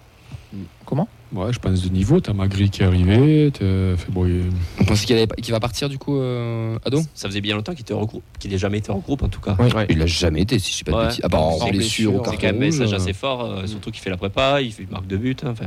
Comment? 0.84 1.08
Ouais, 1.32 1.52
je 1.52 1.58
pense 1.58 1.82
de 1.82 1.88
niveau. 1.88 2.20
T'as 2.20 2.32
Magri 2.32 2.70
qui 2.70 2.82
est 2.82 2.86
arrivé. 2.86 3.50
t'as- 3.52 3.96
fait, 3.96 4.10
bon, 4.10 4.26
il- 4.26 4.44
On 4.80 4.84
pense 4.84 5.04
qu'il 5.04 5.16
va 5.50 5.60
partir 5.60 5.88
du 5.88 5.98
coup, 5.98 6.16
euh, 6.16 6.78
Ado? 6.84 7.02
Ça 7.14 7.28
faisait 7.28 7.40
bien 7.40 7.56
longtemps 7.56 7.72
qu'il 7.72 7.82
était 7.82 7.92
hors 7.92 8.06
groupe, 8.06 8.22
qu'il 8.38 8.50
n'ait 8.52 8.58
jamais 8.58 8.78
été 8.78 8.90
hors 8.90 9.00
groupe 9.00 9.22
en 9.22 9.28
tout 9.28 9.40
cas. 9.40 9.54
Ouais. 9.58 9.86
Il 9.90 10.00
a 10.00 10.06
jamais 10.06 10.42
été, 10.42 10.58
si 10.58 10.72
je 10.72 10.76
sais 10.78 10.84
pas 10.84 10.92
de 10.92 10.96
Ouais. 10.96 11.06
bêtises. 11.08 11.24
À 11.24 11.28
part 11.28 11.42
en 11.42 11.68
blessure, 11.68 12.14
au 12.14 12.24
C'est 12.24 12.36
quand 12.36 12.42
même 12.44 12.56
un 12.56 12.58
message 12.58 12.92
assez 12.92 13.12
fort, 13.12 13.44
euh, 13.44 13.66
surtout 13.66 13.90
qu'il 13.90 14.00
fait 14.00 14.10
la 14.10 14.16
prépa, 14.16 14.60
il, 14.62 14.72
fait, 14.72 14.84
il 14.84 14.88
marque 14.88 15.06
deux 15.06 15.18
buts. 15.18 15.36
hein, 15.42 15.48
enfin, 15.50 15.66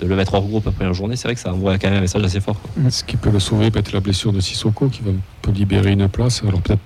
de 0.00 0.06
le 0.06 0.16
mettre 0.16 0.34
hors 0.34 0.46
groupe 0.46 0.66
après 0.66 0.84
une 0.86 0.92
journée, 0.92 1.16
c'est 1.16 1.28
vrai 1.28 1.34
que 1.34 1.40
ça 1.40 1.52
envoie 1.52 1.78
quand 1.78 1.88
même 1.88 1.98
un 1.98 2.00
message 2.02 2.22
assez 2.24 2.40
fort. 2.40 2.56
quoi. 2.60 2.90
Ce 2.90 3.04
qui 3.04 3.16
peut 3.16 3.30
le 3.30 3.40
sauver, 3.40 3.70
peut-être 3.70 3.92
la 3.92 4.00
blessure 4.00 4.32
de 4.32 4.40
Sissoko, 4.40 4.88
qui 4.88 5.02
va 5.02 5.10
peut 5.42 5.50
libérer 5.52 5.92
une 5.92 6.08
place. 6.08 6.42
Alors 6.46 6.60
peut-être 6.62 6.80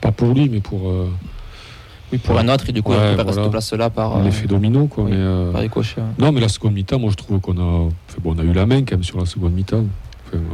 pas 0.00 0.12
pour 0.12 0.34
lui, 0.34 0.48
mais 0.48 0.60
pour 0.60 0.88
euh, 0.88 1.08
Oui, 2.12 2.18
pour 2.18 2.38
un 2.38 2.48
autre, 2.48 2.68
et 2.68 2.72
du 2.72 2.82
coup, 2.82 2.92
Ouais, 2.92 2.98
il 2.98 3.02
récupère 3.04 3.24
voilà. 3.24 3.42
cette 3.42 3.50
place-là 3.50 3.90
par, 3.90 4.16
euh, 4.16 4.22
l'effet 4.22 4.46
domino. 4.46 4.86
Quoi, 4.86 5.04
oui. 5.04 5.10
mais, 5.12 5.16
euh, 5.18 5.52
par 5.52 5.60
ouais. 5.62 5.68
Non, 6.18 6.32
mais 6.32 6.40
la 6.40 6.48
seconde 6.48 6.74
mi-temps, 6.74 6.98
moi 6.98 7.10
je 7.10 7.16
trouve 7.16 7.40
qu'on 7.40 7.52
a, 7.54 7.88
bon, 8.22 8.34
on 8.34 8.38
a 8.38 8.42
eu 8.42 8.52
la 8.52 8.66
main 8.66 8.80
quand 8.82 8.92
même 8.92 9.04
sur 9.04 9.18
la 9.18 9.26
seconde 9.26 9.52
mi-temps. 9.54 9.84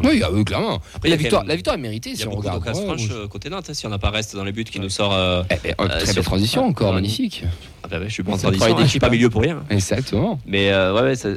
Oui, 0.05 0.23
ah 0.25 0.29
oui, 0.33 0.45
clairement. 0.45 0.81
Après, 0.95 1.09
la, 1.09 1.17
victoire, 1.17 1.43
même- 1.43 1.49
la 1.49 1.57
victoire 1.57 1.77
est 1.77 1.81
méritée 1.81 2.11
Il 2.11 2.15
y 2.15 2.17
si 2.17 2.23
a 2.25 2.27
on 2.27 2.31
beaucoup 2.31 2.43
regarde. 2.43 2.59
d'occasions 2.61 2.83
ouais, 2.83 2.97
franches 2.97 3.09
moi, 3.09 3.19
euh, 3.19 3.29
côté 3.29 3.51
Nantes. 3.51 3.67
hein, 3.71 3.75
si 3.75 3.87
on 3.87 3.91
n'a 3.91 3.99
pas 3.99 4.11
reste 4.11 4.35
dans 4.37 4.45
les 4.45 4.53
buts 4.53 4.65
qui 4.65 4.81
nous 4.81 4.89
sort. 4.91 5.13
euh, 5.13 5.43
Eh, 5.51 5.55
eh, 5.65 5.75
oh, 5.79 5.85
Euh, 5.85 6.01
très 6.01 6.13
belle 6.15 6.25
transition 6.25 6.65
encore, 6.67 6.89
Ouais. 6.91 6.95
magnifique. 6.97 7.45
ah 7.83 7.89
bah 7.89 7.99
ouais, 7.99 8.09
je 8.09 8.13
suis 8.13 8.23
pas 8.23 8.33
en 8.33 8.37
transition, 8.37 8.67
hein, 8.77 8.83
je 8.83 8.87
suis 8.87 8.99
pas 9.01 9.11
milieu 9.11 9.31
pour 9.31 9.43
rien. 9.43 9.63
Exactement. 9.71 10.39
Mais 10.47 10.71
euh, 10.73 10.95
ouais, 10.95 11.03
ouais, 11.03 11.15
ça- 11.15 11.29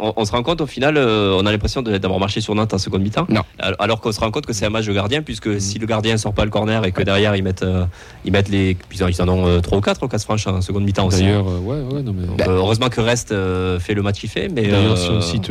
on, 0.00 0.12
on 0.16 0.24
se 0.24 0.30
rend 0.32 0.42
compte 0.44 0.60
au 0.60 0.66
final, 0.66 0.96
euh, 0.96 1.36
on 1.40 1.44
a 1.44 1.50
l'impression 1.50 1.82
d'avoir 1.82 2.20
marché 2.20 2.40
sur 2.40 2.54
Nantes 2.54 2.72
en 2.72 2.78
seconde 2.78 3.02
mi-temps. 3.02 3.26
Non. 3.28 3.42
Alors, 3.80 4.00
qu'on 4.00 4.12
se 4.12 4.20
rend 4.20 4.30
compte 4.30 4.46
que 4.46 4.52
c'est 4.52 4.64
un 4.66 4.70
match 4.70 4.86
de 4.86 4.92
gardien, 4.92 5.22
puisque 5.22 5.60
si 5.60 5.78
le 5.80 5.86
gardien 5.86 6.16
sort 6.18 6.32
pas 6.34 6.44
le 6.44 6.50
corner 6.52 6.84
et 6.84 6.92
que 6.92 7.02
derrière 7.02 7.34
ils 7.34 7.42
mettent, 7.42 7.62
euh, 7.64 7.84
ils 8.24 8.30
mettent 8.32 8.48
les. 8.48 8.76
Puis 8.88 8.98
ils 9.00 9.22
en 9.22 9.28
ont 9.28 9.60
3 9.60 9.78
ou 9.78 9.80
4 9.80 10.02
au 10.04 10.08
casse 10.08 10.22
franche 10.24 10.46
en 10.46 10.60
seconde 10.62 10.84
mi-temps 10.84 11.06
aussi. 11.06 11.22
D'ailleurs, 11.22 11.46
ouais, 11.46 11.80
ouais, 11.80 12.02
non, 12.02 12.12
mais. 12.16 12.26
Donc, 12.26 12.40
heureusement 12.46 12.88
que 12.90 13.00
Reste 13.00 13.34
fait 13.80 13.94
le 13.94 14.02
match 14.02 14.20
qu'il 14.20 14.28
fait. 14.30 14.48
Mais 14.48 14.68
D'ailleurs, 14.68 14.96
si 14.98 15.08
on 15.10 15.20
cite. 15.20 15.50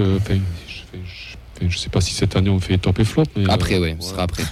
Enfin, 1.58 1.66
je, 1.70 1.74
je 1.74 1.78
sais 1.78 1.90
pas 1.90 2.02
si 2.02 2.14
cette 2.14 2.36
année 2.36 2.50
on 2.50 2.60
fait 2.60 2.78
top 2.78 3.00
et 3.00 3.06
flop. 3.06 3.24
Mais, 3.36 3.50
Après, 3.50 3.76
euh, 3.76 3.82
ouais, 3.82 3.96
ce 4.00 4.10
sera 4.10 4.24
après. 4.24 4.44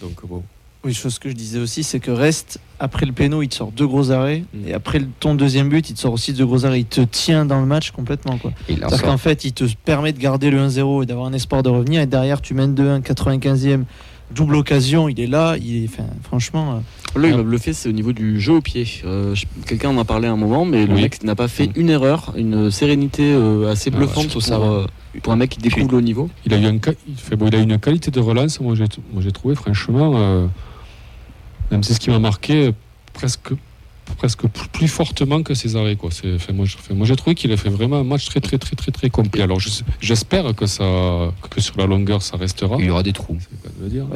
Donc 0.00 0.26
bon. 0.26 0.42
Oui, 0.84 0.94
chose 0.94 1.18
que 1.18 1.28
je 1.28 1.34
disais 1.34 1.58
aussi, 1.58 1.82
c'est 1.82 1.98
que 1.98 2.12
reste 2.12 2.60
après 2.78 3.06
le 3.06 3.12
péno, 3.12 3.42
il 3.42 3.48
te 3.48 3.56
sort 3.56 3.72
deux 3.72 3.88
gros 3.88 4.12
arrêts 4.12 4.44
Mm. 4.54 4.68
et 4.68 4.72
après 4.74 5.00
ton 5.18 5.34
deuxième 5.34 5.68
but, 5.68 5.90
il 5.90 5.94
te 5.94 5.98
sort 6.00 6.12
aussi 6.12 6.32
deux 6.32 6.46
gros 6.46 6.64
arrêts. 6.64 6.80
Il 6.80 6.84
te 6.86 7.00
tient 7.00 7.44
dans 7.44 7.58
le 7.60 7.66
match 7.66 7.90
complètement 7.90 8.38
quoi. 8.38 8.52
Il 8.68 8.74
en 8.74 8.78
C'est-à-dire 8.88 8.98
sort. 8.98 9.08
qu'en 9.08 9.18
fait, 9.18 9.44
il 9.44 9.52
te 9.52 9.64
permet 9.84 10.12
de 10.12 10.18
garder 10.18 10.50
le 10.50 10.58
1-0 10.60 11.02
et 11.02 11.06
d'avoir 11.06 11.26
un 11.26 11.32
espoir 11.32 11.62
de 11.64 11.70
revenir. 11.70 12.00
Et 12.02 12.06
derrière, 12.06 12.40
tu 12.40 12.54
mènes 12.54 12.74
2-1, 12.74 13.00
95e, 13.02 13.84
double 14.34 14.56
occasion. 14.56 15.08
Il 15.08 15.20
est 15.20 15.26
là. 15.26 15.56
Il 15.60 15.84
est, 15.84 15.88
enfin, 15.88 16.04
franchement, 16.22 16.82
euh, 17.16 17.20
Là, 17.20 17.28
il 17.28 17.36
m'a 17.36 17.42
bluffé, 17.42 17.72
c'est 17.72 17.88
au 17.88 17.92
niveau 17.92 18.12
du 18.12 18.38
jeu 18.40 18.54
au 18.54 18.60
pied. 18.60 18.86
Euh, 19.04 19.34
Quelqu'un 19.66 19.88
en 19.88 19.98
a 19.98 20.04
parlé 20.04 20.28
à 20.28 20.32
un 20.32 20.36
moment, 20.36 20.64
mais 20.66 20.84
le 20.84 20.94
Oui. 20.94 21.02
mec 21.02 21.22
n'a 21.24 21.34
pas 21.34 21.48
fait 21.48 21.70
une 21.74 21.88
erreur, 21.88 22.34
une 22.36 22.70
sérénité 22.70 23.32
euh, 23.32 23.70
assez 23.70 23.90
Ah, 23.94 23.96
bluffante 23.96 24.28
pour, 24.32 24.42
ça- 24.42 24.60
euh, 24.60 24.86
pour 25.22 25.32
un 25.32 25.36
mec 25.36 25.50
qui 25.50 25.58
découle 25.58 25.94
au 25.94 26.00
niveau. 26.02 26.28
Il 26.44 26.52
a 26.52 26.58
eu 26.58 26.66
un, 26.66 26.74
il 27.08 27.16
fait, 27.16 27.36
bon, 27.36 27.48
il 27.48 27.54
a 27.54 27.58
eu 27.58 27.62
une 27.62 27.78
qualité 27.78 28.10
de 28.10 28.20
relance. 28.20 28.60
Moi, 28.60 28.74
j'ai, 28.74 28.84
moi, 29.14 29.22
j'ai 29.22 29.32
trouvé 29.32 29.54
franchement, 29.54 30.12
euh, 30.16 30.46
même 31.70 31.82
c'est 31.82 31.94
ce 31.94 32.00
qui 32.00 32.10
m'a 32.10 32.18
marqué, 32.18 32.66
euh, 32.66 32.72
presque, 33.14 33.52
presque 34.14 34.46
plus 34.72 34.88
fortement 34.88 35.42
que 35.42 35.54
ses 35.54 35.76
arrêts. 35.76 35.96
Quoi. 35.96 36.10
C'est, 36.12 36.34
enfin, 36.34 36.52
moi, 36.52 36.64
je- 36.66 36.76
enfin, 36.78 36.94
moi, 36.94 37.06
j'ai 37.06 37.16
trouvé 37.16 37.34
qu'il 37.34 37.50
a 37.52 37.56
fait 37.56 37.68
vraiment 37.68 37.96
un 37.96 38.04
match 38.04 38.26
très, 38.26 38.40
très, 38.40 38.58
très, 38.58 38.76
très, 38.76 38.92
très 38.92 39.10
complet. 39.10 39.42
Alors, 39.42 39.58
j'espère 40.00 40.54
que 40.54 40.66
ça, 40.66 40.84
que 41.50 41.60
sur 41.60 41.76
la 41.76 41.86
longueur, 41.86 42.22
ça 42.22 42.36
restera. 42.36 42.76
Il 42.78 42.86
y 42.86 42.90
aura 42.90 43.02
des 43.02 43.12
trous. 43.12 43.36
C'est 43.40 43.60
pas 43.62 43.68
de 43.78 43.84
le 43.84 43.90
dire. 43.90 44.06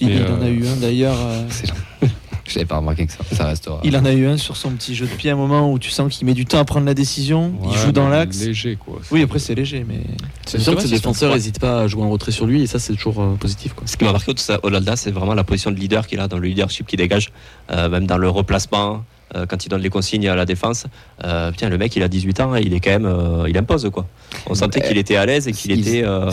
il, 0.00 0.08
il 0.10 0.22
en 0.22 0.42
a 0.42 0.46
euh, 0.46 0.50
eu 0.52 0.66
un 0.66 0.76
d'ailleurs. 0.76 1.16
euh, 1.18 1.44
C'est 1.48 1.70
Je 2.46 2.54
savais 2.54 2.66
pas 2.66 2.78
remarqué 2.78 3.06
que 3.06 3.12
ça, 3.12 3.18
ça 3.30 3.46
restera. 3.46 3.80
Il 3.84 3.96
en 3.96 4.04
a 4.04 4.12
eu 4.12 4.26
un 4.26 4.36
sur 4.36 4.56
son 4.56 4.70
petit 4.72 4.96
jeu 4.96 5.06
de 5.06 5.12
pied 5.12 5.30
à 5.30 5.34
un 5.34 5.36
moment 5.36 5.70
où 5.72 5.78
tu 5.78 5.90
sens 5.90 6.12
qu'il 6.12 6.26
met 6.26 6.34
du 6.34 6.46
temps 6.46 6.58
à 6.58 6.64
prendre 6.64 6.84
la 6.84 6.94
décision. 6.94 7.52
il 7.62 7.68
Ouais, 7.68 7.76
joue 7.76 7.92
dans 7.92 8.08
l'axe. 8.08 8.40
Léger, 8.44 8.74
quoi. 8.74 8.98
Oui, 9.12 9.22
après 9.22 9.38
c'est 9.38 9.54
léger, 9.54 9.84
mais 9.86 10.00
C'est 10.46 10.58
sûr 10.58 10.74
que 10.74 10.82
ses 10.82 10.88
défenseurs 10.88 11.32
n'hésitent 11.32 11.60
pas 11.60 11.82
à 11.82 11.86
jouer 11.86 12.02
en 12.02 12.10
retrait 12.10 12.32
sur 12.32 12.46
lui 12.46 12.62
et 12.62 12.66
ça 12.66 12.80
c'est 12.80 12.94
toujours 12.94 13.20
euh, 13.20 13.34
positif. 13.36 13.74
Quoi. 13.74 13.86
Ce 13.86 13.96
qui 13.96 14.02
m'a 14.04 14.10
marqué 14.10 14.32
au-delà 14.64 14.80
de 14.80 14.84
ça, 14.86 14.96
c'est 14.96 15.12
vraiment 15.12 15.34
la 15.34 15.44
position 15.44 15.70
de 15.70 15.76
leader 15.76 16.08
qu'il 16.08 16.18
a 16.18 16.26
dans 16.26 16.38
le 16.38 16.48
leadership 16.48 16.88
qu'il 16.88 16.98
dégage, 16.98 17.30
euh, 17.70 17.88
même 17.88 18.06
dans 18.08 18.18
le 18.18 18.28
replacement, 18.28 19.04
euh, 19.36 19.46
quand 19.46 19.64
il 19.64 19.68
donne 19.68 19.82
les 19.82 19.90
consignes 19.90 20.28
à 20.28 20.34
la 20.34 20.46
défense. 20.46 20.86
Euh, 21.24 21.50
putain, 21.50 21.68
le 21.68 21.78
mec, 21.78 21.94
il 21.96 22.02
a 22.02 22.08
18 22.08 22.40
ans 22.40 22.56
et 22.56 22.62
il 22.62 22.72
est 22.74 22.80
quand 22.80 22.90
même, 22.90 23.06
euh, 23.06 23.48
il 23.48 23.56
impose 23.58 23.88
quoi. 23.92 24.06
On 24.46 24.54
sentait 24.54 24.80
qu'il 24.80 24.98
était 24.98 25.16
à 25.16 25.26
l'aise 25.26 25.48
et 25.48 25.52
qu'il 25.52 25.72
il- 25.72 25.88
était. 25.88 26.02
euh, 26.04 26.30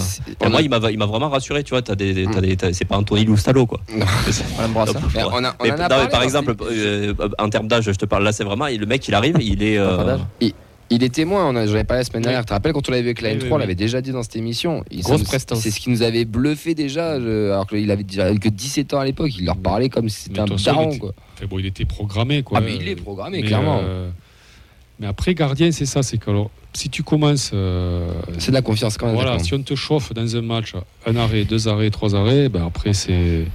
moi, 0.50 0.60
a- 0.60 0.62
il 0.62 0.70
m'a, 0.70 0.80
il 0.91 0.98
m'a 0.98 1.06
vraiment 1.06 1.30
rassuré. 1.30 1.64
Tu 1.64 1.72
vois, 1.72 1.82
t'as 1.82 1.95
des, 1.95 2.26
t'as 2.26 2.39
Mm. 2.39 2.41
des- 2.41 2.58
t'as- 2.58 2.74
c'est 2.74 2.86
pas 2.86 2.98
Anthony 2.98 3.26
Loustalo 3.26 3.66
quoi. 3.66 3.80
Hein. 3.89 4.06
Par 6.10 6.20
dans 6.20 6.22
exemple, 6.22 6.56
euh, 6.70 7.14
en 7.38 7.50
termes 7.50 7.68
d'âge, 7.68 7.86
je 7.86 7.91
te 7.91 8.06
parle 8.06 8.24
là, 8.24 8.32
c'est 8.32 8.43
vraiment 8.43 8.68
le 8.68 8.86
mec, 8.86 9.08
il 9.08 9.14
arrive, 9.14 9.36
il 9.39 9.64
est. 9.64 9.78
Il 10.90 11.04
est 11.04 11.10
témoin, 11.14 11.52
j'en 11.52 11.56
avais 11.74 11.84
parlé 11.84 12.02
la 12.02 12.06
semaine 12.06 12.24
dernière. 12.24 12.42
Tu 12.42 12.48
te 12.48 12.54
rappelles 12.54 12.72
quand 12.72 12.88
on 12.88 12.92
l'avait 12.92 13.04
vu 13.04 13.10
avec 13.10 13.22
la 13.22 13.30
Oui, 13.32 13.36
N3, 13.36 13.44
oui, 13.44 13.50
on 13.52 13.58
l'avait 13.58 13.76
déjà 13.76 14.00
dit 14.02 14.12
dans 14.12 14.24
cette 14.24 14.38
émission. 14.38 14.86
Il- 14.90 15.02
Grosse 15.02 15.18
ça 15.18 15.18
nous- 15.20 15.24
prestance. 15.26 15.60
C'est 15.60 15.72
ce 15.72 15.80
qui 15.82 15.90
nous 15.90 16.02
avait 16.02 16.24
bluffé 16.24 16.76
déjà, 16.76 17.20
je- 17.20 17.52
alors 17.52 17.68
qu'il 17.68 17.92
avait 17.92 18.04
déjà 18.04 18.34
que 18.34 18.48
17 18.48 18.94
ans 18.94 19.00
à 19.00 19.06
l'époque. 19.06 19.32
Il 19.38 19.46
leur 19.46 19.58
parlait 19.58 19.90
comme 19.90 20.08
si 20.08 20.22
c'était 20.24 20.40
un 20.40 20.46
daron. 20.46 20.84
il 20.84 20.88
était- 20.90 21.00
Quoi. 21.00 21.14
Bon, 21.50 21.60
il 21.60 21.66
était 21.66 21.84
programmé, 21.86 22.42
quoi. 22.42 22.60
Ah, 22.60 22.62
mais 22.62 22.76
il 22.76 22.88
est 22.88 22.96
programmé, 22.96 23.42
Mais, 23.42 23.48
clairement. 23.48 23.82
euh, 23.84 24.10
mais 25.00 25.08
après, 25.08 25.34
gardien, 25.36 25.72
c'est 25.72 25.86
ça. 25.86 26.04
C'est 26.04 26.18
que 26.18 26.30
alors, 26.30 26.50
si 26.72 26.90
tu 26.90 27.04
commences. 27.04 27.52
euh, 27.54 28.10
C'est 28.40 28.52
de 28.52 28.56
la 28.56 28.62
confiance 28.62 28.98
quand 28.98 29.08
même. 29.08 29.16
voilà, 29.16 29.40
si 29.40 29.54
on 29.54 29.62
te 29.62 29.76
chauffe 29.76 30.14
dans 30.14 30.36
un 30.38 30.42
match, 30.42 30.74
un 31.06 31.16
arrêt, 31.18 31.44
deux 31.44 31.68
arrêts, 31.68 31.90
trois 31.90 32.16
arrêts, 32.16 32.48
ben 32.48 32.66
après, 32.66 32.94
c'est. 32.94 33.46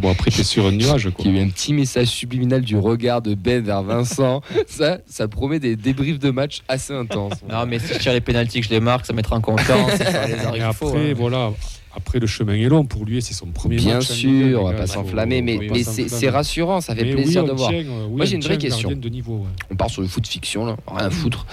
Bon, 0.00 0.10
après, 0.10 0.30
t'es 0.30 0.42
sur 0.42 0.66
un 0.66 0.72
nuage, 0.72 1.10
quoi. 1.10 1.24
Il 1.24 1.34
y 1.34 1.38
a 1.38 1.40
eu 1.40 1.44
un 1.44 1.48
petit 1.50 1.72
message 1.72 2.08
subliminal 2.08 2.62
du 2.62 2.76
regard 2.76 3.22
de 3.22 3.34
Ben 3.34 3.62
vers 3.62 3.82
Vincent. 3.82 4.40
ça, 4.66 4.98
ça 5.06 5.28
promet 5.28 5.60
des 5.60 5.76
débriefs 5.76 6.18
de 6.18 6.30
match 6.30 6.62
assez 6.68 6.92
intenses. 6.92 7.34
Non, 7.48 7.66
mais 7.66 7.78
si 7.78 7.94
je 7.94 7.98
tire 7.98 8.12
les 8.12 8.20
pénalties, 8.20 8.60
que 8.60 8.66
je 8.66 8.70
les 8.70 8.80
marque, 8.80 9.06
ça 9.06 9.12
mettra 9.12 9.36
en 9.36 9.40
confiance. 9.40 9.92
et 9.94 10.04
ça 10.04 10.26
les 10.26 10.34
Et 10.34 10.38
arrive 10.40 10.62
après, 10.62 11.10
hein. 11.10 11.14
voilà. 11.16 11.52
Après, 11.94 12.18
le 12.18 12.26
chemin 12.26 12.54
est 12.54 12.68
long 12.70 12.84
pour 12.86 13.04
lui, 13.04 13.20
c'est 13.20 13.34
son 13.34 13.46
premier 13.48 13.76
Bien 13.76 13.96
match. 13.98 14.10
en 14.10 14.14
Ligue 14.14 14.26
un, 14.26 14.32
les 14.46 14.50
sûr, 14.52 14.62
on 14.62 14.64
va 14.70 14.72
pas 14.72 14.86
s'enflammer, 14.86 15.42
mais, 15.42 15.60
c'est 15.84 16.30
rassurant, 16.30 16.80
ça 16.80 16.94
fait 16.94 17.04
Mais 17.04 17.12
plaisir 17.12 17.44
oui, 17.44 17.50
de 17.50 17.54
voir. 17.54 17.68
tient, 17.70 17.80
oui, 17.80 17.86
Moi, 18.16 18.24
j'ai 18.26 18.36
on 18.36 18.38
une 18.40 18.44
vraie 18.44 18.56
question. 18.58 18.88
gardien 18.88 18.96
de 19.02 19.08
niveau, 19.14 19.36
ouais. 19.38 19.48
On 19.70 19.76
part 19.76 19.90
sur 19.90 20.00
le 20.02 20.08
foot 20.08 20.26
fiction, 20.26 20.64
là, 20.64 20.76
rien 20.86 21.06
à 21.06 21.10
foutre. 21.10 21.46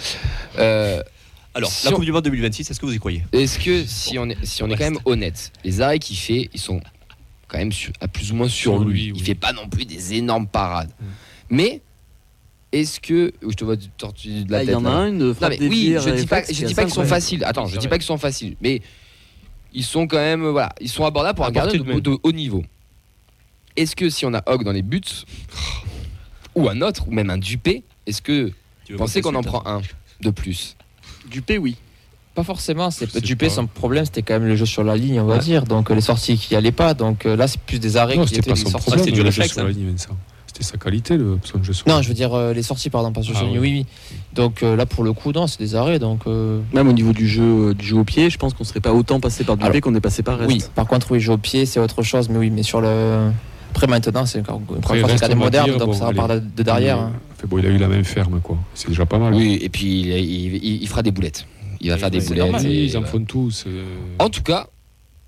Euh, 0.57 1.01
Alors, 1.53 1.69
Si 1.69 1.85
la 1.85 1.91
on- 1.91 1.95
Coupe 1.95 2.05
du 2.05 2.11
Monde 2.13 2.23
2026, 2.23 2.71
est-ce 2.71 2.79
que 2.79 2.85
vous 2.85 2.93
y 2.95 2.99
croyez? 2.99 3.23
Est-ce 3.33 3.59
que 3.59 3.83
si 3.85 4.17
on 4.17 4.29
est, 4.29 4.37
si 4.43 4.63
on 4.63 4.67
est 4.69 4.77
quand 4.77 4.85
même 4.85 4.99
honnête, 5.05 5.51
les 5.65 5.81
arrêts 5.81 5.99
qu'il 5.99 6.15
fait, 6.15 6.49
ils 6.53 6.59
sont 6.59 6.79
quand 7.49 7.57
même 7.57 7.73
sur- 7.73 7.91
à 7.99 8.07
plus 8.07 8.31
ou 8.31 8.35
moins 8.35 8.47
sur, 8.47 8.73
Sur 8.75 8.85
lui. 8.85 8.93
lui, 8.93 9.05
Il 9.07 9.13
oui. 9.13 9.19
fait 9.19 9.35
pas 9.35 9.51
non 9.51 9.67
plus 9.67 9.83
des 9.85 10.13
énormes 10.13 10.47
parades. 10.47 10.91
Mais 11.49 11.81
est-ce 12.71 12.99
que 13.01 13.33
je 13.41 13.53
te 13.55 13.65
vois 13.65 13.75
du 13.75 13.89
tortu 13.89 14.43
de 14.45 14.51
la 14.51 14.59
Ah, 14.59 14.63
il 14.63 14.65
tête 14.67 14.73
y 14.73 14.77
en 14.77 14.85
a 14.85 14.89
là. 14.89 14.95
un, 14.97 15.07
une 15.09 15.17
Non, 15.17 15.33
frappe 15.33 15.55
mais 15.59 15.67
oui, 15.67 15.95
je 15.99 16.09
dis 16.11 16.25
pas, 16.27 16.43
je 16.43 16.65
dis 16.65 16.73
pas 16.75 16.83
qu'ils 16.85 16.93
sont 16.93 17.03
faciles. 17.05 17.43
Attends, 17.43 17.65
je 17.65 17.77
dis 17.77 17.87
pas 17.87 17.97
qu'ils 17.97 18.05
sont 18.05 18.17
faciles, 18.19 18.55
mais 18.61 18.81
ils 19.73 19.83
sont 19.83 20.07
quand 20.07 20.17
même 20.17 20.45
voilà, 20.47 20.73
ils 20.79 20.89
sont 20.89 21.03
abordables 21.05 21.35
pour 21.35 21.45
un 21.45 21.51
gardien 21.51 21.81
de, 21.83 22.17
haut 22.23 22.31
niveau. 22.31 22.63
Est-ce 23.75 23.95
que 23.95 24.09
si 24.09 24.25
on 24.25 24.33
a 24.33 24.43
Hogg 24.45 24.63
dans 24.63 24.71
les 24.71 24.81
buts 24.81 25.01
ou 26.55 26.69
un 26.69 26.81
autre 26.81 27.07
ou 27.07 27.11
même 27.11 27.29
un 27.29 27.37
Dupé, 27.37 27.83
est-ce 28.05 28.21
que 28.21 28.51
Tu 28.85 28.95
pensez 28.95 29.21
qu'on 29.21 29.35
en 29.35 29.43
prend 29.43 29.63
un 29.65 29.81
de 30.21 30.29
plus? 30.29 30.75
Dupé, 31.29 31.57
oui. 31.57 31.75
Pas 32.35 32.43
forcément, 32.43 32.89
c'est 32.91 33.21
Dupé, 33.21 33.49
son 33.49 33.65
problème 33.67 34.05
c'était 34.05 34.21
quand 34.21 34.35
même 34.35 34.47
le 34.47 34.55
jeu 34.55 34.65
sur 34.65 34.83
la 34.83 34.95
ligne, 34.95 35.19
on 35.19 35.25
va 35.25 35.39
dire. 35.39 35.63
Donc 35.63 35.89
euh, 35.91 35.95
les 35.95 36.01
sorties 36.01 36.37
qui 36.37 36.55
allaient 36.55 36.71
pas. 36.71 36.93
Donc 36.93 37.25
euh, 37.25 37.35
là, 37.35 37.47
c'est 37.47 37.59
plus 37.59 37.79
des 37.79 37.97
arrêts 37.97 38.15
Non, 38.15 38.23
qui 38.23 38.29
c'était 38.29 38.41
étaient 38.41 38.49
pas 38.51 38.55
son 38.55 38.69
sorties. 38.69 38.85
problème. 38.85 39.05
c'était 39.05 39.15
du 39.15 39.21
réflexe, 39.21 39.53
sur 39.53 39.63
la 39.63 39.69
hein. 39.69 40.15
C'était 40.47 40.63
sa 40.63 40.77
qualité, 40.77 41.17
le 41.17 41.37
son 41.43 41.61
jeu 41.63 41.73
sur 41.73 41.87
Non, 41.87 42.01
je 42.01 42.07
veux 42.07 42.13
dire 42.13 42.33
euh, 42.33 42.53
les 42.53 42.63
sorties, 42.63 42.89
pardon, 42.89 43.11
pas 43.11 43.23
sur 43.23 43.35
Ah 43.37 43.41
la 43.41 43.47
ligne. 43.49 43.59
oui. 43.59 43.69
Oui, 43.71 43.85
oui. 44.11 44.17
Donc 44.33 44.63
euh, 44.63 44.75
là, 44.75 44.85
pour 44.85 45.03
le 45.03 45.11
coup, 45.13 45.31
non, 45.31 45.47
c'est 45.47 45.59
des 45.59 45.75
arrêts. 45.75 45.99
Donc 45.99 46.21
euh, 46.27 46.61
Même 46.73 46.87
au 46.87 46.93
niveau 46.93 47.13
du 47.13 47.27
jeu, 47.27 47.43
euh, 47.69 47.73
du 47.73 47.85
jeu 47.85 47.97
au 47.97 48.03
pied, 48.03 48.29
je 48.29 48.37
pense 48.37 48.53
qu'on 48.53 48.63
serait 48.63 48.79
pas 48.79 48.93
autant 48.93 49.19
passé 49.19 49.43
par 49.43 49.57
Dupé 49.57 49.81
qu'on 49.81 49.93
est 49.95 49.99
passé 50.01 50.23
par 50.23 50.37
Rest. 50.39 50.49
oui. 50.51 50.63
Par 50.75 50.87
contre, 50.87 51.11
oui, 51.11 51.19
jeu 51.19 51.33
au 51.33 51.37
pied, 51.37 51.65
c'est 51.65 51.79
autre 51.79 52.03
chose. 52.03 52.29
Mais 52.29 52.37
oui, 52.37 52.49
mais 52.51 52.63
sur 52.63 52.79
le 52.79 53.31
après 53.71 53.85
maintenant, 53.85 54.25
c'est 54.25 54.39
encore 54.39 54.61
une 54.75 54.81
fois, 54.83 54.97
cadre 54.97 55.35
on 55.35 55.39
va 55.39 55.45
moderne, 55.45 55.65
dire, 55.69 55.77
donc 55.77 55.89
bon, 55.89 55.93
ça 55.93 56.07
allez. 56.07 56.19
repart 56.19 56.39
de, 56.39 56.47
de 56.57 56.63
derrière. 56.63 56.97
Mais, 56.97 57.03
hein. 57.03 57.11
fait, 57.37 57.47
bon, 57.47 57.59
il 57.59 57.65
a 57.67 57.69
eu 57.69 57.77
la 57.77 57.87
même 57.87 58.03
ferme, 58.03 58.39
quoi. 58.41 58.57
C'est 58.73 58.87
déjà 58.89 59.05
pas 59.05 59.19
mal. 59.19 59.33
Oui, 59.35 59.59
et 59.61 59.69
puis 59.69 59.99
il, 60.01 60.07
il- 60.07 60.55
il- 60.55 60.81
il 60.81 60.87
fera 60.87 61.03
des 61.03 61.11
boulettes. 61.11 61.45
Il 61.81 61.89
va 61.89 61.97
faire 61.97 62.11
des 62.11 62.19
boulettes. 62.19 62.43
normal, 62.51 62.65
et- 62.65 62.83
ils 62.85 62.97
en 62.97 63.03
font 63.03 63.23
tous. 63.23 63.63
euh, 63.67 63.83
En 64.19 64.29
tout 64.29 64.43
cas, 64.43 64.67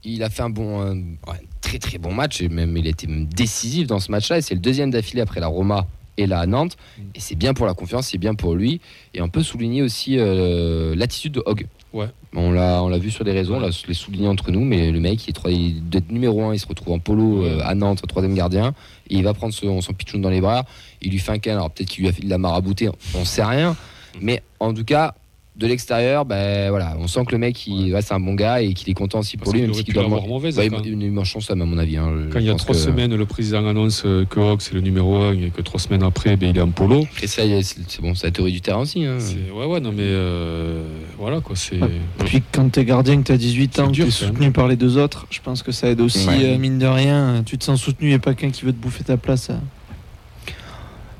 il 0.03 0.23
a 0.23 0.29
fait 0.29 0.41
un 0.43 0.49
bon, 0.49 0.81
un, 0.81 0.95
ouais, 0.95 1.41
très 1.61 1.77
très 1.79 1.97
bon 1.97 2.13
match 2.13 2.41
et 2.41 2.49
même 2.49 2.75
il 2.75 2.87
a 2.87 2.89
été 2.89 3.07
même 3.07 3.25
décisif 3.25 3.87
dans 3.87 3.99
ce 3.99 4.11
match-là. 4.11 4.37
Et 4.39 4.41
c'est 4.41 4.55
le 4.55 4.59
deuxième 4.61 4.91
d'affilée 4.91 5.21
après 5.21 5.39
la 5.39 5.47
Roma 5.47 5.87
et 6.17 6.27
la 6.27 6.45
Nantes. 6.45 6.75
Mm. 6.97 7.01
Et 7.15 7.19
c'est 7.19 7.35
bien 7.35 7.53
pour 7.53 7.65
la 7.65 7.73
confiance, 7.73 8.07
c'est 8.07 8.17
bien 8.17 8.35
pour 8.35 8.55
lui. 8.55 8.81
Et 9.13 9.21
on 9.21 9.29
peut 9.29 9.43
souligner 9.43 9.81
aussi 9.81 10.17
euh, 10.17 10.93
l'attitude 10.95 11.33
de 11.33 11.43
Hogg. 11.45 11.67
Ouais. 11.93 12.07
On 12.33 12.51
l'a, 12.51 12.81
on 12.83 12.87
l'a 12.87 12.97
vu 12.97 13.11
sur 13.11 13.25
les 13.25 13.33
réseaux, 13.33 13.55
on 13.55 13.59
l'a 13.59 13.69
les 13.87 13.93
souligné 13.93 14.27
entre 14.29 14.49
nous, 14.51 14.61
mais 14.63 14.91
le 14.91 14.99
mec, 15.01 15.25
il 15.25 15.31
est, 15.31 15.33
trois- 15.33 15.51
il 15.51 15.83
doit 15.89 15.99
être 15.99 16.09
numéro 16.11 16.41
1, 16.43 16.53
il 16.53 16.59
se 16.59 16.65
retrouve 16.65 16.93
en 16.93 16.99
polo 16.99 17.43
euh, 17.45 17.59
à 17.65 17.75
Nantes, 17.75 18.01
troisième 18.07 18.33
gardien, 18.33 18.73
et 19.09 19.15
il 19.17 19.23
va 19.25 19.33
prendre 19.33 19.53
son, 19.53 19.81
son 19.81 19.91
pitchoun 19.91 20.21
dans 20.21 20.29
les 20.29 20.39
bras, 20.39 20.65
il 21.01 21.11
lui 21.11 21.19
fait 21.19 21.33
un 21.33 21.39
câlin, 21.39 21.57
alors 21.57 21.69
peut-être 21.71 21.89
qu'il 21.89 22.03
lui 22.03 22.09
a 22.09 22.13
fait 22.13 22.21
de 22.23 22.29
la 22.29 22.37
marabouté, 22.37 22.89
on 23.13 23.25
sait 23.25 23.43
rien, 23.43 23.75
mais 24.21 24.41
en 24.61 24.73
tout 24.73 24.85
cas, 24.85 25.15
de 25.57 25.67
l'extérieur, 25.67 26.23
ben 26.23 26.69
voilà, 26.69 26.95
on 26.97 27.07
sent 27.07 27.25
que 27.25 27.33
le 27.33 27.37
mec, 27.37 27.67
il, 27.67 27.93
ouais, 27.93 28.01
c'est 28.01 28.13
un 28.13 28.21
bon 28.21 28.35
gars 28.35 28.61
et 28.61 28.73
qu'il 28.73 28.89
est 28.89 28.93
content 28.93 29.19
aussi 29.19 29.35
parce 29.35 29.45
pour 29.45 29.53
lui, 29.53 29.61
même 29.61 29.71
aurait 29.71 29.79
si 29.79 29.83
pu 29.83 29.91
il 29.91 29.93
doit 29.95 30.03
l'avoir 30.03 30.21
man- 30.21 30.29
mauvaise. 30.29 30.55
Quand, 30.55 30.81
il, 30.85 31.03
il 31.03 31.25
chance, 31.25 31.51
à 31.51 31.55
mon 31.55 31.77
avis. 31.77 31.97
hein, 31.97 32.09
quand 32.31 32.39
il 32.39 32.45
y 32.45 32.49
a 32.49 32.55
trois 32.55 32.73
que- 32.73 32.79
semaines, 32.81 33.13
le 33.13 33.25
président 33.25 33.67
annonce 33.67 34.01
que 34.03 34.39
Rock 34.39 34.61
c'est 34.61 34.73
le 34.73 34.79
numéro 34.79 35.17
1 35.17 35.33
et 35.33 35.49
que 35.49 35.61
trois 35.61 35.79
semaines 35.79 36.03
après, 36.03 36.37
ben, 36.37 36.49
il 36.51 36.57
est 36.57 36.61
en 36.61 36.69
polo. 36.69 37.05
Et 37.21 37.27
ça, 37.27 37.41
c'est 37.63 38.01
bon, 38.01 38.15
c'est 38.15 38.27
la 38.27 38.31
théorie 38.31 38.53
du 38.53 38.61
terrain 38.61 38.79
aussi. 38.79 39.05
hein. 39.05 39.17
Ouais, 39.53 39.65
ouais, 39.65 39.79
non, 39.81 39.91
mais 39.91 40.03
euh, 40.03 40.83
voilà, 41.19 41.41
quoi. 41.41 41.55
C'est. 41.57 41.79
Puis 42.25 42.41
quand 42.51 42.69
t'es 42.69 42.85
gardien, 42.85 43.17
que 43.21 43.27
t'as 43.27 43.37
18 43.37 43.79
ans, 43.79 43.87
quand 43.87 43.97
même. 43.97 44.09
soutenu 44.09 44.51
par 44.51 44.69
les 44.69 44.77
deux 44.77 44.97
autres, 44.97 45.27
je 45.29 45.41
pense 45.41 45.63
que 45.63 45.73
ça 45.73 45.89
aide 45.89 45.99
aussi, 45.99 46.27
Ouais. 46.29 46.45
euh, 46.45 46.57
mine 46.57 46.79
de 46.79 46.87
rien. 46.87 47.43
Tu 47.45 47.57
te 47.57 47.65
sens 47.65 47.79
soutenu 47.81 48.13
et 48.13 48.19
pas 48.19 48.33
quelqu'un 48.33 48.51
qui 48.57 48.63
veut 48.65 48.71
te 48.73 48.81
bouffer 48.81 49.03
ta 49.03 49.17
place. 49.17 49.49
euh. 49.49 49.55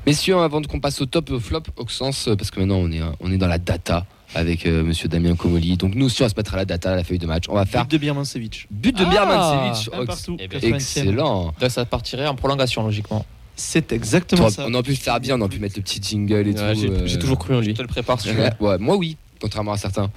Messieurs, 0.06 0.38
avant 0.38 0.60
qu'on 0.62 0.80
passe 0.80 1.00
au 1.00 1.06
top 1.06 1.30
au 1.30 1.38
flop, 1.38 1.62
Auxence, 1.76 2.26
euh, 2.28 2.34
parce 2.34 2.50
que 2.50 2.58
maintenant 2.58 2.78
on 2.78 2.90
est, 2.90 3.00
on 3.20 3.30
est 3.30 3.36
dans 3.36 3.46
la 3.46 3.58
data 3.58 4.04
avec 4.34 4.66
euh, 4.66 4.82
monsieur 4.82 5.08
Damien 5.08 5.34
Comoli. 5.36 5.76
Donc 5.76 5.94
nous 5.94 6.06
aussi, 6.06 6.22
on 6.22 6.24
va 6.26 6.28
se 6.30 6.34
mettre 6.36 6.54
à 6.54 6.56
la 6.58 6.64
data, 6.64 6.92
à 6.92 6.96
la 6.96 7.04
feuille 7.04 7.18
de 7.18 7.26
match. 7.26 7.44
On 7.48 7.54
va 7.54 7.64
faire 7.66 7.84
But 7.84 7.92
de 7.92 7.98
Birmancevic. 7.98 8.66
but 8.70 8.96
de 8.96 9.04
Ah, 9.06 9.10
Birmancevic. 9.10 10.06
Partout. 10.06 10.36
Eh 10.38 10.48
ben, 10.48 10.58
80e. 10.60 10.74
Excellent. 10.74 11.54
Donc 11.60 11.70
ça 11.70 11.84
partirait 11.84 12.26
en 12.26 12.34
prolongation, 12.34 12.82
logiquement. 12.84 13.24
C'est 13.54 13.92
exactement 13.92 14.46
On 14.46 14.50
ça. 14.50 14.66
aurait 14.68 14.82
pu 14.82 14.90
le 14.92 14.96
faire 14.96 15.20
bien, 15.20 15.36
on 15.36 15.40
aurait 15.42 15.50
pu 15.50 15.60
mettre 15.60 15.76
le 15.76 15.82
petit 15.82 16.00
jingle 16.02 16.48
et 16.48 16.52
Ouais, 16.52 16.74
tout. 16.74 16.80
J'ai 16.80 16.88
euh, 16.88 17.06
j'ai 17.06 17.18
toujours 17.18 17.38
cru 17.38 17.54
en 17.54 17.60
Je 17.62 17.66
lui. 17.68 17.74
te 17.74 17.82
le 17.82 17.88
prépare 17.88 18.16
veux. 18.16 18.32
Ouais, 18.32 18.50
ouais, 18.60 18.78
moi 18.78 18.96
oui, 18.96 19.18
contrairement 19.40 19.72
à 19.72 19.76
certains. 19.76 20.10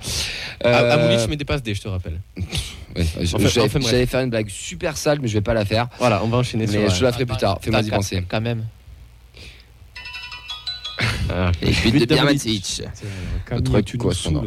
À, 0.64 0.70
à 0.70 0.82
Euh, 0.98 1.06
Moulich, 1.08 1.20
je 1.20 1.28
mets 1.30 1.36
des 1.36 1.44
passes 1.46 1.62
D, 1.62 1.76
je 1.76 1.82
te 1.82 1.88
rappelle. 1.90 2.22
ouais, 2.96 3.06
je- 3.22 3.38
J'allais 3.38 3.66
enfin, 3.68 3.82
faire 4.08 4.22
une 4.22 4.30
blague 4.30 4.48
super 4.50 4.96
sale, 4.96 5.20
mais 5.22 5.28
je 5.28 5.34
vais 5.34 5.42
pas 5.42 5.54
la 5.54 5.66
faire. 5.66 5.90
Voilà, 6.00 6.24
on 6.24 6.28
va 6.30 6.38
enchaîner 6.38 6.66
sur. 6.66 6.80
Mais 6.80 6.86
euh, 6.88 6.90
je 6.90 7.04
la 7.04 7.12
ferai 7.12 7.26
plus 7.26 7.36
tard. 7.38 7.60
Fais-moi 7.62 7.82
y 7.82 7.90
penser. 7.90 8.24
Quand 8.28 8.42
même. 8.42 8.64
Ah, 11.30 11.52
Et 11.62 11.72
but 11.92 12.00
de 12.00 12.06
tu 13.82 13.98
nous 13.98 14.04
correspondant. 14.04 14.44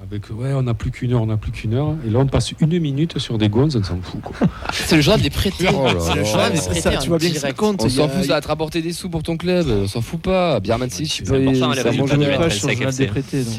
Avec, 0.00 0.30
ouais, 0.30 0.52
on 0.54 0.62
n'a 0.62 0.74
plus 0.74 0.90
qu'une 0.92 1.12
heure, 1.12 1.22
on 1.22 1.26
n'a 1.26 1.36
plus 1.36 1.50
qu'une 1.50 1.74
heure. 1.74 1.94
Et 2.06 2.10
là, 2.10 2.20
on 2.20 2.26
passe 2.26 2.52
une 2.60 2.78
minute 2.78 3.18
sur 3.18 3.36
des 3.36 3.48
gonzes, 3.48 3.76
on 3.76 3.82
s'en 3.82 4.00
fout. 4.00 4.20
C'est 4.72 4.94
le 4.96 5.02
journal 5.02 5.20
des 5.20 5.28
prêtés. 5.28 5.66
Oh 5.72 5.86
c'est 5.98 6.14
le 6.14 6.24
journal 6.24 6.52
des 6.52 6.58
en 6.60 6.98
tu 7.00 7.08
vois 7.08 7.18
bien 7.18 7.28
que 7.30 7.34
ça 7.34 7.40
direct. 7.40 7.56
compte. 7.58 7.82
On 7.82 7.88
s'en 7.88 8.08
fout, 8.08 8.22
ça 8.24 8.34
va 8.34 8.40
te 8.40 8.48
rapporter 8.48 8.80
des 8.80 8.92
sous 8.92 9.10
pour 9.10 9.22
ton 9.24 9.36
club. 9.36 9.66
On 9.68 9.86
s'en 9.88 10.00
fout 10.00 10.20
pas. 10.20 10.60
Birmancevic, 10.60 11.10
tu 11.10 11.24
C'est 11.26 11.30
peux 11.32 11.54
Ça 11.54 11.66
résultats 11.68 11.92
mange 11.92 12.10
de 12.10 12.14
une 12.16 12.22
la 12.30 12.38
page 12.38 12.52
SNCF, 12.52 12.58
sur 12.58 12.68
le 12.68 12.74
journal 12.74 12.92
c'est- 12.92 13.02
des 13.02 13.06
prêtés. 13.10 13.42
donc, 13.44 13.54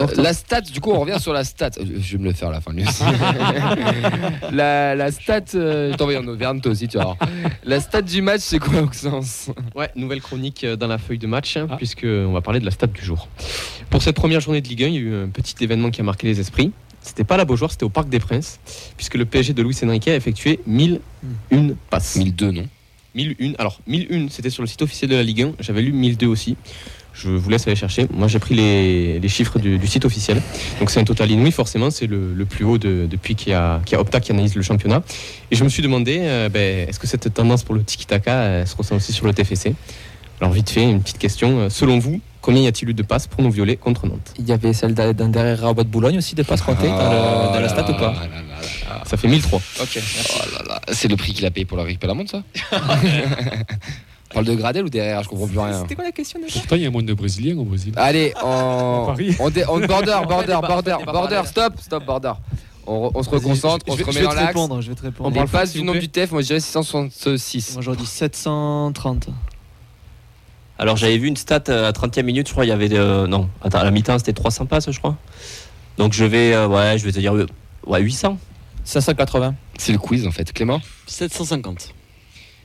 euh, 0.00 0.06
Euh. 0.18 0.22
La 0.22 0.32
stat, 0.34 0.60
du 0.62 0.80
coup, 0.80 0.90
on 0.90 1.00
revient 1.00 1.20
sur 1.20 1.32
la 1.32 1.44
stat. 1.44 1.70
Euh, 1.78 1.84
Je 2.00 2.16
vais 2.16 2.22
me 2.22 2.28
le 2.28 2.32
faire 2.34 2.48
à 2.48 2.52
la 2.52 2.60
fin. 2.60 2.72
lui 2.72 2.82
aussi. 2.82 3.04
la, 4.52 4.94
la 4.94 5.10
stat, 5.12 5.40
euh, 5.54 5.92
je 5.92 5.96
t'envoie 5.96 6.18
en 6.18 6.26
Auvergne, 6.26 6.60
toi 6.60 6.72
aussi, 6.72 6.88
tu 6.88 6.98
vas 6.98 7.04
voir. 7.04 7.16
La 7.64 7.80
stat 7.80 8.02
du 8.02 8.20
match, 8.20 8.40
c'est 8.42 8.58
quoi, 8.58 8.80
Auxence 8.82 9.50
Ouais, 9.74 9.90
nouvelle 9.96 10.20
chronique 10.20 10.64
euh, 10.64 10.76
dans 10.76 10.88
la 10.88 10.98
feuille 10.98 11.18
de 11.18 11.26
match, 11.26 11.56
hein, 11.56 11.66
Ah. 11.70 11.76
puisque 11.76 12.04
on 12.04 12.32
va 12.32 12.40
parler 12.40 12.60
de 12.60 12.64
la 12.64 12.70
stat 12.72 12.88
du 12.88 13.02
jour. 13.02 13.28
Pour 13.90 14.02
cette 14.02 14.16
première 14.16 14.40
journée 14.40 14.60
de 14.60 14.68
Ligue 14.68 14.84
1, 14.84 14.86
il 14.88 14.94
y 14.94 14.96
a 14.98 15.00
eu 15.00 15.14
un 15.24 15.28
petit 15.28 15.54
événement 15.62 15.90
qui 15.90 16.00
a 16.00 16.04
marqué 16.04 16.26
les 16.26 16.40
esprits. 16.40 16.72
C'était 17.02 17.24
pas 17.24 17.36
la 17.36 17.44
Beaujoire, 17.44 17.70
c'était 17.70 17.84
au 17.84 17.90
Parc 17.90 18.08
des 18.08 18.18
Princes, 18.18 18.58
puisque 18.96 19.14
le 19.14 19.24
PSG 19.26 19.52
de 19.52 19.62
Luis 19.62 19.76
Enrique 19.84 20.08
a 20.08 20.16
effectué 20.16 20.58
1001 20.66 21.74
passes. 21.90 22.16
1002, 22.16 22.50
non 22.50 22.66
1001. 23.14 23.52
Alors, 23.58 23.80
1001, 23.86 24.28
c'était 24.30 24.50
sur 24.50 24.62
le 24.62 24.66
site 24.66 24.82
officiel 24.82 25.10
de 25.10 25.14
la 25.16 25.22
Ligue 25.22 25.42
1. 25.42 25.52
J'avais 25.60 25.82
lu 25.82 25.92
1002 25.92 26.26
aussi. 26.26 26.56
Je 27.12 27.28
vous 27.28 27.48
laisse 27.48 27.64
aller 27.68 27.76
chercher. 27.76 28.08
Moi, 28.12 28.26
j'ai 28.26 28.40
pris 28.40 28.56
les, 28.56 29.20
les 29.20 29.28
chiffres 29.28 29.60
du, 29.60 29.78
du 29.78 29.86
site 29.86 30.04
officiel. 30.04 30.42
Donc, 30.80 30.90
c'est 30.90 30.98
un 30.98 31.04
total 31.04 31.30
inouï, 31.30 31.52
forcément. 31.52 31.90
C'est 31.90 32.08
le, 32.08 32.32
le 32.34 32.44
plus 32.44 32.64
haut 32.64 32.78
de- 32.78 33.06
depuis 33.08 33.36
qu'il 33.36 33.50
y, 33.50 33.54
a, 33.54 33.80
qu'il 33.84 33.92
y 33.94 33.96
a 33.96 34.00
Opta 34.00 34.18
qui 34.18 34.32
analyse 34.32 34.56
le 34.56 34.62
championnat. 34.62 35.04
Et 35.52 35.54
je 35.56 35.62
me 35.62 35.68
suis 35.68 35.82
demandé, 35.82 36.18
euh, 36.22 36.48
ben, 36.48 36.88
est-ce 36.88 36.98
que 36.98 37.06
cette 37.06 37.32
tendance 37.32 37.62
pour 37.62 37.76
le 37.76 37.84
tiki-taka 37.84 38.32
euh, 38.32 38.66
se 38.66 38.74
ressent 38.74 38.96
aussi 38.96 39.12
sur 39.12 39.26
le 39.26 39.32
TFC 39.34 39.74
Alors, 40.40 40.52
vite 40.52 40.70
fait, 40.70 40.82
une 40.82 41.00
petite 41.02 41.18
question. 41.18 41.60
Euh, 41.60 41.68
Selon 41.68 42.00
vous, 42.00 42.20
combien 42.44 42.62
y 42.62 42.66
a-t-il 42.66 42.90
eu 42.90 42.94
de 42.94 43.02
passes 43.02 43.26
pour 43.26 43.42
nos 43.42 43.50
violets 43.50 43.76
contre 43.76 44.06
Nantes? 44.06 44.34
Il 44.38 44.46
y 44.46 44.52
avait 44.52 44.72
celle 44.72 44.94
d'un 44.94 45.28
derrière 45.28 45.60
Rabat 45.60 45.84
de 45.84 45.88
Boulogne 45.88 46.18
aussi 46.18 46.34
de 46.34 46.42
passe 46.42 46.60
comptées 46.62 46.88
dans, 46.88 47.10
le- 47.10 47.52
dans 47.54 47.60
la 47.60 47.68
stat 47.68 47.90
ou 47.90 47.94
pas 47.94 48.14
Ah. 48.90 49.02
Ça 49.06 49.16
fait 49.16 49.28
1003. 49.28 49.60
Ok. 49.82 49.98
Oh. 49.98 50.72
C'est 50.92 51.08
le 51.08 51.16
prix 51.16 51.32
qu'il 51.32 51.44
a 51.46 51.50
payé 51.50 51.64
pour 51.66 51.76
la 51.78 51.84
récupérer 51.84 52.08
la 52.08 52.14
montre, 52.14 52.30
ça 52.30 52.42
On 54.30 54.34
parle 54.34 54.46
de 54.46 54.54
Gradel 54.54 54.84
ou 54.84 54.88
derrière 54.88 55.22
Je 55.22 55.28
comprends 55.28 55.46
plus 55.46 55.58
rien. 55.58 55.80
C'était 55.80 55.94
quoi 55.94 56.04
la 56.04 56.10
question 56.12 56.40
déjà? 56.40 56.58
Pourtant, 56.58 56.76
il 56.76 56.82
y 56.82 56.86
a 56.86 56.90
moins 56.90 57.02
de 57.02 57.14
Brésiliens 57.14 57.56
au 57.56 57.64
Brésil. 57.64 57.92
Allez, 57.96 58.32
on, 58.44 59.14
on, 59.38 59.50
dé- 59.50 59.64
on 59.68 59.78
border, 59.80 60.18
border, 60.28 60.58
border, 60.66 60.96
border, 61.06 61.42
stop, 61.46 61.74
stop, 61.80 62.04
border. 62.04 62.32
On, 62.86 63.08
re- 63.08 63.12
on 63.14 63.22
se 63.22 63.30
reconcentre, 63.30 63.84
je- 63.86 63.92
on 63.92 63.96
se 63.96 64.02
vais- 64.02 64.04
je 64.04 64.08
remet 64.10 64.20
vais 64.20 64.24
dans 64.26 64.30
te 64.32 64.36
l'axe. 64.36 64.46
répondre, 64.48 64.80
Je 64.82 64.88
vais 64.90 64.94
te 64.96 65.02
répondre. 65.02 65.30
On 65.30 65.32
parle 65.32 65.48
passe 65.48 65.70
s'il 65.70 65.80
du 65.82 65.86
nombre 65.86 66.00
du 66.00 66.08
TEF, 66.08 66.32
moi 66.32 66.42
je 66.42 66.48
dirais 66.48 66.60
666. 66.60 67.74
Moi 67.74 67.82
j'aurais 67.82 67.96
dit 67.96 68.06
730. 68.06 69.28
Alors 70.78 70.96
j'avais 70.96 71.18
vu 71.18 71.28
une 71.28 71.36
stat 71.36 71.64
euh, 71.68 71.88
à 71.88 71.92
30e 71.92 72.22
minute, 72.24 72.48
je 72.48 72.52
crois, 72.52 72.64
il 72.64 72.68
y 72.68 72.72
avait. 72.72 72.88
euh, 72.92 73.26
non, 73.26 73.48
attends, 73.62 73.78
à 73.78 73.84
la 73.84 73.90
mi-temps 73.90 74.18
c'était 74.18 74.32
300 74.32 74.66
passes, 74.66 74.90
je 74.90 74.98
crois. 74.98 75.16
Donc 75.98 76.12
je 76.12 76.24
vais, 76.24 76.52
euh, 76.54 76.66
ouais, 76.66 76.98
je 76.98 77.04
vais 77.04 77.12
te 77.12 77.18
dire, 77.20 77.34
euh, 77.34 77.46
ouais, 77.86 78.00
800. 78.00 78.38
580. 78.84 79.54
C'est 79.78 79.92
le 79.92 79.98
quiz 79.98 80.26
en 80.26 80.30
fait. 80.30 80.52
Clément? 80.52 80.80
750. 81.06 81.94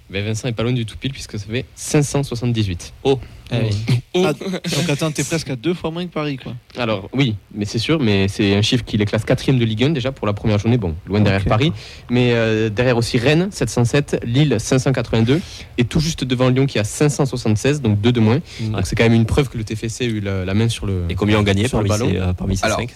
Ben, 0.09 0.23
Vincent 0.25 0.47
est 0.47 0.53
pas 0.53 0.63
loin 0.63 0.73
du 0.73 0.85
tout 0.85 0.97
pile 0.97 1.11
puisque 1.13 1.37
ça 1.37 1.45
fait 1.49 1.65
578. 1.75 2.93
Eh 3.05 3.55
oui. 3.55 3.95
Ah, 4.15 4.33
donc 4.33 4.89
attends, 4.89 5.11
t'es 5.11 5.23
presque 5.23 5.51
à 5.51 5.55
deux 5.55 5.75
fois 5.75 5.91
moins 5.91 6.03
que 6.05 6.11
Paris 6.11 6.37
quoi. 6.37 6.55
Alors 6.77 7.09
oui, 7.13 7.35
mais 7.53 7.65
c'est 7.65 7.77
sûr, 7.77 7.99
mais 7.99 8.27
c'est 8.27 8.55
un 8.55 8.61
chiffre 8.63 8.83
qui 8.83 8.97
les 8.97 9.05
classe 9.05 9.23
quatrième 9.23 9.59
de 9.59 9.65
Ligue 9.65 9.83
1 9.83 9.89
déjà 9.91 10.11
pour 10.11 10.25
la 10.25 10.33
première 10.33 10.57
journée, 10.57 10.77
bon, 10.77 10.95
loin 11.05 11.21
derrière. 11.21 11.45
Paris, 11.45 11.71
mais 12.09 12.31
euh, 12.33 12.69
derrière 12.69 12.97
aussi 12.97 13.19
Rennes 13.19 13.49
707, 13.51 14.21
Lille 14.25 14.57
582 14.59 15.41
et 15.77 15.85
tout 15.85 15.99
juste 15.99 16.23
devant 16.23 16.49
Lyon 16.49 16.65
qui 16.65 16.79
a 16.79 16.83
576, 16.83 17.81
donc 17.81 18.01
deux 18.01 18.11
de 18.11 18.19
moins. 18.19 18.39
Donc 18.61 18.87
c'est 18.87 18.95
quand 18.95 19.03
même 19.03 19.13
une 19.13 19.27
preuve 19.27 19.47
que 19.49 19.59
le 19.59 19.63
TFC 19.63 20.05
a 20.05 20.07
eu 20.07 20.19
la, 20.21 20.43
la 20.43 20.53
main 20.55 20.69
sur 20.69 20.87
le. 20.87 21.03
Et 21.09 21.13
combien 21.15 21.37
ont 21.39 21.43
gagné 21.43 21.67
Sur 21.67 21.81
le 21.83 21.87
parmi 21.87 22.05
ballon 22.07 22.11
ces, 22.11 22.17
euh, 22.29 22.33
parmi 22.33 22.57
ces 22.57 22.65
Alors, 22.65 22.79
cinq 22.79 22.89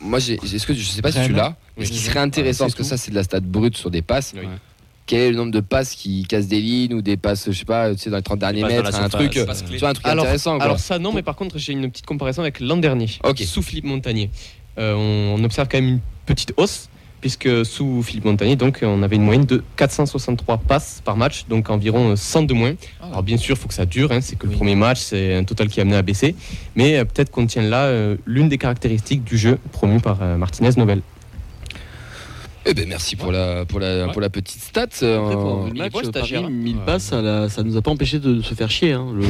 Moi, 0.00 0.18
j'ai, 0.18 0.38
j'ai- 0.42 0.56
est-ce 0.56 0.66
que 0.66 0.74
je 0.74 0.82
sais 0.82 1.00
pas 1.02 1.12
si 1.12 1.22
tu 1.24 1.32
l'as, 1.32 1.56
mais 1.78 1.84
ce 1.84 1.92
qui 1.92 1.98
serait 1.98 2.18
intéressant, 2.18 2.64
Ah, 2.64 2.66
parce 2.66 2.72
c'est 2.72 2.78
que 2.78 2.84
ça 2.88 2.96
c'est 2.96 3.12
de 3.12 3.16
la 3.16 3.22
stat 3.22 3.38
brute 3.40 3.76
sur 3.76 3.90
des 3.92 4.02
passes. 4.02 4.34
Oui. 4.36 4.42
Quel 5.06 5.20
est 5.20 5.30
le 5.30 5.36
nombre 5.36 5.52
de 5.52 5.60
passes 5.60 5.94
qui 5.94 6.24
cassent 6.24 6.48
des 6.48 6.60
lignes 6.60 6.94
ou 6.94 7.00
des 7.02 7.16
passes, 7.16 7.46
je 7.50 7.56
sais 7.56 7.64
pas, 7.64 7.92
tu 7.94 7.98
sais, 8.00 8.10
dans 8.10 8.16
les 8.16 8.22
30 8.22 8.38
derniers 8.40 8.62
mètres, 8.64 8.94
un 8.94 9.08
truc, 9.08 9.36
euh, 9.36 9.46
tu 9.70 9.78
vois, 9.78 9.90
un 9.90 9.92
truc 9.94 10.06
Alors- 10.06 10.24
intéressant. 10.24 10.56
Quoi. 10.56 10.64
Alors 10.64 10.78
ça 10.80 10.98
non, 10.98 11.12
mais 11.12 11.22
par 11.22 11.36
contre 11.36 11.58
j'ai 11.58 11.72
une 11.72 11.88
petite 11.90 12.06
comparaison 12.06 12.42
avec 12.42 12.58
l'an 12.60 12.76
dernier, 12.76 13.06
sous 13.44 13.62
Philippe 13.62 13.84
Montagnier. 13.84 14.30
Euh, 14.78 14.94
on, 14.94 15.40
on 15.40 15.44
observe 15.44 15.68
quand 15.70 15.78
même 15.78 15.88
une 15.88 16.00
petite 16.26 16.52
hausse. 16.56 16.88
Puisque 17.22 17.64
sous 17.64 18.02
Philippe 18.02 18.26
Montagnier, 18.26 18.56
donc, 18.56 18.80
on 18.82 19.02
avait 19.02 19.16
une 19.16 19.22
moyenne 19.24 19.46
de 19.46 19.64
463 19.76 20.58
passes 20.58 21.00
par 21.04 21.16
match, 21.16 21.46
donc 21.48 21.70
environ 21.70 22.10
euh, 22.10 22.14
100 22.16 22.42
de 22.42 22.52
moins. 22.54 22.74
Alors 23.02 23.22
bien 23.22 23.36
sûr, 23.38 23.56
il 23.56 23.58
faut 23.58 23.66
que 23.66 23.74
ça 23.74 23.86
dure, 23.86 24.12
hein, 24.12 24.20
c'est 24.20 24.36
que 24.36 24.44
le 24.44 24.50
Oui. 24.50 24.56
premier 24.56 24.74
match, 24.76 25.00
c'est 25.00 25.34
un 25.34 25.42
total 25.42 25.68
qui 25.68 25.80
est 25.80 25.82
amené 25.82 25.96
à 25.96 26.02
baisser. 26.02 26.36
Mais 26.76 26.98
euh, 26.98 27.04
peut-être 27.04 27.30
qu'on 27.30 27.46
tient 27.46 27.62
là 27.62 27.84
euh, 27.86 28.16
l'une 28.26 28.48
des 28.50 28.58
caractéristiques 28.58 29.24
du 29.24 29.38
jeu 29.38 29.58
promu 29.72 29.98
par 29.98 30.18
euh, 30.22 30.36
Martinez 30.36 30.70
Nobel. 30.76 31.00
Eh 32.68 32.74
ben 32.74 32.88
merci 32.88 33.14
pour 33.14 33.30
la 33.30 33.64
pour 33.64 33.78
la 33.78 34.06
Ouais. 34.06 34.12
pour 34.12 34.20
la 34.20 34.28
petite 34.28 34.60
stat. 34.60 34.82
Après, 34.82 35.04
euh, 35.04 35.20
pour 35.32 35.66
le 35.66 35.72
match, 35.74 35.92
beau, 35.92 36.00
le 36.00 36.10
Paris, 36.10 36.26
stagiaire. 36.26 36.50
1000 36.50 36.76
Ouais. 36.76 36.82
passes, 36.84 37.04
ça, 37.04 37.22
l'a- 37.22 37.48
ça 37.48 37.62
nous 37.62 37.76
a 37.76 37.82
pas 37.82 37.92
empêché 37.92 38.18
de 38.18 38.42
se 38.42 38.54
faire 38.54 38.70
chier. 38.70 38.92
Hein. 38.92 39.06
Le... 39.14 39.24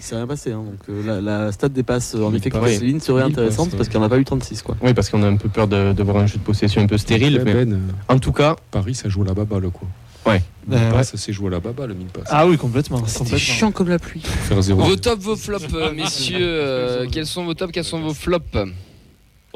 S'est 0.00 0.14
rien 0.14 0.26
passé. 0.26 0.52
Hein. 0.52 0.62
Donc, 0.64 0.78
euh, 0.88 1.04
la, 1.04 1.20
la 1.20 1.52
stat 1.52 1.68
des 1.68 1.82
passes, 1.82 2.14
en 2.14 2.30
1000 2.30 2.36
effet, 2.40 2.50
que 2.50 2.58
passes. 2.58 2.78
Céline 2.78 3.00
serait 3.00 3.24
1000 3.24 3.32
intéressante 3.32 3.70
passes, 3.70 3.76
parce 3.76 3.88
qu'il 3.88 3.98
n'y 3.98 4.04
en 4.04 4.06
a 4.06 4.08
pas 4.10 4.18
eu 4.18 4.24
36. 4.24 4.62
Quoi. 4.62 4.76
Oui, 4.82 4.94
parce 4.94 5.10
qu'on 5.10 5.22
a 5.24 5.26
un 5.26 5.36
peu 5.36 5.48
peur 5.48 5.66
de, 5.66 5.92
de 5.92 6.02
voir 6.04 6.18
un 6.18 6.26
jeu 6.26 6.38
de 6.38 6.44
possession 6.44 6.80
un 6.80 6.86
peu 6.86 6.96
stérile. 6.98 7.42
mais 7.44 7.54
Ben, 7.54 7.72
euh, 7.72 7.78
en 8.14 8.18
tout 8.20 8.32
cas, 8.32 8.54
Paris, 8.70 8.94
ça 8.94 9.08
joue 9.08 9.22
à 9.22 9.26
la 9.26 9.34
baballe, 9.34 9.68
quoi. 9.70 9.88
Ouais. 10.24 10.42
Mille 10.68 10.78
Euh, 10.80 10.90
passes, 10.92 11.14
c'est 11.16 11.32
joué 11.32 11.48
à 11.48 11.50
la 11.50 11.60
baballe, 11.60 11.92
1000 11.94 12.06
passes. 12.06 12.24
Ah 12.30 12.46
oui, 12.46 12.56
complètement. 12.56 12.98
C'était 13.06 13.18
complètement. 13.18 13.38
chiant 13.38 13.72
comme 13.72 13.88
la 13.88 13.98
pluie. 13.98 14.20
Pour 14.20 14.30
faire 14.32 14.62
zéro. 14.62 14.80
Vos 14.82 14.96
tops, 14.96 15.22
vos 15.24 15.36
flops, 15.36 15.66
euh, 15.74 15.92
messieurs. 15.92 16.36
euh, 16.40 17.06
quels 17.12 17.26
sont 17.26 17.44
vos 17.44 17.54
tops, 17.54 17.72
quels 17.72 17.84
sont 17.84 18.00
vos 18.00 18.14
flops? 18.14 18.44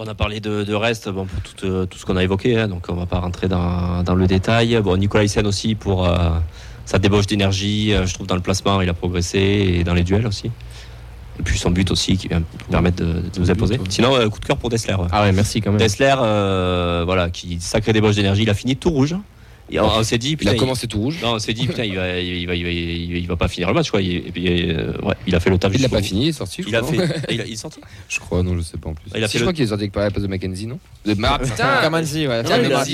On 0.03 0.07
a 0.07 0.15
parlé 0.15 0.41
de, 0.41 0.65
de 0.65 0.73
reste 0.73 1.11
bon, 1.11 1.27
pour 1.27 1.43
tout, 1.43 1.67
euh, 1.67 1.85
tout 1.85 1.99
ce 1.99 2.07
qu'on 2.07 2.17
a 2.17 2.23
évoqué, 2.25 2.59
hein, 2.59 2.69
donc 2.69 2.87
on 2.89 2.95
va 2.95 3.05
pas 3.05 3.19
rentrer 3.19 3.49
dans, 3.49 4.03
dans 4.03 4.15
le 4.15 4.27
détail. 4.27 4.81
Bon, 4.83 4.97
Nicolas 4.97 5.25
Hyssen 5.25 5.47
aussi 5.47 5.75
pour 5.75 6.09
euh, 6.09 6.31
sa 6.87 6.99
débauche 6.99 7.27
d'énergie, 7.27 7.93
euh, 7.93 8.07
je 8.07 8.15
trouve 8.15 8.27
dans 8.27 8.35
le 8.35 8.41
placement 8.41 8.81
il 8.81 8.89
a 8.89 8.95
progressé 8.95 9.39
et 9.39 9.85
dans 9.85 9.93
les 9.93 10.03
duels 10.03 10.27
aussi. 10.27 10.47
Et 11.39 11.43
puis 11.43 11.59
son 11.59 11.71
but 11.71 11.91
aussi 11.91 12.17
qui 12.17 12.29
vient 12.29 12.43
permettre 12.71 12.97
de, 12.97 13.13
de 13.13 13.21
nous 13.41 13.45
but, 13.45 13.51
imposer. 13.51 13.75
ouais. 13.79 13.85
Sinon, 13.91 14.31
coup 14.31 14.41
de 14.41 14.45
cœur 14.47 14.57
pour 14.57 14.71
Dessler. 14.71 14.97
ah 15.13 15.23
ouais, 15.25 15.33
merci 15.33 15.61
quand 15.61 15.71
même. 15.71 15.79
Dessler, 15.79 16.15
voilà, 16.17 17.29
qui 17.29 17.61
sacré 17.61 17.93
débauche 17.93 18.17
d'énergie, 18.17 18.45
il 18.45 18.51
a 18.51 18.55
fini 18.55 18.77
tout 18.77 18.91
rouge. 18.91 19.17
Et 19.73 19.79
on, 19.79 19.87
on 19.87 20.03
s'est 20.03 20.19
dit, 20.19 20.31
Il 20.31 20.37
putain, 20.37 20.51
a 20.51 20.55
il- 20.55 20.59
commencé 20.59 20.87
tout 20.87 20.99
rouge. 20.99 21.17
non, 21.23 21.35
on 21.35 21.39
s'est 21.39 21.53
dit, 21.53 21.67
putain, 21.67 21.85
il 21.85 21.95
va, 21.95 22.19
il 22.19 22.47
va, 22.47 22.55
il 22.55 22.65
va, 22.65 22.71
il 22.71 23.13
va, 23.13 23.19
il 23.19 23.27
va 23.29 23.37
pas 23.37 23.49
finir 23.49 23.69
le 23.69 23.75
match, 23.75 23.91
quoi. 23.91 24.01
Il, 24.03 24.17
et 24.17 24.21
puis, 24.33 24.47
euh, 24.73 24.93
ouais, 25.03 25.15
il 25.27 25.35
a 25.35 25.41
fait 25.41 25.51
le 25.51 25.59
taf. 25.59 25.73
Il 25.75 25.81
l'a 25.83 25.89
pas 25.89 26.03
fini, 26.03 26.25
il 26.25 26.29
est 26.29 26.33
sorti. 26.33 26.65
Il 26.67 26.75
a 26.75 26.83
fait. 26.83 26.97
il, 27.31 27.41
a- 27.41 27.47
il 27.47 27.53
est 27.53 27.57
sorti. 27.57 27.81
Je 28.09 28.19
crois, 28.21 28.43
non, 28.43 28.57
je 28.57 28.63
sais 28.63 28.77
pas 28.79 28.91
en 28.91 28.95
plus. 28.95 29.05
Il 29.15 29.23
a 29.23 29.29
Si, 29.29 29.33
fait 29.35 29.39
je 29.39 29.45
le- 29.45 29.47
crois 29.47 29.53
qu'il 29.55 29.65
est 29.65 29.69
sorti 29.69 29.85
avec 29.85 29.95
la 29.97 30.11
place 30.11 30.23
de 30.23 30.29
Mackenzie, 30.29 30.67
non 30.67 30.79
de... 31.07 31.17
Ah 31.23 31.39
putain 31.39 31.81
Kamanzi, 31.83 32.27
ouais. 32.27 32.43
Tiens, 32.45 32.57
fin 32.57 32.63
de 32.69 32.75
Ah, 32.75 32.85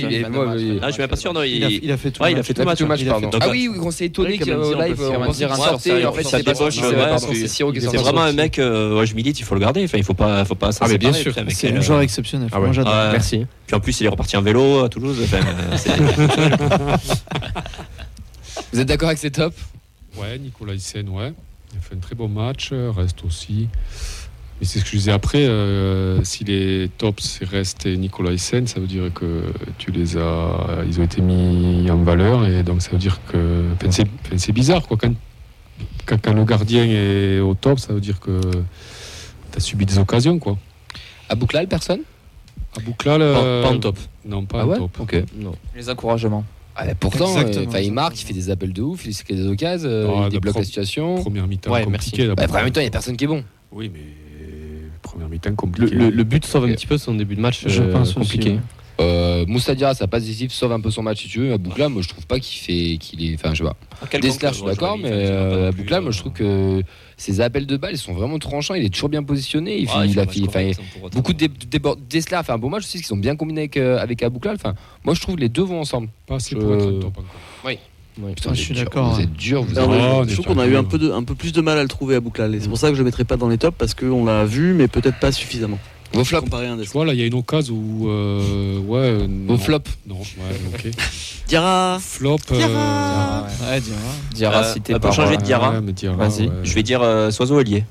je 0.89 0.93
suis 0.93 1.01
même 1.01 1.09
pas 1.09 1.17
sûr, 1.17 1.33
non. 1.33 1.43
Il 1.43 1.65
a, 1.65 1.69
Il, 1.69 1.85
il 1.85 1.91
a 1.91 1.97
fait 1.97 2.11
tout 2.11 2.23
ouais, 2.23 2.29
le 2.29 2.33
il 2.33 2.35
a 2.35 2.39
match. 2.39 2.47
fait 2.47 2.55
tout 2.55 2.61
Il 2.61 2.65
le 2.65 2.69
a 2.69 2.87
match. 2.89 3.01
Il 3.03 3.09
a 3.09 3.39
Ah 3.41 3.49
oui, 3.51 3.69
oui, 3.73 3.79
on 3.83 3.91
s'est 3.91 4.07
étonné 4.07 4.39
Ouais, 4.39 4.53
en 4.53 4.81
live, 4.81 4.97
on 5.01 5.33
qu'il 5.33 6.07
En 6.07 6.13
fait, 6.13 6.23
ça 6.23 6.39
c'est 6.39 6.43
débauche, 6.45 6.77
ouais, 6.79 7.81
sorti. 7.81 7.97
vraiment 7.97 8.23
un 8.23 8.33
mec, 8.33 8.59
euh, 8.59 8.99
ouais, 8.99 9.07
je 9.07 9.15
milite, 9.15 9.41
il 9.41 9.45
faut 9.45 9.55
le 9.55 9.61
garder. 9.61 9.83
Enfin, 9.85 9.99
il 9.99 10.05
faut 10.05 10.15
pas, 10.15 10.45
faut 10.45 10.55
pas 10.55 10.73
s'en 10.73 10.85
Ah, 10.85 10.89
mais 10.89 10.99
bien 10.99 11.13
sûr. 11.13 11.35
C'est 11.49 11.73
un 11.73 11.81
joueur 11.81 12.01
exceptionnel. 12.03 12.49
Ah 12.53 12.61
ouais. 12.61 12.69
Ouais. 12.69 12.85
Merci. 13.13 13.47
Puis 13.67 13.75
en 13.75 13.81
plus, 13.81 14.01
il 14.01 14.07
est 14.07 14.09
reparti 14.11 14.37
en 14.37 14.43
vélo 14.43 14.85
à 14.85 14.89
Toulouse. 14.89 15.19
Euh, 16.73 16.97
Vous 18.73 18.81
êtes 18.81 18.89
d'accord 18.89 19.09
avec 19.09 19.19
ces 19.19 19.31
tops? 19.31 19.57
Ouais, 20.17 20.39
Nicolas 20.39 20.75
Hyssen, 20.75 21.09
ouais. 21.09 21.33
Il 21.73 21.79
a 21.79 21.81
fait 21.81 21.95
un 21.95 21.99
très 21.99 22.15
bon 22.15 22.29
match, 22.29 22.71
euh, 22.73 22.91
reste 22.91 23.25
aussi. 23.25 23.69
Mais 24.59 24.67
c'est 24.67 24.79
ce 24.79 24.85
que 24.85 24.91
je 24.91 24.97
disais 24.97 25.13
après, 25.13 25.47
euh, 25.47 26.25
si 26.25 26.43
les 26.45 26.89
tops 26.97 27.23
c'est 27.23 27.45
Reste 27.47 27.85
et 27.85 27.97
Nicolas 27.99 28.33
Hyssen, 28.33 28.67
ça 28.67 28.81
veut 28.81 28.87
dire 28.87 29.13
que 29.13 29.43
tu 29.77 29.91
les 29.91 30.17
as, 30.17 30.83
ils 30.87 30.99
ont 30.99 31.05
été 31.05 31.21
mis 31.21 31.91
en 31.91 31.99
valeur 32.03 32.47
et 32.47 32.63
donc 32.63 32.81
ça 32.81 32.91
veut 32.93 32.99
dire 32.99 33.21
que, 33.27 33.65
enfin, 33.75 33.91
c'est, 34.39 34.53
bizarre 34.53 34.87
quoi. 34.89 34.97
Quand, 34.97 35.13
quand, 36.07 36.19
quand 36.23 36.33
le 36.33 36.45
gardien 36.45 36.87
est 36.87 37.39
au 37.41 37.53
top, 37.53 37.79
ça 37.79 37.93
veut 37.93 38.01
dire 38.01 38.19
que 38.19 38.41
tu 39.53 39.57
as 39.59 39.61
subi 39.61 39.85
des 39.85 39.99
occasions 39.99 40.39
quoi. 40.39 40.57
À 41.29 41.35
Bouclal, 41.35 41.67
personne? 41.69 42.01
À 42.75 42.81
Bouclal, 42.81 43.19
Pas, 43.21 43.25
euh, 43.25 43.63
pas 43.63 43.71
en 43.71 43.79
top. 43.79 43.99
non 44.25 44.47
pas 44.47 44.63
Ah 44.63 44.67
en 44.69 44.75
top. 44.89 45.01
Ok. 45.01 45.23
Non. 45.37 45.55
Les 45.75 45.91
encouragements. 45.91 46.45
Ah, 46.79 46.85
bah, 46.87 46.93
pourtant, 46.99 47.35
euh, 47.39 47.81
il 47.83 47.93
marque, 47.93 48.21
il 48.21 48.25
fait 48.27 48.35
des 48.35 48.51
appels 48.51 48.73
de 48.73 48.83
ouf, 48.83 49.07
il 49.07 49.15
se 49.15 49.25
crée 49.25 49.35
des 49.35 49.47
occasions, 49.47 49.89
euh, 49.89 50.25
il 50.27 50.31
débloque 50.31 50.53
pro- 50.55 50.61
la 50.61 50.67
situation. 50.67 51.15
Première 51.17 51.47
mi-temps 51.47 51.73
Ouais, 51.73 51.85
compliquée. 51.85 52.27
Bah, 52.27 52.35
première- 52.35 52.45
après, 52.51 52.61
en 52.61 52.65
même 52.65 52.73
temps, 52.73 52.81
il 52.81 52.85
n'y 52.85 52.89
a 52.89 52.91
personne 52.91 53.17
qui 53.17 53.25
est 53.25 53.29
bon. 53.29 53.43
Oui, 53.73 53.91
mais 53.93 54.01
première 55.03 55.29
mi-temps 55.29 55.51
Le, 55.51 55.57
compliquée. 55.57 55.95
le- 55.95 56.11
le 56.11 56.25
but 56.25 56.45
sauve 56.45 56.65
un 56.65 56.73
petit 56.75 56.87
peu 56.87 56.99
son 56.99 57.15
début 57.15 57.35
de 57.37 57.41
match 57.41 57.63
Je 57.67 57.83
euh, 57.83 57.93
pense 57.93 58.09
aussi, 58.11 58.15
compliqué. 58.17 58.51
ouais. 58.51 58.59
Euh, 58.99 59.45
Moussa 59.47 59.75
Diarra, 59.75 59.95
ça 59.95 60.07
passe 60.07 60.23
décisif, 60.25 60.53
sauve 60.53 60.73
un 60.73 60.81
peu 60.81 60.91
son 60.91 61.03
match 61.03 61.23
si 61.23 61.29
tu 61.29 61.39
veux. 61.41 61.53
À 61.53 61.59
Bouclal, 61.59 61.91
moi 61.91 62.01
je 62.03 62.09
trouve 62.09 62.27
pas 62.27 62.41
qu'il 62.41 62.59
fait, 62.61 62.97
qu'il 62.99 63.23
est, 63.31 63.35
enfin 63.35 63.53
je 63.55 63.63
sais 63.63 63.71
pas. 64.11 64.19
Dessler, 64.19 64.49
je 64.49 64.55
suis 64.55 64.65
d'accord, 64.65 64.97
mais 64.99 65.11
euh, 65.13 65.69
à 65.69 65.73
Bouclal, 65.73 66.01
moi 66.03 66.13
je 66.13 66.19
trouve 66.19 66.33
que 66.33 66.83
ses 67.17 67.41
appels 67.41 67.67
de 67.67 67.77
balles 67.77 67.95
ils 67.95 67.99
sont 67.99 68.13
vraiment 68.15 68.39
tranchants. 68.39 68.75
Il 68.75 68.85
est 68.85 68.91
toujours 68.93 69.09
bien 69.09 69.23
positionné. 69.23 69.79
Il, 69.79 69.89
a 69.89 70.27
fait, 70.27 70.77
beaucoup 71.13 71.33
de 71.33 71.49
Dessler 72.09 72.37
a 72.37 72.43
fait 72.43 72.53
un 72.53 72.59
bon 72.59 72.69
match 72.71 72.83
aussi, 72.85 73.01
qu'ils 73.01 73.13
ont 73.15 73.19
bien 73.19 73.37
combiné 73.37 73.63
avec, 73.63 73.77
euh, 73.77 73.99
avec 73.99 74.23
Abouklal. 74.23 74.57
Enfin, 74.57 74.75
moi 75.05 75.15
je 75.15 75.21
trouve 75.21 75.37
les 75.39 75.49
deux 75.49 75.63
vont 75.63 75.81
ensemble. 75.81 76.09
Pas 76.27 76.37
assez 76.37 76.55
je- 76.55 76.61
pour 76.61 76.75
être 76.75 77.01
top 77.01 77.19
encore. 77.19 77.25
Putain, 78.35 78.49
Ah, 78.49 78.49
vous 78.49 78.55
je 78.55 78.61
êtes 78.61 78.65
suis 78.65 78.75
dur, 78.75 78.85
d'accord, 78.85 79.11
Vous 79.11 79.17
ouais. 79.19 79.25
êtes 79.25 79.33
dur, 79.35 79.63
vous 79.63 79.75
Non, 79.75 79.93
êtes- 79.93 80.01
Oh, 80.03 80.25
je 80.27 80.33
trouve 80.41 80.47
qu'on 80.55 80.59
a 80.59 80.67
eu 80.67 80.77
un 80.77 80.85
peu, 80.85 80.97
de, 80.97 81.11
un 81.13 81.23
peu 81.23 81.35
plus 81.35 81.53
de 81.53 81.61
mal 81.61 81.77
à 81.77 81.83
le 81.83 81.89
trouver 81.89 82.15
à 82.17 82.21
Bouclal. 82.21 82.55
Et 82.55 82.61
c'est 82.61 82.69
pour 82.69 82.79
ça 82.79 82.89
que 82.89 82.95
je 82.95 83.01
ne 83.01 83.05
le 83.05 83.11
mettrai 83.11 83.25
pas 83.25 83.37
dans 83.37 83.49
les 83.49 83.59
tops 83.59 83.77
parce 83.79 83.93
qu'on 83.93 84.25
l'a 84.25 84.47
vu, 84.47 84.73
mais 84.73 84.89
peut-être 84.89 85.19
pas 85.21 85.33
suffisamment. 85.33 85.79
Vos 86.13 86.25
flops. 86.25 86.45
Comparé 86.45 86.67
à 86.67 86.73
un 86.73 86.77
Tu 86.77 86.83
des 86.83 86.87
vois, 86.89 87.05
là, 87.05 87.13
il 87.15 87.21
y 87.21 87.23
a 87.23 87.27
une 87.27 87.35
occasion 87.35 87.75
où. 87.75 88.09
euh, 88.09 88.79
ouais. 88.81 89.27
non. 89.27 89.55
Vos 89.55 89.59
flops. 89.59 89.91
Non, 90.07 90.17
ouais, 90.19 90.61
ok. 90.75 90.91
Diarra 91.49 91.99
Flop. 92.01 92.39
euh, 92.53 92.57
Diarra, 92.57 93.47
ouais. 93.63 93.67
Ouais, 93.71 93.81
Diarra. 93.81 94.01
Diarra 94.35 94.61
Euh, 94.65 94.73
cité 94.73 94.93
pour 94.95 95.01
par. 95.03 95.13
changer 95.13 95.37
de 95.37 95.43
euh, 95.43 95.45
Diarra. 95.47 95.71
ouais, 95.73 95.81
mais 95.83 95.93
Diarra, 95.93 96.17
Vas-y. 96.29 96.47
ouais. 96.49 96.53
Je 96.65 96.75
vais 96.75 96.83
dire 96.83 97.03
euh, 97.03 97.31
Soiseau 97.31 97.61
Ailier. 97.61 97.85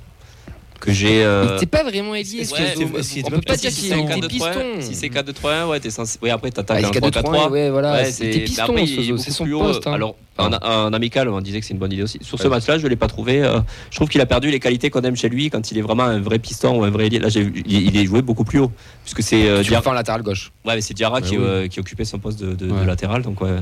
Que 0.80 0.91
j'ai. 0.91 1.23
euh, 1.23 1.57
C'est 1.57 1.65
pas 1.65 1.84
vraiment 1.84 2.13
ailier. 2.15 2.43
ce 2.45 2.53
Ouais, 2.53 2.76
on 3.23 3.30
peut 3.30 3.41
pas 3.41 3.55
dire 3.55 3.71
si 3.71 3.82
qu'il 3.82 3.89
c'est 3.89 3.97
est 3.97 4.03
un 4.03 4.05
4 4.07 4.15
des 4.21 4.28
de 4.28 4.38
3 4.38 4.49
pistons. 4.51 4.82
Si 4.82 4.93
c'est 4.95 5.09
4 5.09 5.26
de 5.26 5.32
3 5.32 5.67
ouais, 5.67 5.80
t'es 5.80 5.89
censé. 5.89 6.19
Oui, 6.21 6.30
après, 6.30 6.49
Ah, 6.49 6.55
t'attaques 6.57 6.80
il 6.82 6.86
un 6.86 6.89
est 6.89 7.11
4 7.11 7.23
3 7.23 7.34
3-4-3. 7.47 7.51
ouais, 7.51 7.69
voilà. 7.69 7.93
Ouais, 7.93 8.05
c'est 8.05 8.11
c'est 8.11 8.30
des 8.30 8.39
pistons, 8.41 8.63
après, 8.63 8.86
son 8.86 9.45
poste. 9.47 9.88
hein. 9.88 9.93
Alors, 9.93 10.15
en, 10.38 10.51
en 10.51 10.93
amical, 10.93 11.30
on 11.30 11.39
disait 11.41 11.61
que 11.61 11.65
c'est 11.65 11.73
une 11.73 11.80
bonne 11.80 11.93
idée 11.93 12.03
aussi. 12.03 12.19
Sur 12.21 12.38
ce 12.39 12.47
match-là, 12.49 12.78
je 12.78 12.88
l'ai 12.88 12.95
pas 12.97 13.07
trouvé. 13.07 13.41
euh, 13.41 13.59
je 13.89 13.95
trouve 13.95 14.09
qu'il 14.09 14.19
a 14.21 14.26
perdu 14.26 14.51
les 14.51 14.59
qualités 14.59 14.89
qu'on 14.89 15.01
aime 15.01 15.15
chez 15.15 15.30
lui 15.30 15.49
quand 15.49 15.71
il 15.71 15.78
est 15.78 15.82
vraiment 15.82 16.03
un 16.03 16.19
vrai 16.19 16.39
piston 16.39 16.80
ou 16.80 16.84
un 16.84 16.89
vrai 16.89 17.05
ailier. 17.07 17.19
Là, 17.19 17.30
il, 17.30 17.95
est 17.97 18.05
joué 18.05 18.21
beaucoup 18.21 18.43
plus 18.43 18.59
haut. 18.59 18.71
Puisque 19.03 19.23
c'est 19.23 19.47
euh, 19.47 19.61
Tu 19.63 19.69
Diarra, 19.69 19.93
latéral 19.93 20.23
gauche. 20.23 20.51
ouais, 20.65 20.76
mais 20.76 20.82
c'est 20.82 20.93
Diarra 20.93 21.21
qui, 21.21 21.38
euh, 21.38 21.67
qui 21.69 21.80
occupait 21.80 22.05
son 22.05 22.19
poste 22.19 22.43
de, 22.43 22.86
latéral. 22.86 23.21
Donc, 23.21 23.39
ouais. 23.41 23.55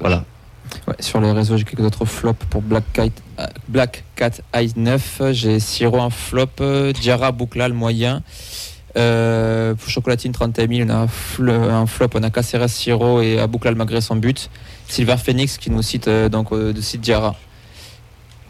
Voilà. 0.00 0.24
Sur 1.00 1.20
les 1.20 1.32
réseaux, 1.32 1.56
j'ai 1.56 1.64
quelques 1.64 1.84
autres 1.84 2.04
flops 2.04 2.44
pour 2.50 2.62
Black 2.62 2.84
Cat, 2.92 3.06
euh, 3.38 3.46
Black 3.68 4.04
Cat 4.16 4.30
Eye 4.54 4.72
9. 4.76 5.22
J'ai 5.32 5.60
Siro 5.60 6.08
flop, 6.10 6.46
euh, 6.60 6.92
Diarra 6.92 7.32
Bouclal 7.32 7.72
moyen. 7.72 8.22
Euh, 8.96 9.74
pour 9.74 9.88
Chocolatine 9.90 10.32
31 10.32 10.66
000, 10.66 10.88
on 10.88 10.92
a 10.92 10.96
un, 10.96 11.06
fl- 11.06 11.50
un 11.50 11.86
flop, 11.86 12.08
on 12.14 12.22
a 12.22 12.30
Caceres 12.30 12.68
Siro 12.68 13.20
et 13.20 13.38
Abouklal 13.38 13.74
malgré 13.74 14.00
son 14.00 14.16
but. 14.16 14.50
Silver 14.88 15.16
Phoenix 15.18 15.58
qui 15.58 15.70
nous 15.70 15.82
cite 15.82 16.08
euh, 16.08 16.28
donc 16.28 16.52
euh, 16.52 16.72
de 16.72 16.80
site 16.80 17.02
Diarra. 17.02 17.36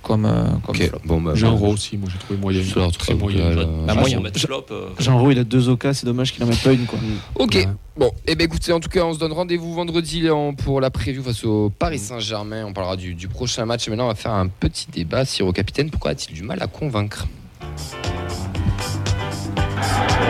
Comme, 0.08 0.24
euh, 0.24 0.44
comme 0.64 0.74
Ok, 0.74 0.88
flop. 0.88 0.98
bon, 1.04 1.20
bah, 1.20 1.32
Jean 1.34 1.54
Rowe 1.54 1.74
aussi, 1.74 1.96
moi 1.98 2.08
j'ai 2.12 2.18
trouvé 2.18 2.40
moyen. 2.40 2.64
Sur 2.64 2.90
Très 2.92 3.12
truc, 3.12 3.20
moyen. 3.20 3.50
là, 3.50 3.64
Bah. 3.64 3.94
Bah, 3.94 3.94
moi, 3.94 4.30
flop, 4.34 4.64
euh, 4.70 4.88
Jean 4.98 5.18
Roux, 5.20 5.30
il 5.30 5.38
a 5.38 5.44
deux 5.44 5.68
ocas, 5.68 5.92
c'est 5.94 6.06
dommage 6.06 6.32
qu'il 6.32 6.42
en 6.42 6.46
mette 6.46 6.62
pas 6.62 6.72
une. 6.72 6.86
Quoi. 6.86 6.98
Ok. 7.36 7.54
Ouais. 7.54 7.68
Bon, 7.96 8.10
et 8.26 8.34
ben 8.36 8.44
écoutez, 8.44 8.72
en 8.72 8.80
tout 8.80 8.88
cas, 8.88 9.04
on 9.04 9.12
se 9.12 9.18
donne 9.18 9.32
rendez-vous 9.32 9.74
vendredi 9.74 10.30
en- 10.30 10.54
pour 10.54 10.80
la 10.80 10.88
preview 10.90 11.22
face 11.22 11.44
au 11.44 11.68
Paris 11.70 11.98
Saint-Germain. 11.98 12.64
On 12.66 12.72
parlera 12.72 12.96
du, 12.96 13.14
du 13.14 13.28
prochain 13.28 13.64
match. 13.66 13.86
Et 13.86 13.90
maintenant, 13.90 14.04
on 14.06 14.08
va 14.08 14.14
faire 14.14 14.32
un 14.32 14.46
petit 14.48 14.86
débat. 14.90 15.24
Siro 15.24 15.52
capitaine, 15.52 15.90
pourquoi 15.90 16.12
a-t-il 16.12 16.34
du 16.34 16.42
mal 16.42 16.62
à 16.62 16.66
convaincre? 16.68 17.26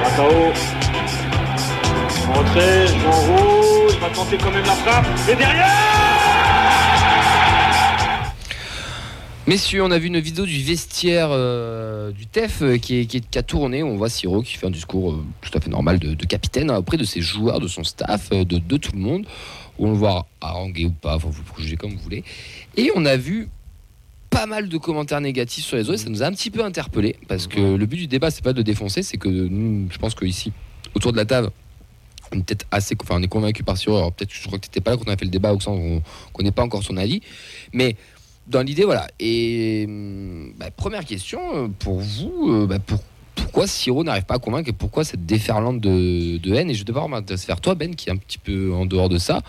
Ratao. 0.05 0.53
En 2.29 2.33
retrait, 2.41 2.87
Jean 2.89 3.11
Roux, 3.11 3.89
il 3.93 3.99
va 4.01 4.09
tenter 4.11 4.37
quand 4.39 4.51
même 4.51 4.65
la 4.65 4.73
frappe. 4.73 5.07
Et 5.31 5.35
derrière 5.37 5.67
Messieurs, 9.49 9.83
on 9.83 9.91
a 9.91 9.99
vu 9.99 10.09
une 10.09 10.19
vidéo 10.21 10.45
du 10.45 10.63
vestiaire 10.63 11.31
euh, 11.31 12.11
du 12.13 12.27
TEF 12.27 12.61
euh, 12.61 12.77
qui, 12.77 12.97
est- 12.97 13.37
a 13.39 13.43
tourné. 13.43 13.83
On 13.83 13.97
voit 13.97 14.11
Siro 14.11 14.43
qui 14.43 14.59
fait 14.59 14.67
un 14.67 14.71
discours 14.71 15.13
euh, 15.13 15.25
tout 15.41 15.49
à 15.57 15.61
fait 15.63 15.71
normal 15.71 15.99
de, 15.99 16.27
capitaine 16.27 16.71
hein, 16.71 16.77
auprès 16.77 16.99
de 16.99 17.05
ses 17.05 17.23
joueurs, 17.23 17.59
de 17.59 17.67
son 17.67 17.83
staff, 17.83 18.29
de, 18.29 18.77
tout 18.77 18.93
le 18.93 18.99
monde. 18.99 19.27
On 19.79 19.91
le 19.91 19.97
voit 19.97 20.27
haranguer 20.43 20.85
ou 20.85 20.91
pas, 20.91 21.17
enfin, 21.17 21.31
vous 21.31 21.63
juger 21.63 21.77
comme 21.79 21.93
vous 21.93 21.99
voulez. 21.99 22.25
Et 22.77 22.91
on 22.95 23.07
a 23.07 23.17
vu 23.17 23.49
pas 24.29 24.45
mal 24.45 24.69
de 24.69 24.77
commentaires 24.77 25.23
négatifs 25.23 25.65
sur 25.65 25.77
les 25.77 25.83
réseaux 25.83 25.95
et 25.95 25.97
ça 25.97 26.11
nous 26.11 26.23
a 26.23 26.27
un 26.27 26.33
petit 26.33 26.51
peu 26.51 26.63
interpellé 26.63 27.17
parce 27.27 27.47
que 27.47 27.59
le 27.59 27.87
but 27.87 27.97
du 27.97 28.07
débat 28.07 28.31
c'est 28.31 28.45
pas 28.45 28.53
de 28.53 28.61
défoncer, 28.61 29.03
c'est 29.03 29.17
que 29.17 29.31
nous, 29.31 29.89
je 29.91 29.97
pense 29.97 30.15
que 30.15 30.27
ici, 30.27 30.53
autour 30.95 31.13
de 31.13 31.17
la 31.17 31.25
table, 31.25 31.49
on 32.33 32.39
est 32.39 32.43
peut-être 32.43 32.67
assez, 32.71 32.95
enfin 33.01 33.15
on 33.19 33.23
est 33.23 33.29
convaincu 33.29 33.65
par 33.65 33.79
Siro. 33.79 33.97
Alors 33.97 34.13
peut-être, 34.13 34.31
je 34.31 34.47
crois 34.47 34.59
que 34.59 34.81
pas 34.81 34.91
là 34.91 34.99
quand 34.99 35.09
on 35.09 35.11
a 35.11 35.17
fait 35.17 35.25
le 35.25 35.31
débat, 35.31 35.55
au 35.55 35.61
sens 35.61 35.79
où 35.79 35.81
on 35.81 36.03
connaît 36.35 36.53
pas 36.53 36.65
encore 36.65 36.83
son 36.83 36.99
avis, 36.99 37.23
mais 37.73 37.97
dans 38.49 38.63
l'idée, 38.63 38.85
voilà. 38.85 39.07
Et 39.21 39.85
hum, 39.87 40.53
bah, 40.59 40.71
première 40.77 41.05
question 41.05 41.41
euh, 41.55 41.69
pour 41.79 42.01
vous, 42.01 42.49
euh, 42.49 42.67
bah, 42.67 42.79
pour- 42.79 43.03
pourquoi 43.35 43.67
Siro 43.67 44.03
n'arrive 44.05 44.25
pas 44.25 44.35
à 44.35 44.39
convaincre 44.39 44.69
et 44.69 44.73
pourquoi 44.73 45.05
cette 45.05 45.25
déferlante 45.25 45.81
de, 45.81 46.39
de 46.39 46.55
haine? 46.55 46.71
Et 46.71 46.75
je 46.75 46.81
vais 46.81 46.85
devoir 46.85 47.09
m'intéresser 47.09 47.47
vers 47.47 47.61
toi, 47.61 47.75
Ben, 47.75 47.95
qui 47.95 48.09
est 48.09 48.13
un 48.13 48.17
petit 48.17 48.39
peu 48.39 48.73
en 48.75 48.85
dehors 48.85 49.09
de 49.09 49.19
ça. 49.19 49.43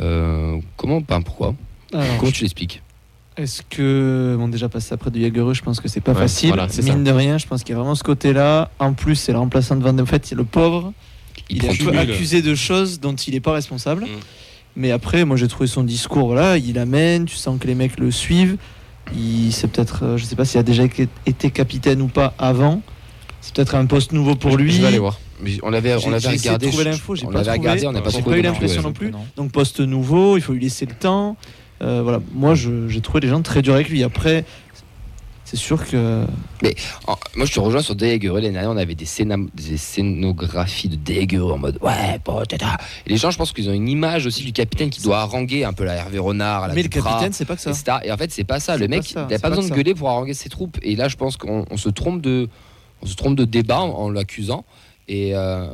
Euh, 0.00 0.58
comment, 0.76 1.00
ben, 1.00 1.22
pourquoi? 1.22 1.54
Alors, 1.92 2.16
Comment 2.18 2.32
tu 2.32 2.42
l'expliques? 2.42 2.82
Est-ce 3.36 3.62
que 3.62 4.36
bon 4.38 4.48
déjà 4.48 4.68
passer 4.68 4.92
après 4.92 5.10
de 5.10 5.18
Jagereux, 5.20 5.54
je 5.54 5.62
pense 5.62 5.80
que 5.80 5.88
c'est 5.88 6.00
pas 6.02 6.12
Ouais, 6.12 6.18
facile. 6.18 6.48
voilà, 6.48 6.68
c'est 6.68 6.82
Mine 6.82 7.04
ça. 7.06 7.12
de 7.12 7.16
rien, 7.16 7.38
je 7.38 7.46
pense 7.46 7.62
qu'il 7.62 7.72
y 7.72 7.76
a 7.76 7.78
vraiment 7.78 7.94
ce 7.94 8.04
côté-là. 8.04 8.70
En 8.78 8.92
plus, 8.92 9.14
c'est 9.16 9.32
le 9.32 9.38
remplaçant 9.38 9.74
de 9.76 9.82
Van 9.82 9.92
de 9.94 10.02
En 10.02 10.06
fait, 10.06 10.30
le 10.32 10.44
pauvre, 10.44 10.92
il, 11.48 11.58
prend 11.58 11.68
est 11.68 11.80
un 11.82 11.84
peu 11.84 11.98
accusé 11.98 12.42
de 12.42 12.54
choses 12.54 13.00
dont 13.00 13.14
il 13.14 13.32
n'est 13.32 13.40
pas 13.40 13.52
responsable. 13.52 14.04
Mm. 14.04 14.08
Mais 14.76 14.90
après, 14.90 15.24
moi 15.24 15.36
j'ai 15.36 15.48
trouvé 15.48 15.66
son 15.66 15.82
discours, 15.84 16.26
voilà, 16.28 16.56
il 16.56 16.78
amène, 16.78 17.26
tu 17.26 17.36
sens 17.36 17.58
que 17.60 17.66
les 17.66 17.74
mecs 17.74 17.98
le 18.00 18.10
suivent. 18.10 18.56
Il 19.14 19.52
c'est 19.52 19.66
peut-être, 19.68 20.04
euh, 20.04 20.16
je 20.16 20.24
sais 20.24 20.36
pas 20.36 20.44
s'il 20.44 20.58
a 20.60 20.62
déjà 20.62 20.84
été- 20.84 21.50
capitaine 21.50 22.00
ou 22.00 22.08
pas 22.08 22.34
avant. 22.38 22.80
C'est 23.40 23.54
peut-être 23.54 23.74
un 23.74 23.86
poste 23.86 24.12
nouveau 24.12 24.36
pour 24.36 24.56
lui. 24.56 24.72
Je 24.72 24.80
vais 24.80 24.86
aller 24.88 24.98
voir. 24.98 25.18
Mais 25.42 25.58
on 25.64 25.72
avait, 25.72 25.94
on 26.06 26.12
avait 26.12 26.28
regardé. 26.28 26.70
l'info, 26.84 27.16
j'ai 27.16 27.26
on 27.26 27.30
pas 27.30 27.42
trouvé. 27.42 27.58
regardé, 27.58 27.86
on 27.88 27.92
n'a 27.92 28.00
pas 28.00 28.10
pas 28.12 28.38
eu 28.38 28.42
non 28.42 28.50
l'impression 28.50 28.82
plus, 28.82 28.86
non 28.88 28.92
plus. 28.92 29.10
Non. 29.10 29.26
Donc 29.36 29.50
poste 29.52 29.80
nouveau, 29.80 30.36
il 30.36 30.40
faut 30.40 30.52
lui 30.52 30.60
laisser 30.60 30.86
le 30.86 30.94
temps. 30.94 31.36
Euh, 31.82 32.00
voilà, 32.04 32.20
moi 32.32 32.54
je- 32.54 32.86
j'ai 32.88 33.00
trouvé 33.00 33.20
les 33.20 33.28
gens 33.28 33.42
très 33.42 33.60
durs 33.60 33.74
avec 33.74 33.88
lui. 33.88 34.04
Après, 34.04 34.44
c'est 35.52 35.58
sûr 35.58 35.86
que 35.86 36.24
Oh, 37.06 37.14
moi, 37.36 37.44
je 37.44 37.52
te 37.52 37.60
rejoins 37.60 37.82
sur 37.82 37.94
Degger. 37.94 38.28
L'année 38.28 38.52
dernière, 38.52 38.70
on 38.70 38.76
avait 38.78 38.94
des, 38.94 39.04
scénographies 39.04 40.88
de 40.88 40.96
Degger 40.96 41.40
en 41.40 41.58
mode 41.58 41.78
ouais, 41.82 42.18
bon, 42.24 42.42
tata. 42.44 42.78
Et 43.06 43.10
les 43.10 43.18
gens, 43.18 43.30
je 43.30 43.36
pense 43.36 43.52
qu'ils 43.52 43.68
ont 43.68 43.74
une 43.74 43.88
image 43.88 44.24
aussi 44.24 44.44
du 44.44 44.52
capitaine 44.52 44.88
qui 44.88 45.02
doit 45.02 45.20
haranguer 45.20 45.64
un 45.64 45.74
peu 45.74 45.84
la 45.84 45.94
Hervé 45.94 46.18
Renard, 46.18 46.68
la 46.68 46.74
mais 46.74 46.82
le 46.82 46.88
capitaine, 46.88 47.34
c'est 47.34 47.44
pas 47.44 47.56
que 47.56 47.60
ça. 47.60 47.70
etc. 47.70 47.98
Et 48.04 48.12
en 48.12 48.16
fait, 48.16 48.30
c'est 48.32 48.44
pas 48.44 48.60
ça. 48.60 48.78
Le 48.78 48.88
mec, 48.88 49.02
c'est 49.04 49.14
pas 49.14 49.26
pas 49.26 49.48
besoin 49.50 49.64
de 49.64 49.68
ça. 49.68 49.74
gueuler 49.74 49.94
pour 49.94 50.08
haranguer 50.08 50.32
ses 50.32 50.48
troupes. 50.48 50.78
Et 50.80 50.96
là, 50.96 51.08
je 51.08 51.16
pense 51.16 51.36
qu'on 51.36 51.66
on 51.70 51.76
se 51.76 51.90
trompe 51.90 52.22
de, 52.22 52.48
on 53.02 53.06
se 53.06 53.14
trompe 53.14 53.36
de 53.36 53.44
débat 53.44 53.80
en, 53.80 53.90
en 53.90 54.10
l'accusant. 54.10 54.64
Et 55.06 55.32
euh, 55.34 55.66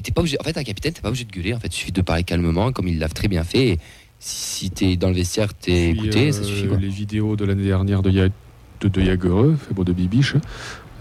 t'es 0.00 0.12
pas 0.12 0.20
obligé. 0.20 0.36
En 0.40 0.44
fait, 0.44 0.56
un 0.56 0.62
capitaine, 0.62 0.92
t'es 0.92 1.00
pas 1.00 1.08
obligé 1.08 1.24
de 1.24 1.32
gueuler. 1.32 1.52
En 1.54 1.58
fait, 1.58 1.68
il 1.68 1.76
suffit 1.76 1.92
de 1.92 2.02
parler 2.02 2.22
calmement, 2.22 2.70
comme 2.70 2.86
il 2.86 3.00
l'a 3.00 3.08
très 3.08 3.26
bien 3.26 3.42
fait. 3.42 3.70
Et 3.70 3.78
si, 4.20 4.66
si 4.66 4.70
t'es 4.70 4.96
dans 4.96 5.08
le 5.08 5.14
vestiaire, 5.14 5.52
t'es 5.52 5.90
écouté, 5.90 6.30
ça 6.30 6.42
euh, 6.42 6.44
suffit. 6.44 6.68
Quoi. 6.68 6.76
Les 6.76 6.88
vidéos 6.88 7.34
de 7.34 7.44
l'année 7.44 7.64
dernière 7.64 8.02
de, 8.02 8.10
Ya- 8.10 8.28
de, 8.80 8.88
de 8.88 9.00
Jagereux, 9.00 9.56
de 9.84 9.92
Bibiche. 9.92 10.34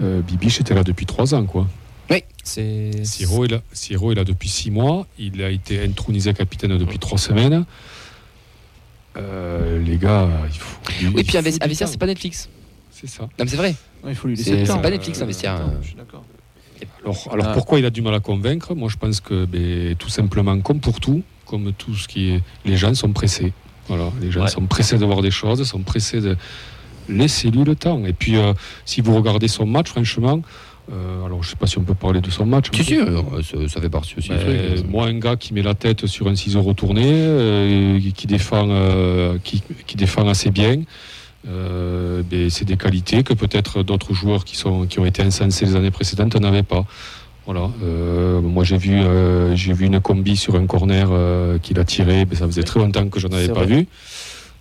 euh, 0.02 0.22
Bibiche 0.22 0.60
était 0.62 0.74
là 0.74 0.84
depuis 0.84 1.06
trois 1.06 1.34
ans, 1.34 1.46
quoi. 1.46 1.68
C'est. 2.44 2.92
Siro 3.06 3.46
est 3.46 3.50
là, 3.50 3.62
Siro 3.74 4.12
est 4.12 4.16
là 4.16 4.24
depuis 4.24 4.50
six 4.50 4.72
mois. 4.72 5.06
Il 5.20 5.44
a 5.44 5.52
été 5.52 5.84
intronisé 5.84 6.34
capitaine 6.34 6.76
depuis 6.80 6.98
trois 6.98 7.20
semaines. 7.20 7.64
Euh, 9.18 9.84
les 9.84 9.98
gars, 9.98 10.28
il 10.52 10.58
faut. 10.58 10.80
Oui, 10.88 10.94
il 11.02 11.14
puis 11.24 11.38
du 11.38 11.42
vestiaire, 11.44 11.68
temps. 11.88 11.92
c'est 11.92 11.98
pas 12.00 12.06
Netflix. 12.08 12.50
C'est 12.92 13.08
ça. 13.08 13.24
Non, 13.24 13.30
mais 13.40 13.48
c'est 13.48 13.58
vrai. 13.58 13.76
Il 14.08 14.16
faut 14.16 14.28
lui 14.28 14.36
laisser 14.36 14.52
C'est 14.52 14.62
le 14.62 14.68
temps. 14.68 14.76
c'est 14.78 14.82
pas 14.82 14.90
Netflix, 14.90 15.22
un 15.22 15.26
vestiaire. 15.26 15.56
Euh, 15.56 15.60
euh, 15.66 15.78
Je 15.82 15.88
suis 15.88 15.96
d'accord. 15.96 16.24
Alors, 17.04 17.30
alors 17.32 17.48
Ah. 17.50 17.54
pourquoi 17.54 17.78
il 17.80 17.86
a 17.86 17.90
du 17.90 18.02
mal 18.02 18.14
à 18.14 18.20
convaincre? 18.20 18.74
Moi, 18.74 18.90
je 18.90 18.96
pense 18.98 19.20
que 19.20 19.46
ben, 19.46 19.96
tout 19.96 20.10
simplement, 20.10 20.60
comme 20.62 20.80
pour 20.80 21.00
tout, 21.00 21.22
comme 21.46 21.74
tout 21.74 21.94
ce 21.96 22.08
qui 22.08 22.32
est, 22.32 22.42
les 22.66 22.78
gens 22.78 22.94
sont 22.94 23.12
pressés. 23.12 23.52
Voilà, 23.88 24.12
les 24.22 24.32
gens 24.32 24.42
Ouais. 24.44 24.50
sont 24.50 24.66
pressés 24.66 24.98
de 24.98 25.06
voir 25.06 25.22
des 25.22 25.32
choses, 25.32 25.62
sont 25.68 25.82
pressés 25.82 26.22
de 26.22 26.38
laisser 27.10 27.49
lui 27.51 27.64
le 27.64 27.76
temps. 27.76 28.05
Et 28.05 28.14
puis, 28.14 28.38
euh, 28.38 28.53
si 28.86 29.01
vous 29.01 29.16
regardez 29.16 29.47
son 29.47 29.66
match, 29.66 29.89
franchement, 29.89 30.41
euh, 30.91 31.26
alors 31.26 31.43
je 31.43 31.49
sais 31.49 31.55
pas 31.55 31.68
si 31.68 31.78
on 31.78 31.84
peut 31.84 31.93
parler 31.93 32.22
de 32.22 32.30
son 32.30 32.45
match. 32.45 32.68
Si, 32.74 32.84
si, 32.84 32.97
euh, 32.97 33.22
ça, 33.68 33.82
fait 33.82 33.89
partie 33.89 34.16
aussi. 34.18 34.30
Ben, 34.30 34.76
truc. 34.76 34.89
moi, 34.89 35.07
un 35.07 35.20
gars 35.20 35.36
qui 35.36 35.53
met 35.53 35.62
la 35.62 35.76
tête 35.76 36.07
sur 36.07 36.28
un 36.28 36.36
ciseau 36.36 36.62
retourné, 36.62 37.03
euh, 37.05 37.99
qui 38.16 38.28
défend, 38.28 38.68
euh, 38.70 39.38
qui, 39.43 39.62
qui 39.86 39.97
défend 39.97 40.28
assez 40.28 40.49
bien, 40.49 40.82
euh, 41.47 42.22
ben, 42.30 42.49
c'est 42.49 42.66
des 42.66 42.78
qualités 42.78 43.24
que 43.24 43.34
peut-être 43.34 43.84
d'autres 43.84 44.14
joueurs 44.14 44.45
qui, 44.45 44.57
sont, 44.57 44.86
qui 44.88 44.99
ont 44.99 45.05
été 45.05 45.22
insensés 45.22 45.66
les 45.66 45.76
années 45.76 45.91
précédentes 45.91 46.36
n'avaient 46.36 46.64
pas. 46.64 46.86
Voilà. 47.45 47.72
Euh, 47.84 48.41
moi, 48.41 48.64
j'ai 48.64 48.78
vu, 48.78 48.93
euh, 48.93 49.55
j'ai 49.55 49.74
vu 49.74 49.88
une 49.88 49.99
combi 49.99 50.38
sur 50.38 50.55
un 50.55 50.68
corner 50.68 51.07
euh, 51.12 51.57
qu'il 51.57 51.80
a 51.80 51.84
tiré. 51.84 52.26
Ben, 52.26 52.38
ça 52.38 52.45
faisait 52.45 52.62
très 52.62 52.80
longtemps 52.80 53.07
que 53.10 53.20
je 53.20 53.28
n'en 53.28 53.38
avais 53.38 53.47
pas 53.47 53.64
vrai. 53.64 53.66
vu. 53.66 53.88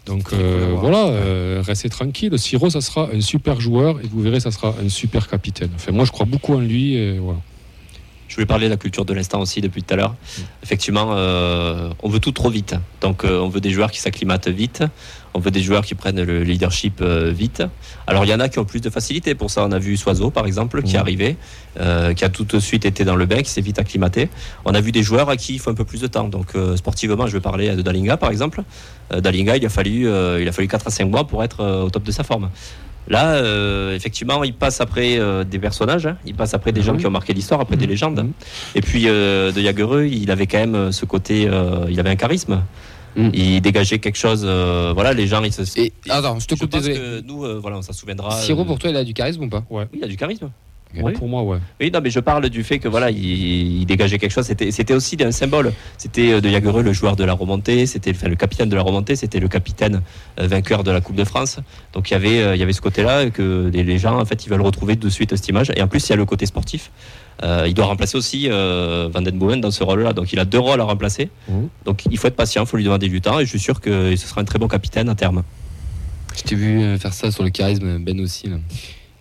Donc 0.08 0.32
euh, 0.32 0.74
voilà, 0.74 1.06
euh, 1.06 1.62
restez 1.64 1.88
tranquille. 1.88 2.36
Siro, 2.38 2.70
ça 2.70 2.80
sera 2.80 3.08
un 3.12 3.20
super 3.20 3.60
joueur 3.60 4.00
et 4.00 4.06
vous 4.10 4.20
verrez, 4.20 4.40
ça 4.40 4.50
sera 4.50 4.74
un 4.82 4.88
super 4.88 5.28
capitaine. 5.28 5.70
Enfin, 5.76 5.92
moi, 5.92 6.04
je 6.04 6.10
crois 6.10 6.26
beaucoup 6.26 6.54
en 6.54 6.60
lui. 6.60 6.94
Et 6.94 7.18
voilà. 7.18 7.38
Je 8.28 8.34
voulais 8.34 8.46
parler 8.46 8.66
de 8.66 8.70
la 8.70 8.76
culture 8.76 9.04
de 9.04 9.14
l'instant 9.14 9.40
aussi 9.40 9.60
depuis 9.60 9.82
tout 9.82 9.94
à 9.94 9.96
l'heure. 9.96 10.14
Effectivement, 10.62 11.08
euh, 11.12 11.90
on 12.02 12.08
veut 12.08 12.20
tout 12.20 12.32
trop 12.32 12.50
vite. 12.50 12.74
Donc, 13.00 13.24
euh, 13.24 13.40
on 13.40 13.48
veut 13.48 13.60
des 13.60 13.70
joueurs 13.70 13.90
qui 13.90 14.00
s'acclimatent 14.00 14.48
vite. 14.48 14.84
On 15.34 15.40
veut 15.40 15.50
des 15.50 15.62
joueurs 15.62 15.84
qui 15.84 15.94
prennent 15.94 16.22
le 16.22 16.42
leadership 16.42 17.00
euh, 17.00 17.30
vite. 17.30 17.62
Alors, 18.06 18.24
il 18.24 18.28
y 18.28 18.34
en 18.34 18.40
a 18.40 18.48
qui 18.48 18.58
ont 18.58 18.64
plus 18.64 18.80
de 18.80 18.90
facilité 18.90 19.34
pour 19.34 19.50
ça. 19.50 19.64
On 19.64 19.72
a 19.72 19.78
vu 19.78 19.96
Soiseau, 19.96 20.30
par 20.30 20.46
exemple, 20.46 20.82
qui 20.82 20.96
est 20.96 20.98
arrivé, 20.98 21.36
euh, 21.78 22.12
qui 22.12 22.24
a 22.24 22.28
tout 22.28 22.44
de 22.44 22.58
suite 22.58 22.84
été 22.84 23.04
dans 23.04 23.16
le 23.16 23.26
bain, 23.26 23.42
qui 23.42 23.50
s'est 23.50 23.60
vite 23.60 23.78
acclimaté. 23.78 24.28
On 24.64 24.74
a 24.74 24.80
vu 24.80 24.92
des 24.92 25.02
joueurs 25.02 25.28
à 25.28 25.36
qui 25.36 25.54
il 25.54 25.58
faut 25.58 25.70
un 25.70 25.74
peu 25.74 25.84
plus 25.84 26.00
de 26.00 26.06
temps. 26.06 26.28
Donc, 26.28 26.54
euh, 26.54 26.76
sportivement, 26.76 27.26
je 27.26 27.32
vais 27.32 27.40
parler 27.40 27.76
de 27.76 27.82
Dalinga, 27.82 28.16
par 28.16 28.30
exemple. 28.30 28.62
Euh, 29.12 29.20
Dalinga, 29.20 29.56
il 29.56 29.64
a 29.64 29.68
fallu, 29.68 30.08
euh, 30.08 30.40
il 30.40 30.48
a 30.48 30.52
fallu 30.52 30.68
4 30.68 30.86
à 30.86 30.90
5 30.90 31.04
mois 31.06 31.26
pour 31.26 31.44
être 31.44 31.64
au 31.64 31.90
top 31.90 32.02
de 32.02 32.12
sa 32.12 32.24
forme. 32.24 32.50
Là, 33.08 33.36
euh, 33.36 33.94
effectivement, 33.96 34.44
il 34.44 34.52
passe 34.54 34.80
après 34.80 35.18
euh, 35.18 35.42
des 35.44 35.58
personnages, 35.58 36.06
hein. 36.06 36.16
il 36.26 36.34
passe 36.34 36.52
après 36.54 36.72
des 36.72 36.82
gens 36.82 36.96
qui 36.96 37.06
ont 37.06 37.10
marqué 37.10 37.32
l'histoire, 37.32 37.60
après 37.60 37.76
des 37.76 37.86
légendes. 37.86 38.20
Mhm. 38.22 38.32
Et 38.74 38.80
puis 38.82 39.04
euh, 39.08 39.50
de 39.50 39.60
Jagereux, 39.62 40.04
il 40.04 40.30
avait 40.30 40.46
quand 40.46 40.58
même 40.58 40.92
ce 40.92 41.04
côté, 41.06 41.46
euh, 41.48 41.86
il 41.88 41.98
avait 42.00 42.10
un 42.10 42.16
charisme. 42.16 42.62
Mhm. 43.16 43.30
Il 43.34 43.60
dégageait 43.62 43.98
quelque 43.98 44.18
chose. 44.18 44.42
euh, 44.44 44.92
voilà, 44.94 45.12
les 45.14 45.26
gens, 45.26 45.42
ils 45.42 45.52
se. 45.52 45.62
Et 45.80 45.92
attends, 46.10 46.38
je 46.38 46.46
te 46.46 46.54
je 46.54 46.60
coupe, 46.60 46.70
pense 46.70 46.82
désolé. 46.82 46.98
que 47.22 47.26
nous, 47.26 47.44
euh, 47.44 47.58
voilà, 47.60 47.78
on 47.78 47.82
s'en 47.82 47.92
souviendra. 47.94 48.30
Siro, 48.42 48.62
euh, 48.62 48.64
pour 48.64 48.78
toi, 48.78 48.90
il 48.90 48.96
a 48.96 49.02
du 49.04 49.14
charisme 49.14 49.44
ou 49.44 49.48
pas? 49.48 49.64
Oui, 49.70 49.84
il 49.94 50.04
a 50.04 50.06
du 50.06 50.16
charisme. 50.16 50.50
Oui. 50.96 51.12
Pour 51.12 51.28
moi, 51.28 51.42
ouais. 51.42 51.58
Oui, 51.80 51.90
non, 51.92 52.00
mais 52.02 52.10
je 52.10 52.18
parle 52.20 52.48
du 52.48 52.64
fait 52.64 52.78
que 52.78 52.88
voilà, 52.88 53.10
il, 53.10 53.80
il 53.80 53.86
dégageait 53.86 54.18
quelque 54.18 54.32
chose. 54.32 54.46
C'était, 54.46 54.70
c'était 54.70 54.94
aussi 54.94 55.16
un 55.20 55.32
symbole. 55.32 55.72
C'était 55.98 56.32
euh, 56.32 56.40
de 56.40 56.48
Jagereux 56.48 56.82
le 56.82 56.92
joueur 56.92 57.14
de 57.14 57.24
la 57.24 57.34
remontée. 57.34 57.84
C'était 57.86 58.12
enfin, 58.12 58.28
le 58.28 58.36
capitaine 58.36 58.68
de 58.68 58.76
la 58.76 58.82
remontée. 58.82 59.14
C'était 59.14 59.38
le 59.38 59.48
capitaine 59.48 60.00
euh, 60.40 60.46
vainqueur 60.46 60.84
de 60.84 60.90
la 60.90 61.00
Coupe 61.00 61.16
de 61.16 61.24
France. 61.24 61.60
Donc 61.92 62.10
il 62.10 62.14
y 62.14 62.16
avait, 62.16 62.40
euh, 62.40 62.56
il 62.56 62.58
y 62.58 62.62
avait 62.62 62.72
ce 62.72 62.80
côté-là 62.80 63.28
que 63.30 63.70
les, 63.72 63.84
les 63.84 63.98
gens 63.98 64.18
en 64.18 64.24
fait 64.24 64.46
ils 64.46 64.48
veulent 64.48 64.62
retrouver 64.62 64.96
de 64.96 65.08
suite 65.10 65.36
cette 65.36 65.48
image. 65.48 65.70
Et 65.76 65.82
en 65.82 65.88
plus 65.88 66.06
il 66.06 66.10
y 66.10 66.12
a 66.14 66.16
le 66.16 66.24
côté 66.24 66.46
sportif. 66.46 66.90
Euh, 67.42 67.66
il 67.68 67.74
doit 67.74 67.86
remplacer 67.86 68.16
aussi 68.16 68.48
euh, 68.48 69.08
Van 69.12 69.20
Den 69.20 69.38
Boven 69.38 69.60
dans 69.60 69.70
ce 69.70 69.84
rôle-là. 69.84 70.14
Donc 70.14 70.32
il 70.32 70.38
a 70.38 70.46
deux 70.46 70.58
rôles 70.58 70.80
à 70.80 70.84
remplacer. 70.84 71.28
Mhm. 71.48 71.68
Donc 71.84 72.04
il 72.10 72.16
faut 72.16 72.28
être 72.28 72.36
patient, 72.36 72.62
il 72.64 72.66
faut 72.66 72.78
lui 72.78 72.84
demander 72.84 73.08
du 73.08 73.20
temps. 73.20 73.38
Et 73.38 73.44
je 73.44 73.50
suis 73.50 73.60
sûr 73.60 73.80
que 73.80 74.16
ce 74.16 74.26
sera 74.26 74.40
un 74.40 74.44
très 74.44 74.58
bon 74.58 74.68
capitaine 74.68 75.10
à 75.10 75.14
terme. 75.14 75.42
Je 76.34 76.42
t'ai 76.44 76.54
vu 76.54 76.98
faire 76.98 77.12
ça 77.12 77.30
sur 77.30 77.42
le 77.42 77.50
charisme, 77.50 77.98
Ben 77.98 78.18
aussi. 78.20 78.48
Là. 78.48 78.56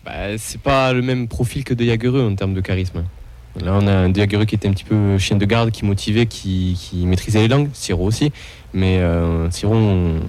Bah, 0.08 0.38
c'est 0.38 0.62
pas 0.62 0.93
le 0.93 1.01
même 1.01 1.28
profil 1.28 1.66
que 1.66 1.74
de 1.74 1.84
Jagereux 1.84 2.22
en 2.22 2.34
termes 2.34 2.53
de 2.53 2.62
charisme. 2.62 3.03
Là, 3.62 3.74
on 3.82 3.86
a 3.88 3.91
un 3.91 4.10
de 4.10 4.16
Jagereux 4.16 4.45
qui 4.45 4.55
était 4.55 4.70
un 4.70 4.72
petit 4.72 4.86
peu 4.86 5.18
chien 5.18 5.36
de 5.36 5.43
garde, 5.45 5.70
qui 5.72 5.84
motivait, 5.84 6.28
qui, 6.28 6.78
qui 6.80 7.05
maîtrisait 7.05 7.39
les 7.41 7.49
langues. 7.49 7.70
Siro 7.74 8.05
aussi. 8.05 8.32
Mais 8.74 8.99
euh, 8.99 9.51
Siro, 9.51 9.74
on- 9.76 10.20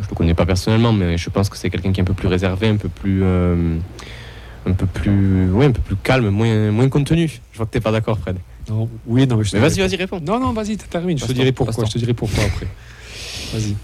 je 0.00 0.08
le 0.08 0.14
connais 0.14 0.34
pas 0.34 0.46
personnellement, 0.46 0.92
mais 0.92 1.18
je 1.18 1.30
pense 1.30 1.48
que 1.48 1.56
c'est 1.56 1.68
quelqu'un 1.68 1.90
qui 1.92 1.98
est 1.98 2.02
un 2.02 2.06
peu 2.06 2.14
plus 2.14 2.28
réservé, 2.28 2.68
un 2.68 2.76
peu 2.76 2.88
plus. 2.88 3.22
euh, 3.24 3.76
un 4.66 4.72
peu 4.72 4.86
plus, 4.86 5.50
ouais, 5.50 5.66
un 5.66 5.72
peu 5.72 5.80
plus 5.82 5.96
calme, 5.96 6.28
moins, 6.30 6.70
moins 6.70 6.88
contenu. 6.88 7.28
Je 7.52 7.56
vois 7.58 7.66
que 7.66 7.72
t'es 7.72 7.80
pas 7.80 7.90
d'accord, 7.92 8.18
Fred. 8.18 8.36
Non, 8.70 8.88
oui, 9.06 9.26
non, 9.26 9.36
mais 9.36 9.44
je 9.44 9.50
te 9.50 9.56
Mais 9.56 9.62
vas-y, 9.68 9.80
vas-y, 9.80 9.96
réponds. 9.96 10.20
Non, 10.20 10.38
non, 10.40 10.52
vas-y, 10.52 10.76
termine. 10.78 11.18
Je 11.18 11.26
te 11.26 11.32
dirai 11.32 11.52
pourquoi. 11.52 11.84
Je 11.84 11.90
te 11.92 11.98
dirai 11.98 12.14
pourquoi 12.14 12.44
après. 12.44 12.66
Vas-y. 13.52 13.74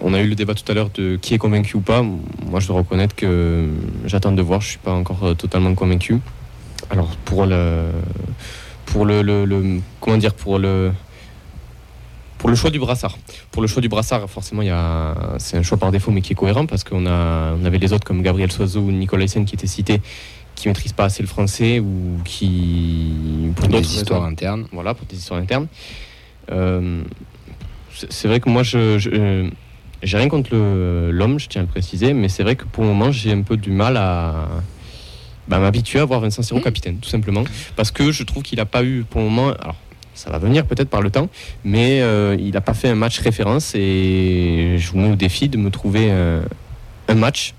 On 0.00 0.14
a 0.14 0.20
eu 0.20 0.28
le 0.28 0.34
débat 0.34 0.54
tout 0.54 0.70
à 0.70 0.74
l'heure 0.74 0.90
de 0.90 1.16
qui 1.16 1.34
est 1.34 1.38
convaincu 1.38 1.76
ou 1.76 1.80
pas. 1.80 2.02
Moi, 2.02 2.60
je 2.60 2.66
dois 2.68 2.76
reconnaître 2.78 3.14
que 3.14 3.68
j'attends 4.06 4.32
de 4.32 4.42
voir. 4.42 4.60
Je 4.60 4.68
suis 4.68 4.78
pas 4.78 4.92
encore 4.92 5.24
euh, 5.24 5.34
totalement 5.34 5.74
convaincu. 5.74 6.18
Alors 6.90 7.16
pour 7.24 7.46
le, 7.46 7.86
pour 8.86 9.04
le, 9.06 9.22
le- 9.22 9.44
le- 9.44 9.80
comment 10.00 10.16
dire, 10.18 10.34
pour 10.34 10.58
le, 10.58 10.92
pour 12.38 12.50
le 12.50 12.56
choix 12.56 12.70
du 12.70 12.78
brassard. 12.78 13.16
Pour 13.50 13.62
le 13.62 13.68
choix 13.68 13.80
du 13.80 13.88
brassard, 13.88 14.28
forcément, 14.28 14.60
il 14.62 14.68
y 14.68 14.70
a, 14.70 15.14
c'est 15.38 15.56
un 15.56 15.62
choix 15.62 15.78
par 15.78 15.90
défaut, 15.90 16.10
mais 16.10 16.20
qui 16.20 16.32
est 16.32 16.36
cohérent 16.36 16.66
parce 16.66 16.84
qu'on 16.84 17.06
a, 17.06 17.54
on 17.60 17.64
avait 17.64 17.78
les 17.78 17.92
autres 17.92 18.04
comme 18.04 18.22
Gabriel 18.22 18.52
Soiseau 18.52 18.80
ou 18.80 18.90
Nicolas 18.92 19.24
Hyssen 19.24 19.46
qui 19.46 19.54
étaient 19.54 19.66
cités, 19.66 20.02
qui 20.54 20.68
maîtrisent 20.68 20.92
pas 20.92 21.04
assez 21.04 21.22
le 21.22 21.28
français 21.28 21.80
ou 21.80 22.18
qui, 22.24 23.12
pour 23.56 23.68
des 23.68 23.96
histoires 23.96 24.24
internes. 24.24 24.66
voilà, 24.72 24.92
pour 24.92 25.06
des 25.06 25.16
histoires 25.16 25.40
internes. 25.40 25.68
Euh, 26.52 27.02
c'est 28.10 28.28
vrai 28.28 28.40
que 28.40 28.50
moi, 28.50 28.62
je, 28.62 28.98
je- 28.98 29.48
j'ai 30.04 30.18
rien 30.18 30.28
contre 30.28 30.54
l'homme, 30.54 31.38
je 31.38 31.48
tiens 31.48 31.62
à 31.62 31.64
le 31.64 31.70
préciser, 31.70 32.12
mais 32.14 32.28
c'est 32.28 32.42
vrai 32.42 32.56
que 32.56 32.64
pour 32.64 32.84
le 32.84 32.90
moment, 32.90 33.10
j'ai 33.10 33.32
un 33.32 33.42
peu 33.42 33.56
du 33.56 33.70
mal 33.70 33.96
à 33.96 34.48
bah, 35.48 35.58
m'habituer 35.58 35.98
à 35.98 36.04
voir 36.04 36.20
Vincent 36.20 36.42
Siro 36.42 36.60
capitaine, 36.60 36.98
tout 36.98 37.08
simplement, 37.08 37.44
parce 37.76 37.90
que 37.90 38.12
je 38.12 38.22
trouve 38.22 38.42
qu'il 38.42 38.58
n'a 38.58 38.66
pas 38.66 38.84
eu 38.84 39.04
pour 39.08 39.20
le 39.20 39.28
moment. 39.28 39.52
Alors, 39.60 39.76
ça 40.14 40.30
va 40.30 40.38
venir 40.38 40.64
peut-être 40.64 40.88
par 40.88 41.02
le 41.02 41.10
temps, 41.10 41.28
mais 41.64 42.00
euh, 42.00 42.36
il 42.38 42.52
n'a 42.52 42.60
pas 42.60 42.74
fait 42.74 42.88
un 42.88 42.94
match 42.94 43.18
référence 43.18 43.74
et 43.74 44.76
je 44.78 44.90
vous 44.92 44.98
mets 44.98 45.10
au 45.10 45.16
défi 45.16 45.48
de 45.48 45.58
me 45.58 45.70
trouver 45.70 46.10
un, 46.10 46.42
un 47.08 47.14
match 47.14 47.54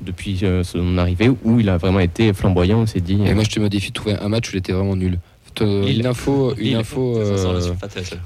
depuis 0.00 0.40
euh, 0.42 0.62
son 0.62 0.98
arrivée 0.98 1.30
où 1.42 1.60
il 1.60 1.68
a 1.68 1.76
vraiment 1.76 2.00
été 2.00 2.32
flamboyant. 2.32 2.80
On 2.80 2.86
s'est 2.86 3.00
dit. 3.00 3.20
Et 3.24 3.30
euh, 3.30 3.34
moi, 3.34 3.44
je 3.44 3.50
te 3.50 3.58
mets 3.58 3.66
au 3.66 3.70
défi 3.70 3.88
de 3.88 3.94
trouver 3.94 4.16
un 4.20 4.28
match 4.28 4.48
où 4.48 4.52
il 4.52 4.58
était 4.58 4.72
vraiment 4.72 4.96
nul. 4.96 5.18
Te- 5.54 5.64
Lille. 5.86 6.00
Une 6.00 6.06
info, 6.06 6.54
une 6.58 6.74
info, 6.76 7.16
euh, 7.18 7.72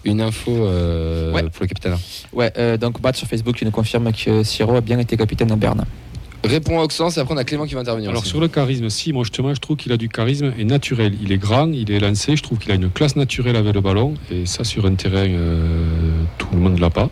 une 0.04 0.20
info 0.20 0.50
euh, 0.50 1.32
Ouais. 1.32 1.42
pour 1.42 1.62
le 1.62 1.66
capitaine. 1.66 1.96
Ouais, 2.32 2.52
euh, 2.56 2.76
donc 2.76 3.02
Matt 3.02 3.16
sur 3.16 3.26
Facebook 3.28 3.56
qui 3.56 3.64
nous 3.64 3.70
confirme 3.70 4.10
que 4.12 4.42
Siro 4.42 4.74
a 4.76 4.80
bien 4.80 4.98
été 4.98 5.16
capitaine 5.16 5.52
à 5.52 5.56
Berne. 5.56 5.84
Réponds 6.44 6.78
à 6.78 6.84
Oxens 6.84 7.16
et 7.16 7.20
après 7.20 7.34
on 7.34 7.36
a 7.36 7.42
Clément 7.44 7.66
qui 7.66 7.74
va 7.74 7.80
intervenir. 7.80 8.10
Alors 8.10 8.22
aussi. 8.22 8.30
sur 8.30 8.40
le 8.40 8.46
charisme, 8.46 8.88
si, 8.90 9.12
moi 9.12 9.24
justement, 9.24 9.52
je 9.52 9.60
trouve 9.60 9.76
qu'il 9.76 9.90
a 9.90 9.96
du 9.96 10.08
charisme 10.08 10.52
et 10.56 10.64
naturel. 10.64 11.14
Il 11.20 11.32
est 11.32 11.36
grand, 11.38 11.70
il 11.72 11.90
est 11.90 11.98
lancé, 11.98 12.36
je 12.36 12.42
trouve 12.44 12.58
qu'il 12.58 12.70
a 12.70 12.76
une 12.76 12.90
classe 12.90 13.16
naturelle 13.16 13.56
avec 13.56 13.74
le 13.74 13.80
ballon. 13.80 14.14
Et 14.30 14.46
ça, 14.46 14.62
sur 14.62 14.86
un 14.86 14.94
terrain, 14.94 15.26
euh, 15.28 16.22
tout 16.38 16.46
le 16.52 16.60
monde 16.60 16.74
ne 16.76 16.80
l'a 16.80 16.90
pas. 16.90 17.10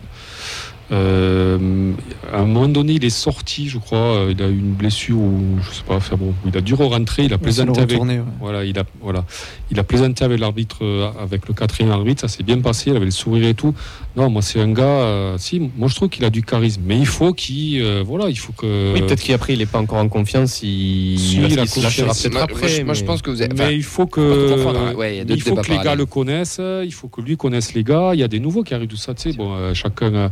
Euh, 0.91 1.91
à 2.31 2.39
un 2.39 2.45
moment 2.45 2.67
donné, 2.67 2.93
il 2.93 3.03
est 3.05 3.09
sorti, 3.09 3.67
je 3.67 3.77
crois. 3.77 3.97
euh, 3.97 4.31
Il 4.31 4.41
a 4.41 4.47
eu 4.47 4.57
une 4.57 4.73
blessure 4.73 5.17
ou 5.17 5.57
je 5.61 5.75
sais 5.75 5.83
pas. 5.83 5.95
Enfin 5.95 6.15
bon, 6.15 6.33
il 6.45 6.55
a 6.57 6.61
dû 6.61 6.73
rentrer. 6.73 7.23
Il 7.25 7.33
a 7.33 7.37
plaisanté 7.37 7.81
avec. 7.81 8.01
ouais. 8.01 8.21
Voilà, 8.39 8.63
il 8.63 8.77
a 8.79 8.83
voilà, 9.01 9.25
il 9.71 9.77
a 9.79 9.83
plaisanté 9.83 10.23
avec 10.23 10.39
l'arbitre, 10.39 10.77
euh, 10.83 11.09
avec 11.21 11.47
le 11.47 11.53
quatrième 11.53 11.91
arbitre. 11.91 12.21
Ça 12.21 12.27
s'est 12.29 12.43
bien 12.43 12.59
passé. 12.59 12.89
Il 12.91 12.95
avait 12.95 13.05
le 13.05 13.11
sourire 13.11 13.47
et 13.47 13.53
tout. 13.53 13.73
Non, 14.15 14.29
moi 14.29 14.41
c'est 14.41 14.61
un 14.61 14.71
gars. 14.71 14.83
euh, 14.83 15.35
si, 15.37 15.59
moi 15.77 15.87
je 15.89 15.95
trouve 15.95 16.09
qu'il 16.09 16.23
a 16.25 16.29
du 16.29 16.41
charisme, 16.43 16.81
mais 16.85 16.97
il 16.97 17.05
faut 17.05 17.33
qu'il, 17.33 17.81
euh, 17.81 18.03
voilà, 18.05 18.29
il 18.29 18.37
faut 18.39 18.53
que. 18.53 18.93
Oui, 18.93 19.01
peut-être 19.01 19.21
qu'après, 19.23 19.53
il 19.53 19.59
n'est 19.59 19.65
pas 19.65 19.79
encore 19.79 19.99
en 19.99 20.07
confiance. 20.07 20.61
Il, 20.63 21.19
Si, 21.19 21.35
il 21.37 21.51
il 21.51 21.59
a 21.59 21.63
lâchera 21.65 21.89
peut-être 22.13 22.37
après. 22.37 22.59
moi, 22.61 22.67
je- 22.69 22.81
moi, 22.83 22.93
je 22.93 23.01
mais- 23.01 23.07
pense 23.07 23.21
que 23.21 23.29
vous 23.29 23.41
avez. 23.41 23.53
Mais 23.57 23.75
il 23.75 23.83
faut 23.83 24.03
hein. 24.03 24.07
que, 24.11 24.95
Ouais, 24.95 25.23
il 25.27 25.41
faut 25.41 25.55
que 25.55 25.69
les 25.69 25.79
gars 25.79 25.95
le 25.95 26.05
connaissent, 26.05 26.61
il 26.61 26.93
faut 26.93 27.07
que 27.09 27.19
lui 27.21 27.35
connaisse 27.35 27.73
les 27.73 27.83
gars. 27.83 28.11
Il 28.13 28.19
y 28.19 28.23
a 28.23 28.27
des 28.29 28.39
nouveaux 28.39 28.63
qui 28.63 28.73
arrivent, 28.73 28.87
tout 28.87 28.95
ça, 28.95 29.13
tu 29.13 29.31
sais. 29.31 29.37
Bon, 29.37 29.53
euh, 29.53 29.73
chacun, 29.73 30.13
euh, 30.13 30.29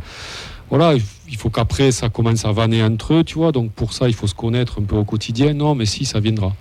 voilà, 0.70 0.94
il 1.28 1.36
faut 1.36 1.50
qu'après 1.50 1.92
ça 1.92 2.08
commence 2.08 2.44
à 2.44 2.52
vanner 2.52 2.82
entre 2.82 3.14
eux, 3.14 3.24
tu 3.24 3.34
vois. 3.34 3.52
Donc 3.52 3.72
pour 3.72 3.92
ça, 3.92 4.08
il 4.08 4.14
faut 4.14 4.26
se 4.26 4.34
connaître 4.34 4.80
un 4.80 4.84
peu 4.84 4.96
au 4.96 5.04
quotidien. 5.04 5.54
Non, 5.54 5.74
mais 5.74 5.86
si, 5.86 6.04
ça 6.04 6.20
viendra. 6.20 6.54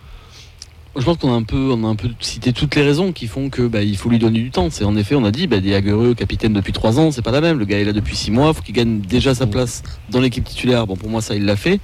Je 0.97 1.03
pense 1.03 1.17
qu'on 1.17 1.33
a 1.33 1.35
un 1.35 1.43
peu, 1.43 1.71
on 1.71 1.83
a 1.83 1.87
un 1.87 1.95
peu 1.95 2.07
cité 2.21 2.53
toutes 2.53 2.75
les 2.75 2.81
raisons 2.81 3.11
qui 3.11 3.27
font 3.27 3.49
que 3.49 3.63
bah, 3.63 3.81
il 3.81 3.97
faut 3.97 4.09
lui 4.09 4.19
donner 4.19 4.39
du 4.39 4.51
temps. 4.51 4.69
C'est 4.69 4.85
en 4.85 4.95
effet, 4.95 5.15
on 5.15 5.25
a 5.25 5.31
dit, 5.31 5.45
bah, 5.47 5.59
Diaguereux, 5.59 6.13
capitaine 6.13 6.53
depuis 6.53 6.71
3 6.71 6.99
ans, 6.99 7.11
c'est 7.11 7.21
pas 7.21 7.31
la 7.31 7.41
même. 7.41 7.59
Le 7.59 7.65
gars 7.65 7.79
est 7.79 7.83
là 7.83 7.91
depuis 7.91 8.15
6 8.15 8.31
mois, 8.31 8.53
faut 8.53 8.61
qu'il 8.61 8.75
gagne 8.75 9.01
déjà 9.01 9.35
sa 9.35 9.45
place 9.45 9.83
dans 10.09 10.21
l'équipe 10.21 10.43
titulaire. 10.43 10.87
Bon, 10.87 10.95
pour 10.95 11.09
moi, 11.09 11.21
ça, 11.21 11.35
il 11.35 11.43
l'a 11.43 11.57
fait. 11.57 11.81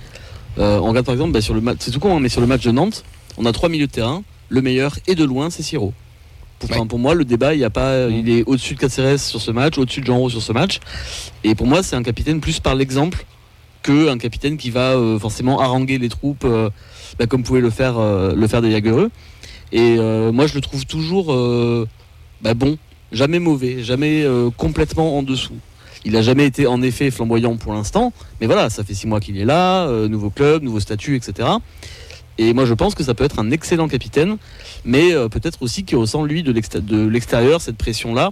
Euh, 0.58 0.80
on 0.80 0.90
regarde 0.90 1.06
par 1.06 1.14
exemple 1.14 1.32
bah, 1.32 1.42
sur 1.42 1.54
le 1.54 1.62
match, 1.62 1.78
c'est 1.80 1.92
tout 1.92 2.00
con, 2.00 2.16
hein, 2.16 2.20
mais 2.20 2.30
sur 2.30 2.42
le 2.42 2.48
match 2.48 2.64
de 2.64 2.72
Nantes, 2.72 3.04
on 3.38 3.46
a 3.46 3.52
trois 3.52 3.70
milieux 3.70 3.88
de 3.88 3.92
terrain. 3.92 4.24
Le 4.50 4.62
meilleur 4.62 4.98
et 5.08 5.16
de 5.16 5.24
loin, 5.24 5.50
c'est 5.50 5.64
Siro. 5.64 5.94
Pour, 6.62 6.70
Ouais. 6.70 6.78
enfin, 6.78 6.86
pour 6.86 7.00
moi, 7.00 7.16
le 7.16 7.26
débat, 7.26 7.56
il 7.56 7.60
y 7.60 7.64
a 7.64 7.72
pas, 7.72 8.08
il 8.08 8.30
est 8.30 8.44
au-dessus 8.46 8.76
de 8.76 8.80
Caceres 8.80 9.20
sur 9.20 9.42
ce 9.42 9.50
match, 9.50 9.80
au-dessus 9.80 10.02
de 10.02 10.06
Jean 10.06 10.30
sur 10.30 10.44
ce 10.44 10.54
match. 10.54 10.80
Et 11.44 11.56
pour 11.56 11.66
moi, 11.66 11.82
c'est 11.82 11.96
un 11.96 12.04
capitaine 12.04 12.40
plus 12.40 12.60
par 12.60 12.76
l'exemple 12.76 13.26
que 13.82 14.10
un 14.10 14.20
capitaine 14.20 14.58
qui 14.58 14.70
va 14.70 14.92
euh, 14.92 15.18
forcément 15.18 15.60
haranguer 15.60 15.98
les 15.98 16.10
troupes, 16.10 16.46
euh, 16.46 16.70
bah, 17.18 17.26
comme 17.26 17.42
pouvait 17.42 17.62
le 17.62 17.72
faire, 17.72 17.98
euh, 17.98 18.36
le 18.36 18.48
faire 18.48 18.62
des 18.62 18.70
Jagereux. 18.70 19.10
Et 19.72 19.96
moi, 20.32 20.46
je 20.46 20.54
le 20.54 20.62
trouve 20.62 20.86
toujours 20.86 21.34
bah, 22.42 22.54
bon, 22.54 22.78
jamais 23.12 23.40
mauvais, 23.40 23.84
jamais 23.84 24.26
complètement 24.58 25.18
en 25.18 25.24
dessous. 25.24 25.56
Il 26.04 26.16
a 26.18 26.22
jamais 26.22 26.46
été 26.46 26.68
en 26.68 26.82
effet 26.82 27.10
flamboyant 27.10 27.56
pour 27.56 27.74
l'instant, 27.74 28.12
mais 28.42 28.48
voilà, 28.48 28.70
ça 28.70 28.84
fait 28.84 28.94
six 28.94 29.08
mois 29.08 29.22
qu'il 29.22 29.38
est 29.38 29.46
là, 29.46 29.88
nouveau 30.10 30.30
club, 30.30 30.62
nouveau 30.62 30.82
statut, 30.82 31.16
etc. 31.16 31.48
Et 32.42 32.54
moi, 32.54 32.66
je 32.66 32.74
pense 32.74 32.96
que 32.96 33.04
ça 33.04 33.14
peut 33.14 33.24
être 33.24 33.38
un 33.38 33.52
excellent 33.52 33.88
capitaine, 33.88 34.38
mais 34.84 35.14
euh, 35.14 35.30
peut-être 35.30 35.62
aussi 35.62 35.84
qu'il 35.84 35.98
ressent 35.98 36.24
lui 36.24 36.42
de 36.42 36.52
l'exté- 36.52 36.82
de 36.82 37.06
l'extérieur 37.08 37.62
cette 37.62 37.78
pression-là, 37.78 38.32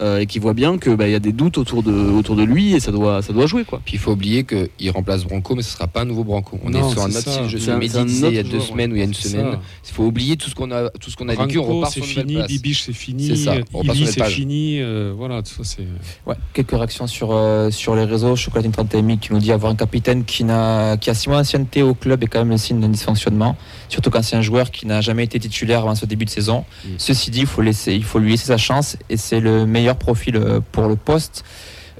euh, 0.00 0.18
et 0.18 0.26
qu'il 0.26 0.40
voit 0.42 0.54
bien 0.54 0.78
que 0.78 0.90
bah, 0.90 1.06
il 1.08 1.12
y 1.12 1.14
a 1.14 1.20
des 1.20 1.32
doutes 1.32 1.58
autour 1.58 1.82
de, 1.82 1.92
autour 1.92 2.36
de 2.36 2.42
lui, 2.42 2.74
et 2.74 2.80
ça 2.80 2.90
doit, 2.92 3.22
ça 3.22 3.32
doit 3.32 3.46
jouer 3.46 3.64
quoi. 3.64 3.80
Puis 3.84 3.94
il 3.94 3.98
faut 4.00 4.12
oublier 4.12 4.44
qu'il 4.44 4.90
remplace 4.90 5.24
Branco, 5.24 5.54
mais 5.54 5.62
ce 5.62 5.70
sera 5.72 5.86
pas 5.86 6.02
un 6.02 6.04
nouveau 6.04 6.24
Branco. 6.24 6.58
On 6.64 6.70
Non, 6.70 6.88
est 6.88 6.92
sur 6.92 7.02
un 7.02 7.08
autre 7.10 7.20
Ce 7.20 7.70
un- 7.70 7.74
un 7.74 7.78
Mehdi 7.78 8.04
disait 8.04 8.28
il 8.28 8.34
y 8.34 8.38
a 8.38 8.42
deux 8.42 8.50
joueur, 8.58 8.62
semaines 8.62 8.92
ou 8.92 8.96
il 8.96 8.98
y 8.98 9.02
a 9.02 9.04
une 9.04 9.14
semaine. 9.14 9.58
Il 9.88 9.92
faut 9.94 10.04
oublier 10.04 10.36
tout 10.36 10.50
ce 10.50 10.54
qu'on 10.54 10.70
a, 10.70 10.88
tout 10.90 11.10
ce 11.10 11.16
qu'on 11.16 11.28
a 11.28 11.34
vécu. 11.34 11.58
On 11.58 11.62
Branco, 11.62 11.76
repart 11.76 11.92
sur 11.92 12.04
fini. 12.04 12.36
Bibiche, 12.48 12.82
c'est 12.82 12.92
fini. 12.92 13.28
C'est 13.28 13.36
ça, 13.36 13.54
on 13.72 13.78
repart 13.78 13.96
sur 13.96 14.06
Illy, 14.06 14.06
une 14.06 14.06
c'est 14.24 14.30
fini. 14.30 14.80
euh, 14.80 15.12
voilà, 15.16 15.42
tout 15.42 15.52
ça, 15.62 15.62
c'est. 15.64 15.86
Ouais, 16.26 16.36
quelques 16.52 16.72
réactions 16.72 17.06
sur, 17.06 17.30
euh, 17.32 17.70
sur 17.70 17.94
les 17.94 18.04
réseaux. 18.04 18.34
Chocolatine 18.36 18.72
31 18.72 19.16
qui 19.18 19.32
nous 19.32 19.38
dit 19.38 19.52
avoir 19.52 19.70
un 19.72 19.76
capitaine 19.76 20.24
qui, 20.24 20.44
n'a, 20.44 20.96
qui 20.96 21.10
a 21.10 21.14
six 21.14 21.28
mois 21.28 21.38
d'ancienneté 21.38 21.82
au 21.82 21.94
club 21.94 22.22
est 22.24 22.26
quand 22.26 22.40
même 22.40 22.50
le 22.50 22.58
signe 22.58 22.80
d'un 22.80 22.88
dysfonctionnement. 22.88 23.56
Surtout 23.88 24.10
quand 24.10 24.22
c'est 24.22 24.36
un 24.36 24.42
joueur 24.42 24.70
qui 24.70 24.86
n'a 24.86 25.00
jamais 25.00 25.24
été 25.24 25.38
titulaire 25.38 25.80
avant 25.80 25.94
ce 25.94 26.06
début 26.06 26.24
de 26.24 26.30
saison. 26.30 26.64
Mm. 26.84 26.88
Ceci 26.98 27.30
dit, 27.30 27.40
il 27.40 27.46
faut, 27.46 27.60
laisser, 27.62 27.94
il 27.94 28.02
faut 28.04 28.18
lui 28.18 28.30
laisser 28.30 28.46
sa 28.46 28.56
chance 28.56 28.96
et 29.10 29.16
c'est 29.16 29.40
le 29.40 29.66
meilleur 29.66 29.83
profil 29.92 30.36
euh, 30.36 30.60
pour 30.72 30.88
le 30.88 30.96
poste. 30.96 31.44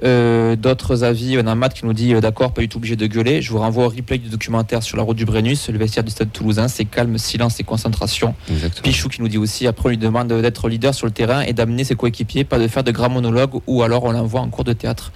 Euh, 0.03 0.55
D'autres 0.57 1.03
avis, 1.03 1.37
on 1.41 1.47
a 1.47 1.55
Matt 1.55 1.73
qui 1.73 1.85
nous 1.85 1.93
dit 1.93 2.13
euh, 2.13 2.19
d'accord, 2.21 2.53
pas 2.53 2.61
du 2.61 2.67
tout 2.67 2.77
obligé 2.79 2.95
de 2.95 3.07
gueuler. 3.07 3.41
Je 3.41 3.51
vous 3.51 3.59
renvoie 3.59 3.85
au 3.85 3.89
replay 3.89 4.17
du 4.17 4.29
documentaire 4.29 4.83
sur 4.83 4.97
la 4.97 5.03
route 5.03 5.15
du 5.15 5.25
Brennus, 5.25 5.69
le 5.69 5.77
vestiaire 5.77 6.03
du 6.03 6.11
stade 6.11 6.31
toulousain. 6.33 6.67
C'est 6.67 6.85
calme, 6.85 7.17
silence 7.17 7.59
et 7.59 7.63
concentration. 7.63 8.35
Exactement. 8.49 8.83
Pichou 8.83 9.07
qui 9.07 9.21
nous 9.21 9.27
dit 9.29 9.37
aussi 9.37 9.67
après 9.67 9.85
on 9.85 9.89
lui 9.89 9.97
demande 9.97 10.27
d'être 10.27 10.67
leader 10.67 10.93
sur 10.93 11.05
le 11.05 11.13
terrain 11.13 11.41
et 11.41 11.53
d'amener 11.53 11.83
ses 11.83 11.95
coéquipiers, 11.95 12.43
pas 12.43 12.59
de 12.59 12.67
faire 12.67 12.83
de 12.83 12.91
grands 12.91 13.09
monologues 13.09 13.61
ou 13.67 13.83
alors 13.83 14.03
on 14.03 14.11
l'envoie 14.11 14.41
en 14.41 14.49
cours 14.49 14.65
de 14.65 14.73
théâtre. 14.73 15.11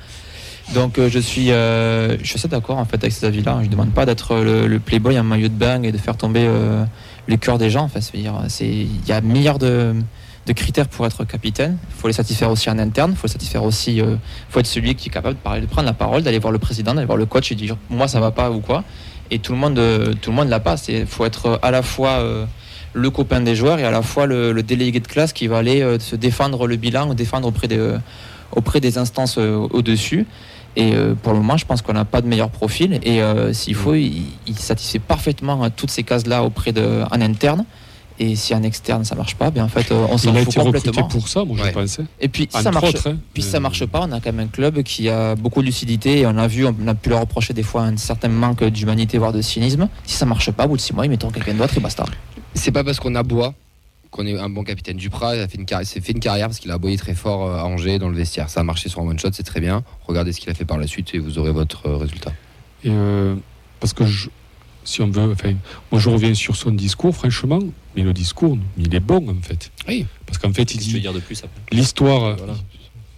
Donc 0.73 0.99
euh, 0.99 1.09
je 1.09 1.19
suis 1.19 1.47
je 1.47 2.17
suis 2.23 2.35
assez 2.35 2.47
d'accord 2.47 2.77
en 2.77 2.85
fait 2.85 2.97
avec 3.03 3.11
ces 3.11 3.25
avis-là. 3.25 3.57
Je 3.61 3.65
ne 3.65 3.71
demande 3.71 3.91
pas 3.91 4.05
d'être 4.05 4.35
le, 4.35 4.67
le 4.67 4.79
playboy 4.79 5.19
en 5.19 5.23
maillot 5.23 5.49
de 5.49 5.53
bain 5.53 5.81
et 5.83 5.91
de 5.91 5.97
faire 5.97 6.15
tomber 6.15 6.47
les 7.27 7.37
cœurs 7.37 7.57
des 7.57 7.69
gens. 7.69 7.83
Enfin, 7.83 7.99
il 8.13 9.07
y 9.07 9.11
a 9.11 9.21
milliards 9.21 9.59
de, 9.59 9.93
de 10.49 10.53
critères 10.53 10.87
pour 10.87 11.05
être 11.05 11.23
capitaine. 11.23 11.77
Il 11.89 11.95
faut 12.01 12.07
les 12.07 12.13
satisfaire 12.13 12.51
aussi 12.51 12.69
en 12.69 12.77
interne. 12.77 13.11
Il 13.11 13.17
faut 13.17 13.27
satisfaire 13.27 13.63
aussi. 13.63 13.97
Il 13.97 14.19
faut 14.49 14.59
être 14.59 14.67
celui 14.67 14.95
qui 14.95 15.09
est 15.09 15.11
capable 15.11 15.35
de, 15.35 15.65
prendre 15.65 15.87
la 15.87 15.93
parole, 15.93 16.23
d'aller 16.23 16.39
voir 16.39 16.51
le 16.51 16.59
président, 16.59 16.93
d'aller 16.93 17.05
voir 17.05 17.17
le 17.17 17.25
coach 17.25 17.51
et 17.51 17.55
dire 17.55 17.77
moi 17.89 18.07
ça 18.07 18.19
va 18.19 18.31
pas 18.31 18.51
ou 18.51 18.59
quoi. 18.59 18.83
Et 19.31 19.39
tout 19.39 19.51
le 19.51 19.59
monde 19.59 19.79
euh, 19.79 20.13
tout 20.21 20.31
le 20.31 20.35
monde 20.35 20.49
l'a 20.49 20.59
pas. 20.59 20.75
Il 20.87 21.05
faut 21.05 21.25
être 21.25 21.59
à 21.61 21.71
la 21.71 21.81
fois 21.81 22.19
euh, 22.19 22.45
le 22.93 23.09
copain 23.09 23.41
des 23.41 23.55
joueurs 23.55 23.79
et 23.79 23.85
à 23.85 23.91
la 23.91 24.01
fois 24.01 24.25
le, 24.25 24.61
délégué 24.63 24.99
de 24.99 25.07
classe 25.07 25.33
qui 25.33 25.47
va 25.47 25.59
aller 25.59 25.81
euh, 25.81 25.99
se 25.99 26.15
défendre 26.15 26.67
le 26.67 26.75
bilan 26.75 27.09
ou 27.09 27.13
défendre 27.13 27.47
auprès 27.47 27.67
des, 27.67 27.77
euh, 27.77 27.97
auprès 28.55 28.79
des 28.79 28.97
instances 28.97 29.37
euh, 29.37 29.67
au-dessus. 29.71 30.25
Et 30.75 30.93
euh, 30.93 31.15
pour 31.15 31.33
le 31.33 31.39
moment, 31.39 31.57
je 31.57 31.65
pense 31.65 31.81
qu'on 31.81 31.93
n'a 31.93 32.05
pas 32.05 32.21
de 32.21 32.27
meilleur 32.27 32.49
profil. 32.49 32.99
Et 33.03 33.21
euh, 33.21 33.53
s'il 33.53 33.75
faut, 33.75 33.95
il, 33.95 34.23
il 34.47 34.57
satisfait 34.57 34.99
parfaitement 34.99 35.69
toutes 35.69 35.91
ces 35.91 36.03
cases-là 36.03 36.43
auprès 36.43 36.71
de, 36.71 37.03
en 37.11 37.21
interne. 37.21 37.65
Et 38.21 38.35
si 38.35 38.53
en 38.53 38.63
externe 38.63 39.05
ça 39.05 39.15
marche 39.15 39.35
pas, 39.35 39.49
bien 39.49 39.63
en 39.63 39.69
fait, 39.69 39.91
euh, 39.91 40.05
on 40.09 40.17
s'en 40.17 40.31
Il 40.33 40.37
a 40.37 40.41
fout 40.43 40.49
été 40.53 40.59
recruté 40.59 40.87
complètement. 40.89 41.07
pour 41.07 41.27
ça, 41.29 41.45
moi 41.45 41.57
Ouais. 41.57 41.69
je 41.69 41.71
pensais. 41.73 42.03
Et 42.19 42.27
puis 42.27 42.49
si 42.53 42.61
ça 42.61 42.69
marche, 42.71 42.93
hein. 43.05 43.17
puis 43.33 43.41
si 43.41 43.49
ça 43.49 43.57
Euh, 43.57 43.59
marche 43.61 43.85
pas, 43.85 44.01
on 44.01 44.11
a 44.11 44.19
quand 44.19 44.33
même 44.33 44.45
un 44.47 44.49
club 44.49 44.83
qui 44.83 45.07
a 45.07 45.35
beaucoup 45.35 45.61
de 45.61 45.67
lucidité 45.67 46.19
et 46.19 46.25
on 46.27 46.37
a 46.37 46.47
vu, 46.47 46.65
on 46.65 46.87
a 46.87 46.95
pu 46.95 47.09
leur 47.09 47.21
reprocher 47.21 47.53
des 47.53 47.63
fois 47.63 47.83
un 47.83 47.95
certain 47.95 48.27
manque 48.27 48.63
d'humanité, 48.65 49.17
voire 49.17 49.31
de 49.31 49.41
cynisme. 49.41 49.87
Si 50.03 50.15
ça 50.17 50.25
marche 50.25 50.51
pas, 50.51 50.65
au 50.65 50.69
bout 50.69 50.75
de 50.75 50.81
six 50.81 50.93
mois, 50.93 51.05
ils 51.05 51.09
mettront 51.09 51.29
quelqu'un 51.31 51.53
d'autre 51.53 51.77
et 51.77 51.79
basta. 51.79 52.03
C'est 52.53 52.71
pas 52.71 52.83
parce 52.83 52.99
qu'on 52.99 53.15
aboie 53.15 53.53
qu'on 54.11 54.25
est 54.25 54.37
un 54.37 54.49
bon 54.49 54.63
capitaine. 54.63 54.97
Duprat 54.97 55.35
il 55.37 55.41
a 55.41 55.47
fait 55.47 55.57
une 55.57 55.65
carrière, 55.65 55.87
s'est 55.87 56.01
fait 56.01 56.11
une 56.13 56.19
carrière 56.19 56.47
parce 56.47 56.59
qu'il 56.59 56.71
a 56.71 56.73
aboyé 56.73 56.97
très 56.97 57.13
fort 57.13 57.45
euh, 57.47 57.57
à 57.59 57.65
Angers 57.65 57.99
dans 57.99 58.09
le 58.09 58.15
vestiaire. 58.17 58.49
Ça 58.49 58.59
a 58.59 58.63
marché 58.63 58.89
sur 58.89 59.01
un 59.01 59.07
one 59.07 59.19
shot, 59.19 59.29
c'est 59.31 59.43
très 59.43 59.61
bien. 59.61 59.83
Regardez 60.07 60.33
ce 60.33 60.41
qu'il 60.41 60.49
a 60.49 60.53
fait 60.55 60.65
par 60.65 60.77
la 60.77 60.87
suite 60.87 61.13
et 61.13 61.19
vous 61.19 61.37
aurez 61.37 61.51
votre 61.51 61.89
résultat. 61.91 62.31
Et 62.83 62.89
euh, 62.89 63.35
parce 63.79 63.93
que 63.93 64.05
je- 64.05 64.29
si 64.89 65.01
on 65.01 65.09
veut, 65.09 65.31
enfin, 65.31 65.53
moi 65.91 66.01
je 66.01 66.09
reviens 66.09 66.33
sur 66.33 66.55
son 66.55 66.71
discours, 66.71 67.15
franchement, 67.15 67.59
mais 67.95 68.01
le 68.01 68.13
discours, 68.13 68.57
il 68.77 68.93
est 68.93 68.99
bon 68.99 69.29
en 69.29 69.41
fait. 69.41 69.71
Oui. 69.87 70.05
Parce 70.25 70.37
qu'en 70.37 70.51
fait, 70.51 70.73
il 70.73 70.79
dit 70.79 70.99
dire 70.99 71.13
de 71.13 71.19
plus 71.19 71.39
après 71.43 71.61
l'histoire. 71.71 72.35
Voilà. 72.35 72.55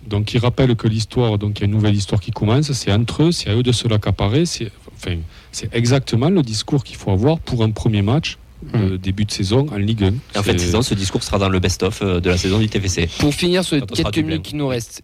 Donc 0.06 0.34
il 0.34 0.40
rappelle 0.40 0.76
que 0.76 0.88
l'histoire, 0.88 1.38
donc 1.38 1.60
il 1.60 1.62
y 1.62 1.64
a 1.64 1.66
une 1.68 1.72
nouvelle 1.72 1.96
histoire 1.96 2.20
qui 2.20 2.32
commence, 2.32 2.72
c'est 2.74 2.92
entre 2.92 3.24
eux, 3.24 3.32
c'est 3.32 3.50
à 3.50 3.56
eux 3.56 3.64
de 3.64 3.72
se 3.72 3.88
l'accaparer. 3.88 4.46
C'est 4.46 4.72
enfin, 4.96 5.18
c'est 5.52 5.74
exactement 5.74 6.30
le 6.30 6.42
discours 6.42 6.84
qu'il 6.84 6.98
faut 6.98 7.12
avoir 7.12 7.40
pour 7.40 7.64
un 7.64 7.72
premier 7.72 8.02
match, 8.02 8.38
euh, 8.76 8.98
début 8.98 9.26
de 9.26 9.32
saison 9.32 9.68
en 9.72 9.78
Ligue 9.78 10.04
1. 10.04 10.08
Et 10.08 10.38
en 10.38 10.44
fait, 10.44 10.58
ce 10.60 10.94
discours 10.94 11.24
sera 11.24 11.38
dans 11.38 11.50
le 11.50 11.60
best-of 11.60 12.02
euh, 12.02 12.20
de 12.20 12.30
la 12.30 12.38
saison 12.38 12.60
du 12.60 12.68
TFC. 12.68 13.08
Pour 13.20 13.34
finir 13.34 13.64
sur 13.64 13.78
les 13.78 13.84
quelques 13.84 14.18
minutes 14.18 14.44
qui 14.44 14.56
nous 14.56 14.68
restent, 14.68 15.04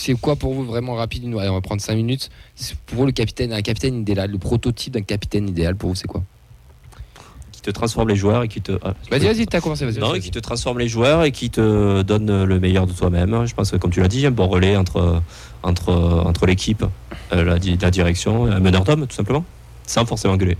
C'est 0.00 0.14
quoi 0.14 0.36
pour 0.36 0.54
vous 0.54 0.64
vraiment 0.64 0.94
rapide 0.94 1.24
allez, 1.24 1.48
On 1.48 1.54
va 1.54 1.60
prendre 1.60 1.80
5 1.80 1.96
minutes. 1.96 2.30
C'est 2.54 2.76
Pour 2.78 2.98
vous, 2.98 3.06
le 3.06 3.10
capitaine, 3.10 3.52
un 3.52 3.62
capitaine 3.62 3.96
idéal, 4.00 4.30
le 4.30 4.38
prototype 4.38 4.92
d'un 4.94 5.02
capitaine 5.02 5.48
idéal, 5.48 5.74
pour 5.74 5.88
vous, 5.88 5.96
c'est 5.96 6.06
quoi? 6.06 6.22
Qui 7.50 7.60
te 7.62 7.70
transforme 7.72 8.08
les 8.08 8.14
joueurs 8.14 8.44
et 8.44 8.48
qui 8.48 8.60
te. 8.60 8.78
ah, 8.84 8.94
Vas-y, 9.10 9.24
vas-y, 9.26 9.46
t'as 9.46 9.60
commencé. 9.60 9.84
Vas-y, 9.84 9.98
Non, 9.98 10.12
qui 10.12 10.30
te 10.30 10.38
transforme 10.38 10.78
les 10.78 10.86
joueurs 10.86 11.24
et 11.24 11.32
qui 11.32 11.50
te 11.50 12.02
donne 12.02 12.44
le 12.44 12.60
meilleur 12.60 12.86
de 12.86 12.92
toi-même. 12.92 13.44
Je 13.46 13.54
pense 13.56 13.72
que, 13.72 13.76
comme 13.76 13.90
tu 13.90 14.00
l'as 14.00 14.06
dit, 14.06 14.24
un 14.24 14.30
bon 14.30 14.46
relais 14.46 14.76
entre, 14.76 15.20
entre, 15.64 15.92
entre 15.92 16.46
l'équipe, 16.46 16.84
euh, 17.32 17.42
la, 17.42 17.58
di- 17.58 17.76
la 17.76 17.90
direction, 17.90 18.46
un 18.46 18.60
meneur 18.60 18.84
d'homme, 18.84 19.04
tout 19.08 19.16
simplement, 19.16 19.44
sans 19.84 20.04
forcément 20.06 20.36
gueuler. 20.36 20.56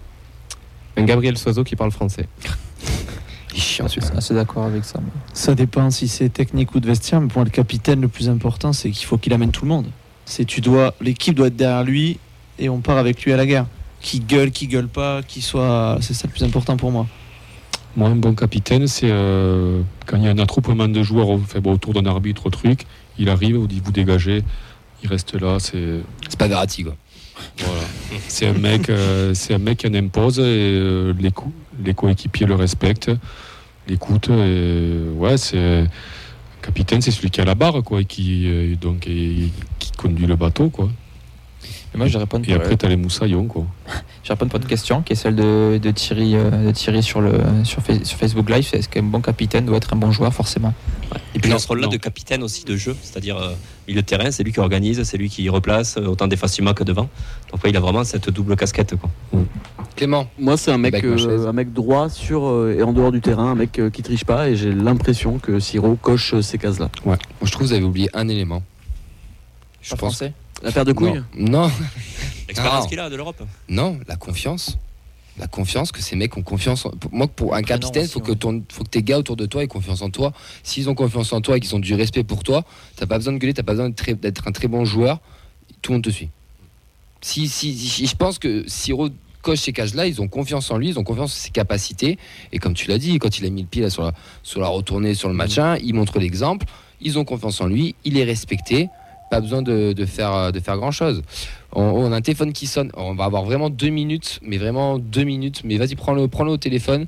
Un 0.96 1.04
Gabriel 1.04 1.38
Soiseau 1.38 1.62
qui 1.62 1.76
parle 1.76 1.92
français. 1.92 2.26
Est 3.58 3.60
chiant, 3.60 3.86
Je 3.86 3.92
suis 3.92 4.00
celui-là. 4.00 4.18
assez 4.18 4.34
d'accord 4.34 4.64
avec 4.64 4.84
ça. 4.84 5.00
mais- 5.02 5.10
Ça 5.34 5.54
dépend 5.54 5.90
si 5.90 6.06
c'est 6.08 6.28
technique 6.28 6.74
ou 6.74 6.80
de 6.80 6.86
vestiaire, 6.86 7.20
mais 7.20 7.28
pour 7.28 7.38
moi, 7.38 7.44
le 7.44 7.50
capitaine, 7.50 8.00
le 8.00 8.08
plus 8.08 8.28
important, 8.28 8.72
c'est 8.72 8.90
qu'il 8.90 9.06
faut 9.06 9.18
qu'il 9.18 9.32
amène 9.32 9.50
tout 9.50 9.64
le 9.64 9.68
monde. 9.68 9.86
C'est 10.24 10.44
tu 10.44 10.60
dois, 10.60 10.94
l'équipe 11.00 11.34
doit 11.34 11.48
être 11.48 11.56
derrière 11.56 11.84
lui 11.84 12.18
et 12.58 12.68
on 12.68 12.80
part 12.80 12.98
avec 12.98 13.22
lui 13.24 13.32
à 13.32 13.36
la 13.36 13.46
guerre. 13.46 13.66
Qui 14.00 14.20
gueule, 14.20 14.52
qui 14.52 14.68
gueule 14.68 14.86
pas, 14.88 15.22
qui 15.22 15.42
soit, 15.42 15.98
c'est 16.00 16.14
ça 16.14 16.28
le 16.28 16.32
plus 16.32 16.44
important 16.44 16.76
pour 16.76 16.92
moi. 16.92 17.06
Moi, 17.96 18.08
un 18.10 18.14
bon 18.14 18.32
capitaine, 18.34 18.86
c'est 18.86 19.10
euh, 19.10 19.80
quand 20.06 20.18
il 20.18 20.22
y 20.22 20.28
a 20.28 20.30
un 20.30 20.38
attroupement 20.38 20.86
de 20.86 21.02
joueurs 21.02 21.28
au- 21.30 21.38
fait, 21.38 21.60
bon, 21.60 21.72
autour 21.72 21.94
d'un 21.94 22.06
arbitre, 22.06 22.46
au 22.46 22.50
truc, 22.50 22.86
il 23.18 23.28
arrive, 23.28 23.56
vous 23.56 23.66
dit 23.66 23.80
vous 23.84 23.90
dégagez, 23.90 24.44
il 25.02 25.08
reste 25.08 25.34
là, 25.34 25.56
c'est 25.58 26.00
C'est 26.28 26.38
pas 26.38 26.46
Verratti, 26.46 26.84
quoi. 26.84 26.94
voilà. 27.58 27.80
c'est 28.28 28.46
un 28.46 28.52
mec, 28.52 28.88
euh, 28.88 29.34
c'est 29.34 29.54
un 29.54 29.58
mec 29.58 29.78
qui 29.78 29.88
en 29.88 29.94
impose 29.94 30.38
et 30.38 30.42
euh, 30.44 31.12
les, 31.18 31.32
co- 31.32 31.52
les 31.84 31.94
coéquipiers 31.94 32.46
le 32.46 32.54
respectent, 32.54 33.10
l'écoutent 33.88 34.30
et 34.30 35.00
ouais, 35.16 35.36
c'est 35.36 35.84
capitaine, 36.62 37.00
c'est 37.00 37.10
celui 37.10 37.30
qui 37.30 37.40
a 37.40 37.44
la 37.44 37.54
barre 37.54 37.82
quoi, 37.82 38.00
et 38.00 38.04
qui 38.04 38.46
euh, 38.46 38.74
donc 38.76 39.06
et- 39.06 39.50
qui 39.78 39.92
conduit 39.92 40.26
le 40.26 40.36
bateau 40.36 40.68
quoi. 40.70 40.88
Moi, 41.98 42.06
je 42.06 42.16
réponds 42.18 42.40
Et 42.46 42.52
après 42.54 42.76
t'as 42.76 42.88
les 42.88 42.96
moussaillons 42.96 43.44
quoi. 43.46 43.64
Je 44.24 44.32
réponds 44.34 44.46
pour 44.48 44.60
une 44.60 44.66
question 44.66 45.00
qui 45.02 45.14
est 45.14 45.16
celle 45.16 45.36
de, 45.36 45.78
de 45.82 45.90
Thierry, 45.90 46.36
euh, 46.36 46.66
de 46.66 46.70
Thierry 46.72 47.02
sur, 47.02 47.20
le, 47.22 47.32
sur, 47.64 47.80
Fa- 47.82 48.04
sur 48.04 48.18
Facebook 48.18 48.50
Live. 48.50 48.68
Est-ce 48.74 48.88
qu'un 48.88 49.02
bon 49.02 49.20
capitaine 49.22 49.64
doit 49.64 49.78
être 49.78 49.94
un 49.94 49.96
bon 49.96 50.12
joueur 50.12 50.34
forcément? 50.34 50.74
Et 51.34 51.38
puis 51.38 51.50
dans 51.50 51.58
ce 51.58 51.66
rôle-là 51.66 51.86
de 51.88 51.96
capitaine 51.96 52.42
aussi 52.42 52.64
de 52.66 52.76
jeu, 52.76 52.94
c'est-à-dire 53.02 53.38
euh, 53.38 53.54
milieu 53.86 54.02
de 54.02 54.06
terrain, 54.06 54.30
c'est 54.30 54.42
lui 54.42 54.52
qui 54.52 54.60
organise, 54.60 55.02
c'est 55.04 55.16
lui 55.16 55.30
qui 55.30 55.48
replace, 55.48 55.96
euh, 55.96 56.04
autant 56.06 56.26
défensivement 56.28 56.74
que 56.74 56.84
devant. 56.84 57.08
Donc 57.50 57.64
ouais, 57.64 57.70
il 57.70 57.76
a 57.76 57.80
vraiment 57.80 58.04
cette 58.04 58.28
double 58.28 58.54
casquette. 58.56 58.94
Quoi. 58.96 59.08
Clément, 59.96 60.28
Moi, 60.38 60.58
c'est 60.58 60.72
un 60.72 60.78
mec, 60.78 61.02
euh, 61.02 61.48
un 61.48 61.52
mec 61.52 61.72
droit 61.72 62.10
sur 62.10 62.46
euh, 62.46 62.76
et 62.78 62.82
en 62.82 62.92
dehors 62.92 63.12
du 63.12 63.22
terrain, 63.22 63.52
un 63.52 63.54
mec 63.54 63.78
euh, 63.78 63.88
qui 63.88 64.02
triche 64.02 64.24
pas. 64.24 64.50
Et 64.50 64.56
j'ai 64.56 64.72
l'impression 64.72 65.38
que 65.38 65.58
Siro 65.58 65.96
coche 65.96 66.34
euh, 66.34 66.42
ces 66.42 66.58
cases-là. 66.58 66.90
moi, 67.06 67.16
je 67.42 67.50
trouve 67.50 67.62
que 67.66 67.68
vous 67.68 67.72
avez 67.72 67.84
oublié 67.84 68.10
un 68.12 68.28
élément. 68.28 68.62
Je 69.80 69.90
Pas 69.90 69.96
pense. 69.96 70.16
français? 70.16 70.32
La 70.62 70.72
paire 70.72 70.84
de 70.84 70.92
couilles. 70.92 71.22
Non, 71.36 71.62
non, 71.68 71.70
L'expérience 72.48 72.86
qu'il 72.86 72.98
a 73.00 73.08
de 73.10 73.16
l'Europe. 73.16 73.42
non, 73.68 73.98
la 74.08 74.16
confiance. 74.16 74.78
La 75.38 75.46
confiance, 75.46 75.92
que 75.92 76.00
ces 76.02 76.16
mecs 76.16 76.36
ont 76.36 76.42
confiance. 76.42 76.84
En... 76.84 76.90
Moi, 77.12 77.28
pour 77.28 77.54
un 77.54 77.62
capitaine, 77.62 78.02
aussi, 78.02 78.12
faut 78.12 78.18
que 78.20 78.32
ton, 78.32 78.64
faut 78.72 78.82
que 78.82 78.88
tes 78.88 79.04
gars 79.04 79.18
autour 79.18 79.36
de 79.36 79.46
toi 79.46 79.62
aient 79.62 79.68
confiance 79.68 80.02
en 80.02 80.10
toi. 80.10 80.32
S'ils 80.64 80.90
ont 80.90 80.96
confiance 80.96 81.32
en 81.32 81.40
toi 81.40 81.56
et 81.56 81.60
qu'ils 81.60 81.76
ont 81.76 81.78
du 81.78 81.94
respect 81.94 82.24
pour 82.24 82.42
toi, 82.42 82.64
t'as 82.96 83.06
pas 83.06 83.18
besoin 83.18 83.34
de 83.34 83.38
gueuler, 83.38 83.54
t'as 83.54 83.62
pas 83.62 83.72
besoin 83.74 83.90
d'être 83.90 84.48
un 84.48 84.52
très 84.52 84.66
bon 84.66 84.84
joueur. 84.84 85.20
Tout 85.80 85.92
le 85.92 85.96
monde 85.98 86.04
te 86.04 86.10
suit. 86.10 86.30
Si, 87.20 87.46
si, 87.48 87.76
si- 87.78 88.06
je 88.06 88.16
pense 88.16 88.40
que 88.40 88.64
Siro 88.66 89.10
coche 89.42 89.60
ces 89.60 89.72
cases-là, 89.72 90.08
ils 90.08 90.20
ont 90.20 90.26
confiance 90.26 90.72
en 90.72 90.76
lui, 90.76 90.88
ils 90.88 90.98
ont 90.98 91.04
confiance 91.04 91.32
en 91.32 91.36
ses 91.38 91.50
capacités. 91.50 92.18
Et 92.50 92.58
comme 92.58 92.74
tu 92.74 92.88
l'as 92.88 92.98
dit, 92.98 93.16
quand 93.20 93.38
il 93.38 93.46
a 93.46 93.50
mis 93.50 93.62
le 93.62 93.68
pied 93.68 93.82
là, 93.82 93.90
sur, 93.90 94.02
la, 94.02 94.12
sur 94.42 94.60
la 94.60 94.66
retournée, 94.68 95.14
sur 95.14 95.28
le 95.28 95.34
match 95.36 95.56
1, 95.56 95.76
il 95.78 95.94
montre 95.94 96.18
l'exemple. 96.18 96.66
Ils 97.00 97.16
ont 97.16 97.24
confiance 97.24 97.60
en 97.60 97.66
lui, 97.68 97.94
il 98.04 98.18
est 98.18 98.24
respecté. 98.24 98.88
Pas 99.30 99.40
besoin 99.40 99.62
de, 99.62 99.94
faire, 100.06 100.50
faire 100.62 100.76
grand 100.76 100.90
chose. 100.90 101.22
On, 101.72 101.82
on 101.82 102.12
a 102.12 102.16
un 102.16 102.20
téléphone 102.20 102.52
qui 102.52 102.66
sonne. 102.66 102.90
On 102.96 103.14
va 103.14 103.24
avoir 103.24 103.44
vraiment 103.44 103.70
deux 103.70 103.90
minutes, 103.90 104.40
mais 104.42 104.56
vraiment 104.58 104.98
deux 104.98 105.24
minutes. 105.24 105.62
Mais 105.64 105.76
vas-y, 105.76 105.96
prends-le, 105.96 106.28
prends-le 106.28 106.52
au 106.52 106.56
téléphone. 106.56 107.06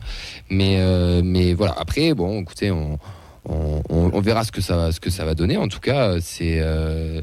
Mais, 0.51 0.77
euh, 0.79 1.23
mais 1.25 1.55
voilà. 1.55 1.75
Après, 1.79 2.13
bon, 2.15 2.43
écoutez, 2.43 2.71
on, 2.71 2.99
verra 4.21 4.45
ce 4.45 4.53
que 4.53 4.61
ça, 5.11 5.25
va 5.25 5.35
donner. 5.35 5.57
En 5.57 5.69
tout 5.69 5.81
cas, 5.81 6.21
c'est, 6.21 6.59
euh, 6.61 7.23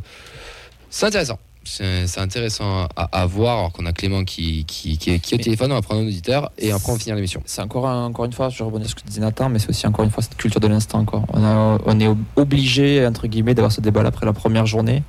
c'est 0.89 1.05
intéressant. 1.05 1.39
C'est, 1.67 2.19
intéressant 2.19 2.87
à, 2.95 3.03
à 3.11 3.25
voir. 3.25 3.57
Alors 3.57 3.71
qu'on 3.73 3.85
a 3.85 3.91
Clément 3.93 4.23
qui, 4.23 4.65
qui, 4.65 4.97
qui 4.97 5.11
est, 5.11 5.19
qui 5.19 5.33
est 5.35 5.39
au 5.39 5.41
téléphone. 5.43 5.71
On 5.71 5.75
va 5.75 5.81
prendre 5.81 6.01
un 6.01 6.05
auditeur 6.07 6.51
et 6.57 6.71
après 6.71 6.89
on 6.91 6.93
va 6.95 6.99
finir 6.99 7.15
l'émission. 7.15 7.41
C'est 7.45 7.61
encore, 7.61 7.87
un- 7.87 8.05
encore 8.05 8.25
une 8.25 8.33
fois, 8.33 8.49
je 8.49 8.63
rebondis 8.63 8.87
sur 8.87 8.97
ce 8.97 9.03
que 9.03 9.07
disait 9.07 9.21
Nathan, 9.21 9.49
mais 9.49 9.59
c'est 9.59 9.69
aussi 9.69 9.85
encore 9.85 10.05
une 10.05 10.11
fois 10.11 10.23
cette 10.23 10.37
culture 10.37 10.59
de 10.61 10.67
l'instant. 10.67 11.03
quoi. 11.05 11.23
On, 11.33 11.43
a- 11.43 11.77
on 11.85 11.99
est 11.99 12.07
ob- 12.07 12.17
obligé, 12.35 13.05
entre 13.05 13.27
guillemets, 13.27 13.53
d'avoir 13.53 13.71
ce 13.71 13.81
débat 13.81 14.01
après 14.05 14.25
la 14.25 14.33
première 14.33 14.65
journée. 14.65 15.03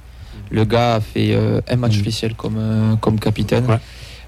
Le 0.50 0.64
gars 0.64 0.94
a 0.96 1.00
fait 1.00 1.32
euh, 1.34 1.60
un 1.68 1.76
match 1.76 1.98
officiel 2.00 2.34
comme, 2.34 2.56
euh, 2.58 2.96
comme 2.96 3.20
capitaine. 3.20 3.66
Ouais. 3.66 3.78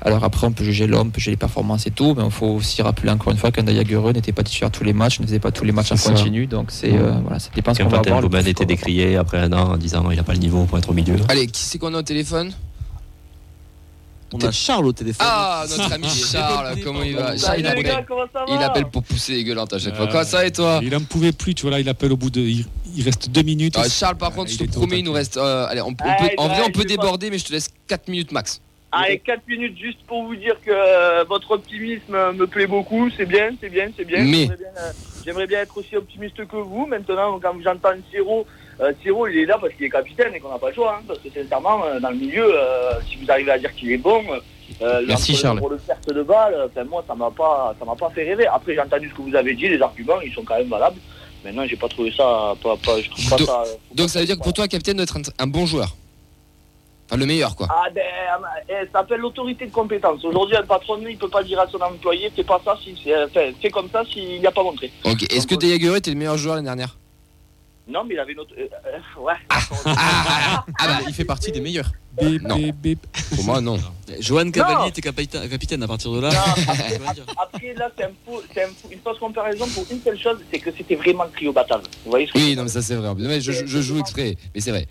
Alors 0.03 0.24
après, 0.24 0.46
on 0.46 0.53
peut 0.53 0.64
juger 0.64 0.86
l'homme, 0.86 1.09
on 1.09 1.11
peut 1.11 1.18
juger 1.20 1.32
les 1.32 1.36
performances 1.36 1.86
et 1.86 1.90
tout, 1.90 2.14
mais 2.16 2.24
il 2.24 2.30
faut 2.30 2.46
aussi 2.46 2.80
rappeler 2.80 3.11
encore 3.11 3.32
une 3.32 3.38
fois 3.38 3.51
qu'un 3.53 3.62
Dayagereux 3.62 4.12
n'était 4.12 4.32
pas 4.32 4.42
titulaire 4.42 4.70
tous 4.70 4.84
les 4.84 4.94
matchs, 4.94 5.20
ne 5.20 5.26
faisait 5.26 5.38
pas 5.38 5.51
tous 5.53 5.64
les 5.64 5.72
matchs 5.72 5.92
en 5.92 5.96
ça. 5.96 6.11
continu, 6.12 6.46
donc 6.46 6.70
c'est 6.70 6.92
euh, 6.94 7.12
voilà, 7.22 7.38
ça 7.38 7.51
dépend 7.55 7.74
ce 7.74 7.82
qu'on 7.82 7.88
va 7.88 8.01
plus 8.01 8.48
était 8.48 8.64
décrié 8.64 9.16
après 9.16 9.38
un 9.38 9.53
an 9.53 9.72
en 9.72 9.76
disant 9.76 10.11
il 10.11 10.16
n'a 10.16 10.22
pas 10.22 10.32
le 10.32 10.38
niveau 10.38 10.64
pour 10.64 10.78
être 10.78 10.88
au 10.88 10.94
milieu. 10.94 11.16
Allez, 11.28 11.46
qui 11.46 11.62
c'est 11.62 11.78
qu'on 11.78 11.92
a 11.94 11.98
au 11.98 12.03
téléphone? 12.03 12.53
On 14.32 14.38
a 14.38 14.53
Charles 14.53 14.86
au 14.86 14.92
téléphone. 14.92 15.26
Ah, 15.28 15.64
notre 15.68 15.92
ami 15.92 16.07
Charles. 16.32 16.78
Comment 16.84 17.03
il 17.03 17.16
va 17.16 17.36
Charles, 17.36 17.59
il 17.59 17.64
gars, 17.64 17.70
appelle, 17.72 18.05
comment 18.07 18.26
ça 18.32 18.44
va 18.46 18.55
il 18.55 18.62
appelle 18.62 18.86
pour 18.86 19.03
pousser 19.03 19.34
les 19.34 19.44
gueulantes 19.44 19.72
à 19.72 19.78
chaque 19.78 19.96
fois. 19.96 20.05
Euh, 20.05 20.09
Comment 20.11 20.24
ça 20.24 20.46
et 20.46 20.53
toi 20.53 20.80
Il 20.84 20.94
en 20.94 21.01
pouvait 21.01 21.32
plus, 21.32 21.55
tu 21.55 21.62
vois 21.62 21.72
là, 21.72 21.80
il 21.80 21.88
appelle 21.88 22.12
au 22.12 22.16
bout 22.16 22.30
de, 22.30 22.40
il, 22.40 22.64
il 22.96 23.03
reste 23.03 23.28
deux 23.30 23.42
minutes. 23.42 23.74
Ah, 23.76 23.88
Charles, 23.88 24.16
par 24.16 24.32
contre, 24.32 24.53
il 24.53 24.59
je 24.59 24.64
te 24.64 24.70
promets, 24.70 25.01
il 25.01 25.05
nous 25.05 25.12
reste. 25.12 25.36
euh, 25.36 25.66
allez, 25.66 25.80
on, 25.80 25.88
on 25.88 25.94
peut, 25.94 26.05
Allez, 26.07 26.34
en 26.38 26.46
vrai, 26.46 26.62
on 26.64 26.70
peut 26.70 26.84
déborder, 26.84 27.28
mais 27.30 27.38
je 27.38 27.44
te 27.46 27.53
laisse 27.53 27.68
4 27.88 28.07
minutes 28.09 28.30
max. 28.30 28.61
Allez, 28.93 29.18
4 29.20 29.47
minutes 29.47 29.78
juste 29.78 30.01
pour 30.07 30.24
vous 30.24 30.34
dire 30.36 30.57
que 30.64 30.70
euh, 30.72 31.24
votre 31.28 31.53
optimisme 31.53 32.14
euh, 32.14 32.32
me 32.32 32.47
plaît 32.47 32.66
beaucoup. 32.66 33.09
C'est 33.16 33.26
bien, 33.26 33.51
c'est 33.61 33.68
bien, 33.68 33.88
c'est 33.97 34.05
bien. 34.05 34.24
Mais- 34.24 34.43
J'aimerais 34.49 34.57
bien, 34.57 34.66
euh, 34.78 34.93
J'aimerais 35.24 35.47
bien 35.47 35.61
être 35.61 35.76
aussi 35.76 35.97
optimiste 35.97 36.45
que 36.47 36.57
vous. 36.57 36.86
Maintenant, 36.86 37.38
quand 37.41 37.55
j'entends 37.62 37.91
Siro, 38.11 38.47
euh, 38.80 38.93
Siro, 39.03 39.26
il 39.28 39.38
est 39.38 39.45
là 39.47 39.59
parce 39.61 39.74
qu'il 39.74 39.84
est 39.84 39.91
capitaine 39.91 40.34
et 40.34 40.41
qu'on 40.41 40.49
n'a 40.51 40.59
pas 40.59 40.68
le 40.70 40.74
choix. 40.74 40.97
hein, 40.99 41.05
parce 41.07 41.18
que 41.20 41.28
sincèrement, 41.30 41.80
dans 42.01 42.09
le 42.11 42.16
milieu, 42.16 42.45
euh, 42.53 42.93
si 43.09 43.16
vous 43.16 43.30
arrivez 43.30 43.51
à 43.53 43.59
dire 43.59 43.72
qu'il 43.74 43.93
est 43.93 43.99
bon, 43.99 44.22
euh, 44.82 45.03
Merci, 45.07 45.36
Charles. 45.36 45.59
Pour 45.59 45.68
le 45.70 45.76
perte 45.76 46.09
de 46.12 46.22
balle, 46.22 46.57
enfin, 46.66 46.84
moi, 46.84 47.05
ça 47.07 47.14
m'a 47.14 47.30
pas, 47.30 47.74
ça 47.78 47.84
m'a 47.84 47.95
pas 47.95 48.09
fait 48.11 48.24
rêver. 48.24 48.47
Après, 48.47 48.72
j'ai 48.74 48.80
entendu 48.80 49.09
ce 49.11 49.14
que 49.14 49.22
vous 49.22 49.34
avez 49.36 49.55
dit, 49.55 49.68
les 49.68 49.82
arguments, 49.82 50.20
ils 50.22 50.32
sont 50.32 50.43
quand 50.43 50.57
même 50.57 50.68
valables. 50.68 50.99
Maintenant, 51.45 51.66
j'ai 51.66 51.76
pas 51.76 51.88
trouvé 51.88 52.11
ça, 52.16 52.55
pas, 52.62 52.76
pas, 52.76 53.01
je 53.01 53.11
trouve 53.11 53.28
pas 53.30 53.36
Donc- 53.36 53.47
ça. 53.47 53.64
Donc, 53.95 54.09
ça 54.11 54.20
veut 54.20 54.26
dire 54.26 54.36
que 54.38 54.43
pour 54.43 54.53
toi, 54.55 54.66
capitaine 54.68 54.97
doit 54.97 55.05
être 55.05 55.16
un, 55.18 55.22
un 55.38 55.47
bon 55.47 55.66
joueur. 55.66 55.95
Enfin, 57.11 57.16
le 57.18 57.26
meilleur, 57.26 57.56
quoi. 57.56 57.66
Ah 57.68 57.88
ben, 57.92 58.02
eh, 58.68 58.86
ça 58.92 59.00
s'appelle 59.00 59.18
l'autorité 59.18 59.66
de 59.66 59.72
compétence. 59.72 60.24
Aujourd'hui, 60.24 60.56
un 60.56 60.62
patron, 60.62 60.96
il 61.08 61.18
peut 61.18 61.28
pas 61.28 61.42
dire 61.42 61.58
à 61.58 61.66
son 61.66 61.80
employé, 61.80 62.30
fais 62.30 62.44
pas 62.44 62.61
ça, 62.64 62.76
si, 62.84 62.94
c'est, 63.02 63.24
enfin, 63.24 63.50
fais 63.61 63.68
comme 63.70 63.88
ça 63.90 64.04
s'il 64.04 64.38
n'y 64.38 64.46
a 64.46 64.52
pas 64.52 64.62
montré. 64.62 64.92
Ok. 65.04 65.24
Est-ce 65.32 65.46
que 65.48 65.56
Dayaguerre 65.56 65.96
était 65.96 66.12
le 66.12 66.16
meilleur 66.16 66.36
joueur 66.38 66.54
l'année 66.54 66.66
dernière? 66.66 66.96
Non, 67.88 68.04
mais 68.04 68.14
il 68.14 68.20
avait 68.20 68.32
une 68.32 68.38
autre... 68.38 68.54
euh, 68.56 68.68
euh, 68.86 69.20
ouais. 69.22 69.34
Ah, 69.50 70.64
bah, 70.78 70.98
il 71.08 71.12
fait 71.12 71.24
partie 71.24 71.50
des 71.50 71.61
meilleurs. 71.61 71.90
Bip, 72.20 72.42
Non. 72.42 72.56
bip, 72.56 72.76
bip. 72.76 73.06
Pour 73.34 73.44
moi, 73.44 73.61
non. 73.61 73.78
Johan 74.20 74.48
Cavalli 74.52 74.76
Non. 74.76 74.84
était 74.86 75.00
capita- 75.00 75.48
capitaine 75.48 75.82
à 75.82 75.88
partir 75.88 76.12
de 76.12 76.20
là. 76.20 76.30
Non. 76.30 76.62
Après, 77.42 77.74
là, 77.74 77.90
c'est 77.96 78.04
un 78.04 78.11
faux, 78.24 78.42
c'est 78.54 78.62
un 78.64 78.68
faux- 78.68 78.88
une 78.92 78.98
fausse 79.00 79.18
comparaison 79.18 79.66
pour 79.74 79.84
une 79.90 80.00
seule 80.02 80.18
chose, 80.18 80.38
c'est 80.52 80.58
que 80.61 80.70
c'était 80.76 80.94
vraiment 80.96 81.24
le 81.24 81.30
trio 81.30 81.52
batave. 81.52 81.82
Vous 82.04 82.11
voyez 82.11 82.26
ce 82.28 82.32
que 82.32 82.38
je 82.38 82.44
Oui, 82.44 82.56
non, 82.56 82.62
mais 82.64 82.68
ça, 82.68 82.82
c'est 82.82 82.94
vrai. 82.94 83.12
Mais 83.16 83.40
je, 83.40 83.50
je- 83.52 83.66
je 83.66 83.80
joue 83.80 83.98
exprès, 83.98 84.36
mais 84.54 84.61
c'est 84.61 84.70
vrai. 84.70 84.86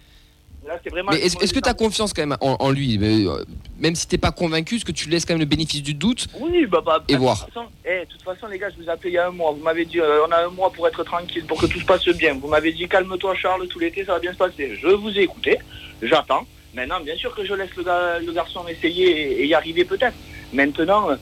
Là, 0.69 0.79
c'est 0.83 0.91
vraiment 0.91 1.11
Mais 1.11 1.17
le 1.17 1.25
est-ce 1.25 1.51
que 1.51 1.59
tu 1.59 1.67
as 1.67 1.73
confiance 1.73 2.13
quand 2.13 2.21
même 2.21 2.37
en, 2.41 2.55
en 2.59 2.69
lui? 2.69 2.99
Mais, 2.99 3.25
euh, 3.25 3.43
Même 3.79 3.95
si 3.95 4.07
t'es 4.07 4.19
pas 4.19 4.31
convaincu, 4.31 4.75
est-ce 4.75 4.85
que 4.85 4.91
tu 4.91 5.09
laisses 5.09 5.25
quand 5.25 5.33
même 5.33 5.39
le 5.39 5.47
bénéfice 5.47 5.81
du 5.81 5.95
doute? 5.95 6.27
Oui, 6.39 6.67
bah, 6.67 6.83
bah, 6.85 7.03
Et 7.09 7.13
de 7.13 7.17
voir. 7.17 7.43
toute 7.43 7.51
façon, 7.51 7.67
eh, 7.83 8.01
de 8.01 8.05
toute 8.05 8.21
façon, 8.21 8.45
les 8.45 8.59
gars, 8.59 8.69
je 8.69 8.75
vous 8.79 8.87
ai 8.87 8.91
appelé 8.91 9.09
il 9.09 9.13
y 9.15 9.17
a 9.17 9.25
un 9.27 9.31
mois. 9.31 9.51
Vous 9.51 9.63
m'avez 9.63 9.85
dit, 9.85 9.99
euh, 9.99 10.23
on 10.27 10.31
a 10.31 10.45
un 10.45 10.49
mois 10.49 10.71
pour 10.71 10.87
être 10.87 11.03
tranquille, 11.03 11.43
pour 11.45 11.59
que 11.59 11.65
tout 11.65 11.79
se 11.79 11.85
passe 11.85 12.07
bien. 12.09 12.35
Vous 12.39 12.47
m'avez 12.47 12.71
dit, 12.71 12.87
calme-toi, 12.87 13.33
Charles, 13.33 13.67
tout 13.67 13.79
l'été, 13.79 14.05
ça 14.05 14.13
va 14.13 14.19
bien 14.19 14.31
se 14.31 14.37
passer. 14.37 14.77
Je 14.79 14.89
vous 14.89 15.09
ai 15.17 15.23
écouté, 15.23 15.57
j'attends. 16.03 16.45
Maintenant, 16.75 16.99
bien 16.99 17.15
sûr 17.15 17.33
que 17.33 17.43
je 17.43 17.55
laisse 17.55 17.75
le, 17.75 17.83
ga- 17.83 18.19
le 18.19 18.31
garçon 18.31 18.67
essayer 18.67 19.09
et, 19.09 19.41
et 19.41 19.47
y 19.47 19.55
arriver 19.55 19.85
peut-être. 19.85 20.17
Maintenant, 20.53 21.09
euh, 21.09 21.15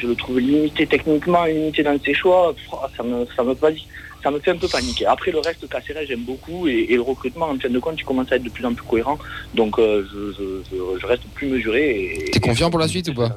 je 0.00 0.06
le 0.06 0.14
trouve 0.14 0.38
limité 0.40 0.86
techniquement, 0.86 1.44
limité 1.44 1.82
dans 1.82 1.98
ses 2.02 2.14
choix. 2.14 2.54
Ça 2.96 3.02
me, 3.02 3.26
ça 3.36 3.44
me 3.44 3.54
pas 3.54 3.70
dit. 3.70 3.86
Ça 4.22 4.30
me 4.30 4.38
fait 4.40 4.50
un 4.50 4.56
peu 4.56 4.66
paniquer. 4.68 5.06
Après, 5.06 5.30
le 5.30 5.38
reste, 5.38 5.68
Caceres, 5.68 6.04
j'aime 6.06 6.24
beaucoup. 6.24 6.66
Et, 6.66 6.86
et 6.90 6.94
le 6.96 7.02
recrutement, 7.02 7.46
en 7.50 7.58
fin 7.58 7.68
de 7.68 7.78
compte, 7.78 7.94
il 8.00 8.04
commence 8.04 8.30
à 8.32 8.36
être 8.36 8.42
de 8.42 8.50
plus 8.50 8.64
en 8.64 8.74
plus 8.74 8.84
cohérent. 8.84 9.18
Donc, 9.54 9.78
euh, 9.78 10.04
je, 10.12 10.32
je- 10.32 10.62
je- 10.70 11.00
je 11.00 11.06
reste 11.06 11.22
plus 11.34 11.46
mesuré. 11.48 12.24
T'es 12.32 12.40
confiant 12.40 12.68
pour 12.70 12.80
la 12.80 12.88
suite 12.88 13.08
ou 13.08 13.14
pas 13.14 13.30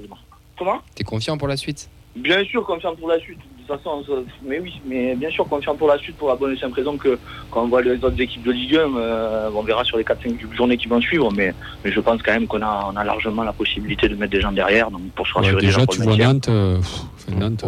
Comment? 0.57 0.79
T'es 0.95 1.03
confiant 1.03 1.37
pour 1.37 1.47
la 1.47 1.57
suite? 1.57 1.89
Bien 2.15 2.43
sûr, 2.45 2.65
confiant 2.65 2.95
pour 2.95 3.07
la 3.09 3.19
suite. 3.19 3.37
De 3.37 3.75
toute 3.75 3.83
façon, 3.83 4.03
mais 4.43 4.59
oui, 4.59 4.73
mais 4.85 5.15
bien 5.15 5.29
sûr, 5.29 5.47
confiant 5.47 5.75
pour 5.75 5.87
la 5.87 5.97
suite 5.97 6.17
pour 6.17 6.27
la 6.27 6.35
bonne 6.35 6.53
et 6.53 6.57
simple 6.57 6.75
raison 6.75 6.97
que 6.97 7.17
quand 7.51 7.63
on 7.63 7.67
voit 7.67 7.81
les 7.81 7.91
autres 8.03 8.19
équipes 8.19 8.43
de 8.43 8.51
Ligue 8.51 8.75
1, 8.75 8.97
euh, 8.97 9.49
on 9.55 9.61
verra 9.61 9.83
sur 9.85 9.97
les 9.97 10.03
4-5 10.03 10.35
journées 10.53 10.77
qui 10.77 10.87
vont 10.89 10.99
suivre. 10.99 11.31
Mais, 11.31 11.53
mais 11.85 11.91
je 11.91 11.99
pense 12.01 12.21
quand 12.21 12.33
même 12.33 12.47
qu'on 12.47 12.61
a, 12.61 12.89
on 12.91 12.97
a 12.97 13.03
largement 13.05 13.43
la 13.43 13.53
possibilité 13.53 14.09
de 14.09 14.15
mettre 14.15 14.31
des 14.33 14.41
gens 14.41 14.51
derrière 14.51 14.91
donc 14.91 15.03
pour 15.15 15.25
se 15.25 15.33
Ouais, 15.35 15.41
rassurer 15.45 15.61
déjà, 15.61 15.77
déjà 15.77 15.85
pour 15.85 15.95
tu 15.95 16.01
vois. 16.01 16.17
Nantes. 16.17 16.49
euh, 16.49 16.77
pff, 16.79 17.35
Nantes, 17.37 17.63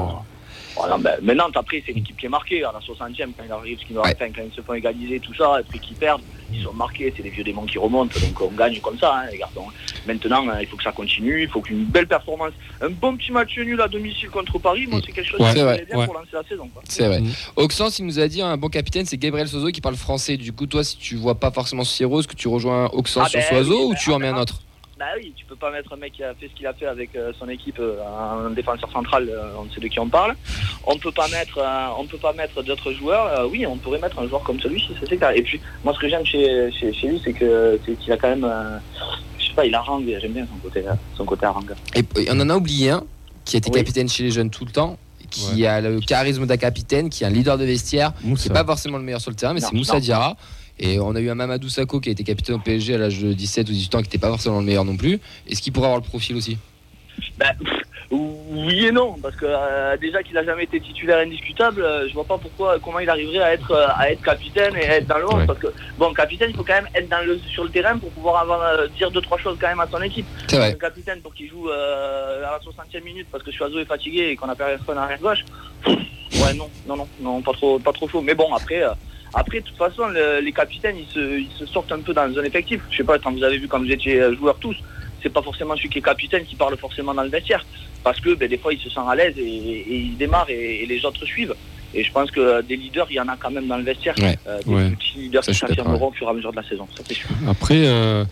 Voilà, 0.75 0.97
ben, 0.97 1.15
mais 1.21 1.35
Nantes, 1.35 1.55
après, 1.55 1.83
c'est 1.85 1.91
une 1.91 1.99
équipe 1.99 2.17
qui 2.17 2.25
est 2.25 2.29
marquée. 2.29 2.63
À 2.63 2.71
la 2.71 2.79
60e, 2.79 3.31
quand 3.37 3.43
il 3.45 3.51
arrive, 3.51 3.77
ce 3.79 3.93
Ouais. 3.93 3.99
enfin, 3.99 4.27
quand 4.35 4.41
ils 4.43 4.53
se 4.55 4.61
font 4.61 4.73
égaliser, 4.73 5.19
tout 5.19 5.33
ça, 5.35 5.59
et 5.59 5.63
puis 5.63 5.79
qu'ils 5.79 5.95
perdent, 5.95 6.21
ils 6.51 6.63
sont 6.63 6.73
marqués. 6.73 7.13
C'est 7.15 7.23
les 7.23 7.29
vieux 7.29 7.43
démons 7.43 7.65
qui 7.65 7.77
remontent. 7.77 8.19
Donc 8.19 8.41
on 8.41 8.55
gagne 8.55 8.79
comme 8.79 8.97
ça, 8.97 9.15
hein, 9.15 9.27
les 9.31 9.37
garçons. 9.37 9.65
Maintenant, 10.07 10.47
hein, 10.49 10.57
il 10.61 10.67
faut 10.67 10.75
que 10.77 10.83
ça 10.83 10.91
continue. 10.91 11.43
Il 11.43 11.47
faut 11.49 11.61
qu'une 11.61 11.85
belle 11.85 12.07
performance. 12.07 12.51
Un 12.81 12.89
bon 12.89 13.15
petit 13.15 13.31
match 13.31 13.57
nul 13.57 13.79
à 13.81 13.87
domicile 13.87 14.29
contre 14.29 14.57
Paris, 14.59 14.87
moi, 14.87 14.99
c'est 15.05 15.11
quelque 15.11 15.29
chose 15.29 15.39
Ouais, 15.39 15.47
qui 15.49 15.53
c'est 15.53 15.59
me 15.59 15.63
vrai, 15.65 15.75
plaît 15.77 15.85
bien 15.85 15.99
ouais. 15.99 16.05
pour 16.05 16.15
lancer 16.15 16.29
la 16.33 16.43
saison. 16.43 16.69
C'est 16.89 17.07
vrai. 17.07 17.21
Mm. 17.21 17.31
Oxens, 17.57 17.99
il 17.99 18.05
nous 18.05 18.19
a 18.19 18.27
dit 18.27 18.41
un 18.41 18.57
bon 18.57 18.69
capitaine, 18.69 19.05
c'est 19.05 19.17
Gabriel 19.17 19.47
Sozo 19.47 19.67
qui 19.67 19.81
parle 19.81 19.95
français. 19.95 20.37
Du 20.37 20.53
coup, 20.53 20.65
toi, 20.65 20.83
si 20.83 20.97
tu 20.97 21.15
vois 21.15 21.35
pas 21.35 21.51
forcément 21.51 21.83
Sierro, 21.83 22.19
est-ce 22.19 22.27
que 22.27 22.35
tu 22.35 22.47
rejoins 22.47 22.89
Oxens 22.93 23.23
Ah 23.25 23.29
sur 23.29 23.39
ben 23.39 23.47
Soiseau 23.47 23.77
oui, 23.79 23.85
ou 23.85 23.89
ben, 23.91 23.99
tu 24.01 24.11
en 24.11 24.15
ah 24.15 24.19
mets 24.19 24.27
un 24.29 24.33
ben, 24.33 24.41
autre? 24.41 24.59
Bah 24.99 25.05
oui, 25.17 25.33
tu 25.35 25.43
peux 25.45 25.55
pas 25.55 25.71
mettre 25.71 25.91
un 25.93 25.97
mec 25.97 26.13
qui 26.13 26.23
a 26.23 26.35
fait 26.35 26.47
ce 26.47 26.53
qu'il 26.55 26.67
a 26.67 26.73
fait 26.73 26.85
avec 26.85 27.15
euh, 27.15 27.33
son 27.39 27.49
équipe, 27.49 27.79
euh, 27.79 27.97
un 28.05 28.51
défenseur 28.51 28.91
central, 28.91 29.27
euh, 29.27 29.53
on 29.57 29.67
sait 29.73 29.81
de 29.81 29.87
qui 29.87 29.99
on 29.99 30.07
parle. 30.07 30.35
On 30.85 30.97
peut 30.99 31.11
pas 31.11 31.27
mettre, 31.29 31.59
on 31.97 32.05
peut 32.05 32.17
pas 32.19 32.31
mettre 32.33 32.61
d'autres 32.61 32.91
joueurs. 32.93 33.49
Oui, 33.49 33.65
on 33.65 33.75
pourrait 33.77 33.97
mettre 33.99 34.19
un 34.19 34.27
joueur 34.27 34.43
comme 34.43 34.59
celui-ci, 34.59 34.89
c'est 34.99 35.17
clair. 35.17 35.31
Et 35.31 35.41
puis, 35.41 35.59
moi, 35.83 35.93
ce 35.95 35.99
que 35.99 36.07
j'aime 36.09 36.25
chez, 36.25 36.71
chez, 36.71 36.93
chez 36.93 37.07
lui, 37.07 37.21
c'est 37.23 37.33
que 37.33 37.79
c'est 37.85 37.97
qu'il 37.97 38.11
a 38.13 38.17
quand 38.17 38.29
même, 38.29 38.47
je 39.39 39.45
sais 39.47 39.53
pas, 39.53 39.65
il 39.65 39.73
harangue. 39.73 40.05
J'aime 40.21 40.33
bien 40.33 40.45
son 40.45 40.57
côté, 40.57 40.85
euh, 40.87 40.91
son 41.15 41.25
côté 41.25 41.45
harangue. 41.45 41.73
Et 41.95 42.03
on 42.29 42.39
en 42.39 42.49
a 42.51 42.55
oublié 42.55 42.91
un 42.91 43.03
qui 43.45 43.55
a 43.55 43.57
été 43.57 43.69
Oui. 43.71 43.77
capitaine 43.79 44.07
chez 44.07 44.23
les 44.23 44.31
jeunes 44.31 44.49
tout 44.51 44.63
le 44.65 44.71
temps, 44.71 44.97
qui 45.31 45.65
a 45.65 45.81
le 45.81 45.99
charisme 46.01 46.45
d'un 46.45 46.57
capitaine, 46.57 47.09
qui 47.09 47.23
est 47.23 47.27
un 47.27 47.31
leader 47.31 47.57
de 47.57 47.65
vestiaire, 47.65 48.13
qui 48.21 48.27
Moussa. 48.27 48.49
n'est 48.49 48.53
pas 48.53 48.63
forcément 48.65 48.97
le 48.99 49.03
meilleur 49.03 49.21
sur 49.21 49.31
le 49.31 49.35
terrain, 49.35 49.53
mais 49.55 49.59
c'est 49.61 49.73
Moussa 49.73 49.93
non. 49.93 49.99
Diarra. 49.99 50.37
Et 50.79 50.99
on 50.99 51.15
a 51.15 51.19
eu 51.19 51.29
un 51.29 51.35
Mamadou 51.35 51.69
Sakho 51.69 51.99
qui 51.99 52.09
a 52.09 52.11
été 52.11 52.23
capitaine 52.23 52.55
au 52.55 52.59
PSG 52.59 52.95
à 52.95 52.97
l'âge 52.97 53.19
de 53.19 53.33
17 53.33 53.69
ou 53.69 53.71
18 53.71 53.95
ans, 53.95 53.97
qui 53.99 54.03
n'était 54.05 54.17
pas 54.17 54.29
forcément 54.29 54.59
le 54.59 54.65
meilleur 54.65 54.85
non 54.85 54.97
plus. 54.97 55.19
Est-ce 55.47 55.61
qu'il 55.61 55.71
pourrait 55.71 55.87
avoir 55.87 56.01
le 56.01 56.07
profil 56.07 56.35
aussi? 56.35 56.57
Bah, 57.37 57.53
oui 58.11 58.85
et 58.85 58.91
non, 58.91 59.15
parce 59.21 59.35
que 59.35 59.45
euh, 59.47 59.97
déjà 59.97 60.21
qu'il 60.21 60.37
a 60.37 60.43
jamais 60.43 60.65
été 60.65 60.79
titulaire 60.79 61.19
indiscutable, 61.19 61.81
euh, 61.81 62.07
je 62.07 62.13
vois 62.13 62.25
pas 62.25 62.37
pourquoi, 62.37 62.77
comment 62.79 62.99
il 62.99 63.09
arriverait 63.09 63.41
à 63.41 63.53
être, 63.53 63.71
euh, 63.71 63.87
à 63.95 64.11
être 64.11 64.21
capitaine 64.21 64.75
et 64.75 64.85
à 64.85 64.97
être 64.97 65.07
dans 65.07 65.17
le 65.17 65.25
11. 65.27 65.33
Ouais. 65.33 65.45
Parce 65.47 65.59
que 65.59 65.67
bon, 65.97 66.13
capitaine, 66.13 66.49
il 66.51 66.55
faut 66.55 66.63
quand 66.63 66.73
même 66.73 66.89
être 66.93 67.09
dans 67.09 67.25
le, 67.25 67.39
sur 67.39 67.63
le 67.63 67.69
terrain 67.69 67.97
pour 67.97 68.11
pouvoir 68.11 68.41
avoir 68.41 68.61
euh, 68.61 68.87
dire 68.97 69.09
deux 69.09 69.21
trois 69.21 69.37
choses 69.37 69.57
quand 69.59 69.67
même 69.67 69.79
à 69.79 69.87
son 69.87 70.01
équipe. 70.01 70.25
C'est 70.47 70.57
vrai. 70.57 70.71
Un 70.73 70.73
capitaine 70.73 71.21
pour 71.21 71.33
qu'il 71.33 71.49
joue 71.49 71.69
euh, 71.69 72.45
à 72.45 72.51
la 72.51 72.59
60e 72.59 73.03
minute 73.03 73.27
parce 73.31 73.43
que 73.43 73.51
Suazo 73.51 73.79
est 73.79 73.85
fatigué 73.85 74.29
et 74.29 74.35
qu'on 74.35 74.49
a 74.49 74.55
personne 74.55 74.97
à 74.97 75.03
arrière 75.03 75.19
gauche. 75.19 75.43
Ouais, 75.87 76.53
non, 76.55 76.69
non, 76.87 76.97
non, 76.97 77.07
non, 77.19 77.41
pas 77.41 77.53
trop, 77.53 77.79
pas 77.79 77.93
trop 77.93 78.07
chaud. 78.07 78.21
Mais 78.21 78.35
bon, 78.35 78.53
après. 78.53 78.83
Après, 79.33 79.59
de 79.61 79.65
toute 79.65 79.77
façon, 79.77 80.07
le- 80.07 80.39
les 80.41 80.51
capitaines, 80.51 80.95
ils 80.97 81.11
se, 81.13 81.39
ils 81.39 81.51
se 81.57 81.65
sortent 81.65 81.91
un 81.91 81.99
peu 81.99 82.13
dans 82.13 82.21
un 82.37 82.43
effectif. 82.43 82.81
Je 82.91 82.97
sais 82.97 83.03
pas, 83.03 83.17
quand 83.19 83.31
vous 83.31 83.43
avez 83.43 83.57
vu, 83.57 83.67
quand 83.67 83.79
vous 83.79 83.91
étiez 83.91 84.21
euh, 84.21 84.35
joueurs 84.35 84.57
tous, 84.59 84.75
c'est 85.21 85.29
pas 85.31 85.41
forcément 85.41 85.75
celui 85.75 85.89
qui 85.89 85.99
est 85.99 86.01
capitaine 86.01 86.45
qui 86.45 86.55
parle 86.55 86.77
forcément 86.77 87.13
dans 87.13 87.23
le 87.23 87.29
vestiaire. 87.29 87.65
Parce 88.03 88.19
que 88.19 88.33
ben, 88.35 88.49
des 88.49 88.57
fois, 88.57 88.73
il 88.73 88.79
se 88.79 88.89
sent 88.89 88.99
à 89.07 89.15
l'aise 89.15 89.35
et, 89.37 89.41
et 89.41 89.95
il 89.97 90.17
démarre 90.17 90.49
et, 90.49 90.83
et 90.83 90.85
les 90.85 91.05
autres 91.05 91.25
suivent. 91.25 91.55
Et 91.95 92.03
je 92.03 92.11
pense 92.11 92.29
que 92.31 92.39
euh, 92.39 92.61
des 92.61 92.75
leaders, 92.75 93.07
il 93.09 93.15
y 93.15 93.19
en 93.19 93.27
a 93.27 93.37
quand 93.37 93.51
même 93.51 93.67
dans 93.67 93.77
le 93.77 93.83
vestiaire. 93.83 94.15
Ouais. 94.19 94.37
Euh, 94.47 94.59
des 94.65 94.73
Ouais. 94.73 94.89
petits 94.91 95.17
leaders 95.19 95.43
Ça, 95.43 95.51
qui 95.51 95.57
s'affirmeront 95.59 96.09
au 96.09 96.11
fur 96.11 96.27
et 96.27 96.29
à 96.31 96.33
mesure 96.33 96.51
de 96.51 96.57
la 96.57 96.67
saison. 96.67 96.87
Ça, 96.95 97.03
c'est 97.07 97.13
sûr. 97.13 97.29
Après, 97.47 97.85
euh, 97.87 98.25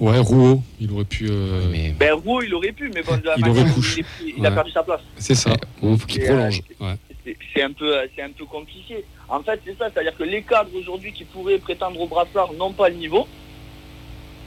ouais, 0.00 0.18
Rouault, 0.18 0.62
il 0.80 0.90
aurait 0.92 1.04
pu. 1.04 1.26
euh, 1.28 1.62
Mais 1.70 1.94
Ben, 1.98 2.12
Roux, 2.14 2.42
il 2.42 2.54
aurait 2.54 2.72
pu, 2.72 2.90
mais 2.94 3.02
bon, 3.02 3.16
de 3.18 3.26
la 3.26 3.34
Il 3.36 3.40
manière 3.44 3.66
il, 3.66 3.98
est 4.00 4.02
pris, 4.02 4.34
il 4.38 4.46
a 4.46 4.50
perdu 4.52 4.70
sa 4.70 4.82
place. 4.82 5.00
C'est 5.16 5.34
ça. 5.34 5.52
il 5.82 5.98
faut 5.98 6.06
qu'il 6.06 6.22
prolonge. 6.24 6.62
euh, 6.80 6.84
Ouais. 6.86 6.94
C'est- 7.54 7.62
un 7.62 7.72
peu, 7.72 7.94
c'est 8.14 8.22
un 8.22 8.30
peu 8.30 8.44
compliqué. 8.44 9.04
En 9.28 9.40
fait, 9.42 9.60
c'est 9.64 9.76
ça, 9.78 9.86
c'est-à-dire 9.92 10.16
que 10.16 10.24
les 10.24 10.42
cadres 10.42 10.70
aujourd'hui 10.78 11.12
qui 11.12 11.24
pourraient 11.24 11.58
prétendre 11.58 12.00
au 12.00 12.06
brassard 12.06 12.52
n'ont 12.54 12.72
pas 12.72 12.88
le 12.88 12.96
niveau. 12.96 13.26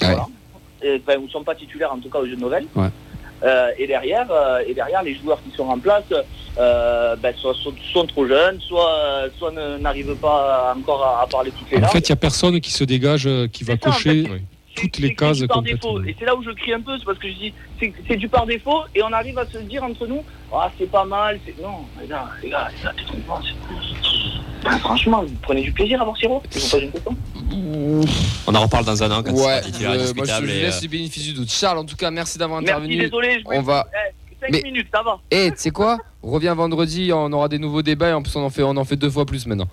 Ouais. 0.01 0.07
Voilà. 0.07 0.25
Et, 0.83 1.01
enfin, 1.07 1.17
ou 1.19 1.29
sont 1.29 1.43
pas 1.43 1.55
titulaires 1.55 1.93
en 1.93 1.99
tout 1.99 2.09
cas 2.09 2.19
au 2.19 2.25
jeu 2.27 2.35
de 2.35 2.41
Noël. 2.41 2.65
Ouais. 2.75 2.87
Euh, 3.43 3.71
et 3.77 3.87
derrière, 3.87 4.27
euh, 4.31 4.59
et 4.67 4.73
derrière, 4.73 5.03
les 5.03 5.15
joueurs 5.15 5.41
qui 5.43 5.55
sont 5.55 5.67
en 5.67 5.77
place, 5.79 6.03
euh, 6.57 7.15
ben, 7.17 7.33
soit 7.35 7.53
sont, 7.55 7.73
sont 7.91 8.05
trop 8.05 8.25
jeunes, 8.27 8.59
soit, 8.61 9.25
soit 9.37 9.51
ne- 9.51 9.77
n'arrivent 9.77 10.15
pas 10.15 10.73
encore 10.77 11.03
à, 11.03 11.23
à 11.23 11.27
parler 11.27 11.51
toutes 11.51 11.69
les 11.71 11.83
En 11.83 11.87
fait, 11.87 11.99
il 12.07 12.11
n'y 12.11 12.13
a 12.13 12.17
personne 12.17 12.59
qui 12.61 12.71
se 12.71 12.83
dégage, 12.83 13.27
qui 13.51 13.63
va 13.63 13.73
ça, 13.77 13.89
en 13.89 13.91
cocher 13.91 14.23
fait. 14.23 14.41
Toutes 14.83 14.95
c'est- 14.97 15.01
les 15.01 15.07
c'est 15.09 15.15
cases 15.15 15.37
du 15.39 15.47
par 15.47 15.61
défaut. 15.61 16.01
Et 16.03 16.15
c'est 16.17 16.25
là 16.25 16.35
où 16.35 16.43
je 16.43 16.51
crie 16.51 16.73
un 16.73 16.81
peu, 16.81 16.97
c'est 16.97 17.05
parce 17.05 17.17
que 17.19 17.27
je 17.27 17.33
dis 17.33 17.53
c'est 17.79 17.93
c'est 18.07 18.17
du 18.17 18.27
par 18.29 18.45
défaut 18.45 18.81
et 18.95 19.01
on 19.03 19.11
arrive 19.11 19.37
à 19.37 19.45
se 19.45 19.57
dire 19.59 19.83
entre 19.83 20.07
nous 20.07 20.23
ah 20.53 20.71
c'est 20.77 20.89
pas 20.89 21.05
mal, 21.05 21.39
c'est 21.45 21.59
non 21.61 21.85
les 22.01 22.07
gars, 22.07 22.29
les 22.43 22.49
gars, 22.49 22.67
les 22.73 22.83
gars, 22.83 23.41
c'est- 23.41 24.63
Ben, 24.63 24.77
franchement, 24.79 25.23
vous 25.25 25.35
prenez 25.41 25.61
du 25.61 25.73
plaisir 25.73 26.01
à 26.01 26.05
voir 26.05 26.15
Siro 26.15 26.41
Je. 26.51 26.87
On 28.47 28.55
en 28.55 28.61
reparle 28.61 28.85
dans 28.85 29.03
un 29.03 29.11
an 29.11 29.21
quand 29.23 29.31
il 29.31 29.35
Ouais, 29.35 29.41
sera 29.41 29.61
titulaire 29.61 29.91
euh, 29.91 30.13
moi 30.15 30.25
je 30.25 30.43
et, 30.45 30.61
laisse 30.61 30.77
euh, 30.77 30.81
le 30.83 30.87
bénéfice 30.87 31.23
du 31.25 31.33
doute. 31.33 31.51
Charles, 31.51 31.77
en 31.79 31.85
tout 31.85 31.95
cas, 31.97 32.09
merci 32.11 32.37
d'avoir 32.37 32.61
Merci, 32.61 32.71
intervenu. 32.73 32.97
désolé, 32.97 33.39
je 33.39 33.57
On 33.57 33.61
va. 33.61 33.85
5 34.41 34.49
Mais- 34.51 34.61
minutes, 34.63 34.87
ça 34.93 35.01
va. 35.03 35.19
Et 35.31 35.49
tu 35.51 35.57
sais 35.57 35.71
quoi? 35.71 35.97
Reviens 36.21 36.53
vendredi, 36.55 37.11
on 37.13 37.31
aura 37.33 37.47
des 37.49 37.59
nouveaux 37.59 37.81
débats 37.81 38.09
et 38.09 38.13
en 38.13 38.21
plus 38.21 38.35
on 38.37 38.43
en 38.43 38.49
fait, 38.49 38.63
on 38.63 38.75
en 38.77 38.85
fait 38.85 38.95
deux 38.95 39.09
fois 39.09 39.25
plus 39.25 39.45
maintenant. 39.47 39.67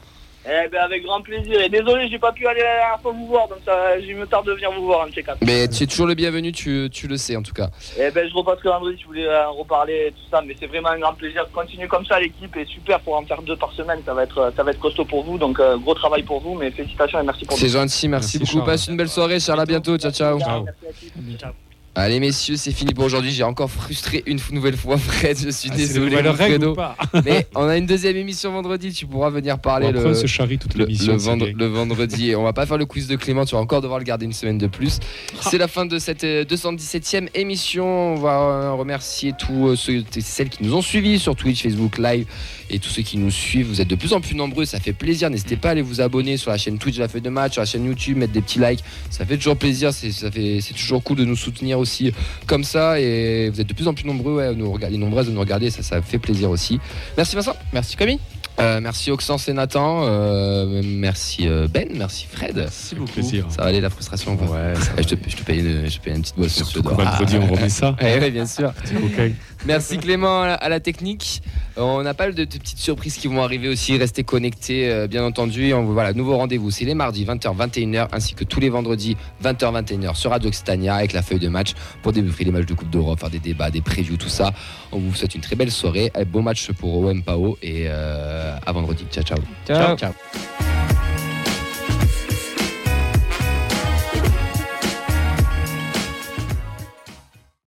Eh 0.47 0.69
ben 0.69 0.81
avec 0.81 1.03
grand 1.03 1.21
plaisir. 1.21 1.61
Et 1.61 1.69
désolé, 1.69 2.09
j'ai 2.09 2.19
pas 2.19 2.33
pu 2.33 2.47
aller 2.47 2.61
la 2.61 2.77
dernière 2.77 3.01
fois 3.01 3.13
vous 3.13 3.27
voir, 3.27 3.49
donc 3.49 3.59
ça, 3.65 4.01
j'ai 4.01 4.15
me 4.15 4.27
tarde 4.27 4.47
de 4.47 4.53
venir 4.53 4.73
vous 4.73 4.87
voir 4.87 5.07
un 5.07 5.11
quatre. 5.11 5.37
Mais 5.43 5.69
tu 5.69 5.85
es 5.85 5.87
toujours 5.87 6.07
le 6.07 6.15
bienvenu, 6.15 6.51
tu, 6.51 6.89
tu 6.91 7.09
le 7.09 7.17
sais 7.19 7.37
en 7.37 7.43
tout 7.43 7.53
cas. 7.53 7.69
Eh 7.99 8.11
ben 8.11 8.29
je 8.29 8.35
repasserai 8.35 8.71
vendredi 8.71 8.97
si 8.97 9.05
vous 9.05 9.11
voulez 9.11 9.27
euh, 9.27 9.49
reparler 9.51 10.07
et 10.09 10.13
tout 10.13 10.31
ça, 10.31 10.41
mais 10.41 10.57
c'est 10.59 10.67
vraiment 10.67 10.89
un 10.89 10.99
grand 10.99 11.15
plaisir. 11.15 11.47
Continuez 11.53 11.89
comme 11.89 12.07
ça, 12.07 12.19
l'équipe 12.19 12.57
est 12.57 12.69
super 12.69 13.01
pour 13.01 13.17
en 13.17 13.25
faire 13.25 13.43
deux 13.43 13.57
par 13.57 13.73
semaine, 13.73 14.01
ça 14.07 14.15
va 14.15 14.23
être, 14.25 14.53
ça 14.57 14.63
va 14.63 14.71
être 14.71 14.81
costaud 14.81 15.05
pour 15.05 15.25
vous, 15.25 15.37
donc 15.37 15.61
euh, 15.61 15.77
gros 15.77 15.95
travail 15.95 16.23
pour 16.23 16.41
vous, 16.41 16.55
mais 16.55 16.71
félicitations 16.71 17.21
et 17.21 17.25
merci 17.25 17.45
pour 17.45 17.59
C'est 17.59 17.69
gentil, 17.69 18.09
merci, 18.09 18.39
Merci, 18.39 18.39
beaucoup. 18.39 18.53
Charles. 18.53 18.65
Passe 18.67 18.87
une 18.89 18.97
belle 18.97 19.09
soirée, 19.09 19.41
Charles. 19.41 19.61
À 19.61 19.67
bientôt. 19.67 19.99
Ciao, 19.99 20.11
ciao. 20.11 20.39
Ciao. 20.41 20.65
Merci 20.65 20.87
à 20.87 20.93
tous. 20.93 21.39
Ciao. 21.39 21.70
Allez, 21.97 22.21
messieurs, 22.21 22.55
c'est 22.57 22.71
fini 22.71 22.95
pour 22.95 23.05
aujourd'hui. 23.05 23.33
J'ai 23.33 23.43
encore 23.43 23.69
frustré 23.69 24.23
une 24.27 24.39
nouvelle 24.53 24.77
fois 24.77 24.97
Fred. 24.99 25.37
Je 25.37 25.51
suis 25.51 25.71
Ah, 25.73 25.75
c'est 25.77 25.87
désolé, 25.89 26.17
les 26.17 26.23
nouvelles 26.23 26.61
mon 26.61 26.75
Mais 27.25 27.47
on 27.57 27.67
a 27.67 27.77
une 27.77 27.85
deuxième 27.87 28.17
émission 28.17 28.53
vendredi. 28.53 28.93
Tu 28.93 29.07
pourras 29.07 29.29
venir 29.29 29.59
parler 29.59 29.87
Bon, 29.93 29.99
Après, 29.99 30.09
le. 30.11 30.15
toute 30.59 30.75
Le, 30.77 30.87
le 30.87 31.17
vendre- 31.17 31.49
le 31.53 31.67
vendredi, 31.67 32.31
et 32.31 32.37
on 32.37 32.45
va 32.45 32.53
pas 32.53 32.65
faire 32.65 32.79
le 32.79 32.87
quiz 32.87 33.09
de 33.09 33.17
Clément, 33.17 33.45
tu 33.45 33.57
vas 33.57 33.61
encore 33.61 33.81
devoir 33.81 33.99
le 33.99 34.05
garder 34.05 34.25
une 34.25 34.33
semaine 34.33 34.57
de 34.57 34.69
plus. 34.69 35.01
C'est 35.41 35.59
la 35.59 35.67
fin 35.67 35.85
de 35.85 35.99
cette 35.99 36.23
euh, 36.23 36.45
217e 36.45 37.29
émission. 37.35 38.15
On 38.15 38.17
va 38.17 38.39
euh, 38.41 38.73
remercier 38.73 39.33
tous 39.37 39.71
euh, 39.71 39.77
ceux 39.77 39.97
et 40.17 40.21
celles 40.21 40.49
qui 40.49 40.63
nous 40.63 40.75
ont 40.75 40.83
suivis 40.83 41.19
sur 41.19 41.35
Twitch, 41.35 41.61
Facebook 41.65 41.99
Live 41.99 42.25
et 42.71 42.79
tous 42.79 42.89
ceux 42.91 43.03
qui 43.03 43.19
nous 43.19 43.33
suivent. 43.33 43.67
Vous 43.67 43.81
êtes 43.81 43.89
de 43.89 43.97
plus 43.97 44.13
en 44.13 44.21
plus 44.21 44.37
nombreux, 44.37 44.65
ça 44.65 44.79
fait 44.79 44.93
plaisir. 44.93 45.29
N'hésitez 45.29 45.57
pas 45.57 45.69
à 45.71 45.73
aller 45.73 45.83
vous 45.83 46.01
abonner 46.01 46.37
sur 46.37 46.53
la 46.53 46.57
chaîne 46.57 46.79
Twitch 46.79 46.95
de 46.97 47.01
la 47.01 47.09
feuille 47.09 47.21
de 47.21 47.31
match, 47.31 47.55
sur 47.55 47.63
la 47.63 47.67
chaîne 47.67 47.85
YouTube, 47.85 48.17
mettre 48.17 48.33
des 48.33 48.41
petits 48.43 48.61
likes. 48.61 48.85
Ça 49.11 49.27
fait 49.27 49.37
toujours 49.37 49.57
plaisir, 49.57 49.93
c'est 49.93 50.13
toujours 50.77 51.03
cool 51.03 51.17
de 51.17 51.25
nous 51.25 51.35
soutenir 51.37 51.79
aussi 51.81 51.90
comme 52.47 52.65
ça. 52.65 53.01
Et 53.01 53.51
vous 53.51 53.61
êtes 53.61 53.67
de 53.67 53.75
plus 53.75 53.89
en 53.89 53.95
plus 53.95 54.07
nombreux, 54.07 54.37
ouais, 54.37 54.47
à 54.47 54.53
nous 54.53 54.71
regarder, 54.73 54.97
nombreuses 54.97 55.27
de 55.27 55.33
nous 55.33 55.41
regarder, 55.41 55.71
ça, 55.71 55.83
ça 55.83 56.03
fait 56.03 56.19
plaisir 56.19 56.51
aussi. 56.51 56.81
Merci 57.17 57.37
Vincent. 57.37 57.57
Merci 57.73 57.97
Camille. 57.97 58.19
Euh, 58.59 58.81
merci 58.81 59.11
Oxens 59.11 59.49
et 59.49 59.53
Nathan. 59.53 60.03
Euh, 60.05 60.83
merci 60.85 61.49
euh, 61.49 61.67
Ben. 61.69 61.89
Merci 61.97 62.27
Fred. 62.31 62.57
Merci 62.57 62.95
beaucoup. 62.95 63.13
Plaisir. 63.13 63.47
Ça 63.49 63.63
va 63.63 63.69
aller 63.69 63.81
la 63.81 63.89
frustration. 63.91 64.35
Ouais, 64.35 64.75
ça 64.75 64.93
Eh, 64.99 65.03
je, 65.03 65.09
te, 65.09 65.31
je, 65.31 65.37
te 65.37 65.43
paye 65.45 65.61
une, 65.61 65.89
je 65.89 65.99
te 65.99 66.05
paye 66.05 66.15
une 66.15 66.23
petite 66.23 66.37
boisson. 66.37 66.65
Que 66.65 66.81
vendredi, 66.87 67.37
on 67.41 67.47
remet 67.55 67.69
ça. 67.69 67.97
Eh 68.01 68.19
oui, 68.21 68.31
bien 68.31 68.47
sûr. 68.47 68.73
Merci 69.67 69.99
Clément 69.99 70.43
à 70.43 70.47
la, 70.47 70.55
à 70.55 70.69
la 70.69 70.81
technique. 70.81 71.43
Euh, 71.77 71.83
on 71.83 72.05
a 72.07 72.15
pas 72.15 72.25
mal 72.25 72.35
de, 72.35 72.45
de 72.45 72.59
petites 72.59 72.79
surprises 72.79 73.17
qui 73.17 73.29
vont 73.29 73.43
arriver 73.43 73.69
aussi. 73.69 73.97
Restez 73.97 74.25
connectés, 74.25 74.91
euh, 74.91 75.07
bien 75.07 75.25
entendu. 75.25 75.67
Et 75.67 75.75
on, 75.75 75.85
voilà, 75.85 76.13
nouveau 76.13 76.37
rendez-vous, 76.37 76.71
c'est 76.71 76.85
les 76.85 76.95
mardis 76.95 77.25
20h, 77.25 77.55
21h, 77.57 78.09
ainsi 78.13 78.35
que 78.35 78.45
tous 78.45 78.61
les 78.61 78.71
vendredis 78.71 79.17
20h, 79.45 79.85
21h 79.85 80.15
sur 80.17 80.31
Radio 80.31 80.49
Occitania 80.49 80.95
avec 80.95 81.13
la 81.13 81.23
feuille 81.23 81.39
de 81.39 81.49
match 81.49 81.73
pour 82.03 82.13
débriefer 82.13 82.45
les 82.45 82.53
matchs 82.53 82.67
de 82.67 82.75
Coupe 82.75 82.91
d'Europe, 82.91 83.21
faire 83.21 83.31
des 83.31 83.39
débats, 83.39 83.71
des 83.71 83.83
previews, 83.83 84.17
tout 84.17 84.29
ça. 84.29 84.53
On 84.93 84.99
vous 84.99 85.15
souhaite 85.15 85.35
une 85.35 85.43
très 85.43 85.57
belle 85.57 85.71
soirée. 85.71 86.11
Eh, 86.19 86.25
Bon 86.25 86.43
match 86.43 86.71
pour 86.73 86.99
OM 86.99 87.23
Pao 87.23 87.59
et 87.63 87.85
euh, 87.87 88.57
à 88.65 88.73
vendredi. 88.73 89.05
Ciao, 89.11 89.25
ciao. 89.25 89.39
ciao. 89.67 89.97
ciao. 89.97 90.70